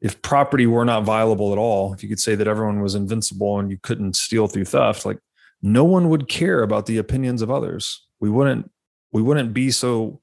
if 0.00 0.20
property 0.22 0.66
were 0.66 0.84
not 0.84 1.04
viable 1.04 1.52
at 1.52 1.58
all, 1.58 1.92
if 1.92 2.02
you 2.02 2.08
could 2.08 2.20
say 2.20 2.34
that 2.34 2.48
everyone 2.48 2.80
was 2.80 2.94
invincible 2.94 3.58
and 3.58 3.70
you 3.70 3.78
couldn't 3.82 4.16
steal 4.16 4.48
through 4.48 4.64
theft, 4.64 5.04
like 5.04 5.18
no 5.62 5.84
one 5.84 6.08
would 6.08 6.28
care 6.28 6.62
about 6.62 6.86
the 6.86 6.98
opinions 6.98 7.42
of 7.42 7.50
others. 7.50 8.06
We 8.18 8.30
wouldn't 8.30 8.70
we 9.12 9.22
wouldn't 9.22 9.52
be 9.52 9.70
so 9.70 10.20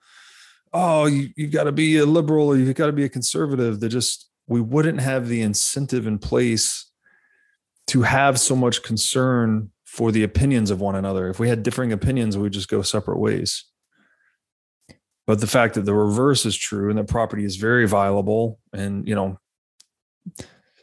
oh 0.78 1.06
you, 1.06 1.30
you've 1.36 1.52
got 1.52 1.64
to 1.64 1.72
be 1.72 1.98
a 1.98 2.06
liberal 2.06 2.48
or 2.48 2.58
you've 2.58 2.76
got 2.76 2.88
to 2.88 2.92
be 2.92 3.04
a 3.04 3.10
conservative 3.10 3.80
that 3.80 3.90
just 3.90 4.30
we 4.48 4.62
wouldn't 4.62 5.02
have 5.02 5.28
the 5.28 5.42
incentive 5.42 6.08
in 6.08 6.18
place 6.20 6.90
to 7.88 8.02
have 8.02 8.40
so 8.40 8.56
much 8.56 8.84
concern 8.84 9.72
for 9.86 10.12
the 10.12 10.24
opinions 10.24 10.70
of 10.70 10.82
one 10.82 10.96
another 10.96 11.30
if 11.30 11.40
we 11.40 11.50
had 11.50 11.64
differing 11.64 11.92
opinions 11.92 12.38
we'd 12.38 12.54
just 12.54 12.70
go 12.70 12.82
separate 12.82 13.20
ways 13.20 13.66
but 15.26 15.40
the 15.42 15.48
fact 15.48 15.74
that 15.74 15.86
the 15.86 15.94
reverse 15.94 16.46
is 16.46 16.56
true 16.56 16.90
and 16.90 16.98
that 16.98 17.08
property 17.08 17.44
is 17.44 17.56
very 17.56 17.88
viable 17.88 18.60
and 18.74 19.08
you 19.08 19.16
know 19.16 19.40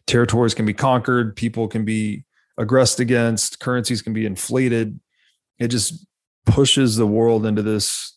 territories 0.06 0.54
can 0.54 0.66
be 0.66 0.74
conquered, 0.74 1.36
people 1.36 1.68
can 1.68 1.84
be 1.84 2.24
aggressed 2.58 3.00
against, 3.00 3.60
currencies 3.60 4.02
can 4.02 4.12
be 4.12 4.26
inflated. 4.26 5.00
It 5.58 5.68
just 5.68 6.06
pushes 6.46 6.96
the 6.96 7.06
world 7.06 7.46
into 7.46 7.62
this 7.62 8.13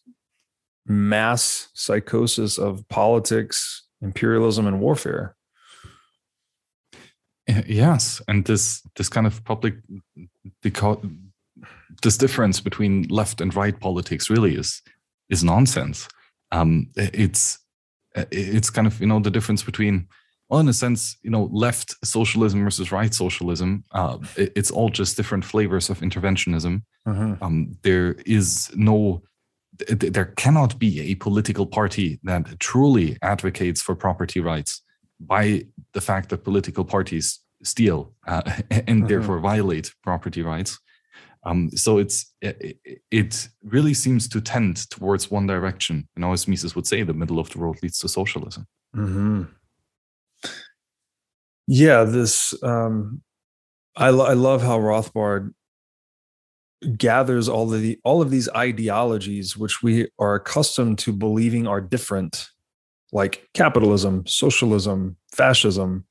mass 0.88 1.70
psychosis 1.74 2.58
of 2.58 2.88
politics, 2.90 3.88
imperialism, 4.02 4.68
and 4.68 4.80
warfare. 4.80 5.36
Yes, 7.66 8.22
and 8.28 8.46
this 8.46 8.82
this 8.96 9.10
kind 9.10 9.26
of 9.26 9.44
public 9.46 9.76
this 12.04 12.18
difference 12.18 12.60
between 12.60 13.04
left 13.04 13.42
and 13.42 13.56
right 13.56 13.80
politics 13.80 14.30
really 14.30 14.56
is 14.56 14.82
is 15.30 15.44
nonsense. 15.44 16.08
Um, 16.52 16.90
it's 16.96 17.60
it's 18.32 18.70
kind 18.70 18.88
of 18.88 19.00
you 19.00 19.08
know 19.08 19.20
the 19.20 19.32
difference 19.32 19.64
between 19.64 20.08
well, 20.50 20.62
in 20.62 20.70
a 20.70 20.74
sense, 20.74 21.18
you 21.24 21.30
know, 21.30 21.50
left 21.52 21.96
socialism 22.06 22.64
versus 22.64 22.92
right 22.92 23.14
socialism, 23.14 23.84
uh, 23.92 24.18
it's 24.38 24.72
all 24.72 24.90
just 24.90 25.18
different 25.18 25.44
flavors 25.44 25.90
of 25.90 26.00
interventionism. 26.00 26.84
Uh-huh. 27.06 27.36
Um, 27.42 27.78
there 27.84 28.14
is 28.26 28.72
no, 28.74 29.24
there 29.90 30.26
cannot 30.26 30.80
be 30.80 31.12
a 31.12 31.16
political 31.16 31.66
party 31.66 32.20
that 32.24 32.60
truly 32.60 33.18
advocates 33.22 33.82
for 33.82 33.96
property 33.96 34.40
rights 34.40 34.82
by 35.20 35.66
the 35.94 36.02
fact 36.02 36.30
that 36.30 36.44
political 36.44 36.86
parties 36.86 37.40
steal 37.64 38.14
uh, 38.28 38.42
and 38.72 39.04
uh-huh. 39.04 39.08
therefore 39.08 39.40
violate 39.40 39.94
property 40.04 40.42
rights. 40.42 40.80
Um, 41.44 41.70
so 41.72 41.98
it's 41.98 42.34
it, 42.42 42.78
it, 43.10 43.48
really 43.64 43.94
seems 43.94 44.28
to 44.30 44.42
tend 44.42 44.90
towards 44.90 45.32
one 45.32 45.48
direction. 45.48 46.08
And 46.16 46.26
as 46.26 46.48
Mises 46.48 46.76
would 46.76 46.88
say, 46.88 47.04
the 47.04 47.14
middle 47.14 47.40
of 47.40 47.50
the 47.50 47.60
road 47.60 47.78
leads 47.82 48.00
to 48.00 48.10
socialism. 48.10 48.66
Mm-hmm 48.96 49.44
yeah 51.68 52.04
this 52.04 52.54
um 52.64 53.22
i, 53.96 54.10
lo- 54.10 54.26
I 54.26 54.34
love 54.34 54.64
how 54.64 54.80
rothbard 54.80 55.54
gathers 56.98 57.50
all 57.50 57.74
of 57.74 57.82
the 57.82 58.00
all 58.04 58.22
of 58.22 58.30
these 58.30 58.48
ideologies 58.50 59.58
which 59.58 59.82
we 59.82 60.08
are 60.20 60.36
accustomed 60.36 61.00
to 61.00 61.12
believing 61.12 61.66
are 61.66 61.82
different 61.82 62.50
like 63.12 63.48
capitalism 63.54 64.26
socialism 64.28 65.18
fascism 65.34 66.06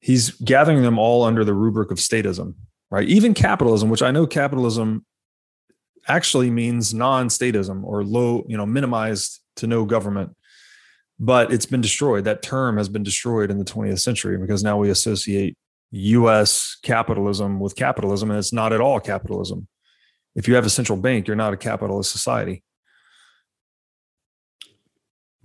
he's 0.00 0.30
gathering 0.30 0.82
them 0.82 0.98
all 0.98 1.22
under 1.22 1.44
the 1.44 1.54
rubric 1.54 1.92
of 1.92 1.98
statism 1.98 2.54
right 2.90 3.08
even 3.08 3.34
capitalism 3.34 3.88
which 3.88 4.02
i 4.02 4.10
know 4.10 4.26
capitalism 4.26 5.06
actually 6.08 6.50
means 6.50 6.92
non-statism 6.92 7.84
or 7.84 8.02
low 8.02 8.44
you 8.48 8.56
know 8.56 8.66
minimized 8.66 9.40
to 9.54 9.68
no 9.68 9.84
government 9.84 10.34
but 11.22 11.52
it's 11.52 11.66
been 11.66 11.80
destroyed. 11.80 12.24
That 12.24 12.42
term 12.42 12.76
has 12.76 12.88
been 12.88 13.04
destroyed 13.04 13.50
in 13.50 13.58
the 13.58 13.64
20th 13.64 14.00
century 14.00 14.36
because 14.38 14.64
now 14.64 14.76
we 14.76 14.90
associate 14.90 15.56
US 15.92 16.76
capitalism 16.82 17.60
with 17.60 17.76
capitalism, 17.76 18.30
and 18.30 18.38
it's 18.38 18.52
not 18.52 18.72
at 18.72 18.80
all 18.80 18.98
capitalism. 18.98 19.68
If 20.34 20.48
you 20.48 20.54
have 20.54 20.66
a 20.66 20.70
central 20.70 20.98
bank, 20.98 21.26
you're 21.26 21.36
not 21.36 21.52
a 21.52 21.58
capitalist 21.58 22.10
society. 22.10 22.64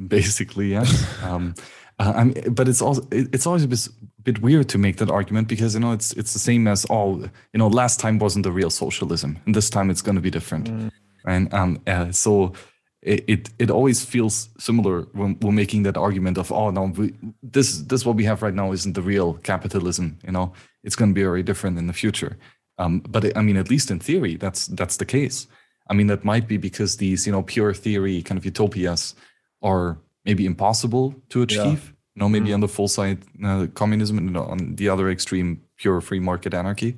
Basically, 0.05 0.71
yes. 0.71 1.05
um, 1.23 1.53
uh, 1.99 2.13
I 2.15 2.23
mean, 2.23 2.53
but 2.53 2.67
it's 2.67 2.81
also 2.81 3.05
it's 3.11 3.45
always 3.45 3.63
a 3.63 3.67
bit, 3.67 3.87
bit 4.23 4.41
weird 4.41 4.69
to 4.69 4.77
make 4.77 4.97
that 4.97 5.09
argument 5.09 5.47
because 5.47 5.73
you 5.73 5.79
know 5.79 5.91
it's 5.91 6.13
it's 6.13 6.33
the 6.33 6.39
same 6.39 6.67
as 6.67 6.85
all 6.85 7.19
you 7.19 7.57
know. 7.57 7.67
Last 7.67 7.99
time 7.99 8.19
wasn't 8.19 8.43
the 8.43 8.51
real 8.51 8.69
socialism, 8.69 9.39
and 9.45 9.55
this 9.55 9.69
time 9.69 9.89
it's 9.89 10.03
going 10.03 10.15
to 10.15 10.21
be 10.21 10.29
different, 10.29 10.69
mm. 10.69 10.91
and 11.25 11.53
um, 11.53 11.81
uh, 11.87 12.11
so 12.11 12.53
it, 13.01 13.23
it, 13.27 13.49
it 13.59 13.69
always 13.69 14.03
feels 14.03 14.49
similar 14.57 15.03
when 15.13 15.37
we're 15.41 15.51
making 15.51 15.83
that 15.83 15.97
argument 15.97 16.37
of 16.37 16.51
oh 16.51 16.71
no 16.71 16.85
we, 16.85 17.13
this 17.43 17.79
this 17.83 18.05
what 18.05 18.15
we 18.15 18.23
have 18.23 18.41
right 18.41 18.53
now 18.53 18.71
isn't 18.71 18.93
the 18.93 19.01
real 19.01 19.35
capitalism 19.35 20.17
you 20.25 20.31
know? 20.31 20.53
It's 20.83 20.95
going 20.95 21.11
to 21.11 21.15
be 21.15 21.23
very 21.23 21.43
different 21.43 21.77
in 21.77 21.87
the 21.87 21.93
future. 21.93 22.37
Um, 22.77 22.99
but 22.99 23.25
it, 23.25 23.37
I 23.37 23.41
mean 23.41 23.57
at 23.57 23.69
least 23.69 23.91
in 23.91 23.99
theory 23.99 24.35
that's 24.35 24.67
that's 24.67 24.97
the 24.97 25.05
case. 25.05 25.47
I 25.89 25.93
mean 25.93 26.07
that 26.07 26.23
might 26.23 26.47
be 26.47 26.57
because 26.57 26.97
these 26.97 27.25
you 27.27 27.31
know 27.31 27.43
pure 27.43 27.73
theory 27.73 28.21
kind 28.21 28.37
of 28.37 28.45
utopias 28.45 29.15
are 29.61 29.97
maybe 30.25 30.45
impossible 30.45 31.15
to 31.29 31.41
achieve 31.41 31.83
yeah. 31.83 32.15
you 32.15 32.19
know 32.19 32.29
maybe 32.29 32.49
mm. 32.49 32.55
on 32.55 32.59
the 32.61 32.67
full 32.67 32.87
side 32.87 33.19
uh, 33.43 33.67
communism 33.73 34.17
and 34.17 34.37
on 34.37 34.75
the 34.75 34.89
other 34.89 35.09
extreme 35.09 35.61
pure 35.77 36.01
free 36.01 36.19
market 36.19 36.53
anarchy. 36.53 36.97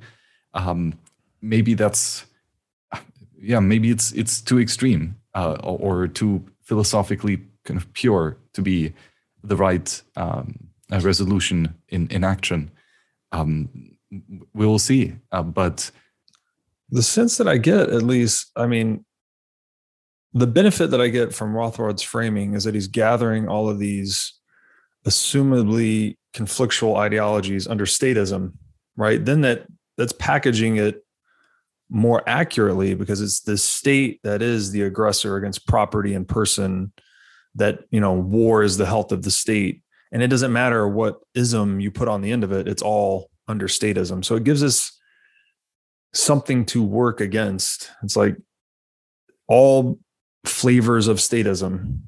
Um, 0.54 0.94
maybe 1.42 1.74
that's 1.74 2.26
yeah 3.38 3.60
maybe 3.60 3.90
it's 3.90 4.12
it's 4.12 4.40
too 4.40 4.58
extreme 4.58 5.19
uh, 5.34 5.56
or, 5.62 6.08
too 6.08 6.44
philosophically 6.62 7.40
kind 7.64 7.78
of 7.78 7.92
pure 7.92 8.36
to 8.52 8.62
be 8.62 8.92
the 9.44 9.56
right 9.56 10.02
um, 10.16 10.54
resolution 10.90 11.74
in 11.88 12.08
in 12.08 12.24
action. 12.24 12.70
Um, 13.32 13.68
we 14.54 14.66
will 14.66 14.78
see, 14.78 15.14
uh, 15.30 15.42
but 15.42 15.90
the 16.90 17.02
sense 17.02 17.36
that 17.38 17.46
I 17.46 17.58
get, 17.58 17.90
at 17.90 18.02
least, 18.02 18.50
I 18.56 18.66
mean, 18.66 19.04
the 20.32 20.46
benefit 20.46 20.90
that 20.90 21.00
I 21.00 21.08
get 21.08 21.32
from 21.32 21.54
Rothbard's 21.54 22.02
framing 22.02 22.54
is 22.54 22.64
that 22.64 22.74
he's 22.74 22.88
gathering 22.88 23.48
all 23.48 23.68
of 23.68 23.78
these 23.78 24.34
assumably 25.06 26.16
conflictual 26.34 26.96
ideologies 26.96 27.66
under 27.66 27.86
statism, 27.86 28.52
right? 28.96 29.24
Then 29.24 29.40
that 29.42 29.66
that's 29.96 30.12
packaging 30.12 30.76
it 30.76 31.04
more 31.90 32.22
accurately 32.28 32.94
because 32.94 33.20
it's 33.20 33.40
the 33.40 33.58
state 33.58 34.20
that 34.22 34.40
is 34.42 34.70
the 34.70 34.82
aggressor 34.82 35.36
against 35.36 35.66
property 35.66 36.14
and 36.14 36.26
person 36.26 36.92
that 37.56 37.80
you 37.90 38.00
know 38.00 38.14
war 38.14 38.62
is 38.62 38.76
the 38.76 38.86
health 38.86 39.12
of 39.12 39.22
the 39.22 39.30
state. 39.30 39.82
And 40.12 40.22
it 40.22 40.28
doesn't 40.28 40.52
matter 40.52 40.88
what 40.88 41.20
ism 41.34 41.80
you 41.80 41.90
put 41.90 42.08
on 42.08 42.22
the 42.22 42.32
end 42.32 42.44
of 42.44 42.52
it 42.52 42.68
it's 42.68 42.82
all 42.82 43.30
under 43.48 43.66
statism. 43.66 44.24
So 44.24 44.36
it 44.36 44.44
gives 44.44 44.62
us 44.62 44.96
something 46.14 46.64
to 46.66 46.82
work 46.82 47.20
against. 47.20 47.90
It's 48.02 48.16
like 48.16 48.36
all 49.48 49.98
flavors 50.44 51.08
of 51.08 51.18
statism 51.18 52.00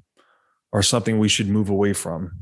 are 0.72 0.82
something 0.82 1.18
we 1.18 1.28
should 1.28 1.48
move 1.48 1.68
away 1.68 1.92
from. 1.92 2.32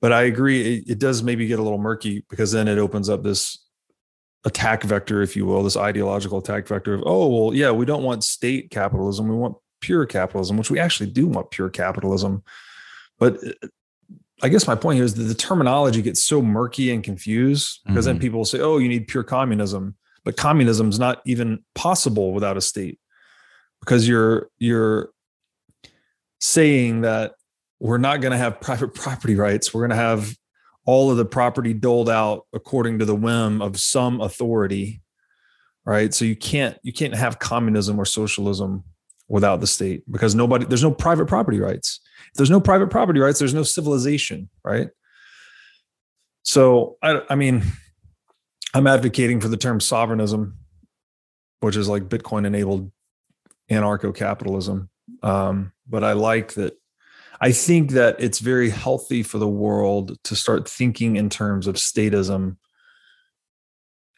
But 0.00 0.12
i 0.12 0.22
agree 0.22 0.78
it, 0.78 0.90
it 0.92 0.98
does 0.98 1.22
maybe 1.22 1.46
get 1.46 1.58
a 1.58 1.62
little 1.62 1.78
murky 1.78 2.24
because 2.28 2.52
then 2.52 2.68
it 2.68 2.78
opens 2.78 3.08
up 3.08 3.22
this 3.22 3.63
attack 4.44 4.82
vector, 4.82 5.22
if 5.22 5.36
you 5.36 5.46
will, 5.46 5.62
this 5.62 5.76
ideological 5.76 6.38
attack 6.38 6.66
vector 6.66 6.94
of, 6.94 7.02
oh, 7.06 7.28
well, 7.28 7.54
yeah, 7.54 7.70
we 7.70 7.86
don't 7.86 8.02
want 8.02 8.24
state 8.24 8.70
capitalism. 8.70 9.28
We 9.28 9.36
want 9.36 9.56
pure 9.80 10.06
capitalism, 10.06 10.56
which 10.56 10.70
we 10.70 10.78
actually 10.78 11.10
do 11.10 11.26
want 11.26 11.50
pure 11.50 11.70
capitalism. 11.70 12.42
But 13.18 13.42
uh, 13.42 13.68
I 14.42 14.48
guess 14.48 14.66
my 14.66 14.74
point 14.74 14.96
here 14.96 15.04
is 15.04 15.14
that 15.14 15.24
the 15.24 15.34
terminology 15.34 16.02
gets 16.02 16.22
so 16.22 16.42
murky 16.42 16.90
and 16.90 17.02
confused 17.02 17.80
because 17.86 18.06
mm-hmm. 18.06 18.14
then 18.14 18.20
people 18.20 18.44
say, 18.44 18.60
oh, 18.60 18.78
you 18.78 18.88
need 18.88 19.08
pure 19.08 19.22
communism. 19.22 19.96
But 20.24 20.36
communism 20.36 20.88
is 20.88 20.98
not 20.98 21.20
even 21.26 21.62
possible 21.74 22.32
without 22.32 22.56
a 22.56 22.60
state 22.60 22.98
because 23.80 24.08
you're 24.08 24.48
you're 24.58 25.10
saying 26.40 27.02
that 27.02 27.34
we're 27.78 27.98
not 27.98 28.22
going 28.22 28.32
to 28.32 28.38
have 28.38 28.60
private 28.60 28.94
property 28.94 29.34
rights. 29.34 29.72
We're 29.72 29.82
going 29.82 29.90
to 29.90 29.96
have 29.96 30.34
all 30.86 31.10
of 31.10 31.16
the 31.16 31.24
property 31.24 31.72
doled 31.72 32.10
out 32.10 32.46
according 32.52 32.98
to 32.98 33.04
the 33.04 33.14
whim 33.14 33.62
of 33.62 33.78
some 33.78 34.20
authority 34.20 35.00
right? 35.84 36.14
So 36.14 36.24
you 36.24 36.36
can't 36.36 36.78
you 36.82 36.92
can't 36.92 37.14
have 37.14 37.38
communism 37.38 37.98
or 37.98 38.04
socialism 38.04 38.84
without 39.28 39.60
the 39.60 39.66
state 39.66 40.02
because 40.10 40.34
nobody 40.34 40.64
there's 40.64 40.82
no 40.82 40.90
private 40.90 41.26
property 41.26 41.60
rights. 41.60 42.00
If 42.28 42.34
there's 42.34 42.50
no 42.50 42.60
private 42.60 42.90
property 42.90 43.20
rights 43.20 43.38
there's 43.38 43.54
no 43.54 43.62
civilization 43.62 44.48
right? 44.64 44.88
So 46.42 46.96
i 47.02 47.22
i 47.30 47.34
mean 47.34 47.62
i'm 48.74 48.86
advocating 48.86 49.40
for 49.40 49.48
the 49.48 49.56
term 49.56 49.80
sovereignism 49.80 50.58
which 51.60 51.76
is 51.76 51.88
like 51.88 52.10
bitcoin 52.10 52.44
enabled 52.44 52.92
anarcho-capitalism 53.70 54.90
um, 55.22 55.72
but 55.88 56.04
i 56.04 56.12
like 56.12 56.52
that 56.52 56.78
I 57.44 57.52
think 57.52 57.90
that 57.90 58.16
it's 58.20 58.38
very 58.38 58.70
healthy 58.70 59.22
for 59.22 59.36
the 59.36 59.46
world 59.46 60.16
to 60.24 60.34
start 60.34 60.66
thinking 60.66 61.16
in 61.16 61.28
terms 61.28 61.66
of 61.66 61.74
statism 61.74 62.56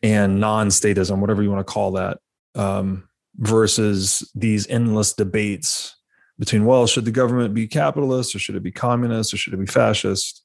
and 0.01 0.39
non-statism, 0.39 1.19
whatever 1.19 1.43
you 1.43 1.51
want 1.51 1.67
to 1.67 1.73
call 1.73 1.91
that, 1.93 2.21
um, 2.55 3.09
versus 3.35 4.31
these 4.37 4.69
endless 4.69 5.13
debates 5.13 5.97
between, 6.39 6.67
well, 6.67 6.87
should 6.87 7.05
the 7.05 7.11
government 7.11 7.53
be 7.53 7.67
capitalist 7.67 8.33
or 8.33 8.39
should 8.39 8.55
it 8.55 8.63
be 8.63 8.71
communist 8.71 9.35
or 9.35 9.39
should 9.39 9.55
it 9.55 9.59
be 9.59 9.67
fascist? 9.67 10.45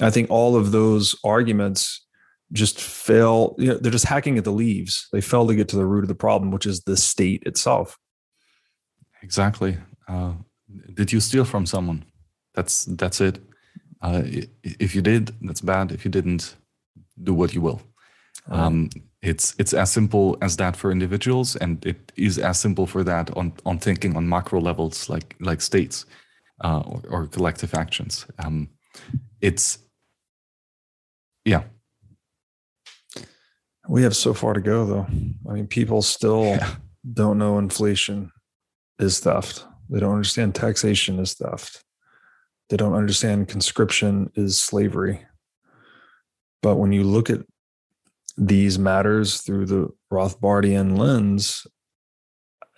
I 0.00 0.08
think 0.08 0.30
all 0.30 0.56
of 0.56 0.72
those 0.72 1.14
arguments 1.24 2.06
just 2.50 2.80
fail. 2.80 3.54
You 3.58 3.72
know, 3.72 3.76
they're 3.76 3.92
just 3.92 4.06
hacking 4.06 4.38
at 4.38 4.44
the 4.44 4.52
leaves. 4.52 5.06
They 5.12 5.20
fail 5.20 5.46
to 5.48 5.54
get 5.54 5.68
to 5.68 5.76
the 5.76 5.84
root 5.84 6.04
of 6.04 6.08
the 6.08 6.14
problem, 6.14 6.50
which 6.50 6.64
is 6.64 6.80
the 6.84 6.96
state 6.96 7.42
itself. 7.44 7.98
Exactly. 9.22 9.76
Uh, 10.08 10.32
did 10.94 11.12
you 11.12 11.20
steal 11.20 11.44
from 11.44 11.66
someone? 11.66 12.06
That's 12.54 12.84
that's 12.84 13.20
it. 13.20 13.38
Uh, 14.00 14.22
if 14.62 14.94
you 14.94 15.02
did, 15.02 15.34
that's 15.42 15.60
bad. 15.60 15.92
If 15.92 16.04
you 16.04 16.10
didn't, 16.10 16.56
do 17.22 17.34
what 17.34 17.54
you 17.54 17.60
will. 17.60 17.80
Right. 18.48 18.60
Um, 18.60 18.90
it's 19.20 19.54
it's 19.58 19.72
as 19.72 19.92
simple 19.92 20.36
as 20.40 20.56
that 20.56 20.76
for 20.76 20.90
individuals, 20.90 21.56
and 21.56 21.84
it 21.86 22.12
is 22.16 22.38
as 22.38 22.58
simple 22.58 22.86
for 22.86 23.04
that 23.04 23.30
on 23.36 23.52
on 23.64 23.78
thinking 23.78 24.16
on 24.16 24.28
macro 24.28 24.60
levels, 24.60 25.08
like 25.08 25.36
like 25.40 25.60
states 25.60 26.06
uh, 26.64 26.80
or, 26.80 27.02
or, 27.08 27.26
collective 27.26 27.74
actions. 27.74 28.26
Um, 28.44 28.68
it's 29.40 29.78
yeah. 31.44 31.62
We 33.88 34.02
have 34.02 34.16
so 34.16 34.32
far 34.34 34.54
to 34.54 34.60
go, 34.60 34.86
though. 34.86 35.06
I 35.48 35.52
mean, 35.52 35.66
people 35.66 36.02
still 36.02 36.44
yeah. 36.44 36.74
don't 37.12 37.38
know 37.38 37.58
inflation 37.58 38.30
is 38.98 39.20
theft. 39.20 39.66
They 39.88 40.00
don't 40.00 40.14
understand 40.14 40.54
taxation 40.54 41.18
is 41.18 41.34
theft. 41.34 41.84
They 42.72 42.78
don't 42.78 42.94
understand 42.94 43.48
conscription 43.48 44.32
is 44.34 44.56
slavery. 44.56 45.20
But 46.62 46.76
when 46.76 46.90
you 46.90 47.04
look 47.04 47.28
at 47.28 47.40
these 48.38 48.78
matters 48.78 49.42
through 49.42 49.66
the 49.66 49.90
Rothbardian 50.10 50.96
lens, 50.96 51.66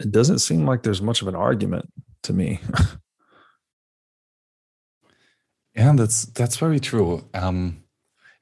it 0.01 0.11
doesn't 0.11 0.41
seem 0.41 0.67
like 0.67 0.83
there's 0.83 1.01
much 1.01 1.23
of 1.23 1.29
an 1.29 1.37
argument 1.37 1.89
to 2.25 2.33
me. 2.33 2.59
yeah, 5.77 5.93
that's 5.95 6.25
that's 6.25 6.57
very 6.57 6.81
true. 6.81 7.25
Um, 7.33 7.85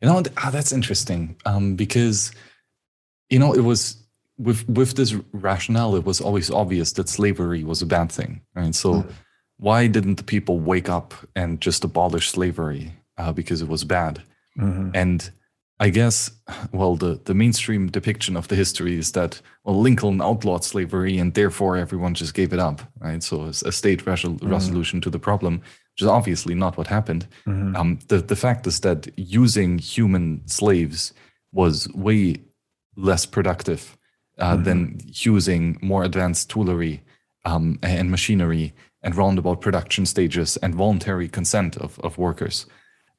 you 0.01 0.09
know, 0.09 0.23
ah, 0.39 0.49
that's 0.51 0.73
interesting 0.73 1.37
um, 1.45 1.77
because 1.77 2.33
you 3.29 3.39
know 3.39 3.53
it 3.53 3.61
was 3.61 4.03
with 4.39 4.67
with 4.71 4.95
this 4.95 5.13
rationale. 5.33 5.97
It 5.97 6.07
was 6.07 6.23
always 6.23 6.51
obvious 6.51 6.93
that 6.93 7.11
slavery 7.11 7.63
was 7.63 7.83
a 7.83 7.87
bad 7.87 8.11
thing, 8.11 8.41
right? 8.55 8.75
So. 8.75 9.03
Mm 9.03 9.13
why 9.63 9.87
didn't 9.87 10.17
the 10.17 10.25
people 10.25 10.59
wake 10.59 10.89
up 10.89 11.15
and 11.37 11.61
just 11.61 11.85
abolish 11.85 12.31
slavery 12.31 12.93
uh, 13.17 13.33
because 13.33 13.63
it 13.63 13.69
was 13.69 13.85
bad? 13.85 14.21
Mm-hmm. 14.59 14.91
And 14.93 15.31
I 15.79 15.89
guess, 15.91 16.33
well, 16.73 16.97
the, 16.97 17.21
the 17.27 17.35
mainstream 17.35 17.89
depiction 17.89 18.37
of 18.37 18.49
the 18.49 18.57
history 18.57 18.99
is 18.99 19.13
that, 19.13 19.41
well, 19.63 19.81
Lincoln 19.81 20.21
outlawed 20.21 20.65
slavery 20.65 21.17
and 21.17 21.33
therefore 21.35 21.77
everyone 21.77 22.15
just 22.15 22.35
gave 22.35 22.53
it 22.53 22.59
up, 22.59 22.83
right? 22.99 23.23
So 23.23 23.45
a 23.45 23.53
state 23.53 24.05
resol- 24.05 24.37
mm-hmm. 24.37 24.51
resolution 24.51 25.01
to 25.03 25.11
the 25.11 25.21
problem, 25.21 25.59
which 25.59 26.03
is 26.03 26.09
obviously 26.09 26.57
not 26.57 26.77
what 26.77 26.89
happened. 26.89 27.29
Mm-hmm. 27.47 27.77
Um, 27.77 27.99
the, 28.09 28.19
the 28.19 28.37
fact 28.37 28.67
is 28.67 28.81
that 28.81 29.09
using 29.17 29.79
human 29.79 30.43
slaves 30.49 31.13
was 31.53 31.89
way 31.95 32.35
less 32.97 33.27
productive 33.27 33.97
uh, 34.39 34.55
mm-hmm. 34.55 34.65
than 34.65 35.01
using 35.07 35.79
more 35.81 36.03
advanced 36.03 36.51
toolery 36.51 37.03
um, 37.45 37.79
and 37.81 38.11
machinery 38.11 38.75
and 39.03 39.17
roundabout 39.17 39.61
production 39.61 40.07
stages 40.07 40.57
and 40.59 40.75
voluntary 40.75 41.29
consent 41.29 41.77
of, 41.77 41.99
of 42.01 42.19
workers. 42.19 42.67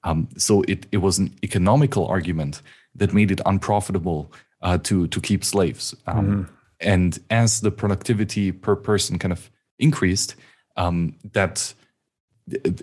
Um, 0.04 0.28
so 0.38 0.64
it, 0.68 0.86
it 0.92 0.98
was 0.98 1.18
an 1.18 1.34
economical 1.44 2.06
argument 2.08 2.62
that 2.96 3.14
made 3.14 3.32
it 3.32 3.42
unprofitable 3.46 4.32
uh, 4.62 4.78
to, 4.80 5.08
to 5.08 5.22
keep 5.22 5.44
slaves. 5.44 5.96
Um, 6.08 6.28
mm-hmm. 6.28 6.54
And 6.80 7.20
as 7.30 7.62
the 7.62 7.72
productivity 7.72 8.52
per 8.52 8.76
person 8.76 9.20
kind 9.20 9.32
of 9.32 9.50
increased, 9.80 10.36
um, 10.76 11.16
that 11.34 11.74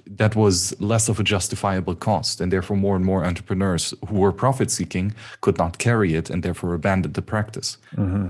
that 0.06 0.34
was 0.34 0.74
less 0.80 1.10
of 1.10 1.20
a 1.20 1.22
justifiable 1.22 1.94
cost, 1.94 2.40
and 2.40 2.50
therefore 2.50 2.78
more 2.78 2.96
and 2.96 3.04
more 3.04 3.26
entrepreneurs 3.26 3.92
who 4.08 4.14
were 4.14 4.32
profit 4.32 4.70
seeking 4.70 5.14
could 5.42 5.58
not 5.58 5.76
carry 5.76 6.14
it, 6.14 6.30
and 6.30 6.42
therefore 6.42 6.72
abandoned 6.72 7.14
the 7.14 7.22
practice. 7.22 7.76
Mm-hmm. 7.94 8.28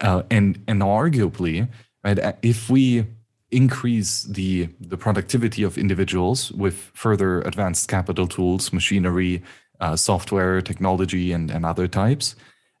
Uh, 0.00 0.22
and 0.30 0.62
and 0.68 0.80
arguably, 0.82 1.68
right, 2.04 2.36
if 2.42 2.70
we 2.70 3.06
increase 3.50 4.24
the 4.24 4.68
the 4.80 4.96
productivity 4.96 5.62
of 5.62 5.78
individuals 5.78 6.52
with 6.52 6.90
further 6.94 7.40
advanced 7.42 7.88
capital 7.88 8.26
tools, 8.26 8.72
machinery, 8.72 9.42
uh, 9.80 9.96
software, 9.96 10.60
technology, 10.60 11.32
and, 11.32 11.50
and 11.50 11.64
other 11.64 11.88
types. 11.88 12.36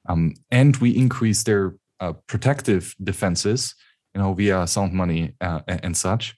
Um, 0.08 0.34
and 0.50 0.76
we 0.76 0.90
increase 0.90 1.42
their 1.42 1.74
uh, 2.00 2.12
protective 2.26 2.94
defenses, 3.02 3.74
you 4.14 4.20
know, 4.20 4.32
via 4.34 4.66
sound 4.66 4.92
money 4.92 5.34
uh, 5.40 5.60
and 5.66 5.96
such. 5.96 6.34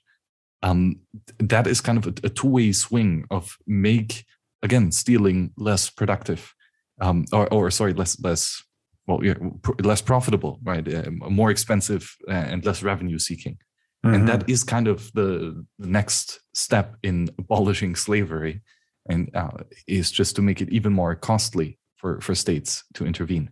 Um, 0.63 0.99
that 1.39 1.67
is 1.67 1.81
kind 1.81 1.97
of 1.97 2.05
a, 2.07 2.27
a 2.27 2.29
two-way 2.29 2.71
swing 2.71 3.25
of 3.31 3.57
make 3.65 4.25
again 4.61 4.91
stealing 4.91 5.51
less 5.57 5.89
productive, 5.89 6.53
um, 7.01 7.25
or, 7.33 7.51
or 7.51 7.71
sorry, 7.71 7.93
less 7.93 8.19
less 8.21 8.63
well, 9.07 9.23
yeah, 9.23 9.33
less 9.79 10.01
profitable, 10.01 10.59
right? 10.63 10.87
Uh, 10.87 11.09
more 11.09 11.49
expensive 11.49 12.15
uh, 12.27 12.33
and 12.33 12.65
less 12.65 12.83
revenue 12.83 13.17
seeking. 13.17 13.57
Mm-hmm. 14.05 14.15
And 14.15 14.27
that 14.27 14.47
mm-hmm. 14.47 14.67
kind 14.67 14.87
of 14.87 15.11
the, 15.13 15.63
the, 15.77 15.87
next 15.87 16.39
step 16.55 16.95
in 17.03 17.29
abolishing 17.37 17.95
slavery, 17.95 18.61
and 19.07 19.29
uh, 19.35 19.49
is 19.87 20.11
just 20.11 20.35
to 20.37 20.41
make 20.41 20.59
it 20.59 20.69
even 20.69 20.91
more 20.91 21.15
costly 21.15 21.77
for, 21.97 22.19
for 22.19 22.33
states 22.33 22.83
to 22.95 23.05
intervene. 23.05 23.51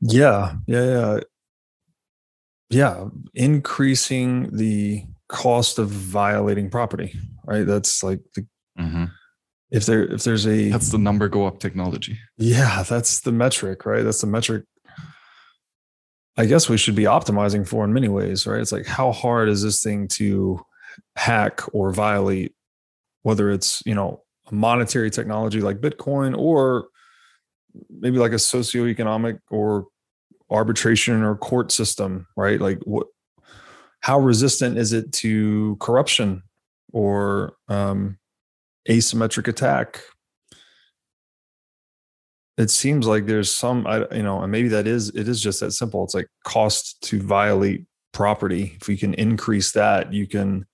Yeah, 0.00 0.56
yeah, 0.66 0.84
yeah, 0.84 1.20
yeah. 2.70 3.04
Increasing 3.34 4.54
the 4.56 5.04
cost 5.28 5.78
of 5.78 5.88
violating 5.88 6.68
property, 6.68 7.14
right? 7.44 7.66
That's 7.66 8.02
like 8.02 8.20
the 8.34 8.46
mm-hmm. 8.78 9.04
if 9.70 9.86
there 9.86 10.04
if 10.04 10.24
there's 10.24 10.46
a 10.46 10.70
that's 10.70 10.90
the 10.90 10.98
number 10.98 11.28
go 11.28 11.46
up 11.46 11.60
technology. 11.60 12.18
Yeah, 12.36 12.82
that's 12.82 13.20
the 13.20 13.32
metric, 13.32 13.86
right? 13.86 14.02
That's 14.02 14.20
the 14.20 14.26
metric 14.26 14.64
I 16.36 16.46
guess 16.46 16.68
we 16.68 16.78
should 16.78 16.94
be 16.94 17.04
optimizing 17.04 17.66
for 17.66 17.84
in 17.84 17.92
many 17.92 18.08
ways, 18.08 18.46
right? 18.46 18.60
It's 18.60 18.72
like 18.72 18.86
how 18.86 19.12
hard 19.12 19.48
is 19.48 19.62
this 19.62 19.82
thing 19.82 20.08
to 20.08 20.60
hack 21.16 21.62
or 21.72 21.92
violate, 21.92 22.54
whether 23.22 23.50
it's, 23.50 23.82
you 23.86 23.94
know, 23.94 24.22
a 24.50 24.54
monetary 24.54 25.10
technology 25.10 25.60
like 25.60 25.80
Bitcoin 25.80 26.36
or 26.36 26.88
maybe 27.88 28.18
like 28.18 28.32
a 28.32 28.36
socioeconomic 28.36 29.38
or 29.50 29.86
arbitration 30.50 31.22
or 31.22 31.36
court 31.36 31.72
system, 31.72 32.26
right? 32.36 32.60
Like 32.60 32.78
what 32.84 33.06
how 34.00 34.18
resistant 34.18 34.76
is 34.76 34.92
it 34.92 35.12
to 35.12 35.76
corruption 35.80 36.42
or 36.92 37.54
um, 37.68 38.18
asymmetric 38.88 39.48
attack? 39.48 40.02
It 42.56 42.70
seems 42.70 43.06
like 43.06 43.26
there's 43.26 43.52
some, 43.52 43.86
I, 43.86 44.06
you 44.14 44.22
know, 44.22 44.40
and 44.40 44.52
maybe 44.52 44.68
that 44.68 44.86
is 44.86 45.08
it 45.10 45.28
is 45.28 45.40
just 45.40 45.60
that 45.60 45.72
simple. 45.72 46.04
It's 46.04 46.14
like 46.14 46.28
cost 46.44 47.02
to 47.04 47.20
violate 47.20 47.84
property. 48.12 48.76
If 48.80 48.88
we 48.88 48.96
can 48.96 49.14
increase 49.14 49.72
that, 49.72 50.12
you 50.12 50.26
can 50.26 50.66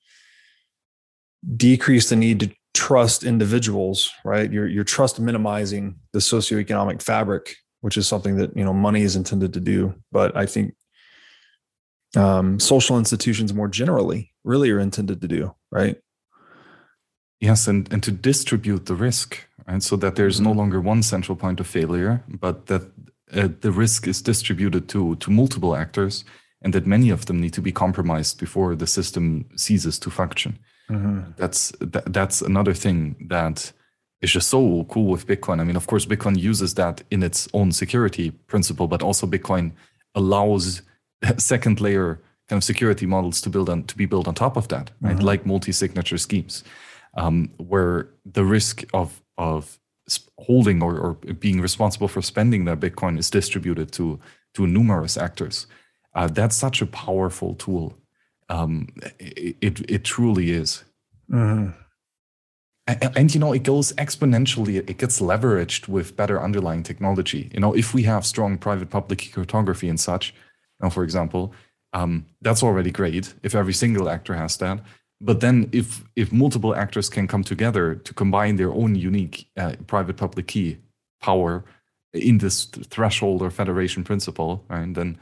decrease 1.56 2.10
the 2.10 2.16
need 2.16 2.40
to 2.40 2.50
trust 2.74 3.24
individuals, 3.24 4.12
right? 4.24 4.50
You're 4.50 4.68
you're 4.68 4.84
trust 4.84 5.18
minimizing 5.18 5.96
the 6.12 6.18
socioeconomic 6.18 7.02
fabric, 7.02 7.56
which 7.80 7.96
is 7.96 8.06
something 8.06 8.36
that 8.36 8.56
you 8.56 8.64
know 8.64 8.72
money 8.72 9.02
is 9.02 9.16
intended 9.16 9.54
to 9.54 9.60
do. 9.60 9.94
But 10.12 10.36
I 10.36 10.46
think 10.46 10.74
um, 12.16 12.60
social 12.60 12.98
institutions 12.98 13.54
more 13.54 13.68
generally 13.68 14.32
really 14.44 14.70
are 14.70 14.80
intended 14.80 15.20
to 15.22 15.28
do, 15.28 15.54
right? 15.70 15.96
Yes, 17.40 17.66
and 17.66 17.90
and 17.92 18.02
to 18.02 18.12
distribute 18.12 18.86
the 18.86 18.94
risk, 18.94 19.46
right? 19.70 19.82
So 19.82 19.96
that 19.96 20.16
there's 20.16 20.36
mm-hmm. 20.36 20.44
no 20.44 20.52
longer 20.52 20.80
one 20.80 21.02
central 21.02 21.36
point 21.36 21.60
of 21.60 21.66
failure, 21.66 22.22
but 22.28 22.66
that 22.66 22.82
uh, 23.32 23.48
the 23.60 23.70
risk 23.70 24.06
is 24.06 24.22
distributed 24.22 24.88
to 24.88 25.16
to 25.16 25.30
multiple 25.30 25.76
actors, 25.76 26.24
and 26.62 26.72
that 26.74 26.86
many 26.86 27.10
of 27.10 27.26
them 27.26 27.40
need 27.40 27.52
to 27.54 27.62
be 27.62 27.72
compromised 27.72 28.38
before 28.38 28.76
the 28.76 28.86
system 28.86 29.44
ceases 29.56 29.98
to 29.98 30.10
function. 30.10 30.58
Mm-hmm. 30.90 31.32
That's 31.36 31.72
that, 31.80 32.12
that's 32.12 32.42
another 32.42 32.74
thing 32.74 33.16
that 33.28 33.72
is 34.20 34.32
just 34.32 34.48
so 34.48 34.84
cool 34.88 35.06
with 35.06 35.26
Bitcoin. 35.26 35.60
I 35.60 35.64
mean, 35.64 35.76
of 35.76 35.86
course, 35.86 36.06
Bitcoin 36.06 36.36
uses 36.38 36.74
that 36.74 37.02
in 37.10 37.22
its 37.22 37.48
own 37.52 37.72
security 37.72 38.30
principle, 38.30 38.88
but 38.88 39.02
also 39.02 39.26
Bitcoin 39.26 39.72
allows 40.14 40.82
second 41.38 41.80
layer 41.80 42.20
kind 42.48 42.58
of 42.58 42.64
security 42.64 43.06
models 43.06 43.40
to 43.40 43.50
build 43.50 43.68
on 43.68 43.84
to 43.84 43.96
be 43.96 44.06
built 44.06 44.26
on 44.28 44.34
top 44.34 44.56
of 44.56 44.66
that. 44.68 44.90
Mm-hmm. 45.02 45.20
Like 45.20 45.46
multi-signature 45.46 46.18
schemes, 46.18 46.64
um, 47.16 47.50
where 47.56 48.08
the 48.24 48.44
risk 48.44 48.84
of 48.92 49.22
of 49.40 49.78
holding 50.36 50.82
or, 50.82 50.94
or 50.98 51.12
being 51.46 51.60
responsible 51.62 52.08
for 52.08 52.22
spending 52.22 52.66
that 52.66 52.80
Bitcoin 52.80 53.18
is 53.18 53.30
distributed 53.30 53.90
to 53.92 54.20
to 54.54 54.66
numerous 54.66 55.16
actors. 55.16 55.66
Uh, 56.14 56.28
that's 56.38 56.56
such 56.56 56.82
a 56.82 56.86
powerful 56.86 57.54
tool 57.54 57.96
um, 58.50 58.88
it, 59.18 59.56
it, 59.60 59.90
it 59.90 60.04
truly 60.04 60.50
is. 60.50 60.84
Mm-hmm. 61.30 61.70
And, 62.86 63.16
and, 63.16 63.34
you 63.34 63.40
know, 63.40 63.52
it 63.52 63.62
goes 63.62 63.92
exponentially. 63.92 64.76
It 64.76 64.98
gets 64.98 65.20
leveraged 65.20 65.86
with 65.86 66.16
better 66.16 66.42
underlying 66.42 66.82
technology. 66.82 67.48
You 67.54 67.60
know, 67.60 67.72
if 67.72 67.94
we 67.94 68.02
have 68.02 68.26
strong 68.26 68.58
private-public 68.58 69.30
cryptography 69.32 69.88
and 69.88 70.00
such, 70.00 70.30
you 70.30 70.84
know, 70.84 70.90
for 70.90 71.04
example, 71.04 71.54
um, 71.92 72.26
that's 72.42 72.62
already 72.64 72.90
great. 72.90 73.32
If 73.44 73.54
every 73.54 73.74
single 73.74 74.08
actor 74.08 74.34
has 74.34 74.56
that, 74.56 74.80
but 75.20 75.40
then 75.40 75.68
if 75.72 76.02
if 76.16 76.32
multiple 76.32 76.74
actors 76.74 77.08
can 77.08 77.26
come 77.26 77.44
together 77.44 77.94
to 77.94 78.14
combine 78.14 78.56
their 78.56 78.72
own 78.72 78.94
unique 78.94 79.48
uh, 79.56 79.74
private-public 79.86 80.46
key 80.46 80.78
power 81.20 81.64
in 82.12 82.38
this 82.38 82.64
threshold 82.64 83.42
or 83.42 83.50
federation 83.50 84.02
principle, 84.02 84.64
right, 84.68 84.94
then 84.94 85.18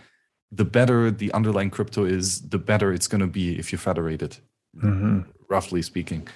the 0.53 0.65
better 0.65 1.11
the 1.11 1.33
underlying 1.33 1.71
crypto 1.71 2.05
is, 2.05 2.49
the 2.49 2.59
better 2.59 2.93
it's 2.93 3.09
going 3.09 3.21
to 3.21 3.27
be 3.27 3.59
if 3.59 3.73
you 3.73 3.79
federate 3.79 4.23
it, 4.23 4.41
mm-hmm. 4.77 5.21
roughly 5.49 5.83
speaking. 5.83 6.29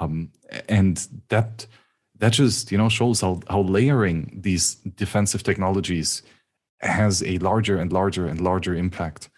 Um, 0.00 0.30
and 0.68 1.06
that 1.28 1.66
that 2.18 2.32
just 2.32 2.70
you 2.70 2.78
know 2.78 2.88
shows 2.88 3.20
how 3.20 3.40
how 3.50 3.62
layering 3.62 4.38
these 4.42 4.76
defensive 4.76 5.42
technologies 5.42 6.22
has 6.80 7.22
a 7.24 7.38
larger 7.38 7.78
and 7.78 7.92
larger 7.92 8.26
and 8.26 8.40
larger 8.40 8.74
impact. 8.74 9.28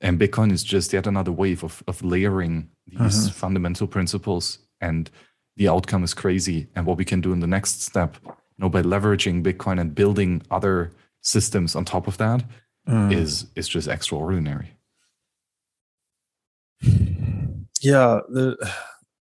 And 0.00 0.20
Bitcoin 0.20 0.52
is 0.52 0.62
just 0.62 0.92
yet 0.92 1.06
another 1.06 1.32
wave 1.32 1.64
of 1.64 1.82
of 1.86 2.02
layering 2.02 2.68
these 2.86 2.98
mm-hmm. 2.98 3.28
fundamental 3.30 3.86
principles, 3.86 4.58
and 4.80 5.10
the 5.56 5.68
outcome 5.68 6.04
is 6.04 6.14
crazy. 6.14 6.68
And 6.74 6.86
what 6.86 6.98
we 6.98 7.04
can 7.04 7.20
do 7.20 7.32
in 7.32 7.40
the 7.40 7.46
next 7.46 7.82
step, 7.82 8.16
you 8.24 8.32
know, 8.58 8.68
by 8.68 8.82
leveraging 8.82 9.42
Bitcoin 9.42 9.80
and 9.80 9.94
building 9.94 10.42
other 10.50 10.92
systems 11.22 11.74
on 11.74 11.84
top 11.84 12.06
of 12.06 12.18
that, 12.18 12.44
mm. 12.88 13.12
is 13.12 13.46
is 13.54 13.68
just 13.68 13.88
extraordinary. 13.88 14.76
Yeah, 17.80 18.20
there, 18.28 18.56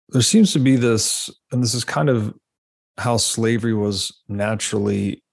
there 0.10 0.22
seems 0.22 0.54
to 0.54 0.60
be 0.60 0.76
this, 0.76 1.30
and 1.52 1.64
this 1.64 1.74
is 1.74 1.84
kind 1.84 2.10
of 2.10 2.34
how 2.98 3.18
slavery 3.18 3.74
was 3.74 4.12
naturally 4.28 5.24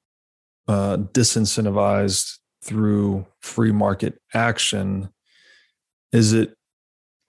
uh, 0.68 0.98
disincentivized 1.12 2.38
through 2.62 3.26
free 3.40 3.72
market 3.72 4.20
action. 4.34 5.08
Is 6.16 6.32
that 6.32 6.56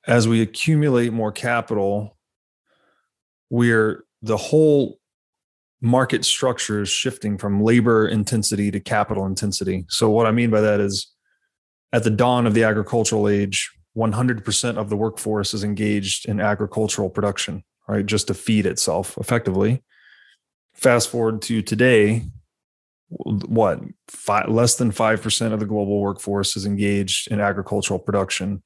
as 0.07 0.27
we 0.27 0.41
accumulate 0.41 1.11
more 1.11 1.31
capital, 1.31 2.17
we're 3.49 4.05
the 4.21 4.37
whole 4.37 4.99
market 5.81 6.25
structure 6.25 6.81
is 6.81 6.89
shifting 6.89 7.37
from 7.37 7.61
labor 7.61 8.07
intensity 8.07 8.71
to 8.71 8.79
capital 8.79 9.25
intensity. 9.25 9.85
So, 9.89 10.09
what 10.09 10.25
I 10.25 10.31
mean 10.31 10.49
by 10.49 10.61
that 10.61 10.79
is 10.79 11.13
at 11.93 12.03
the 12.03 12.09
dawn 12.09 12.47
of 12.47 12.53
the 12.53 12.63
agricultural 12.63 13.27
age, 13.27 13.71
100% 13.97 14.77
of 14.77 14.89
the 14.89 14.97
workforce 14.97 15.53
is 15.53 15.63
engaged 15.63 16.27
in 16.27 16.39
agricultural 16.39 17.09
production, 17.09 17.63
right? 17.87 18.05
Just 18.05 18.27
to 18.27 18.33
feed 18.33 18.65
itself 18.65 19.17
effectively. 19.17 19.83
Fast 20.73 21.09
forward 21.09 21.41
to 21.43 21.61
today, 21.61 22.23
what 23.09 23.81
five, 24.07 24.49
less 24.49 24.75
than 24.75 24.91
5% 24.91 25.53
of 25.53 25.59
the 25.59 25.65
global 25.65 25.99
workforce 26.01 26.55
is 26.55 26.65
engaged 26.65 27.31
in 27.31 27.39
agricultural 27.39 27.99
production 27.99 28.61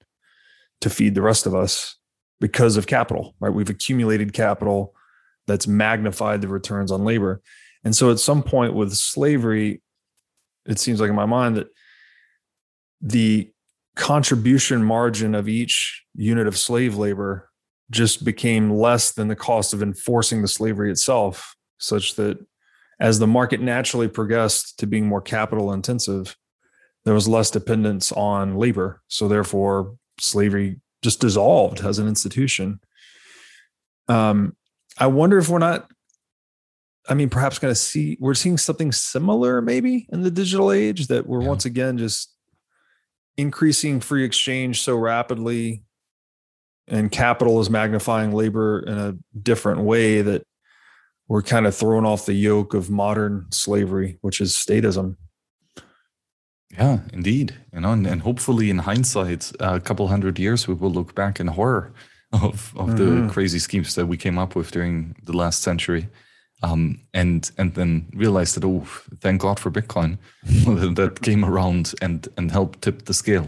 to 0.82 0.90
feed 0.90 1.16
the 1.16 1.22
rest 1.22 1.46
of 1.46 1.56
us 1.56 1.98
because 2.40 2.76
of 2.76 2.88
capital, 2.88 3.36
right? 3.40 3.54
We've 3.54 3.70
accumulated 3.70 4.34
capital 4.34 4.94
that's 5.48 5.68
magnified 5.68 6.42
the 6.42 6.48
returns 6.48 6.92
on 6.92 7.06
labor. 7.06 7.42
And 7.84 7.96
so 7.96 8.12
at 8.12 8.20
some 8.20 8.44
point 8.44 8.74
with 8.74 8.94
slavery, 8.94 9.82
it 10.66 10.80
seems 10.80 11.00
like 11.00 11.10
in 11.10 11.16
my 11.16 11.26
mind 11.26 11.58
that 11.58 11.68
the 13.02 13.50
contribution 13.96 14.84
margin 14.84 15.36
of 15.36 15.48
each 15.48 16.04
unit 16.16 16.48
of 16.48 16.58
slave 16.58 16.96
labor 16.96 17.50
just 17.90 18.24
became 18.24 18.72
less 18.72 19.12
than 19.12 19.28
the 19.28 19.36
cost 19.36 19.74
of 19.74 19.84
enforcing 19.84 20.42
the 20.42 20.48
slavery 20.48 20.92
itself, 20.92 21.56
such 21.78 22.16
that 22.16 22.38
as 23.00 23.20
the 23.20 23.28
market 23.28 23.60
naturally 23.60 24.08
progressed 24.08 24.80
to 24.80 24.88
being 24.88 25.08
more 25.08 25.22
capital 25.22 25.74
intensive, 25.74 26.38
there 27.04 27.16
was 27.16 27.28
less 27.28 27.50
dependence 27.50 28.12
on 28.12 28.56
labor. 28.56 29.02
So 29.08 29.28
therefore, 29.28 29.96
slavery 30.22 30.80
just 31.02 31.20
dissolved 31.20 31.82
as 31.82 32.00
an 32.00 32.08
institution. 32.08 32.80
Um, 34.08 34.56
I 34.98 35.08
wonder 35.08 35.38
if 35.38 35.50
we're 35.50 35.60
not, 35.60 35.90
I 37.10 37.14
mean, 37.14 37.30
perhaps 37.30 37.60
going 37.60 37.72
to 37.72 37.80
see, 37.80 38.18
we're 38.20 38.34
seeing 38.34 38.58
something 38.58 38.92
similar 38.92 39.62
maybe 39.62 40.08
in 40.12 40.22
the 40.22 40.32
digital 40.32 40.72
age 40.72 41.08
that 41.08 41.28
we're 41.28 41.42
yeah. 41.42 41.48
once 41.48 41.66
again 41.66 41.98
just 41.98 42.34
increasing 43.38 44.00
free 44.00 44.24
exchange 44.24 44.84
so 44.84 44.96
rapidly 44.96 45.84
and 46.88 47.12
capital 47.12 47.60
is 47.62 47.70
magnifying 47.70 48.34
labor 48.34 48.80
in 48.80 48.98
a 48.98 49.18
different 49.42 49.82
way 49.82 50.22
that 50.22 50.46
we're 51.28 51.42
kind 51.42 51.66
of 51.66 51.74
thrown 51.74 52.06
off 52.06 52.26
the 52.26 52.34
yoke 52.34 52.74
of 52.74 52.90
modern 52.90 53.48
slavery, 53.52 54.18
which 54.22 54.42
is 54.42 54.54
statism. 54.54 55.16
Yeah, 56.78 57.00
indeed. 57.14 57.56
You 57.74 57.82
know, 57.82 57.92
and, 57.92 58.08
and 58.08 58.22
hopefully 58.22 58.70
in 58.70 58.80
hindsight, 58.80 59.52
a 59.60 59.80
couple 59.80 60.08
hundred 60.08 60.40
years, 60.40 60.68
we 60.68 60.74
will 60.74 60.92
look 60.92 61.16
back 61.16 61.40
in 61.40 61.48
horror 61.48 61.94
of 62.34 62.74
of 62.76 62.90
mm-hmm. 62.90 63.28
the 63.28 63.34
crazy 63.34 63.60
schemes 63.60 63.96
that 63.96 64.08
we 64.08 64.18
came 64.18 64.38
up 64.38 64.56
with 64.56 64.72
during 64.72 65.16
the 65.24 65.36
last 65.36 65.62
century. 65.62 66.08
Um, 66.64 67.00
and 67.14 67.50
and 67.58 67.74
then 67.74 68.08
realize 68.14 68.54
that 68.54 68.64
oh, 68.64 68.86
thank 69.20 69.42
God 69.42 69.60
for 69.60 69.72
Bitcoin 69.72 70.18
that 70.96 71.22
came 71.22 71.44
around 71.44 71.94
and 72.02 72.28
and 72.38 72.52
helped 72.52 72.82
tip 72.82 73.06
the 73.06 73.14
scale. 73.14 73.48